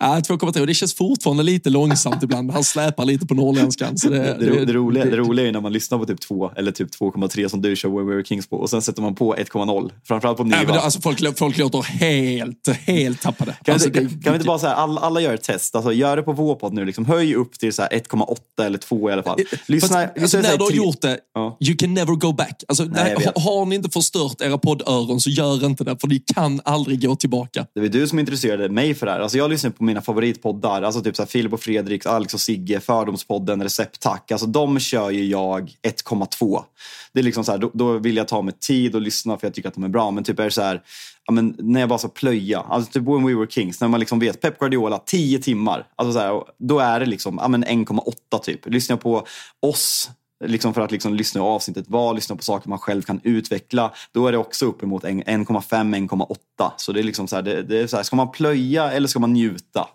Ja, 0.00 0.06
2,3. 0.28 0.66
Det 0.66 0.74
känns 0.74 0.94
fortfarande 0.94 1.42
lite 1.42 1.70
långsamt 1.70 2.22
ibland. 2.22 2.50
Han 2.50 2.64
släpar 2.64 3.04
lite 3.04 3.26
på 3.26 3.34
norrländskan. 3.34 3.98
Så 3.98 4.08
det, 4.08 4.18
Det, 4.18 4.50
det, 4.50 4.64
det, 4.64 4.72
roliga, 4.72 5.04
det 5.04 5.16
roliga 5.16 5.48
är 5.48 5.52
när 5.52 5.60
man 5.60 5.72
lyssnar 5.72 5.98
på 5.98 6.06
typ 6.06 6.20
2 6.20 6.50
eller 6.56 6.72
typ 6.72 6.88
2,3 7.00 7.48
som 7.48 7.62
du 7.62 7.76
kör 7.76 7.88
When 7.88 8.06
We 8.06 8.14
Were 8.14 8.24
Kings 8.24 8.46
på 8.46 8.56
och 8.56 8.70
sen 8.70 8.82
sätter 8.82 9.02
man 9.02 9.14
på 9.14 9.34
1,0. 9.36 9.90
Framförallt 10.08 10.36
på 10.38 10.44
Niva. 10.44 10.56
Nej, 10.56 10.66
men 10.66 10.78
alltså, 10.78 11.00
folk, 11.00 11.38
folk 11.38 11.58
låter 11.58 11.82
helt, 11.82 12.68
helt 12.68 13.22
tappade. 13.22 13.56
Kan, 13.64 13.72
alltså, 13.72 13.88
vi, 13.88 14.00
det- 14.00 14.08
kan, 14.08 14.20
kan 14.22 14.32
vi 14.32 14.36
inte 14.36 14.46
bara 14.46 14.58
säga 14.58 14.74
alla, 14.74 15.00
alla 15.00 15.20
gör 15.20 15.34
ett 15.34 15.42
test? 15.42 15.74
Alltså, 15.74 15.92
gör 15.92 16.16
det 16.16 16.22
på 16.22 16.32
vår 16.32 16.70
nu. 16.70 16.84
Liksom, 16.84 17.04
höj 17.04 17.34
upp 17.34 17.58
till 17.58 17.72
så 17.72 17.82
här 17.82 17.88
1,8 17.88 18.36
eller 18.66 18.78
2 18.78 19.10
i 19.10 19.12
alla 19.12 19.22
fall. 19.22 19.38
Lyssna, 19.38 19.88
Fast, 19.88 19.94
lyssna 19.94 19.98
alltså, 20.22 20.28
så 20.28 20.36
här 20.36 20.50
när 20.50 20.58
du 20.58 20.64
har 20.64 20.70
gjort 20.86 21.00
det, 21.00 21.18
Ja. 21.34 21.56
you 21.60 21.76
can 21.76 21.94
never 21.94 22.14
go 22.14 22.32
back. 22.32 22.62
Alltså, 22.68 22.84
Nej, 22.84 23.16
har, 23.34 23.40
har 23.58 23.66
ni 23.66 23.74
inte 23.74 23.90
förstört 23.90 24.40
era 24.40 24.58
poddöron 24.58 25.20
så 25.20 25.30
gör 25.30 25.66
inte 25.66 25.84
det, 25.84 25.96
för 26.00 26.08
ni 26.08 26.18
kan 26.18 26.60
aldrig 26.64 27.02
gå 27.02 27.16
tillbaka. 27.16 27.66
Det 27.74 27.80
var 27.80 27.88
du 27.88 28.06
som 28.06 28.18
introducerade 28.18 28.68
mig 28.68 28.94
för 28.94 29.06
det 29.06 29.12
här. 29.12 29.20
Alltså 29.20 29.38
jag 29.38 29.50
lyssnar 29.50 29.70
på 29.70 29.83
mina 29.84 30.02
favoritpoddar. 30.02 30.82
Alltså 30.82 31.00
typ 31.00 31.16
så 31.16 31.22
här 31.22 31.26
Filip 31.26 31.52
och 31.52 31.60
Fredrik, 31.60 32.06
Alex 32.06 32.34
och 32.34 32.40
Sigge, 32.40 32.80
Fördomspodden, 32.80 33.62
Recepttack. 33.62 34.32
Alltså 34.32 34.46
de 34.46 34.78
kör 34.78 35.10
ju 35.10 35.24
jag 35.24 35.72
1,2. 35.82 36.62
Det 37.12 37.20
är 37.20 37.24
liksom 37.24 37.44
så 37.44 37.52
här, 37.52 37.58
då, 37.58 37.70
då 37.74 37.98
vill 37.98 38.16
jag 38.16 38.28
ta 38.28 38.42
mig 38.42 38.54
tid 38.60 38.94
och 38.94 39.00
lyssna 39.00 39.38
för 39.38 39.46
jag 39.46 39.54
tycker 39.54 39.68
att 39.68 39.74
de 39.74 39.84
är 39.84 39.88
bra. 39.88 40.10
Men 40.10 40.24
typ 40.24 40.38
är 40.38 40.44
det 40.44 40.50
så 40.50 40.62
här, 40.62 40.82
ja, 41.26 41.32
men 41.32 41.56
när 41.58 41.80
jag 41.80 41.88
bara 41.88 41.98
ska 41.98 42.08
plöja. 42.08 42.60
Alltså 42.60 42.92
typ 42.92 43.02
When 43.02 43.26
We 43.26 43.34
Were 43.34 43.50
Kings, 43.50 43.80
när 43.80 43.88
man 43.88 44.00
liksom 44.00 44.18
vet 44.18 44.40
Pep 44.40 44.58
Guardiola, 44.58 44.98
10 44.98 45.38
timmar. 45.38 45.86
Alltså 45.96 46.12
så 46.12 46.18
här, 46.18 46.42
då 46.58 46.78
är 46.78 47.00
det 47.00 47.06
liksom 47.06 47.38
ja, 47.42 47.48
1,8 47.48 48.38
typ. 48.42 48.66
Lyssnar 48.66 48.94
jag 48.94 49.02
på 49.02 49.26
oss 49.60 50.10
liksom 50.44 50.74
för 50.74 50.80
att 50.80 50.90
liksom 50.92 51.14
lyssna 51.14 51.40
på 51.40 51.46
avsnittet 51.46 51.84
var, 51.88 52.14
lyssna 52.14 52.36
på 52.36 52.42
saker 52.42 52.68
man 52.68 52.78
själv 52.78 53.02
kan 53.02 53.20
utveckla, 53.24 53.92
då 54.12 54.26
är 54.26 54.32
det 54.32 54.38
också 54.38 54.66
uppemot 54.66 55.04
en- 55.04 55.22
1,5-1,8. 55.22 56.36
Så 56.76 56.92
det 56.92 57.00
är 57.00 57.04
liksom 57.04 57.28
så 57.28 57.36
här, 57.36 57.42
det, 57.42 57.62
det 57.62 57.78
är 57.78 57.86
så 57.86 57.96
här, 57.96 58.02
ska 58.04 58.16
man 58.16 58.30
plöja 58.30 58.92
eller 58.92 59.08
ska 59.08 59.18
man 59.18 59.32
njuta? 59.32 59.88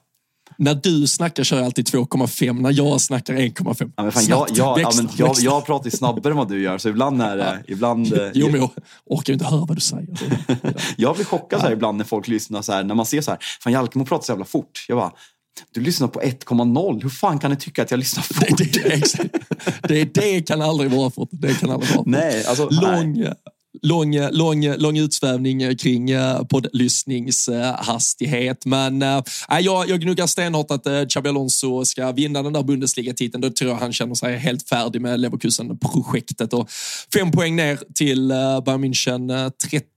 När 0.57 0.75
du 0.75 1.07
snackar 1.07 1.43
kör 1.43 1.57
jag 1.57 1.65
alltid 1.65 1.87
2,5. 1.87 2.61
När 2.61 2.71
jag 2.71 3.01
snackar 3.01 3.33
1,5. 3.33 3.91
Ja, 3.95 4.11
jag, 4.29 4.47
jag, 4.57 4.79
ja, 4.79 4.91
men 4.95 5.09
jag, 5.17 5.35
jag 5.39 5.65
pratar 5.65 5.89
snabbare 5.89 6.31
än 6.31 6.37
vad 6.37 6.49
du 6.49 6.61
gör, 6.61 6.77
så 6.77 6.89
ibland 6.89 7.21
är 7.21 7.37
det... 7.37 7.63
Ibland, 7.67 8.13
eh, 8.13 8.29
Jo, 8.33 8.47
men 8.51 8.59
jag 8.61 8.69
orkar 9.05 9.33
ju 9.33 9.33
inte 9.33 9.45
höra 9.45 9.65
vad 9.65 9.77
du 9.77 9.81
säger. 9.81 10.17
Jag 10.97 11.15
blir 11.15 11.25
chockad 11.25 11.59
så 11.59 11.65
här 11.65 11.73
ibland 11.73 11.97
när 11.97 12.05
folk 12.05 12.27
lyssnar 12.27 12.61
så 12.61 12.71
här, 12.73 12.83
när 12.83 12.95
man 12.95 13.05
ser 13.05 13.21
så 13.21 13.31
här, 13.31 13.39
fan 13.63 13.73
Jalkemo 13.73 14.05
pratar 14.05 14.25
så 14.25 14.31
jävla 14.31 14.45
fort. 14.45 14.85
Jag 14.87 14.97
bara, 14.97 15.11
du 15.71 15.81
lyssnar 15.81 16.07
på 16.07 16.21
1,0, 16.21 17.03
hur 17.03 17.09
fan 17.09 17.39
kan 17.39 17.51
ni 17.51 17.57
tycka 17.57 17.81
att 17.81 17.91
jag 17.91 17.97
lyssnar 17.97 18.23
fort? 18.23 18.57
Det, 18.57 18.73
det, 18.73 20.03
det, 20.03 20.13
det 20.13 20.47
kan 20.47 20.61
aldrig 20.61 20.91
vara 20.91 21.09
fort. 21.09 21.29
Det 21.31 21.59
kan 21.59 21.69
aldrig 21.69 21.89
vara 21.89 21.97
fort. 21.97 22.07
Nej, 22.07 22.45
alltså, 22.45 22.69
lång, 22.69 23.27
lång, 23.81 24.15
lång, 24.31 24.75
lång 24.75 24.97
utsvävning 24.97 25.77
kring 25.77 26.13
uh, 26.13 26.43
poddlyssningshastighet. 26.43 28.65
Men 28.65 29.03
uh, 29.03 29.23
jag, 29.61 29.89
jag 29.89 30.01
gnuggar 30.01 30.27
stenhårt 30.27 30.71
att 30.71 30.87
uh, 30.87 31.05
Xabi 31.05 31.29
Alonso 31.29 31.85
ska 31.85 32.11
vinna 32.11 32.43
den 32.43 32.53
där 32.53 32.63
Bundesliga-titeln. 32.63 33.41
Då 33.41 33.49
tror 33.49 33.71
jag 33.71 33.77
han 33.77 33.93
känner 33.93 34.15
sig 34.15 34.37
helt 34.37 34.69
färdig 34.69 35.01
med 35.01 35.19
Leverkusen-projektet. 35.19 36.53
Och 36.53 36.69
fem 37.13 37.31
poäng 37.31 37.55
ner 37.55 37.79
till 37.95 38.27
Bayern 38.65 38.83
München. 38.83 39.31
Uh, 39.31 39.49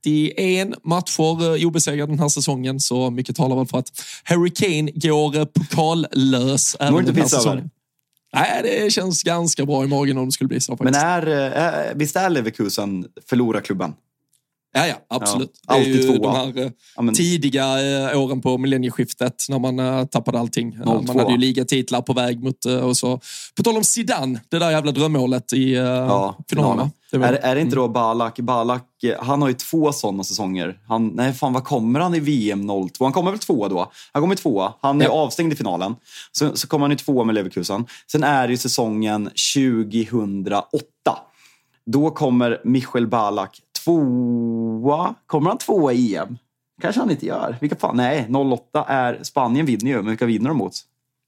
31 0.03 0.83
matcher 0.83 1.43
uh, 1.43 1.67
obesegrad 1.67 2.09
den 2.09 2.19
här 2.19 2.29
säsongen, 2.29 2.79
så 2.79 3.11
mycket 3.11 3.35
talar 3.35 3.55
väl 3.55 3.65
för 3.65 3.77
att 3.77 3.91
Harry 4.23 4.49
Kane 4.49 4.91
går 4.91 5.37
uh, 5.37 5.45
pokallös 5.45 6.75
även 6.79 7.05
den 7.05 7.15
här 7.15 7.25
säsongen. 7.25 7.69
Nej, 8.33 8.63
det 8.63 8.91
känns 8.93 9.23
ganska 9.23 9.65
bra 9.65 9.83
i 9.83 9.87
magen 9.87 10.17
om 10.17 10.25
det 10.25 10.31
skulle 10.31 10.47
bli 10.47 10.59
så. 10.59 10.77
Men 10.79 10.95
är, 10.95 11.27
är, 11.27 11.95
visst 11.95 12.15
är 12.15 12.29
Leverkusen 12.29 13.05
förlorarklubben? 13.29 13.93
Ja, 14.75 14.87
ja, 14.87 14.95
absolut. 15.07 15.51
Ja, 15.67 15.73
det 15.73 15.79
är 15.79 15.79
alltid 15.79 15.95
ju 15.95 16.17
tvåa. 16.17 16.31
de 16.45 16.55
här 16.55 16.65
eh, 16.65 16.71
Ja, 16.95 17.11
tidiga 17.15 17.63
eh, 18.11 18.21
åren 18.21 18.41
på 18.41 18.57
millennieskiftet 18.57 19.35
när 19.49 19.59
man 19.59 19.79
eh, 19.79 20.05
tappade 20.05 20.39
allting. 20.39 20.77
02. 20.85 21.01
man 21.07 21.19
hade 21.19 21.31
ju 21.31 21.37
ligatitlar 21.37 22.01
på 22.01 22.13
väg 22.13 22.43
mot, 22.43 22.65
och 22.65 22.97
så. 22.97 23.19
På 23.57 23.63
tal 23.63 23.77
om 23.77 23.83
Zidane, 23.83 24.39
det 24.49 24.59
där 24.59 24.71
jävla 24.71 24.91
drömmålet 24.91 25.53
i 25.53 25.73
Ja, 25.75 26.37
finalen. 26.49 26.89
Det 27.11 27.17
var- 27.17 27.27
Är, 27.27 27.33
är 27.33 27.55
det 27.55 27.61
inte 27.61 27.75
då 27.75 27.87
Balak? 27.87 28.39
Balak, 28.39 28.83
han 29.19 29.41
har 29.41 29.49
ju 29.49 29.53
två 29.55 29.91
sådana 29.91 30.23
säsonger. 30.23 30.77
Han, 30.87 31.07
nej, 31.07 31.33
fan, 31.33 31.53
vad 31.53 31.63
kommer 31.63 31.99
han 31.99 32.15
i 32.15 32.19
VM 32.19 32.67
02? 32.67 33.03
Han 33.05 33.11
kommer 33.13 33.31
väl 33.31 33.39
tvåa 33.39 33.69
då? 33.69 33.91
Han 34.11 34.21
kommer 34.21 34.35
tvåa. 34.35 34.73
Han 34.81 35.01
är 35.01 35.05
Ja. 35.05 35.11
avstängd 35.11 35.53
i 35.53 35.55
finalen. 35.55 35.95
Så, 36.31 36.55
så 36.55 36.67
kommer 36.67 36.83
han 36.85 36.91
i 36.91 36.95
tvåa 36.95 37.23
med 37.23 37.35
Leverkusen. 37.35 37.85
Sen 38.11 38.23
är 38.23 38.47
det 38.47 38.51
ju 38.53 38.57
säsongen 38.57 39.29
2008. 39.55 40.79
Då 41.85 42.09
kommer 42.11 42.61
Michel 42.63 43.07
Balak 43.07 43.59
tvåa. 43.83 45.15
Kommer 45.25 45.49
han 45.49 45.57
tvåa 45.57 45.93
i 45.93 46.15
EM? 46.15 46.37
kanske 46.81 47.01
han 47.01 47.11
inte 47.11 47.25
gör. 47.25 47.57
Vilka 47.61 47.75
fan? 47.75 47.97
Nej, 47.97 48.27
08 48.33 48.85
är... 48.87 49.23
Spanien 49.23 49.65
vinner 49.65 49.91
ju, 49.91 49.95
men 49.95 50.05
vilka 50.05 50.25
vinner 50.25 50.49
de 50.49 50.57
mot? 50.57 50.73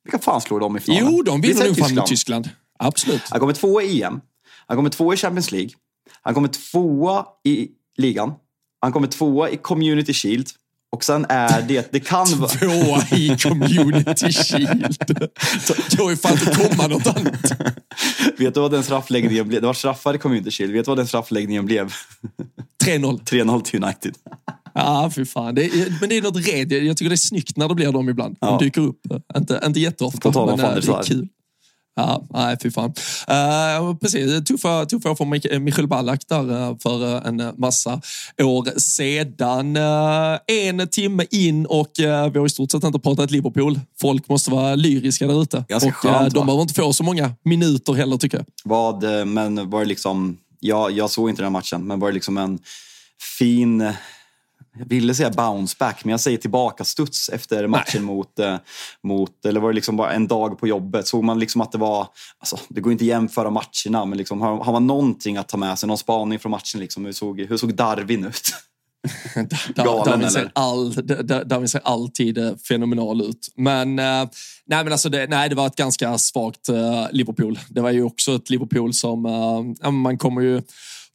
Vilka 0.03 0.19
fan 0.19 0.41
slår 0.41 0.59
de 0.59 0.77
i 0.77 0.79
finalen? 0.79 1.13
Jo, 1.13 1.23
de 1.23 1.41
vinner 1.41 1.65
nog 1.65 1.77
fan 1.77 1.95
mot 1.95 2.07
Tyskland. 2.07 2.49
Absolut. 2.79 3.21
Han 3.29 3.39
kommer 3.39 3.53
tvåa 3.53 3.83
i 3.83 4.03
EM. 4.03 4.21
Han 4.67 4.77
kommer 4.77 4.89
tvåa 4.89 5.13
i 5.13 5.17
Champions 5.17 5.51
League. 5.51 5.69
Han 6.21 6.33
kommer 6.33 6.47
tvåa 6.47 7.25
i 7.43 7.67
ligan. 7.97 8.33
Han 8.81 8.91
kommer 8.91 9.07
tvåa 9.07 9.49
i 9.49 9.57
Community 9.57 10.13
Shield. 10.13 10.47
Och 10.91 11.03
sen 11.03 11.25
är 11.29 11.61
det, 11.61 11.91
det 11.91 11.99
kan 11.99 12.25
vara... 12.39 12.49
Tvåa 12.59 13.17
i 13.17 13.37
Community 13.37 14.31
Shield. 14.43 14.97
Kan 15.97 16.09
ju 16.09 16.17
fan 16.17 16.31
inte 16.31 16.67
komma 16.67 16.87
något 16.87 17.07
annat. 17.07 17.51
Vet 18.37 18.53
du 18.53 18.59
vad 18.59 18.71
den 18.71 18.83
straffläggningen 18.83 19.47
blev? 19.47 19.61
Det 19.61 19.67
var 19.67 19.73
straffar 19.73 20.13
i 20.13 20.17
Community 20.17 20.51
Shield. 20.51 20.73
Vet 20.73 20.85
du 20.85 20.91
vad 20.91 20.97
den 20.97 21.07
straffläggningen 21.07 21.65
blev? 21.65 21.93
3-0. 22.85 23.23
3-0 23.23 23.61
till 23.61 23.83
United. 23.83 24.15
Ja, 24.73 25.11
fy 25.15 25.25
fan. 25.25 25.55
Det 25.55 25.65
är, 25.65 25.99
men 25.99 26.09
det 26.09 26.17
är 26.17 26.21
något 26.21 26.47
red. 26.47 26.71
Jag 26.71 26.97
tycker 26.97 27.09
det 27.09 27.15
är 27.15 27.17
snyggt 27.17 27.57
när 27.57 27.67
det 27.69 27.75
blir 27.75 27.91
dem 27.91 28.09
ibland. 28.09 28.37
Ja. 28.41 28.47
De 28.47 28.65
dyker 28.65 28.81
upp. 28.81 28.99
Inte, 29.37 29.61
inte 29.65 29.79
jätteofta, 29.79 30.45
men 30.45 30.59
eh, 30.59 30.75
det 30.75 30.87
är 30.87 31.03
kul. 31.03 31.27
Ja, 31.95 32.23
nej, 32.29 32.57
fy 32.63 32.71
fan. 32.71 32.93
Uh, 33.29 33.95
precis, 33.95 34.43
tuffa, 34.43 34.85
tuffa 34.85 35.11
år 35.11 35.15
för 35.15 35.25
Mich- 35.25 35.59
Michel 35.59 35.87
Ballack 35.87 36.21
där 36.27 36.69
eh, 36.69 36.77
för 36.83 37.15
eh, 37.15 37.27
en 37.27 37.53
massa 37.57 38.01
år 38.43 38.79
sedan. 38.79 39.75
Eh, 39.77 40.37
en 40.47 40.87
timme 40.87 41.25
in 41.31 41.65
och 41.65 41.99
eh, 41.99 42.31
vi 42.31 42.39
har 42.39 42.45
i 42.45 42.49
stort 42.49 42.71
sett 42.71 42.83
inte 42.83 42.99
pratat 42.99 43.31
Liverpool. 43.31 43.79
Folk 44.01 44.29
måste 44.29 44.51
vara 44.51 44.75
lyriska 44.75 45.27
där 45.27 45.41
ute. 45.41 45.57
Och, 45.57 45.95
skönt, 45.95 46.33
de 46.33 46.39
va? 46.39 46.45
behöver 46.45 46.61
inte 46.61 46.73
få 46.73 46.93
så 46.93 47.03
många 47.03 47.31
minuter 47.43 47.93
heller 47.93 48.17
tycker 48.17 48.37
jag. 48.37 48.45
Vad, 48.63 49.03
men 49.27 49.69
var 49.69 49.79
det 49.79 49.85
liksom... 49.85 50.37
Jag, 50.59 50.91
jag 50.91 51.09
såg 51.09 51.29
inte 51.29 51.41
den 51.41 51.51
matchen, 51.51 51.87
men 51.87 51.99
var 51.99 52.07
det 52.07 52.13
liksom 52.13 52.37
en 52.37 52.59
fin... 53.37 53.91
Jag 54.77 54.85
ville 54.89 55.15
säga 55.15 55.29
bounce 55.29 55.75
back, 55.79 56.05
men 56.05 56.11
jag 56.11 56.19
säger 56.19 56.37
tillbaka 56.37 56.83
studs 56.83 57.29
efter 57.29 57.67
matchen 57.67 58.03
mot, 58.03 58.39
eh, 58.39 58.57
mot... 59.03 59.45
Eller 59.45 59.59
var 59.59 59.69
det 59.69 59.75
liksom 59.75 59.97
bara 59.97 60.13
en 60.13 60.27
dag 60.27 60.59
på 60.59 60.67
jobbet? 60.67 61.07
Såg 61.07 61.23
man 61.23 61.39
liksom 61.39 61.61
att 61.61 61.71
det 61.71 61.77
var... 61.77 62.07
Alltså, 62.39 62.57
det 62.67 62.81
går 62.81 62.91
inte 62.91 63.03
att 63.03 63.07
jämföra 63.07 63.49
matcherna, 63.49 64.05
men 64.05 64.17
liksom, 64.17 64.41
har, 64.41 64.63
har 64.63 64.71
man 64.71 64.87
någonting 64.87 65.37
att 65.37 65.47
ta 65.47 65.57
med 65.57 65.79
sig? 65.79 65.87
Någon 65.87 65.97
spaning 65.97 66.39
från 66.39 66.51
matchen? 66.51 66.79
Liksom, 66.79 67.05
hur, 67.05 67.13
såg, 67.13 67.41
hur 67.41 67.57
såg 67.57 67.73
Darwin 67.73 68.25
ut? 68.25 68.53
Galen, 69.75 70.05
Darwin, 70.05 70.29
ser 70.29 70.51
all, 70.55 70.93
Darwin 71.47 71.67
ser 71.67 71.81
alltid 71.83 72.37
eh, 72.37 72.55
fenomenal 72.67 73.21
ut. 73.21 73.47
Men, 73.55 73.99
eh, 73.99 74.27
nej, 74.65 74.83
men 74.83 74.91
alltså 74.91 75.09
det, 75.09 75.27
nej, 75.27 75.49
det 75.49 75.55
var 75.55 75.67
ett 75.67 75.75
ganska 75.75 76.17
svagt 76.17 76.69
Liverpool. 77.11 77.59
Det 77.69 77.81
var 77.81 77.91
ju 77.91 78.03
också 78.03 78.35
ett 78.35 78.49
Liverpool 78.49 78.93
som... 78.93 79.21
man 79.91 80.17
kommer 80.17 80.41
ju 80.41 80.61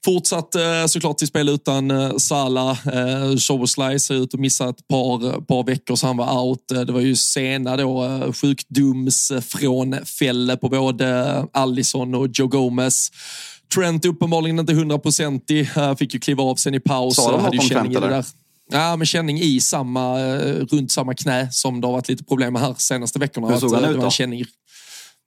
fortsatt 0.04 0.54
eh, 0.54 0.86
såklart 0.86 1.18
till 1.18 1.26
spel 1.26 1.48
utan 1.48 1.90
uh, 1.90 2.16
Salah. 2.16 2.78
Uh, 2.86 3.36
Soboslaj 3.36 4.00
ser 4.00 4.14
ut 4.14 4.34
att 4.34 4.40
missa 4.40 4.68
ett 4.68 4.88
par, 4.88 5.40
par 5.40 5.64
veckor 5.64 5.96
så 5.96 6.06
han 6.06 6.16
var 6.16 6.42
out. 6.42 6.70
Eh, 6.70 6.80
det 6.80 6.92
var 6.92 7.00
ju 7.00 7.16
sena 7.16 7.76
då 7.76 8.04
uh, 8.04 8.32
sjukdoms 8.32 9.30
uh, 9.30 9.40
från 9.40 10.04
fälle 10.04 10.56
på 10.56 10.68
både 10.68 11.46
Allison 11.52 12.14
och 12.14 12.28
Joe 12.32 12.46
Gomez. 12.46 13.10
Trent 13.74 14.04
uppenbarligen 14.04 14.58
inte 14.58 14.74
hundraprocentig. 14.74 15.68
Fick 15.98 16.14
ju 16.14 16.20
kliva 16.20 16.42
av 16.42 16.54
sen 16.54 16.74
i 16.74 16.80
paus. 16.80 17.16
Sa 17.16 17.32
de 17.32 17.40
hade 17.40 17.44
något 17.44 17.54
ju 17.54 17.58
om 17.58 17.68
känning 17.68 17.92
Trent, 17.92 17.96
i 17.96 18.00
det 18.00 18.06
eller? 18.06 18.16
där. 18.16 18.26
Ja, 18.72 18.96
men 18.96 19.06
känning 19.06 19.38
i 19.40 19.60
samma, 19.60 20.20
eh, 20.20 20.66
runt 20.70 20.92
samma 20.92 21.14
knä 21.14 21.48
som 21.52 21.80
det 21.80 21.86
har 21.86 21.92
varit 21.92 22.08
lite 22.08 22.24
problem 22.24 22.52
med 22.52 22.62
här 22.62 22.74
senaste 22.78 23.18
veckorna. 23.18 23.48
Hur 23.48 23.56
såg 23.56 23.74
Att, 23.74 23.80
han 23.80 23.90
eh, 23.90 23.96
ut 23.96 24.02
då? 24.02 24.10
Känning, 24.10 24.44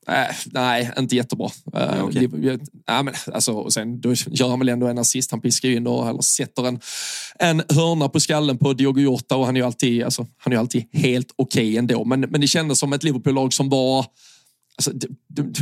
Eh, 0.07 0.35
nej, 0.45 0.91
inte 0.99 1.15
jättebra. 1.15 1.45
Eh, 1.73 1.91
Nej, 1.91 2.01
okej. 2.01 2.27
det- 2.27 2.59
ja, 2.87 3.03
men, 3.03 3.13
alltså, 3.33 3.53
och 3.53 3.73
sen, 3.73 4.01
då 4.01 4.13
gör 4.13 4.49
han 4.49 4.59
väl 4.59 4.69
ändå 4.69 4.87
en 4.87 4.97
assist. 4.97 5.31
Han 5.31 5.41
piskar 5.41 5.69
ju 5.69 5.75
in 5.75 5.87
och, 5.87 6.09
eller 6.09 6.21
sätter 6.21 6.67
en, 6.67 6.79
en 7.39 7.63
hörna 7.69 8.09
på 8.09 8.19
skallen 8.19 8.57
på 8.57 8.73
Diogo 8.73 8.99
Jota 9.01 9.35
och 9.35 9.45
han 9.45 9.55
är 9.55 9.59
ju 9.59 9.65
alltid, 9.65 10.03
alltså, 10.03 10.27
han 10.37 10.53
är 10.53 10.57
alltid 10.57 10.85
helt 10.93 11.27
okej 11.35 11.77
ändå. 11.77 12.05
Men, 12.05 12.19
men 12.21 12.41
det 12.41 12.47
kändes 12.47 12.79
som 12.79 12.93
ett 12.93 13.03
Liverpool-lag 13.03 13.53
som 13.53 13.69
var 13.69 14.05
Alltså, 14.78 14.91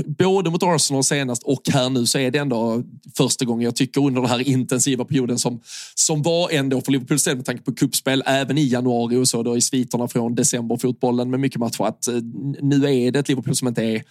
både 0.08 0.50
mot 0.50 0.64
Arsenal 0.64 1.04
senast 1.04 1.44
och 1.44 1.62
här 1.70 1.90
nu 1.90 2.06
så 2.06 2.18
är 2.18 2.32
det 2.32 2.40
ändå 2.40 2.84
första 3.18 3.46
gången 3.46 3.66
jag 3.66 3.76
tycker 3.76 4.02
under 4.02 4.22
den 4.22 4.30
här 4.30 4.48
intensiva 4.48 5.06
perioden 5.06 5.40
som, 5.40 5.62
som 5.96 6.22
var 6.22 6.50
ändå 6.50 6.82
för 6.82 6.92
Liverpools 6.92 7.24
del 7.24 7.36
med 7.36 7.46
tanke 7.46 7.64
på 7.64 7.74
kuppspel 7.74 8.24
även 8.26 8.58
i 8.58 8.68
januari 8.68 9.16
och 9.16 9.28
så 9.28 9.44
då 9.44 9.58
i 9.58 9.62
sviterna 9.62 10.08
från 10.08 10.36
decemberfotbollen 10.36 11.30
med 11.30 11.40
mycket 11.40 11.60
matcher 11.60 11.84
att 11.84 12.08
eh, 12.08 12.16
nu 12.62 12.76
är 12.76 13.12
det 13.12 13.20
ett 13.20 13.30
Liverpool 13.30 13.56
som 13.56 13.68
inte 13.68 13.84
är 13.84 14.04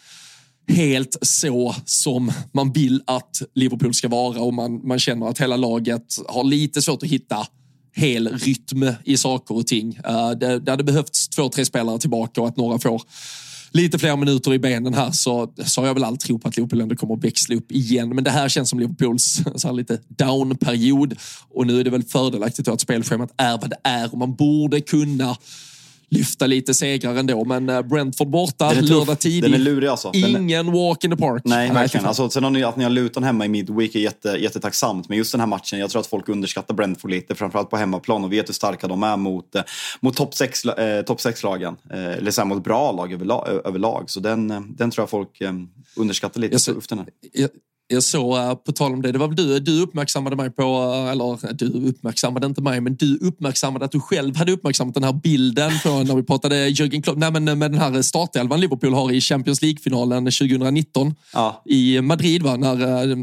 helt 0.68 1.16
så 1.22 1.74
som 1.84 2.32
man 2.52 2.72
vill 2.72 3.02
att 3.06 3.42
Liverpool 3.54 3.94
ska 3.94 4.08
vara 4.08 4.40
och 4.40 4.54
man, 4.54 4.86
man 4.86 4.98
känner 4.98 5.28
att 5.28 5.40
hela 5.40 5.56
laget 5.56 6.16
har 6.28 6.44
lite 6.44 6.82
svårt 6.82 7.02
att 7.02 7.08
hitta 7.08 7.46
hel 7.92 8.28
rytm 8.28 8.92
i 9.04 9.16
saker 9.16 9.56
och 9.56 9.66
ting. 9.66 9.98
Uh, 10.08 10.30
det, 10.30 10.58
det 10.58 10.70
hade 10.70 10.84
behövts 10.84 11.28
två, 11.28 11.48
tre 11.48 11.64
spelare 11.64 11.98
tillbaka 11.98 12.40
och 12.40 12.48
att 12.48 12.56
några 12.56 12.78
får 12.78 13.02
lite 13.72 13.98
fler 13.98 14.16
minuter 14.16 14.54
i 14.54 14.58
benen 14.58 14.94
här 14.94 15.10
så, 15.10 15.52
så 15.64 15.80
har 15.80 15.86
jag 15.86 15.94
väl 15.94 16.04
all 16.04 16.16
tro 16.16 16.38
på 16.38 16.48
att 16.48 16.56
Liverpool 16.56 16.80
ändå 16.80 16.96
kommer 16.96 17.14
att 17.14 17.24
växla 17.24 17.56
upp 17.56 17.72
igen. 17.72 18.08
Men 18.08 18.24
det 18.24 18.30
här 18.30 18.48
känns 18.48 18.70
som 18.70 18.78
Liverpools 18.78 19.42
så 19.56 19.68
här 19.68 19.74
lite 19.74 20.00
down-period 20.08 21.16
och 21.50 21.66
nu 21.66 21.80
är 21.80 21.84
det 21.84 21.90
väl 21.90 22.02
fördelaktigt 22.02 22.68
att 22.68 22.80
spelschemat 22.80 23.32
är 23.36 23.58
vad 23.58 23.70
det 23.70 23.78
är 23.84 24.12
och 24.12 24.18
man 24.18 24.34
borde 24.34 24.80
kunna 24.80 25.36
lyfta 26.10 26.46
lite 26.46 26.74
segrar 26.74 27.14
ändå. 27.14 27.44
Men 27.44 27.68
eh, 27.68 27.82
Brentford 27.82 28.28
borta, 28.28 28.72
lördag 28.72 29.18
tidig. 29.18 29.42
Den 29.42 29.60
är 29.60 29.64
lurig 29.64 29.88
alltså. 29.88 30.10
Ingen 30.14 30.68
är... 30.68 30.72
walk 30.72 31.04
in 31.04 31.10
the 31.10 31.16
park. 31.16 31.42
Nej, 31.44 31.70
verkligen. 31.70 32.06
Alltså, 32.06 32.30
sen 32.30 32.44
har 32.44 32.50
ni, 32.50 32.62
att 32.62 32.76
ni 32.76 32.84
har 32.84 32.90
Luton 32.90 33.24
hemma 33.24 33.44
i 33.44 33.48
Midweek 33.48 33.94
är 33.94 34.00
jätte, 34.00 34.28
jättetacksamt. 34.28 35.08
Men 35.08 35.18
just 35.18 35.32
den 35.32 35.40
här 35.40 35.46
matchen, 35.46 35.78
jag 35.78 35.90
tror 35.90 36.00
att 36.00 36.06
folk 36.06 36.28
underskattar 36.28 36.74
Brentford 36.74 37.10
lite. 37.10 37.34
Framförallt 37.34 37.70
på 37.70 37.76
hemmaplan 37.76 38.24
och 38.24 38.32
vet 38.32 38.48
hur 38.48 38.54
starka 38.54 38.86
de 38.86 39.02
är 39.02 39.16
mot, 39.16 39.54
eh, 39.54 39.62
mot 40.00 40.16
topp 40.16 40.34
6-lagen. 40.34 40.96
Eh, 40.98 41.02
top 41.02 41.20
eh, 41.92 42.18
eller 42.18 42.30
så 42.30 42.40
här, 42.40 42.48
mot 42.48 42.64
bra 42.64 42.92
lag 42.92 43.12
överlag. 43.12 43.48
överlag. 43.64 44.10
Så 44.10 44.20
den, 44.20 44.50
eh, 44.50 44.60
den 44.60 44.90
tror 44.90 45.02
jag 45.02 45.10
folk 45.10 45.40
eh, 45.40 45.52
underskattar 45.96 46.40
lite. 46.40 46.54
Jag, 46.54 46.60
så, 46.60 46.80
jag, 47.32 47.50
jag 47.92 48.02
såg, 48.02 48.36
eh, 48.36 48.54
på 48.54 48.72
tal 48.72 48.92
om 48.92 49.02
det, 49.02 49.12
det 49.12 49.18
var 49.18 49.26
väl 49.26 49.36
du, 49.36 49.60
du 49.60 49.82
uppmärksammade 49.82 50.36
mig 50.36 50.50
på, 50.50 50.62
eh, 50.62 51.10
eller 51.10 51.54
du 51.54 51.88
uppmärksammade 51.88 52.46
inte 52.46 52.62
mig, 52.62 52.80
men 52.80 52.96
du 52.96 53.16
uppmärksammade 53.16 53.84
att 53.84 53.92
du 53.92 54.00
själv 54.00 54.36
hade 54.36 54.52
uppmärksammat 54.52 54.94
den 54.94 55.04
här 55.04 55.12
bilden 55.12 55.70
på 55.82 55.88
när 55.88 56.14
vi 56.14 56.22
pratade 56.22 56.68
Jürgen 56.68 57.02
Klopp, 57.02 57.18
nej 57.18 57.30
men 57.32 57.44
med 57.44 57.70
den 57.70 57.80
här 57.80 58.02
startelvan 58.02 58.60
Liverpool 58.60 58.94
har 58.94 59.12
i 59.12 59.20
Champions 59.20 59.62
League-finalen 59.62 60.24
2019 60.24 61.14
ja. 61.32 61.62
i 61.64 62.00
Madrid, 62.00 62.42
va? 62.42 62.56
när 62.56 63.10
eh, 63.10 63.18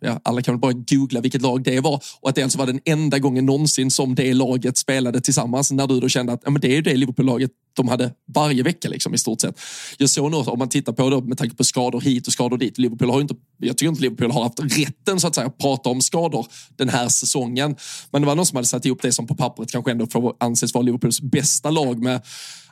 ja, 0.00 0.20
alla 0.22 0.42
kan 0.42 0.54
väl 0.54 0.60
bara 0.60 0.72
googla 0.72 1.20
vilket 1.20 1.42
lag 1.42 1.62
det 1.62 1.80
var 1.80 2.02
och 2.20 2.28
att 2.28 2.34
det 2.34 2.42
alltså 2.42 2.58
var 2.58 2.66
den 2.66 2.80
enda 2.84 3.18
gången 3.18 3.46
någonsin 3.46 3.90
som 3.90 4.14
det 4.14 4.34
laget 4.34 4.78
spelade 4.78 5.20
tillsammans 5.20 5.72
när 5.72 5.86
du 5.86 6.00
då 6.00 6.08
kände 6.08 6.32
att 6.32 6.40
ja, 6.44 6.50
men 6.50 6.60
det 6.60 6.68
är 6.68 6.74
ju 6.74 6.82
det 6.82 6.94
Liverpool-laget 6.94 7.50
de 7.74 7.88
hade 7.88 8.12
varje 8.34 8.62
vecka 8.62 8.88
liksom, 8.88 9.14
i 9.14 9.18
stort 9.18 9.40
sett. 9.40 9.60
Jag 9.98 10.10
såg 10.10 10.30
nog, 10.30 10.48
om 10.48 10.58
man 10.58 10.68
tittar 10.68 10.92
på 10.92 11.10
det 11.10 11.22
med 11.22 11.38
tanke 11.38 11.56
på 11.56 11.64
skador 11.64 12.00
hit 12.00 12.26
och 12.26 12.32
skador 12.32 12.58
dit. 12.58 12.78
Liverpool 12.78 13.10
har 13.10 13.20
inte, 13.20 13.34
jag 13.58 13.78
tycker 13.78 13.88
inte 13.88 14.02
Liverpool 14.02 14.30
har 14.30 14.42
haft 14.42 14.60
rätten 14.78 15.20
så 15.20 15.26
att 15.26 15.34
säga 15.34 15.46
att 15.46 15.58
prata 15.58 15.90
om 15.90 16.00
skador 16.00 16.46
den 16.76 16.88
här 16.88 17.08
säsongen. 17.08 17.76
Men 18.10 18.22
det 18.22 18.26
var 18.26 18.34
någon 18.34 18.46
som 18.46 18.56
hade 18.56 18.68
satt 18.68 18.84
ihop 18.84 19.02
det 19.02 19.12
som 19.12 19.26
på 19.26 19.34
pappret 19.34 19.72
kanske 19.72 19.90
ändå 19.90 20.06
får 20.06 20.34
anses 20.40 20.74
vara 20.74 20.82
Liverpools 20.82 21.20
bästa 21.20 21.70
lag 21.70 22.02
med 22.02 22.20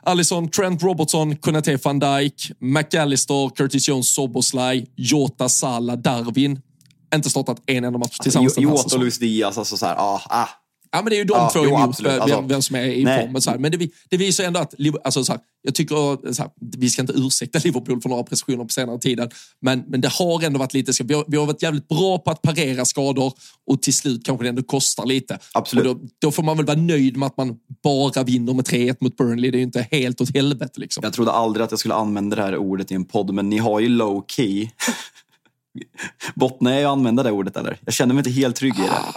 Allison, 0.03 0.49
Trent 0.49 0.83
Robertson, 0.83 1.35
Konate 1.35 1.77
van 1.83 1.99
Dijk, 1.99 2.51
McAllister, 2.59 3.55
Curtis 3.55 3.87
Jones, 3.87 4.09
Soboslaj, 4.09 4.87
Jota, 4.95 5.49
Salah, 5.49 5.97
Darwin. 5.97 6.61
Inte 7.15 7.29
startat 7.29 7.61
en 7.65 7.83
enda 7.83 7.99
match 7.99 8.17
tillsammans 8.17 8.57
alltså, 8.57 8.61
Jota 8.61 8.95
och 8.95 9.01
Luis 9.01 9.19
Diaz, 9.19 9.57
alltså 9.57 9.77
så 9.77 9.85
här, 9.85 9.95
ah, 9.95 10.21
ah 10.29 10.60
Ja, 10.91 11.01
men 11.01 11.09
det 11.09 11.15
är 11.15 11.17
ju 11.17 11.23
de 11.23 11.37
ja, 11.37 11.49
två 11.53 11.59
jo, 11.63 11.75
emot 11.75 11.99
vem, 11.99 12.21
alltså, 12.21 12.41
vem, 12.41 12.61
som 12.61 12.75
är 12.75 12.83
i 12.83 13.03
nej. 13.03 13.21
form. 13.21 13.41
Så 13.41 13.51
här. 13.51 13.57
Men 13.57 13.71
det, 13.71 13.89
det 14.09 14.17
visar 14.17 14.43
ändå 14.43 14.59
att, 14.59 14.75
alltså, 15.03 15.23
så 15.23 15.31
här, 15.31 15.41
jag 15.61 15.75
tycker, 15.75 16.33
så 16.33 16.41
här, 16.41 16.51
vi 16.77 16.89
ska 16.89 17.01
inte 17.01 17.13
ursäkta 17.13 17.59
Liverpool 17.63 18.01
för 18.01 18.09
några 18.09 18.23
prestationer 18.23 18.63
på 18.63 18.69
senare 18.69 18.99
tiden, 18.99 19.29
men, 19.61 19.83
men 19.87 20.01
det 20.01 20.07
har 20.07 20.43
ändå 20.43 20.59
varit 20.59 20.73
lite, 20.73 21.03
vi 21.03 21.13
har, 21.13 21.25
vi 21.27 21.37
har 21.37 21.45
varit 21.45 21.61
jävligt 21.61 21.87
bra 21.87 22.17
på 22.17 22.31
att 22.31 22.41
parera 22.41 22.85
skador 22.85 23.33
och 23.67 23.81
till 23.81 23.93
slut 23.93 24.25
kanske 24.25 24.45
det 24.45 24.49
ändå 24.49 24.63
kostar 24.63 25.05
lite. 25.05 25.39
Absolut. 25.53 25.85
Då, 25.85 25.99
då, 26.19 26.31
får 26.31 26.43
man 26.43 26.57
väl 26.57 26.65
vara 26.65 26.77
nöjd 26.77 27.17
med 27.17 27.27
att 27.27 27.37
man 27.37 27.55
bara 27.83 28.23
vinner 28.23 28.53
med 28.53 28.65
3-1 28.65 28.95
mot 28.99 29.17
Burnley. 29.17 29.51
Det 29.51 29.57
är 29.57 29.59
ju 29.59 29.65
inte 29.65 29.87
helt 29.91 30.21
åt 30.21 30.33
helvete. 30.33 30.79
Liksom. 30.79 31.01
Jag 31.03 31.13
trodde 31.13 31.31
aldrig 31.31 31.63
att 31.63 31.71
jag 31.71 31.79
skulle 31.79 31.93
använda 31.93 32.35
det 32.35 32.41
här 32.41 32.57
ordet 32.57 32.91
i 32.91 32.95
en 32.95 33.05
podd, 33.05 33.33
men 33.33 33.49
ni 33.49 33.57
har 33.57 33.79
ju 33.79 33.89
low 33.89 34.25
key 34.27 34.69
Bottnar 36.35 36.71
jag 36.71 36.91
använda 36.91 37.23
det 37.23 37.31
ordet 37.31 37.57
eller? 37.57 37.79
Jag 37.85 37.93
känner 37.93 38.13
mig 38.13 38.19
inte 38.19 38.31
helt 38.31 38.55
trygg 38.55 38.79
i 38.79 38.81
det. 38.81 38.87
Ja, 38.87 39.13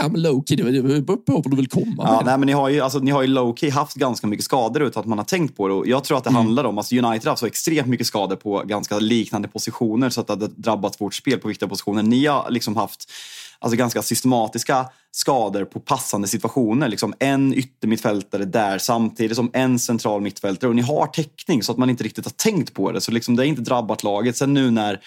men 0.00 0.26
low-key, 0.26 0.56
det 0.56 0.82
beror 0.82 1.16
på 1.16 1.32
var 1.32 1.50
du 1.50 1.56
vill 1.56 1.68
komma. 1.68 1.94
Ja, 1.98 2.22
nej, 2.24 2.38
men 2.38 2.46
ni 2.46 2.52
har 2.52 2.68
ju, 2.68 2.80
alltså, 2.80 2.98
ni 2.98 3.10
har 3.10 3.22
ju 3.22 3.28
low-key 3.28 3.70
haft 3.70 3.94
ganska 3.96 4.26
mycket 4.26 4.44
skador 4.44 4.82
utan 4.82 5.00
att 5.00 5.06
man 5.06 5.18
har 5.18 5.24
tänkt 5.24 5.56
på 5.56 5.68
det. 5.68 5.74
Och 5.74 5.86
jag 5.86 6.04
tror 6.04 6.18
att 6.18 6.24
det 6.24 6.30
mm. 6.30 6.42
handlar 6.42 6.64
om, 6.64 6.78
alltså 6.78 6.94
United 6.94 7.24
har 7.24 7.30
haft 7.30 7.40
så 7.40 7.46
extremt 7.46 7.88
mycket 7.88 8.06
skador 8.06 8.36
på 8.36 8.62
ganska 8.66 8.98
liknande 8.98 9.48
positioner 9.48 10.10
så 10.10 10.20
att 10.20 10.26
det 10.26 10.32
har 10.32 10.50
drabbat 10.56 11.00
vårt 11.00 11.14
spel 11.14 11.38
på 11.38 11.48
viktiga 11.48 11.68
positioner. 11.68 12.02
Ni 12.02 12.26
har 12.26 12.50
liksom 12.50 12.76
haft 12.76 13.10
alltså, 13.58 13.76
ganska 13.76 14.02
systematiska 14.02 14.86
skador 15.10 15.64
på 15.64 15.80
passande 15.80 16.28
situationer. 16.28 16.88
Liksom 16.88 17.14
en 17.18 17.54
yttermittfältare 17.54 18.44
där 18.44 18.78
samtidigt 18.78 19.36
som 19.36 19.50
en 19.52 19.78
central 19.78 20.20
mittfältare. 20.20 20.68
Och 20.68 20.76
ni 20.76 20.82
har 20.82 21.06
täckning 21.06 21.62
så 21.62 21.72
att 21.72 21.78
man 21.78 21.90
inte 21.90 22.04
riktigt 22.04 22.24
har 22.24 22.32
tänkt 22.32 22.74
på 22.74 22.92
det. 22.92 23.00
Så 23.00 23.12
liksom, 23.12 23.36
det 23.36 23.42
har 23.42 23.46
inte 23.46 23.62
drabbat 23.62 24.02
laget. 24.02 24.36
Sen 24.36 24.54
nu 24.54 24.70
när 24.70 25.00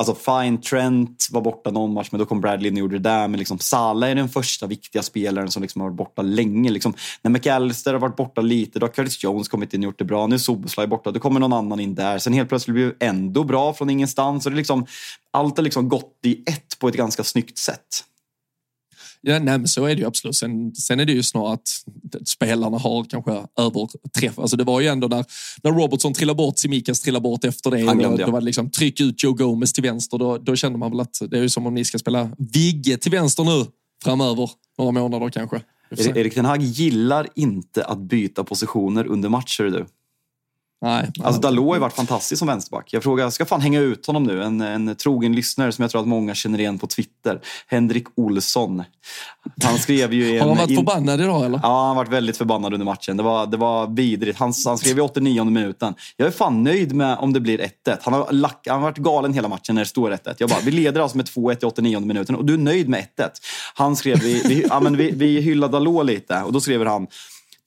Alltså 0.00 0.14
fine, 0.14 0.60
Trent 0.60 1.28
var 1.30 1.40
borta 1.40 1.70
någon 1.70 1.92
match, 1.92 2.08
men 2.10 2.18
då 2.18 2.26
kom 2.26 2.40
Bradley 2.40 2.72
och 2.72 2.78
gjorde 2.78 2.98
det 2.98 3.08
där. 3.08 3.28
Men 3.28 3.38
liksom, 3.38 3.58
Salah 3.58 4.10
är 4.10 4.14
den 4.14 4.28
första 4.28 4.66
viktiga 4.66 5.02
spelaren 5.02 5.50
som 5.50 5.62
liksom 5.62 5.80
har 5.80 5.88
varit 5.88 5.96
borta 5.96 6.22
länge. 6.22 6.70
Liksom, 6.70 6.94
när 7.22 7.30
McAllister 7.30 7.92
har 7.92 8.00
varit 8.00 8.16
borta 8.16 8.40
lite, 8.40 8.78
då 8.78 8.86
har 8.86 8.92
Curtis 8.92 9.24
Jones 9.24 9.48
kommit 9.48 9.74
in 9.74 9.80
och 9.80 9.84
gjort 9.84 9.98
det 9.98 10.04
bra. 10.04 10.26
Nu 10.26 10.34
är 10.34 10.38
Soboslaj 10.38 10.86
borta, 10.86 11.10
då 11.10 11.20
kommer 11.20 11.40
någon 11.40 11.52
annan 11.52 11.80
in 11.80 11.94
där. 11.94 12.18
Sen 12.18 12.32
helt 12.32 12.48
plötsligt 12.48 12.74
blir 12.74 12.86
det 12.86 13.06
ändå 13.06 13.44
bra 13.44 13.72
från 13.72 13.90
ingenstans. 13.90 14.46
Och 14.46 14.52
det 14.52 14.56
liksom, 14.56 14.86
allt 15.30 15.56
har 15.56 15.64
liksom 15.64 15.88
gått 15.88 16.18
i 16.22 16.42
ett 16.46 16.78
på 16.78 16.88
ett 16.88 16.96
ganska 16.96 17.24
snyggt 17.24 17.58
sätt. 17.58 18.04
Ja, 19.22 19.38
nej, 19.38 19.58
men 19.58 19.68
så 19.68 19.84
är 19.84 19.94
det 19.94 20.00
ju 20.00 20.06
absolut. 20.06 20.36
Sen, 20.36 20.74
sen 20.74 21.00
är 21.00 21.04
det 21.04 21.12
ju 21.12 21.22
snarare 21.22 21.52
att 21.52 21.68
spelarna 22.28 22.78
har 22.78 23.04
kanske 23.04 23.32
överträff. 23.58 24.38
Alltså 24.38 24.56
det 24.56 24.64
var 24.64 24.80
ju 24.80 24.86
ändå 24.86 25.08
när, 25.08 25.24
när 25.62 25.70
Robertson 25.70 26.14
trillade 26.14 26.36
bort, 26.36 26.58
Simikas 26.58 27.00
trillade 27.00 27.22
bort 27.22 27.44
efter 27.44 27.70
det. 27.70 27.82
Glömde, 27.82 28.08
då, 28.08 28.16
då 28.16 28.32
var 28.32 28.40
det 28.40 28.46
liksom 28.46 28.70
tryck 28.70 29.00
ut 29.00 29.22
Joe 29.22 29.32
Gomez 29.32 29.72
till 29.72 29.82
vänster. 29.82 30.18
Då, 30.18 30.38
då 30.38 30.56
kände 30.56 30.78
man 30.78 30.90
väl 30.90 31.00
att 31.00 31.22
det 31.30 31.38
är 31.38 31.42
ju 31.42 31.48
som 31.48 31.66
om 31.66 31.74
ni 31.74 31.84
ska 31.84 31.98
spela 31.98 32.30
Vigge 32.38 32.96
till 32.96 33.10
vänster 33.10 33.44
nu 33.44 33.66
framöver. 34.04 34.50
Några 34.78 34.92
månader 34.92 35.28
kanske. 35.28 35.62
Erik 35.98 36.34
Ten 36.34 36.44
Hag 36.44 36.62
gillar 36.62 37.26
inte 37.34 37.84
att 37.84 37.98
byta 37.98 38.44
positioner 38.44 39.06
under 39.06 39.28
matcher 39.28 39.64
du. 39.64 39.86
Nej, 40.82 41.10
alltså 41.22 41.40
Dalot 41.40 41.66
har 41.66 41.74
ju 41.74 41.80
varit 41.80 41.92
fantastisk 41.92 42.38
som 42.38 42.48
vänsterback. 42.48 42.92
Jag 42.92 43.02
frågar, 43.02 43.24
jag 43.24 43.32
ska 43.32 43.44
fan 43.44 43.60
hänga 43.60 43.80
ut 43.80 44.06
honom 44.06 44.24
nu. 44.24 44.42
En, 44.42 44.60
en 44.60 44.96
trogen 44.96 45.32
lyssnare 45.32 45.72
som 45.72 45.82
jag 45.82 45.90
tror 45.90 46.00
att 46.00 46.08
många 46.08 46.34
känner 46.34 46.60
igen 46.60 46.78
på 46.78 46.86
Twitter. 46.86 47.40
Henrik 47.66 48.06
Olsson. 48.16 48.84
Han 49.64 49.78
skrev 49.78 50.12
ju... 50.12 50.40
har 50.40 50.48
han 50.48 50.56
varit 50.56 50.70
in... 50.70 50.76
förbannad 50.76 51.20
idag 51.20 51.44
eller? 51.44 51.60
Ja, 51.62 51.78
han 51.78 51.88
har 51.88 51.94
varit 51.94 52.12
väldigt 52.12 52.36
förbannad 52.36 52.72
under 52.72 52.84
matchen. 52.84 53.16
Det 53.16 53.22
var, 53.22 53.46
det 53.46 53.56
var 53.56 53.86
vidrigt. 53.86 54.38
Han, 54.38 54.52
han 54.66 54.78
skrev 54.78 54.98
i 54.98 55.00
89 55.00 55.44
minuten. 55.44 55.94
Jag 56.16 56.28
är 56.28 56.32
fan 56.32 56.62
nöjd 56.62 56.94
med 56.94 57.18
om 57.18 57.32
det 57.32 57.40
blir 57.40 57.58
1-1. 57.58 57.98
Han 58.02 58.14
har, 58.14 58.32
lack, 58.32 58.66
han 58.66 58.76
har 58.76 58.82
varit 58.82 58.98
galen 58.98 59.32
hela 59.32 59.48
matchen 59.48 59.74
när 59.74 59.82
det 59.82 59.88
står 59.88 60.10
1-1. 60.10 60.34
Jag 60.38 60.48
bara, 60.48 60.60
vi 60.60 60.70
leder 60.70 61.00
alltså 61.00 61.16
med 61.16 61.26
2-1 61.26 61.62
i 61.62 61.66
89 61.66 62.00
minuten 62.00 62.34
och 62.34 62.44
du 62.44 62.54
är 62.54 62.58
nöjd 62.58 62.88
med 62.88 63.06
1-1. 63.18 63.30
Han 63.74 63.96
skrev, 63.96 64.18
vi, 64.18 64.42
vi, 64.44 64.66
ja, 64.68 64.80
men 64.80 64.96
vi, 64.96 65.10
vi 65.10 65.40
hyllar 65.40 65.68
Dalot 65.68 66.06
lite 66.06 66.42
och 66.42 66.52
då 66.52 66.60
skriver 66.60 66.86
han 66.86 67.06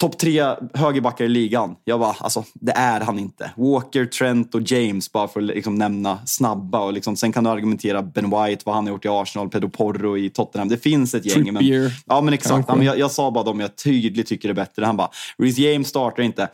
topp 0.03 0.17
tre 0.17 0.55
högerbackar 0.73 1.25
i 1.25 1.27
ligan. 1.27 1.75
Jag 1.83 1.99
bara, 1.99 2.15
alltså 2.19 2.43
det 2.53 2.71
är 2.71 3.01
han 3.01 3.19
inte. 3.19 3.51
Walker, 3.55 4.05
Trent 4.05 4.55
och 4.55 4.61
James, 4.71 5.11
bara 5.11 5.27
för 5.27 5.39
att 5.39 5.45
liksom 5.45 5.75
nämna 5.75 6.19
snabba. 6.25 6.79
Och 6.79 6.93
liksom, 6.93 7.15
sen 7.15 7.31
kan 7.31 7.43
du 7.43 7.49
argumentera 7.49 8.01
Ben 8.01 8.25
White, 8.25 8.61
vad 8.65 8.75
han 8.75 8.85
har 8.85 8.91
gjort 8.91 9.05
i 9.05 9.07
Arsenal, 9.07 9.49
Pedro 9.49 9.69
Porro 9.69 10.17
i 10.17 10.29
Tottenham. 10.29 10.69
Det 10.69 10.77
finns 10.77 11.13
ett 11.13 11.25
gäng. 11.25 11.53
Men, 11.53 11.91
ja, 12.05 12.21
men 12.21 12.33
exakt. 12.33 12.65
Ja, 12.67 12.75
men 12.75 12.85
jag, 12.85 12.99
jag, 12.99 13.11
sa 13.11 13.31
bara 13.31 13.43
de 13.43 13.59
jag 13.59 13.75
tydligt 13.75 14.27
tycker 14.27 14.49
är 14.49 14.53
bättre. 14.53 14.85
Han 14.85 14.97
bara, 14.97 15.09
Reece 15.37 15.57
James 15.57 15.87
startar 15.87 16.23
inte. 16.23 16.49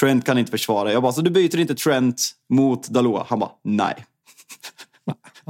Trent 0.00 0.26
kan 0.26 0.38
inte 0.38 0.50
försvara. 0.50 0.92
Jag 0.92 1.02
bara, 1.02 1.12
så 1.12 1.20
du 1.20 1.30
byter 1.30 1.58
inte 1.58 1.74
Trent 1.74 2.30
mot 2.50 2.88
Dalot? 2.88 3.26
Han 3.28 3.38
bara, 3.38 3.50
nej. 3.64 4.04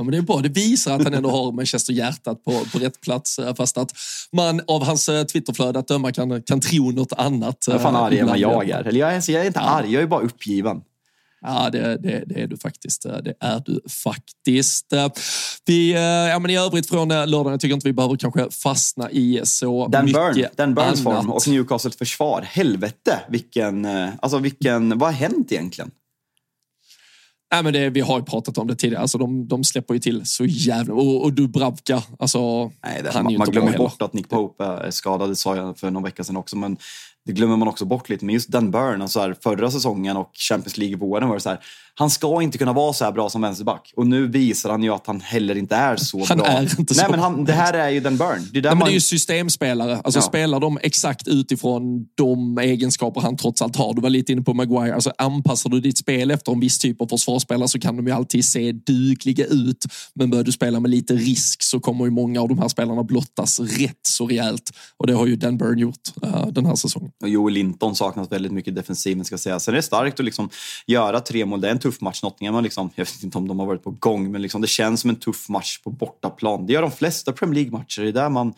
Ja, 0.01 0.05
men 0.05 0.13
det 0.13 0.19
är 0.19 0.23
bra. 0.23 0.41
Det 0.41 0.49
visar 0.49 0.97
att 0.97 1.05
han 1.05 1.15
ändå 1.15 1.31
har 1.31 1.53
Manchester-hjärtat 1.53 2.45
på, 2.45 2.65
på 2.73 2.79
rätt 2.79 3.01
plats. 3.01 3.39
Eh, 3.39 3.55
fast 3.55 3.79
att 3.79 3.93
man 4.33 4.61
av 4.67 4.85
hans 4.85 5.09
eh, 5.09 5.25
Twitterflöde 5.25 5.79
att 5.79 5.89
döma 5.89 6.13
kan, 6.13 6.43
kan 6.43 6.61
tro 6.61 6.91
något 6.91 7.13
annat. 7.13 7.65
Jag 7.67 7.77
är 7.77 7.81
fan 7.81 7.95
eh, 7.95 8.01
arg 8.01 8.19
än 8.19 8.41
jag 8.41 8.69
är. 8.71 8.85
Eller 8.85 9.01
jag 9.01 9.15
är, 9.15 9.31
jag 9.31 9.43
är 9.43 9.47
inte 9.47 9.59
ja. 9.59 9.69
arg, 9.69 9.93
jag 9.93 10.03
är 10.03 10.07
bara 10.07 10.21
uppgiven. 10.21 10.81
Ja, 11.41 11.71
det, 11.71 11.97
det, 11.97 12.25
det, 12.27 12.43
är 12.43 12.47
du 12.47 12.57
faktiskt. 12.57 13.03
Det 13.03 13.35
är 13.41 13.63
du 13.67 13.81
faktiskt. 14.05 14.87
Vi, 15.67 15.93
ja, 16.31 16.39
men 16.39 16.51
I 16.51 16.57
övrigt 16.57 16.89
från 16.89 17.09
lördagen, 17.09 17.51
jag 17.51 17.61
tycker 17.61 17.75
inte 17.75 17.89
vi 17.89 17.93
behöver 17.93 18.17
kanske 18.17 18.51
fastna 18.51 19.11
i 19.11 19.41
så 19.45 19.89
Dan 19.89 20.05
mycket 20.05 20.35
Burn, 20.35 20.47
Dan 20.57 20.75
Burns 20.75 21.05
form 21.05 21.31
och 21.31 21.49
Newcastles 21.49 21.97
försvar. 21.97 22.43
Helvete, 22.43 23.21
vilken, 23.29 23.87
alltså 24.21 24.39
vilken, 24.39 24.99
vad 24.99 25.09
har 25.09 25.17
hänt 25.17 25.53
egentligen? 25.53 25.91
Nej, 27.53 27.63
men 27.63 27.73
det, 27.73 27.91
vi 27.91 28.01
har 28.01 28.19
ju 28.19 28.25
pratat 28.25 28.59
om 28.59 28.67
det 28.67 28.77
tidigare. 28.77 29.03
Alltså, 29.03 29.19
de, 29.19 29.49
de 29.49 29.65
släpper 29.65 29.95
ju 29.95 30.01
till 30.01 30.27
så 30.27 30.45
jävla... 30.45 30.95
Och, 30.95 31.25
och 31.25 31.33
Dubravka, 31.33 32.03
alltså, 32.19 32.71
Nej, 32.85 33.03
det, 33.03 33.11
han 33.13 33.25
man, 33.25 33.39
man 33.39 33.51
glömmer 33.51 33.79
bort 33.79 34.03
att 34.03 34.13
Nick 34.13 34.29
Pope 34.29 34.65
är 34.65 34.91
skadad, 34.91 35.29
det 35.29 35.37
sa 35.37 35.57
jag 35.57 35.79
för 35.79 35.91
någon 35.91 36.03
vecka 36.03 36.25
sedan 36.25 36.37
också. 36.37 36.57
Men 36.57 36.77
det 37.27 37.33
glömmer 37.33 37.57
man 37.57 37.69
också 37.69 37.85
bort 37.85 38.09
lite. 38.09 38.25
Men 38.25 38.35
just 38.35 38.49
Dan 38.49 38.71
Burn, 38.71 39.03
alltså 39.03 39.21
här, 39.21 39.37
förra 39.43 39.71
säsongen 39.71 40.17
och 40.17 40.31
Champions 40.35 40.79
League-våren 40.79 41.29
var 41.29 41.35
det 41.35 41.41
så 41.41 41.49
här. 41.49 41.61
Han 41.95 42.11
ska 42.11 42.43
inte 42.43 42.59
kunna 42.59 42.73
vara 42.73 42.93
så 42.93 43.05
här 43.05 43.13
bra 43.13 43.31
som 43.31 43.43
vänsterback. 43.43 43.93
Och 43.97 44.07
nu 44.07 44.27
visar 44.27 44.71
han 44.71 44.83
ju 44.83 44.91
att 44.91 45.07
han 45.07 45.21
heller 45.21 45.59
inte 45.59 45.77
är 45.77 45.97
så 45.97 46.25
Han 46.25 46.39
bra. 46.39 46.47
är 46.47 46.63
inte 46.63 46.75
Nej, 46.79 47.05
så 47.05 47.11
men 47.11 47.21
han, 47.21 47.45
det 47.45 47.53
här 47.53 47.75
är 47.75 47.89
ju 47.89 48.01
Dan 48.01 48.17
Burn. 48.17 48.49
Det 48.53 48.59
är, 48.59 48.63
Nej, 48.63 48.71
men 48.71 48.79
man... 48.79 48.87
det 48.87 48.93
är 48.93 48.95
ju 48.95 49.01
systemspelare. 49.01 50.01
Alltså 50.05 50.19
Ja. 50.21 50.23
Spelar 50.23 50.61
de 50.61 50.79
exakt 50.83 51.29
utifrån 51.29 52.07
de 52.15 52.59
egenskaper 52.59 53.21
han 53.21 53.37
trots 53.37 53.63
allt 53.63 53.77
har. 53.77 53.95
Du 53.95 54.01
var 54.01 54.11
lite 54.11 54.33
inne 54.33 54.43
på 54.43 54.55
Maguire. 54.55 54.95
Alltså, 54.95 55.13
anpassar 55.19 55.71
du 55.71 55.81
ditt 55.81 55.99
spel 55.99 56.31
efter 56.31 56.53
en 56.53 56.61
viss 56.61 56.79
typ 56.79 57.01
av 57.01 57.07
försvarsspelare 57.07 57.69
så 57.69 57.79
kan 57.81 57.97
de 57.97 58.07
ju 58.07 58.13
alltid 58.13 58.45
se 58.45 58.73
dugliga 58.73 59.47
ut. 59.47 59.87
Men 60.15 60.31
börjar 60.31 60.45
du 60.45 60.53
spela 60.53 60.81
med 60.81 60.91
lite 60.91 61.15
risk 61.15 61.63
så 61.63 61.81
kommer 61.81 62.05
ju 62.05 62.11
många 62.11 62.41
av 62.41 62.49
de 62.49 62.59
här 62.59 62.69
spelarna 62.69 63.03
blottas 63.03 63.61
rätt 63.61 64.01
så 64.09 64.27
rejält. 64.27 64.71
Och 64.97 65.07
det 65.07 65.13
har 65.13 65.27
ju 65.27 65.37
Dan 65.37 65.59
Burn 65.59 65.79
gjort 65.79 66.09
eh, 66.23 66.47
den 66.47 66.67
här 66.67 66.75
säsongen. 66.77 67.10
Och 67.23 67.29
Joel 67.29 67.55
Linton 67.55 67.97
saknas 67.97 68.33
väldigt 68.33 68.53
mycket 68.53 68.73
i 68.73 68.75
defensiven 68.75 69.25
ska 69.25 69.33
jag 69.33 69.41
säga. 69.41 69.61
Sen 69.61 69.75
är 69.75 69.77
det 69.77 69.83
starkt 69.83 70.21
att 70.21 70.25
liksom 70.25 70.51
göra 70.87 71.21
tre 71.21 71.45
mål. 71.47 71.61
Det 71.61 71.69
är 71.69 71.73
en 71.73 71.79
tuff 71.79 72.01
match. 72.01 72.23
Nottingham 72.23 72.63
liksom, 72.65 72.91
jag 72.95 73.05
vet 73.05 73.23
inte 73.23 73.39
om 73.39 73.49
de 73.49 73.59
har 73.59 73.67
varit 73.67 73.83
på 73.85 73.91
gång, 73.91 74.33
men 74.33 74.43
liksom 74.43 74.61
det 74.61 74.67
känns 74.67 75.01
som 75.01 75.11
en 75.11 75.17
tuff 75.17 75.49
match 75.49 75.79
på 75.79 75.91
bortaplan. 75.91 76.67
Det 76.67 76.73
gör 76.73 76.83
de 76.83 76.91
flesta 76.91 77.33
Premier 77.33 77.55
League-matcher. 77.55 78.03
Det 78.03 78.09
är 78.09 78.13
där 78.13 78.29
man, 78.29 78.55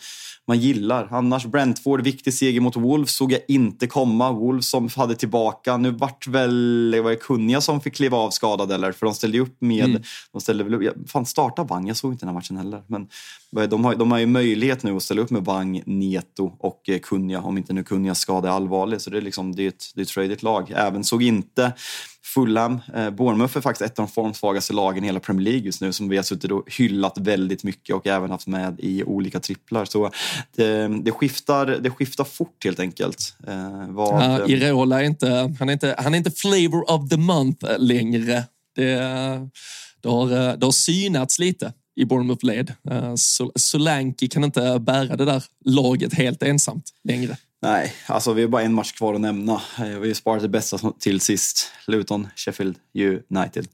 man 0.49 0.59
gillar. 0.61 1.09
Annars 1.11 1.45
Brentford, 1.47 2.03
viktig 2.03 2.35
seger 2.35 2.61
mot 2.61 2.77
Wolves 2.77 3.15
såg 3.15 3.33
jag 3.33 3.41
inte 3.49 3.87
komma. 3.87 4.33
Wolves 4.33 4.71
som 4.71 4.89
hade 4.97 5.15
tillbaka. 5.15 5.77
Nu 5.77 5.91
vart 5.91 6.27
väl, 6.27 6.91
det 6.91 7.01
var 7.01 7.11
det 7.11 7.17
Kunja 7.17 7.61
som 7.61 7.81
fick 7.81 7.95
kliva 7.95 8.17
av 8.17 8.31
skadad 8.31 8.73
eller? 8.73 8.93
För 8.93 9.07
de 9.07 9.15
ställde 9.15 9.37
ju 9.37 9.43
upp 9.43 9.57
med, 9.61 9.85
Mm. 9.85 10.03
de 10.33 10.41
ställde 10.41 10.65
väl 10.65 10.75
upp, 10.89 11.11
fan 11.11 11.27
starta 11.27 11.65
Wang, 11.65 11.89
jag 11.89 11.97
såg 11.97 12.13
inte 12.13 12.27
den 12.27 12.29
här 12.29 12.35
matchen 12.41 12.57
heller. 12.57 12.83
Men 12.87 13.09
de 13.53 13.85
har, 13.85 13.95
de 13.95 14.11
har 14.11 14.19
ju 14.19 14.27
möjlighet 14.27 14.83
nu 14.83 14.97
att 14.97 15.03
ställa 15.03 15.23
upp 15.23 15.31
med 15.31 15.45
Wang, 15.45 15.83
Neto 15.87 16.53
och 16.59 16.89
eh, 16.89 16.99
Kunja, 16.99 17.41
om 17.41 17.59
inte 17.59 17.73
nu 17.73 17.85
Kunjas 17.85 18.19
skada 18.19 18.49
är 18.49 18.53
allvarlig. 18.53 19.01
Så 19.01 19.11
det 19.11 19.17
är, 19.17 19.23
liksom, 19.23 19.55
det 19.57 19.63
är 19.63 19.69
ett, 19.69 19.85
det 19.95 20.01
är 20.01 20.03
ett 20.03 20.09
tradigt 20.09 20.43
lag. 20.43 20.73
Även 20.77 21.05
såg 21.05 21.23
inte 21.23 21.73
Fulham. 22.35 22.81
Eh, 22.95 23.11
Bournemouth 23.11 23.57
är 23.57 23.61
faktiskt 23.61 23.91
ett 23.91 23.99
av 23.99 24.07
de 24.07 24.13
formsvagaste 24.13 24.73
lagen 24.73 25.05
i 25.05 25.07
hela 25.07 25.21
Premier 25.21 25.45
League 25.45 25.61
just 25.61 25.81
nu 25.81 25.93
som 25.93 26.09
vi 26.09 26.17
har 26.17 26.23
suttit 26.23 26.51
och 26.51 26.75
hyllat 26.79 27.19
väldigt 27.19 27.65
mycket 27.65 27.97
och 27.97 28.07
även 28.07 28.31
haft 28.31 28.47
med 28.47 28.81
i 28.81 29.05
olika 29.05 29.41
tripplar. 29.41 29.85
Så 29.85 30.11
det, 30.57 30.89
det, 30.89 31.11
skiftar, 31.11 31.67
det 31.67 31.91
skiftar 31.91 32.25
fort 32.25 32.65
helt 32.65 32.81
enkelt. 32.81 33.37
Eh, 33.47 33.87
vad, 33.89 34.23
Ja, 34.23 34.47
Irola 34.47 35.01
är 35.01 35.05
inte, 35.05 35.55
han 35.59 35.69
är 35.69 35.73
inte, 35.73 35.95
han 35.99 36.15
är 36.15 36.19
inte 36.19 36.31
flavor 36.31 36.91
of 36.91 37.09
the 37.09 37.17
month 37.17 37.67
längre. 37.79 38.45
Det, 38.75 38.95
det, 40.01 40.09
har, 40.09 40.57
det 40.57 40.67
har 40.67 40.73
synats 40.73 41.39
lite 41.39 41.73
i 41.97 42.05
Bournemouth-led. 42.05 42.73
Eh, 42.91 43.15
Sol- 43.15 43.53
Solanke 43.57 44.29
kan 44.29 44.45
inte 44.45 44.79
bära 44.81 45.17
det 45.17 45.25
där 45.25 45.45
laget 45.65 46.15
helt 46.15 46.43
ensamt 46.43 46.91
längre. 47.05 47.37
Nej, 47.63 47.93
alltså 48.07 48.33
vi 48.33 48.43
har 48.43 48.49
bara 48.49 48.63
en 48.63 48.75
match 48.75 48.93
kvar 48.93 49.15
att 49.15 49.21
nämna. 49.21 49.53
Eh, 49.79 49.85
Vi 50.01 50.09
har 50.09 50.15
sparat 50.15 50.43
det 50.43 50.49
bästa 50.49 50.93
till 50.99 51.21
sist. 51.21 51.67
Luton, 51.87 52.29
Sheffield 52.37 52.77
United. 53.31 53.67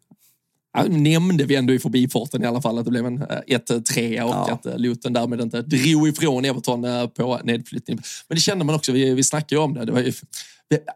Ja, 0.72 0.82
nämnde 0.84 1.44
vi 1.44 1.56
ändå 1.56 1.74
i 1.74 1.78
förbifarten 1.78 2.42
i 2.42 2.46
alla 2.46 2.62
fall 2.62 2.78
att 2.78 2.84
det 2.84 2.90
blev 2.90 3.06
en 3.06 3.22
eh, 3.22 3.26
1-3 3.46 4.22
och 4.22 4.30
Ja. 4.30 4.52
att 4.52 4.66
eh, 4.66 4.76
Luton 4.78 5.12
därmed 5.12 5.40
inte 5.40 5.62
drog 5.62 6.08
ifrån 6.08 6.44
Everton 6.44 6.84
eh, 6.84 7.06
på 7.06 7.40
nedflyttning. 7.44 7.98
Men 8.28 8.34
det 8.36 8.40
kände 8.40 8.64
man 8.64 8.74
också, 8.74 8.92
vi, 8.92 9.14
vi 9.14 9.22
snackade 9.24 9.54
ju 9.54 9.60
om 9.64 9.74
det. 9.74 9.84
Det 9.84 9.92
var 9.92 10.00
ju 10.00 10.12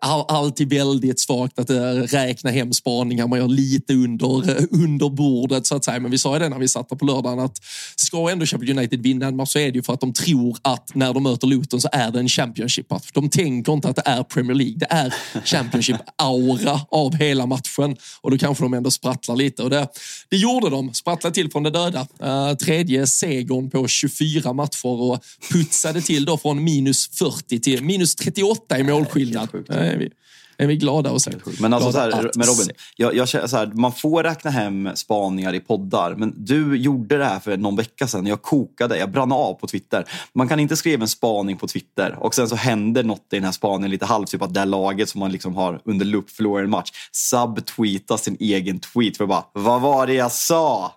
alltid 0.01 0.71
väldigt 0.71 1.21
svagt 1.21 1.59
att 1.59 1.71
eh, 1.71 1.95
räkna 1.95 2.51
hem 2.51 2.73
spaningar. 2.73 3.27
Man 3.27 3.39
gör 3.39 3.49
lite 3.49 3.95
under, 3.95 4.51
eh, 4.51 4.65
under 4.71 5.09
bordet 5.09 5.67
så 5.67 5.77
att 5.77 5.85
säga. 5.85 6.01
Men 6.01 6.11
vi 6.11 6.19
sa 6.19 6.33
ju 6.35 6.39
det 6.39 6.49
när 6.49 6.59
vi 6.59 6.69
satt 6.69 6.89
där 6.89 6.97
på 6.97 7.05
lördagen 7.05 7.39
att 7.39 7.57
ska 7.97 8.31
ändå 8.31 8.47
Sheffield 8.47 8.79
United 8.79 9.03
vinna 9.03 9.27
en 9.27 9.37
match 9.37 9.53
så 9.53 9.59
är 9.59 9.71
det 9.71 9.77
ju 9.77 9.83
för 9.83 9.93
att 9.93 10.01
de 10.01 10.13
tror 10.13 10.59
att 10.63 10.95
när 10.95 11.15
de 11.15 11.23
möter 11.23 11.47
Luton 11.47 11.81
så 11.81 11.89
är 11.93 12.11
det 12.11 12.19
en 12.19 12.29
Championship-match. 12.29 13.11
De 13.13 13.31
tänker 13.31 13.73
inte 13.73 13.89
att 13.89 13.97
det 13.97 14.03
är 14.05 14.23
Premier 14.23 14.55
League. 14.55 14.77
Det 14.79 14.87
är 14.91 15.15
Championship-aura 15.45 16.81
av 16.91 17.15
hela 17.15 17.47
matchen. 17.47 17.97
Och 18.21 18.31
då 18.31 18.39
kanske 18.39 18.65
de 18.65 18.75
ändå 18.75 18.91
sprattlar 18.91 19.37
lite. 19.37 19.63
Och 19.63 19.71
det, 19.71 19.89
det 20.29 20.37
gjorde 20.37 20.71
de. 20.71 20.95
Sprattlade 20.95 21.35
till 21.35 21.51
från 21.51 21.63
det 21.63 21.71
döda. 21.71 22.07
Uh, 22.23 22.57
tredje 22.57 23.07
segern 23.07 23.71
på 23.71 23.89
24 23.89 24.53
matcher 24.53 24.87
och 24.87 25.25
putsade 25.53 26.01
till 26.01 26.25
då 26.25 26.39
från 26.39 26.65
minus 26.65 27.09
40 27.09 27.61
till 27.61 27.85
minus 27.85 28.15
38 28.15 28.79
i 28.79 28.83
målskillnad. 28.83 29.49
Det 29.69 29.75
är 29.75 29.97
vi, 29.97 30.11
är 30.57 30.67
vi 30.67 30.77
glada 30.77 31.11
att 31.11 31.23
se. 31.23 31.31
Men 31.61 31.73
alltså 31.73 31.93
så 31.93 31.99
här, 31.99 32.31
men 32.35 32.47
Robin, 32.47 32.69
jag, 32.97 33.15
jag, 33.15 33.29
känner 33.29 33.47
så 33.47 33.57
här, 33.57 33.67
man 33.67 33.93
får 33.93 34.23
räkna 34.23 34.51
hem 34.51 34.91
spaningar 34.95 35.55
i 35.55 35.61
poddar. 35.61 36.15
Men 36.15 36.45
du 36.45 36.77
gjorde 36.77 37.19
det 37.19 37.25
här 37.25 37.41
för 37.41 37.57
någon 37.57 37.77
vecka 37.77 38.07
sedan. 38.07 38.27
Jag 38.27 38.43
kokade, 38.43 38.99
jag 38.99 39.11
brann 39.11 39.33
av 39.33 39.55
på 39.55 39.67
Twitter. 39.67 40.05
Man 40.35 40.49
kan 40.49 40.61
inte 40.61 40.77
skriva 40.77 41.03
en 41.03 41.09
spaning 41.09 41.57
på 41.57 41.67
Twitter 41.67 42.17
och 42.21 42.35
sen 42.35 42.49
så 42.49 42.57
händer 42.57 43.05
något 43.05 43.27
i 43.33 43.37
den 43.37 43.45
här 43.45 43.53
spaningen 43.53 43.91
lite 43.91 44.07
halvt. 44.07 44.31
Typ 44.31 44.43
att 44.43 44.55
det 44.55 44.61
här 44.61 44.67
laget 44.67 45.09
som 45.09 45.19
man 45.19 45.33
liksom 45.33 45.57
har 45.57 45.81
under 45.85 46.07
lupp 46.07 46.31
förlorar 46.31 46.65
en 46.65 46.71
match 46.71 46.91
subtweetar 47.13 48.17
sin 48.17 48.37
egen 48.41 48.81
tweet 48.81 49.17
för 49.17 49.25
att 49.25 49.31
bara, 49.31 49.45
vad 49.53 49.81
var 49.81 50.07
det 50.07 50.15
jag 50.15 50.33
sa? 50.33 50.93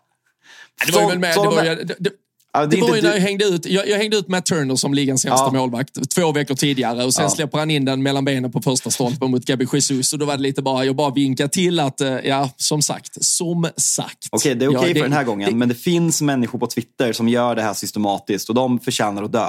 Det 0.86 0.92
var 0.92 1.10
väl 1.10 1.20
med, 1.20 1.36
det 1.36 1.44
de 1.44 1.56
var 1.56 1.64
det, 2.00 2.25
det, 2.62 2.68
det 2.76 2.82
var 2.82 2.96
ju 2.96 3.02
när 3.02 3.14
jag 3.14 3.20
hängde 3.20 3.46
ut, 3.46 3.66
jag, 3.66 3.88
jag 3.90 3.98
hängde 3.98 4.18
ut 4.18 4.28
Matt 4.28 4.46
Turner 4.46 4.76
som 4.76 4.94
ligans 4.94 5.22
sämsta 5.22 5.46
Ja. 5.46 5.52
målvakt 5.60 6.10
två 6.16 6.32
veckor 6.32 6.56
tidigare 6.56 7.04
och 7.04 7.14
sen 7.14 7.24
Ja. 7.24 7.30
släpper 7.30 7.58
han 7.58 7.72
in 7.72 7.86
den 7.86 8.04
mellan 8.04 8.26
benen 8.26 8.52
på 8.52 8.62
första 8.62 8.92
stolpen 8.92 9.32
mot 9.32 9.46
Gabi 9.46 9.68
Jesus 9.74 10.14
och 10.14 10.20
då 10.20 10.26
var 10.26 10.38
det 10.38 10.44
lite 10.44 10.62
bara, 10.62 10.86
jag 10.86 10.96
bara 10.96 11.10
vinkade 11.14 11.50
till 11.50 11.80
att, 11.80 12.02
eh, 12.02 12.08
ja, 12.10 12.50
som 12.58 12.82
sagt, 12.82 13.26
som 13.26 13.68
sagt. 13.78 14.28
Okej, 14.32 14.56
det 14.56 14.66
är 14.66 14.70
okej 14.78 14.90
Ja, 14.90 14.94
för 14.96 15.02
den 15.04 15.14
här 15.14 15.24
gången, 15.24 15.50
det- 15.50 15.56
men 15.56 15.70
det 15.70 15.76
finns 15.76 16.22
människor 16.22 16.60
på 16.60 16.68
Twitter 16.68 17.14
som 17.14 17.30
gör 17.30 17.56
det 17.56 17.62
här 17.62 17.74
systematiskt 17.74 18.50
och 18.50 18.56
de 18.56 18.80
förtjänar 18.80 19.24
att 19.24 19.32
dö. 19.32 19.48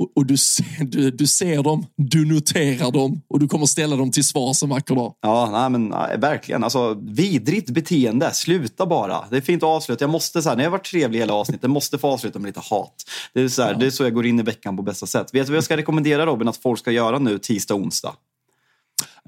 Och, 0.00 0.12
och 0.16 0.26
du, 0.26 0.36
ser, 0.36 0.84
du, 0.84 1.10
du 1.10 1.26
ser 1.26 1.62
dem, 1.62 1.86
du 1.96 2.24
noterar 2.24 2.90
dem 2.90 3.22
och 3.28 3.40
du 3.40 3.48
kommer 3.48 3.66
ställa 3.66 3.96
dem 3.96 4.10
till 4.10 4.24
svars 4.24 4.62
en 4.62 4.68
vacker 4.68 4.94
dag. 4.94 5.14
Ja, 5.20 5.48
nej, 5.52 5.70
men 5.70 5.88
nej, 5.88 6.18
verkligen. 6.18 6.64
Alltså, 6.64 6.98
vidrigt 7.02 7.70
beteende. 7.70 8.30
Sluta 8.32 8.86
bara. 8.86 9.24
Det 9.30 9.36
är 9.36 9.40
fint 9.40 9.62
att 9.62 9.66
avsluta. 9.66 10.04
Jag 10.04 10.10
måste, 10.10 10.42
så 10.42 10.48
här, 10.48 10.56
när 10.56 10.64
jag 10.64 10.70
varit 10.70 10.84
trevlig 10.84 11.18
hela 11.18 11.34
avsnittet, 11.34 11.62
jag 11.62 11.70
måste 11.70 11.98
få 11.98 12.08
avsluta 12.08 12.38
med 12.38 12.48
lite 12.48 12.60
hat. 12.60 12.94
Det 13.34 13.40
är, 13.40 13.48
så 13.48 13.62
här, 13.62 13.74
det 13.74 13.86
är 13.86 13.90
så 13.90 14.02
jag 14.02 14.14
går 14.14 14.26
in 14.26 14.40
i 14.40 14.42
veckan 14.42 14.76
på 14.76 14.82
bästa 14.82 15.06
sätt. 15.06 15.34
Vet 15.34 15.46
du 15.46 15.52
vad 15.52 15.56
jag 15.56 15.64
ska 15.64 15.76
rekommendera 15.76 16.26
Robin 16.26 16.48
att 16.48 16.56
folk 16.56 16.78
ska 16.78 16.90
göra 16.90 17.18
nu 17.18 17.38
tisdag 17.38 17.74
och 17.74 17.80
onsdag? 17.80 18.14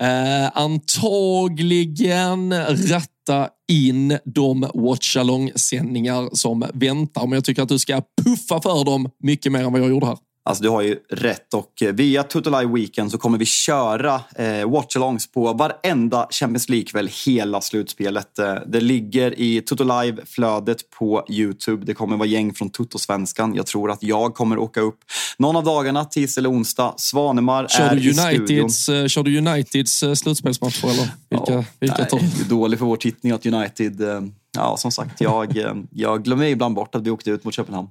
Eh, 0.01 0.51
antagligen 0.55 2.55
ratta 2.65 3.49
in 3.69 4.19
de 4.24 4.70
watchalong-sändningar 4.74 6.28
som 6.32 6.65
väntar. 6.74 7.23
Men 7.23 7.32
jag 7.32 7.44
tycker 7.44 7.62
att 7.62 7.69
du 7.69 7.78
ska 7.78 8.03
puffa 8.24 8.61
för 8.61 8.85
dem 8.85 9.11
mycket 9.23 9.53
mer 9.53 9.65
än 9.65 9.73
vad 9.73 9.81
jag 9.81 9.90
gjorde 9.90 10.07
här. 10.07 10.19
Alltså 10.44 10.62
du 10.62 10.69
har 10.69 10.82
ju 10.82 10.98
rätt 11.10 11.55
och 11.55 11.82
eh, 11.82 11.93
via 11.93 12.23
Tutolaj 12.23 12.66
Weekend 12.66 13.10
så 13.10 13.19
kommer 13.19 13.39
vi 13.39 13.44
köra 13.44 14.20
eh, 14.36 14.70
watchalongs 14.70 15.32
på 15.32 15.52
varenda 15.52 16.27
Champions 16.31 16.69
League-kväll 16.69 17.10
hela 17.27 17.60
slutspelet. 17.60 18.39
Eh, 18.39 18.55
det 18.66 18.81
ligger 18.81 19.40
i 19.40 19.60
Tutolive-flödet 19.60 20.90
på 20.98 21.27
Youtube. 21.28 21.86
Det 21.86 21.94
kommer 21.94 22.16
vara 22.16 22.28
gäng 22.28 22.55
från 22.55 22.70
Tuttosvenskan. 22.70 23.55
Jag 23.55 23.66
tror 23.66 23.90
att 23.90 24.02
jag 24.02 24.35
kommer 24.35 24.59
åka 24.59 24.81
upp 24.81 24.98
någon 25.39 25.56
av 25.56 25.64
dagarna, 25.64 26.05
tisdag 26.05 26.40
eller 26.40 26.51
onsdag. 26.51 26.94
Svanemar 26.97 27.66
Kör 27.69 27.85
är 27.85 27.97
du 27.97 28.10
i 28.10 28.14
studion. 28.14 28.40
Uniteds, 28.40 28.89
eh, 28.89 29.06
kör 29.06 29.23
du 29.23 29.39
Uniteds 29.39 30.05
slutspelsmatcher 30.14 30.85
eller? 30.85 31.09
Vilka, 31.31 31.52
Ja, 31.52 31.64
vilka 31.81 31.97
nej, 31.98 32.09
tar 32.09 32.19
det 32.19 32.44
är 32.44 32.48
dåligt 32.48 32.78
för 32.78 32.86
vår 32.86 32.97
tittning 32.97 33.32
att 33.32 33.47
United... 33.47 34.02
Ja, 34.56 34.77
som 34.77 34.93
sagt, 34.93 35.20
jag, 35.20 35.59
jag 35.90 36.24
glömmer 36.24 36.47
ibland 36.47 36.74
bort 36.74 36.94
att 36.94 37.06
vi 37.06 37.10
åkte 37.10 37.31
ut 37.31 37.44
mot 37.44 37.55
Köpenhamn. 37.55 37.89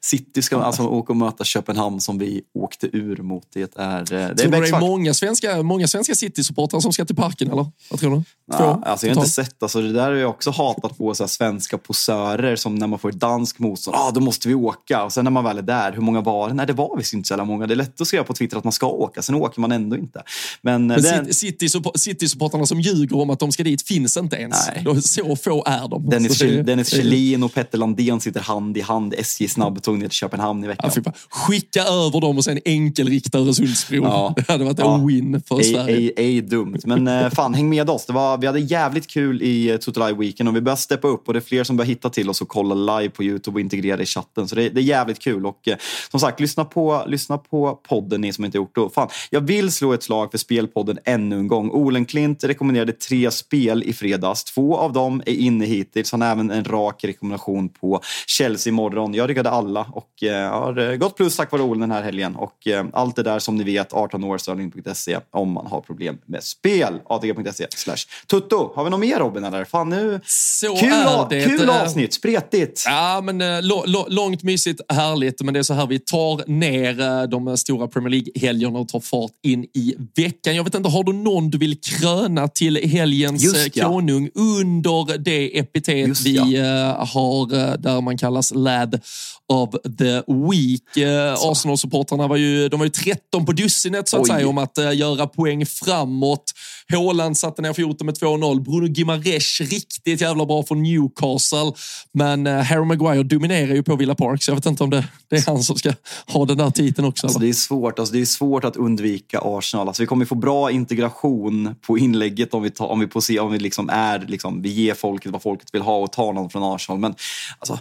City 0.00 0.42
ska 0.42 0.62
alltså 0.62 0.82
åka 0.86 1.12
och 1.12 1.16
möta 1.16 1.44
Köpenhamn 1.44 2.00
som 2.00 2.18
vi 2.18 2.42
åkte 2.54 2.86
ur 2.96 3.16
mot. 3.16 3.44
Det 3.52 3.76
är, 3.76 3.98
eh, 4.00 4.04
det 4.08 4.14
är 4.16 4.34
Tror 4.34 4.50
du 4.52 4.60
det 4.60 4.68
är 4.68 4.80
många 4.80 5.14
svenska, 5.14 5.62
många 5.62 5.86
svenska 5.88 6.14
City-supportrar 6.14 6.80
som 6.80 6.92
ska 6.92 7.04
till 7.04 7.16
parken 7.16 7.50
eller? 7.50 7.66
Vad 7.90 8.00
tror 8.00 8.10
du? 8.16 8.22
Ja, 8.52 8.82
alltså 8.86 9.06
jag 9.06 9.14
har 9.14 9.20
inte 9.22 9.30
sett, 9.34 9.62
alltså 9.62 9.80
det 9.80 9.92
där 9.92 10.02
har 10.02 10.12
jag 10.12 10.30
också 10.30 10.50
hatat 10.50 10.98
på 10.98 11.14
så 11.14 11.22
här, 11.22 11.28
svenska 11.28 11.78
posörer 11.78 12.56
som 12.56 12.74
när 12.74 12.86
man 12.86 12.98
får 12.98 13.08
ett 13.08 13.20
dansk 13.20 13.58
motstånd, 13.58 13.96
ah, 14.00 14.10
då 14.10 14.20
måste 14.20 14.48
vi 14.48 14.54
åka. 14.54 15.04
Och 15.04 15.12
sen 15.12 15.24
när 15.24 15.30
man 15.30 15.44
väl 15.44 15.58
är 15.58 15.62
där, 15.62 15.92
hur 15.92 16.00
många 16.00 16.20
var 16.20 16.48
det? 16.48 16.54
Nej, 16.54 16.66
det 16.66 16.72
var 16.72 16.96
visst 16.96 17.12
inte 17.14 17.26
så 17.28 17.32
jävla 17.32 17.44
många. 17.44 17.66
Det 17.66 17.74
är 17.74 17.76
lätt 17.76 18.00
att 18.00 18.06
skriva 18.06 18.24
på 18.24 18.34
Twitter 18.34 18.56
att 18.56 18.64
man 18.64 18.72
ska 18.72 18.86
åka, 18.86 19.22
sen 19.22 19.34
åker 19.34 19.60
man 19.60 19.72
ändå 19.72 19.96
inte. 19.96 20.22
Men, 20.62 20.90
eh, 20.90 20.96
Men 20.96 21.02
den, 21.02 21.34
City- 21.34 21.68
City- 21.68 21.90
City-supportrarna 21.94 22.66
som 22.66 22.80
ljuger 22.80 23.16
om 23.16 23.30
att 23.30 23.38
de 23.38 23.52
ska 23.52 23.62
dit 23.64 23.82
finns 23.82 24.16
inte 24.16 24.36
ens. 24.36 24.68
Nej. 24.84 25.02
Så 25.02 25.36
få 25.36 25.64
är 25.66 25.88
de. 25.88 26.10
Dennis, 26.10 26.38
Dennis 26.38 26.88
Kjellin 26.90 27.42
och 27.42 27.54
Petter 27.54 27.78
Landén 27.78 28.20
sitter 28.20 28.40
hand 28.40 28.76
i 28.76 28.80
hand. 28.80 29.14
SJ 29.18 29.48
snabbtåg 29.74 29.98
ner 29.98 30.08
till 30.08 30.16
Köpenhamn 30.16 30.64
i 30.64 30.66
veckan. 30.66 30.90
Ja. 31.04 31.12
Skicka 31.30 31.82
över 31.82 32.20
dem 32.20 32.38
och 32.38 32.44
sen 32.44 32.58
enkelrikta 32.64 33.38
Öresundsbron. 33.38 34.02
Ja. 34.02 34.34
Det 34.46 34.52
hade 34.52 34.64
varit 34.64 34.78
Ja. 34.78 34.94
en 34.94 35.06
win 35.06 35.42
för 35.48 35.58
Ej, 35.58 35.64
Sverige. 35.64 35.96
ej, 35.96 36.12
ej 36.16 36.40
dumt. 36.40 36.78
Men 36.84 37.08
eh, 37.08 37.30
fan, 37.30 37.54
häng 37.54 37.68
med 37.68 37.90
oss. 37.90 38.06
Det 38.06 38.12
var, 38.12 38.38
vi 38.38 38.46
hade 38.46 38.60
jävligt 38.60 39.06
kul 39.06 39.42
i 39.42 39.72
uh, 39.72 39.76
Total 39.78 40.16
Weekend 40.16 40.48
och 40.48 40.56
vi 40.56 40.60
börjar 40.60 40.76
steppa 40.76 41.08
upp 41.08 41.28
och 41.28 41.32
det 41.34 41.38
är 41.38 41.40
fler 41.40 41.64
som 41.64 41.76
börjar 41.76 41.88
hitta 41.88 42.10
till 42.10 42.30
oss 42.30 42.40
och 42.40 42.48
kolla 42.48 42.98
live 42.98 43.10
på 43.10 43.24
Youtube 43.24 43.54
och 43.54 43.60
integrera 43.60 44.02
i 44.02 44.06
chatten. 44.06 44.48
Så 44.48 44.54
det, 44.54 44.68
det 44.68 44.80
är 44.80 44.84
jävligt 44.84 45.18
kul. 45.18 45.46
Och 45.46 45.68
eh, 45.68 45.76
som 46.10 46.20
sagt, 46.20 46.40
lyssna 46.40 46.64
på, 46.64 47.04
lyssna 47.06 47.38
på 47.38 47.78
podden 47.88 48.20
ni 48.20 48.32
som 48.32 48.44
inte 48.44 48.58
gjort 48.58 48.74
det. 48.74 48.88
Fan, 48.94 49.08
jag 49.30 49.40
vill 49.40 49.72
slå 49.72 49.92
ett 49.92 50.02
slag 50.02 50.30
för 50.30 50.38
spelpodden 50.38 50.98
ännu 51.04 51.38
en 51.38 51.48
gång. 51.48 51.70
Olenklint 51.70 52.44
rekommenderade 52.44 52.92
tre 52.92 53.30
spel 53.30 53.82
i 53.82 53.92
fredags. 53.92 54.44
Två 54.44 54.76
av 54.76 54.92
dem 54.92 55.22
är 55.26 55.34
inne 55.34 55.64
hittills. 55.66 56.12
Han 56.12 56.20
har 56.20 56.28
även 56.28 56.50
en 56.50 56.64
rak 56.64 57.04
rekommendation 57.04 57.68
på 57.68 58.00
Chelsea 58.26 58.70
imorgon. 58.70 59.14
Jag 59.14 59.28
att 59.46 59.53
alla 59.54 59.86
och 59.92 60.22
eh, 60.22 60.50
har 60.50 60.96
gått 60.96 61.16
plus 61.16 61.36
tack 61.36 61.52
vare 61.52 61.62
Olen 61.62 61.80
den 61.80 61.90
här 61.90 62.02
helgen. 62.02 62.36
Och 62.36 62.66
eh, 62.66 62.84
allt 62.92 63.16
det 63.16 63.22
där 63.22 63.38
som 63.38 63.56
ni 63.56 63.64
vet, 63.64 63.92
18 63.92 64.24
år, 64.24 64.38
Sterling.se 64.38 65.18
om 65.30 65.52
man 65.52 65.66
har 65.66 65.80
problem 65.80 66.18
med 66.26 66.42
spel. 66.42 67.00
ATG.se 67.04 67.66
slash 67.70 67.96
tutto. 68.26 68.72
Har 68.74 68.84
vi 68.84 68.90
något 68.90 69.00
mer 69.00 69.18
Robin 69.18 69.44
eller? 69.44 69.64
Fan 69.64 69.88
nu. 69.88 70.20
Så 70.26 70.76
kul, 70.76 70.92
är 70.92 71.28
det. 71.30 71.44
kul 71.44 71.70
avsnitt, 71.70 72.14
spretigt. 72.14 72.82
Ja, 72.86 73.20
men 73.24 73.40
eh, 73.40 73.62
långt, 74.08 74.42
mysigt, 74.42 74.80
härligt. 74.92 75.42
Men 75.42 75.54
det 75.54 75.60
är 75.60 75.62
så 75.62 75.74
här 75.74 75.86
vi 75.86 75.98
tar 75.98 76.50
ner 76.50 77.26
de 77.26 77.56
stora 77.56 77.88
Premier 77.88 78.10
League-helgerna 78.10 78.78
och 78.78 78.88
tar 78.88 79.00
fart 79.00 79.32
in 79.42 79.64
i 79.64 79.94
veckan. 80.16 80.56
Jag 80.56 80.64
vet 80.64 80.74
inte, 80.74 80.88
har 80.88 81.04
du 81.04 81.12
någon 81.12 81.50
du 81.50 81.58
vill 81.58 81.80
kröna 81.80 82.48
till 82.48 82.76
helgens 82.76 83.42
Just 83.42 83.76
ja. 83.76 83.88
konung 83.88 84.30
under 84.34 85.18
det 85.18 85.58
epitet 85.58 86.08
Just 86.08 86.26
vi 86.26 86.56
ja. 86.56 87.08
har 87.12 87.76
där 87.76 88.00
man 88.00 88.18
kallas 88.18 88.54
Lad 88.54 89.00
of 89.48 89.70
the 89.98 90.22
Week. 90.50 90.96
Eh, 90.96 91.34
Arsenal-supportrarna 91.34 92.28
var 92.28 92.36
ju, 92.36 92.68
de 92.68 92.80
var 92.80 92.86
ju 92.86 92.90
13 92.90 93.46
på 93.46 93.52
dussinet 93.52 94.08
så 94.08 94.16
att 94.16 94.22
Oj. 94.22 94.28
säga 94.28 94.48
om 94.48 94.58
att 94.58 94.78
eh, 94.78 94.96
göra 94.96 95.26
poäng 95.26 95.66
framåt. 95.66 96.52
Haaland 96.88 97.38
satte 97.38 97.62
ner 97.62 97.72
foten 97.72 98.06
med 98.06 98.14
2-0. 98.14 98.60
Bruno 98.60 98.86
Gimares 98.86 99.60
riktigt 99.60 100.20
jävla 100.20 100.46
bra 100.46 100.62
från 100.62 100.82
Newcastle. 100.82 101.72
Men 102.12 102.46
eh, 102.46 102.62
Harry 102.62 102.84
Maguire 102.84 103.22
dominerar 103.22 103.74
ju 103.74 103.82
på 103.82 103.96
Villa 103.96 104.14
Park 104.14 104.42
så 104.42 104.50
jag 104.50 104.56
vet 104.56 104.66
inte 104.66 104.84
om 104.84 104.90
det, 104.90 105.04
det 105.30 105.36
är 105.36 105.46
han 105.46 105.62
som 105.62 105.76
ska 105.76 105.92
ha 106.26 106.44
den 106.46 106.58
där 106.58 106.70
titeln 106.70 107.08
också. 107.08 107.26
Alltså 107.26 107.40
det, 107.40 107.48
är 107.48 107.52
svårt, 107.52 107.98
alltså 107.98 108.14
det 108.14 108.20
är 108.20 108.24
svårt 108.24 108.64
att 108.64 108.76
undvika 108.76 109.40
Arsenal. 109.42 109.88
Alltså 109.88 110.02
vi 110.02 110.06
kommer 110.06 110.24
få 110.24 110.34
bra 110.34 110.70
integration 110.70 111.74
på 111.86 111.98
inlägget 111.98 112.54
om 112.54 112.62
vi, 112.62 112.70
tar, 112.70 112.86
om 112.86 113.00
vi, 113.00 113.20
se, 113.20 113.40
om 113.40 113.52
vi, 113.52 113.58
liksom 113.58 113.88
är, 113.88 114.24
liksom, 114.28 114.62
vi 114.62 114.68
ger 114.68 114.94
folket 114.94 115.32
vad 115.32 115.42
folket 115.42 115.68
vill 115.72 115.82
ha 115.82 115.96
och 115.96 116.12
tar 116.12 116.32
någon 116.32 116.50
från 116.50 116.74
Arsenal. 116.74 116.98
Men 116.98 117.14
alltså, 117.58 117.78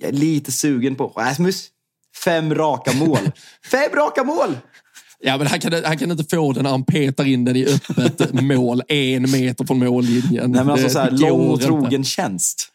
jag 0.00 0.08
är 0.08 0.12
lite 0.12 0.52
sugen 0.52 0.96
på 0.96 1.06
Rasmus. 1.06 1.68
Fem 2.24 2.54
raka 2.54 2.92
mål. 2.92 3.18
Fem 3.70 3.90
raka 3.94 4.24
mål! 4.24 4.56
Ja, 5.22 5.38
men 5.38 5.46
han 5.46 5.60
kan, 5.60 5.72
han 5.84 5.98
kan 5.98 6.10
inte 6.10 6.36
få 6.36 6.52
den 6.52 6.62
när 6.62 6.70
han 6.70 6.84
petar 6.84 7.24
in 7.24 7.44
den 7.44 7.56
i 7.56 7.66
öppet 7.66 8.42
mål, 8.42 8.82
en 8.88 9.30
meter 9.30 9.64
från 9.64 9.78
mållinjen. 9.78 10.50
Nej, 10.52 10.64
men 10.64 10.70
alltså, 10.70 10.88
så 10.88 10.98
här, 10.98 11.10
lång 11.10 11.48
och 11.48 11.52
inte. 11.52 11.66
trogen 11.66 12.04
tjänst. 12.04 12.68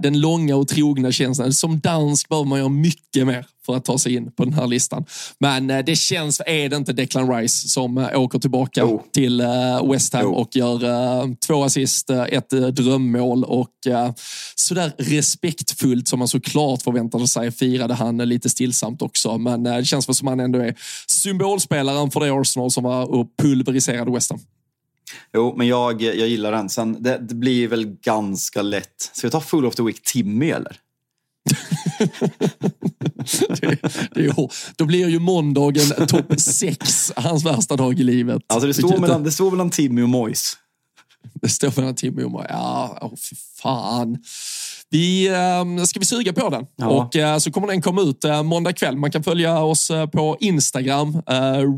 Den 0.00 0.20
långa 0.20 0.56
och 0.56 0.68
trogna 0.68 1.12
känslan. 1.12 1.52
Som 1.52 1.80
dansk 1.80 2.28
behöver 2.28 2.48
man 2.48 2.58
göra 2.58 2.68
mycket 2.68 3.26
mer 3.26 3.46
för 3.66 3.76
att 3.76 3.84
ta 3.84 3.98
sig 3.98 4.14
in 4.14 4.32
på 4.32 4.44
den 4.44 4.52
här 4.52 4.66
listan. 4.66 5.04
Men 5.38 5.70
eh, 5.70 5.84
det 5.84 5.96
känns, 5.96 6.42
är 6.46 6.68
det 6.68 6.76
inte 6.76 6.92
Declan 6.92 7.34
Rice 7.34 7.68
som 7.68 7.98
eh, 7.98 8.20
åker 8.20 8.38
tillbaka 8.38 8.80
Jo. 8.80 9.02
till 9.12 9.40
eh, 9.40 9.90
West 9.90 10.12
Ham 10.12 10.22
Jo. 10.24 10.34
och 10.34 10.56
gör 10.56 11.34
två 11.46 11.64
assist, 11.64 12.10
ett 12.10 12.50
drömmål 12.50 13.44
och 13.44 13.70
sådär 14.54 14.92
respektfullt 14.98 16.08
som 16.08 16.18
man 16.18 16.28
såklart 16.28 16.82
förväntade 16.82 17.28
sig 17.28 17.52
firade 17.52 17.94
han 17.94 18.16
lite 18.16 18.50
stillsamt 18.50 19.02
också. 19.02 19.38
Men 19.38 19.62
det 19.62 19.84
känns 19.84 20.18
som 20.18 20.28
han 20.28 20.40
ändå 20.40 20.58
är 20.58 20.74
symbolspelaren 21.06 22.10
för 22.10 22.20
det 22.20 22.30
Arsenal 22.40 22.70
som 22.70 22.84
var 22.84 23.04
och 23.04 23.26
pulveriserade 23.42 24.10
West 24.10 24.30
Ham. 24.30 24.40
Jo, 25.34 25.54
men 25.56 25.66
jag, 25.66 26.02
jag 26.02 26.28
gillar 26.28 26.52
den. 26.52 26.68
Sen, 26.68 27.02
det, 27.02 27.18
det 27.18 27.34
blir 27.34 27.68
väl 27.68 27.86
ganska 27.86 28.62
lätt. 28.62 29.10
Ska 29.12 29.26
vi 29.26 29.30
ta 29.30 29.40
Full 29.40 29.66
of 29.66 29.74
the 29.74 29.82
Week 29.82 30.02
Timmy 30.02 30.50
eller? 30.50 30.76
det, 33.60 33.78
det 34.14 34.48
då 34.76 34.84
blir 34.84 35.08
ju 35.08 35.18
måndagen 35.18 36.06
topp 36.06 36.40
sex 36.40 37.12
hans 37.16 37.44
värsta 37.44 37.76
dag 37.76 38.00
i 38.00 38.02
livet. 38.02 38.42
Alltså 38.46 38.66
det 38.66 38.74
står, 38.74 38.98
mellan, 38.98 39.22
det 39.22 39.32
står 39.32 39.50
mellan 39.50 39.70
Timmy 39.70 40.02
och 40.02 40.08
Mois. 40.08 40.56
Det 41.42 41.48
står 41.48 41.72
mellan 41.76 41.94
Timmy 41.94 42.22
och 42.22 42.30
mig. 42.30 42.46
Ja, 42.48 42.98
åh, 43.02 43.14
fy 43.30 43.36
fan. 43.62 44.18
Vi, 44.90 45.26
eh, 45.28 45.84
ska 45.84 46.00
vi 46.00 46.06
suga 46.06 46.32
på 46.32 46.48
den? 46.48 46.66
Ja. 46.76 46.86
Och 46.88 47.16
eh, 47.16 47.38
så 47.38 47.52
kommer 47.52 47.68
den 47.68 47.82
komma 47.82 48.02
ut 48.02 48.24
eh, 48.24 48.42
måndag 48.42 48.72
kväll. 48.72 48.96
Man 48.96 49.10
kan 49.10 49.22
följa 49.22 49.62
oss 49.62 49.90
på 50.12 50.36
Instagram. 50.40 51.22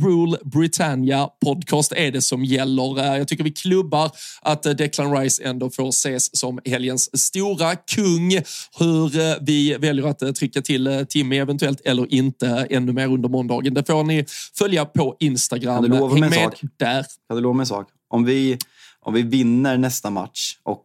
Rule 0.02 0.38
Britannia 0.44 1.28
podcast 1.44 1.92
är 1.96 2.12
det 2.12 2.22
som 2.22 2.44
gäller. 2.44 3.16
Jag 3.16 3.28
tycker 3.28 3.44
vi 3.44 3.50
klubbar 3.50 4.10
att 4.42 4.62
Declan 4.62 5.16
Rice 5.16 5.42
ändå 5.44 5.70
får 5.70 5.88
ses 5.88 6.38
som 6.38 6.60
helgens 6.64 7.20
stora 7.20 7.76
kung. 7.76 8.30
Hur 8.78 9.44
vi 9.44 9.74
väljer 9.74 10.06
att 10.06 10.36
trycka 10.36 10.62
till 10.62 11.06
Timmy 11.08 11.36
eventuellt 11.36 11.80
eller 11.84 12.14
inte 12.14 12.66
ännu 12.70 12.92
mer 12.92 13.06
under 13.06 13.28
måndagen. 13.28 13.74
Det 13.74 13.86
får 13.86 14.04
ni 14.04 14.24
följa 14.58 14.84
på 14.84 15.16
Instagram. 15.20 15.82
Kan 15.82 15.90
du 15.90 15.98
lova 15.98 16.14
Häng 16.14 16.20
mig 16.20 16.38
en 16.38 16.44
med 16.44 16.58
sak? 16.58 16.70
där. 16.76 17.04
Kan 17.28 17.36
du 17.36 17.42
lova 17.42 17.54
mig 17.54 17.62
en 17.62 17.66
sak? 17.66 17.88
Om 18.10 18.24
vi, 18.24 18.58
om 19.04 19.14
vi 19.14 19.22
vinner 19.22 19.78
nästa 19.78 20.10
match 20.10 20.52
och 20.64 20.82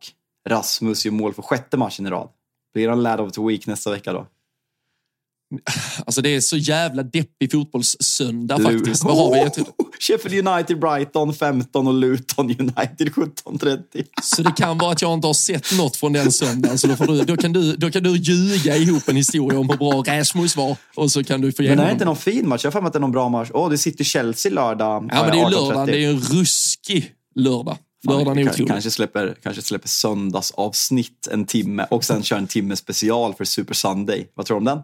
Rasmus 0.50 1.06
gör 1.06 1.12
mål 1.12 1.34
för 1.34 1.42
sjätte 1.42 1.78
matchen 1.78 2.06
i 2.06 2.10
rad. 2.10 2.30
Blir 2.74 2.90
han 2.90 3.04
lad 3.04 3.20
of 3.20 3.32
the 3.32 3.42
week 3.42 3.68
nästa 3.68 3.92
vecka 3.92 4.14
då? 4.14 4.28
Alltså 6.06 6.22
det 6.22 6.30
är 6.36 6.42
så 6.42 6.58
jävla 6.58 7.04
deppig 7.04 7.52
fotbollssöndag 7.52 8.58
Lu- 8.58 8.64
faktiskt. 8.78 9.04
Vad 9.04 9.18
har 9.18 9.34
vi? 9.34 9.40
Jag 9.40 9.54
tror- 9.54 9.66
Oh! 9.78 9.86
Sheffield 10.00 10.48
United, 10.48 10.80
Brighton 10.80 11.34
15 11.34 11.88
och 11.88 11.94
Luton 11.94 12.46
United 12.46 13.10
17.30. 13.10 14.06
Så 14.24 14.42
det 14.44 14.52
kan 14.58 14.78
vara 14.78 14.92
att 14.92 15.02
jag 15.02 15.14
inte 15.14 15.28
har 15.28 15.34
sett 15.34 15.78
något 15.78 15.96
från 15.96 16.14
den 16.14 16.32
söndagen. 16.32 16.78
Så 16.78 16.88
då, 16.88 16.96
får 16.96 17.06
du, 17.08 17.22
då, 17.24 17.38
kan 17.38 17.54
du, 17.54 17.76
då 17.76 17.92
kan 17.92 18.04
du 18.04 18.18
ljuga 18.18 18.76
ihop 18.78 19.10
en 19.10 19.16
historia 19.16 19.60
om 19.60 19.70
hur 19.70 19.78
bra 19.78 19.92
Rasmus 20.08 20.58
var. 20.58 20.78
Och 20.96 21.12
så 21.12 21.24
kan 21.24 21.42
du 21.42 21.52
få 21.52 21.62
Men 21.62 21.66
igenom 21.66 21.86
det 21.86 21.90
är 21.90 21.94
inte 21.94 22.06
någon 22.06 22.16
fin 22.16 22.48
match. 22.50 22.64
Jag 22.64 22.68
har 22.68 22.72
för 22.72 22.82
mig 22.82 22.88
att 22.88 22.94
det 22.94 22.98
är 22.98 23.02
någon 23.02 23.12
bra 23.12 23.30
match. 23.30 23.50
Åh, 23.54 23.70
det 23.70 23.78
sitter 23.78 24.04
Chelsea 24.04 24.52
lördag. 24.52 25.10
Ja, 25.14 25.22
men 25.22 25.32
det 25.32 25.38
är 25.38 25.40
ju 25.40 25.44
18.30. 25.46 25.50
lördagen. 25.52 25.86
Det 25.86 25.94
är 25.94 26.00
ju 26.00 26.10
en 26.10 26.20
ruskig 26.20 27.14
lördag. 27.36 27.78
Fan, 28.06 28.18
Lördagen 28.18 28.38
är 28.38 28.42
vi 28.42 28.44
kan- 28.44 28.54
otrolig. 28.54 28.70
kanske 28.72 28.92
släpper, 28.92 29.36
kanske 29.44 29.62
släpper 29.62 29.88
söndagsavsnitt 29.88 31.28
en 31.32 31.46
timme 31.46 31.86
och 31.92 32.04
sen 32.04 32.24
kör 32.24 32.38
en 32.38 32.48
timme 32.48 32.76
special 32.76 33.34
för 33.34 33.46
Super 33.46 33.74
Sunday. 33.74 34.28
Vad 34.36 34.46
tror 34.46 34.56
du 34.56 34.60
om 34.60 34.66
den? 34.66 34.80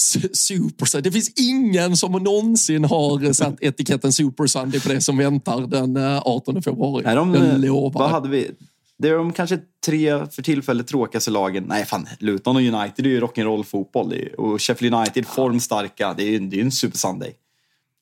Su- 0.00 0.28
Super 0.32 0.86
Sunday. 0.86 1.02
Det 1.10 1.12
finns 1.12 1.32
ingen 1.40 1.96
som 1.96 2.12
någonsin 2.12 2.84
har 2.84 3.32
satt 3.32 3.62
etiketten 3.62 4.12
Super 4.12 4.46
Sunday 4.46 4.80
på 4.80 4.88
det 4.88 5.00
som 5.00 5.16
väntar 5.18 5.60
den 5.60 5.96
eh, 5.96 6.18
18 6.24 6.62
februari. 6.62 7.04
Är 7.06 7.16
de, 7.16 7.34
jag 7.34 7.60
lovar. 7.60 8.00
vad 8.00 8.10
hade 8.10 8.28
vi? 8.28 8.50
Det 8.98 9.08
är 9.08 9.14
de 9.16 9.32
kanske 9.32 9.58
tre 9.86 10.26
för 10.30 10.42
tillfället 10.42 10.86
tråkigaste 10.86 11.30
lagen. 11.30 11.64
Nej, 11.68 11.84
fan. 11.84 12.08
Luton 12.18 12.56
och 12.56 12.62
United 12.62 13.06
är 13.06 13.10
ju 13.10 13.20
rock'n'roll 13.20 13.62
fotboll. 13.62 14.08
Det 14.10 14.22
är- 14.22 14.40
Och 14.40 14.62
Sheffield 14.62 14.94
United 14.94 15.26
formstarka. 15.26 16.14
Det 16.16 16.22
är 16.22 16.26
ju 16.30 16.38
det 16.38 16.56
är 16.56 16.58
ju 16.58 16.64
en 16.64 16.72
Super 16.72 16.98
Sunday. 16.98 17.32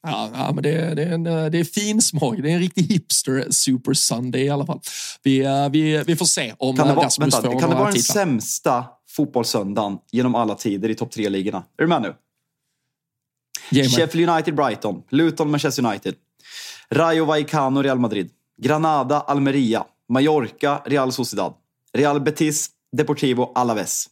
Ja, 0.04 0.30
ja, 0.34 0.52
men 0.52 0.62
det, 0.62 0.70
är- 0.70 0.94
det, 0.94 1.02
är 1.04 1.12
en, 1.12 1.26
eh, 1.26 1.46
det 1.46 1.58
är 1.58 1.64
fin 1.64 2.02
smak. 2.02 2.36
Det 2.42 2.50
är 2.50 2.54
en 2.54 2.58
riktig 2.60 2.82
hipster 2.82 3.46
Super 3.50 3.94
Sunday 3.94 4.42
i 4.42 4.48
alla 4.50 4.66
fall. 4.66 4.80
Vi, 5.22 5.38
eh, 5.44 5.68
vi, 5.68 6.02
vi 6.06 6.16
får 6.16 6.26
se 6.26 6.54
om 6.58 6.76
Kan 6.76 6.86
det 6.86 6.90
eh, 6.92 6.96
vara, 6.96 7.06
Rasmus 7.06 7.34
vänta, 7.34 7.50
får 7.52 7.60
kan 7.60 7.70
det 7.70 7.76
vara 7.76 7.84
den 7.86 7.94
titlar. 7.94 8.14
sämsta 8.14 8.84
fotbollssöndagen 9.08 9.98
genom 10.12 10.34
alla 10.34 10.54
tider 10.54 10.88
i 10.88 10.94
topp 10.94 11.10
tre-ligorna? 11.10 11.58
Är 11.58 11.82
du 11.82 11.86
med 11.86 12.02
nu? 12.02 12.14
Sheffield 13.84 14.30
United, 14.30 14.54
Brighton. 14.54 15.02
Luton, 15.10 15.50
Manchester 15.50 15.86
United. 15.86 16.14
Rayo 16.90 17.24
Vallecano, 17.24 17.82
Real 17.82 17.98
Madrid. 17.98 18.30
Granada, 18.62 19.20
Almeria. 19.20 19.84
Mallorca, 20.08 20.82
Real 20.86 21.12
Sociedad. 21.12 21.54
Real 21.92 22.20
Betis, 22.20 22.70
Deportivo 22.96 23.52
Alaves. 23.54 24.06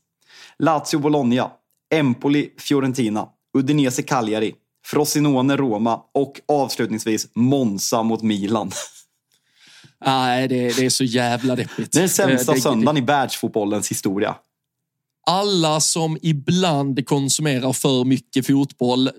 Lazio, 0.59 0.99
Bologna. 0.99 1.51
Empoli, 1.95 2.51
Fiorentina. 2.59 3.29
Udinese, 3.59 4.03
Cagliari. 4.03 4.55
Frosinone, 4.87 5.57
Roma. 5.57 6.01
Och 6.15 6.41
avslutningsvis 6.49 7.27
Monza 7.35 8.03
mot 8.03 8.23
Milan. 8.23 8.71
Nej, 10.05 10.49
det, 10.49 10.77
det 10.77 10.87
är 10.87 10.91
så 10.91 11.05
jävla 11.05 11.57
deppigt. 11.57 11.93
Det 11.93 11.99
är 11.99 12.01
den 12.01 12.09
sämsta 12.09 12.53
Eh, 12.53 12.57
det- 12.57 12.61
söndagen 12.63 12.97
i 13.03 13.07
världsfotbollens 13.07 13.91
historia. 13.91 14.35
Alla 15.27 15.81
som 15.81 16.19
ibland 16.23 17.07
konsumerar 17.07 17.73
för 17.73 18.05
mycket 18.05 18.47
fotboll, 18.47 19.11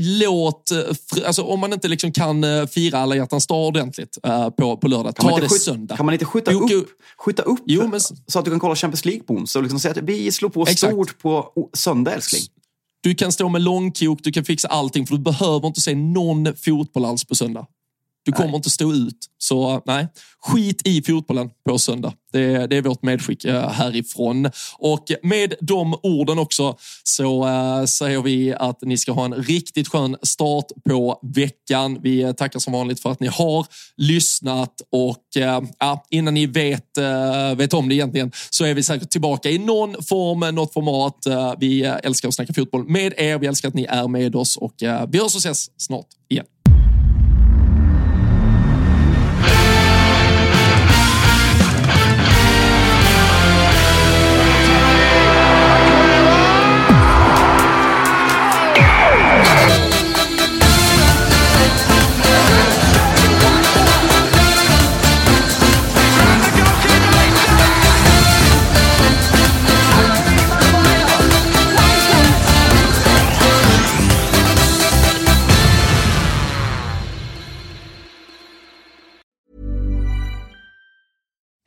låt... 0.00 0.70
eh, 0.70 0.78
Alltså, 1.26 1.42
om 1.42 1.60
man 1.60 1.72
inte 1.72 1.88
liksom 1.88 2.12
kan 2.12 2.44
eh, 2.44 2.66
fira 2.66 2.98
alla 2.98 3.16
hjärtans 3.16 3.46
dag 3.46 3.66
ordentligt 3.66 4.18
på, 4.56 4.76
på 4.76 4.88
lördag, 4.88 5.16
Kan 5.16 5.30
ta 5.30 5.36
det 5.36 5.48
skjuta, 5.48 5.54
söndag. 5.64 5.96
kan 5.96 6.06
man 6.06 6.12
inte 6.12 6.24
skjuta 6.24 6.52
Jo, 6.52 6.68
upp, 6.78 6.88
skjuta 7.18 7.42
upp 7.42 7.60
Jo, 7.66 7.86
men- 7.88 8.00
så 8.26 8.38
att 8.38 8.44
du 8.44 8.50
kan 8.50 8.60
kolla 8.60 8.76
Champions 8.76 9.04
League 9.04 9.22
på 9.22 9.34
onsdag 9.34 9.58
och 9.58 9.62
liksom 9.62 9.80
säga 9.80 9.92
att 9.92 9.98
vi 10.02 10.32
slår 10.32 10.48
på 10.50 10.62
Exakt. 10.62 10.92
stort 10.92 11.18
på 11.18 11.52
söndag, 11.74 12.14
älskling? 12.14 12.42
Du 13.02 13.14
kan 13.14 13.32
stå 13.32 13.48
med 13.48 13.62
långkok, 13.62 14.18
du 14.22 14.32
kan 14.32 14.44
fixa 14.44 14.68
allting 14.68 15.06
för 15.06 15.16
du 15.16 15.22
behöver 15.22 15.66
inte 15.66 15.80
se 15.80 15.94
någon 15.94 16.56
fotboll 16.56 17.04
alls 17.04 17.24
på 17.24 17.34
söndag. 17.34 17.66
Du 18.24 18.32
kommer 18.32 18.56
inte 18.56 18.70
stå 18.70 18.92
ut. 18.92 19.28
Så 19.38 19.82
nej, 19.86 20.06
skit 20.40 20.82
i 20.84 21.02
fotbollen 21.02 21.50
på 21.68 21.78
söndag. 21.78 22.12
Det 22.32 22.40
är, 22.40 22.68
det 22.68 22.76
är 22.76 22.82
vårt 22.82 23.02
medskick 23.02 23.44
eh, 23.44 23.68
härifrån. 23.70 24.50
Och 24.78 25.04
med 25.22 25.54
de 25.60 25.94
orden 26.02 26.38
också 26.38 26.76
så 27.02 27.48
eh, 27.48 27.84
säger 27.84 28.22
vi 28.22 28.54
att 28.54 28.82
ni 28.82 28.98
ska 28.98 29.12
ha 29.12 29.24
en 29.24 29.34
riktigt 29.34 29.88
skön 29.88 30.16
start 30.22 30.66
på 30.88 31.20
veckan. 31.22 31.98
Vi 32.02 32.34
tackar 32.34 32.58
som 32.58 32.72
vanligt 32.72 33.00
för 33.00 33.10
att 33.10 33.20
ni 33.20 33.26
har 33.26 33.66
lyssnat 33.96 34.74
och 34.92 35.24
ja, 35.78 36.04
innan 36.10 36.34
ni 36.34 36.46
vet, 36.46 36.98
eh, 36.98 37.54
vet 37.56 37.74
om 37.74 37.88
det 37.88 37.94
egentligen 37.94 38.32
så 38.50 38.64
är 38.64 38.74
vi 38.74 38.82
säkert 38.82 39.10
tillbaka 39.10 39.50
i 39.50 39.58
någon 39.58 40.02
form, 40.02 40.54
något 40.54 40.72
format. 40.72 41.26
Vi 41.60 41.82
älskar 41.82 42.28
att 42.28 42.34
snacka 42.34 42.52
fotboll 42.52 42.88
med 42.88 43.14
er. 43.16 43.38
Vi 43.38 43.46
älskar 43.46 43.68
att 43.68 43.74
ni 43.74 43.84
är 43.84 44.08
med 44.08 44.36
oss 44.36 44.56
och 44.56 44.74
vi 45.08 45.18
hörs 45.18 45.34
och 45.34 45.38
ses 45.38 45.70
snart 45.76 46.06
igen. 46.28 46.46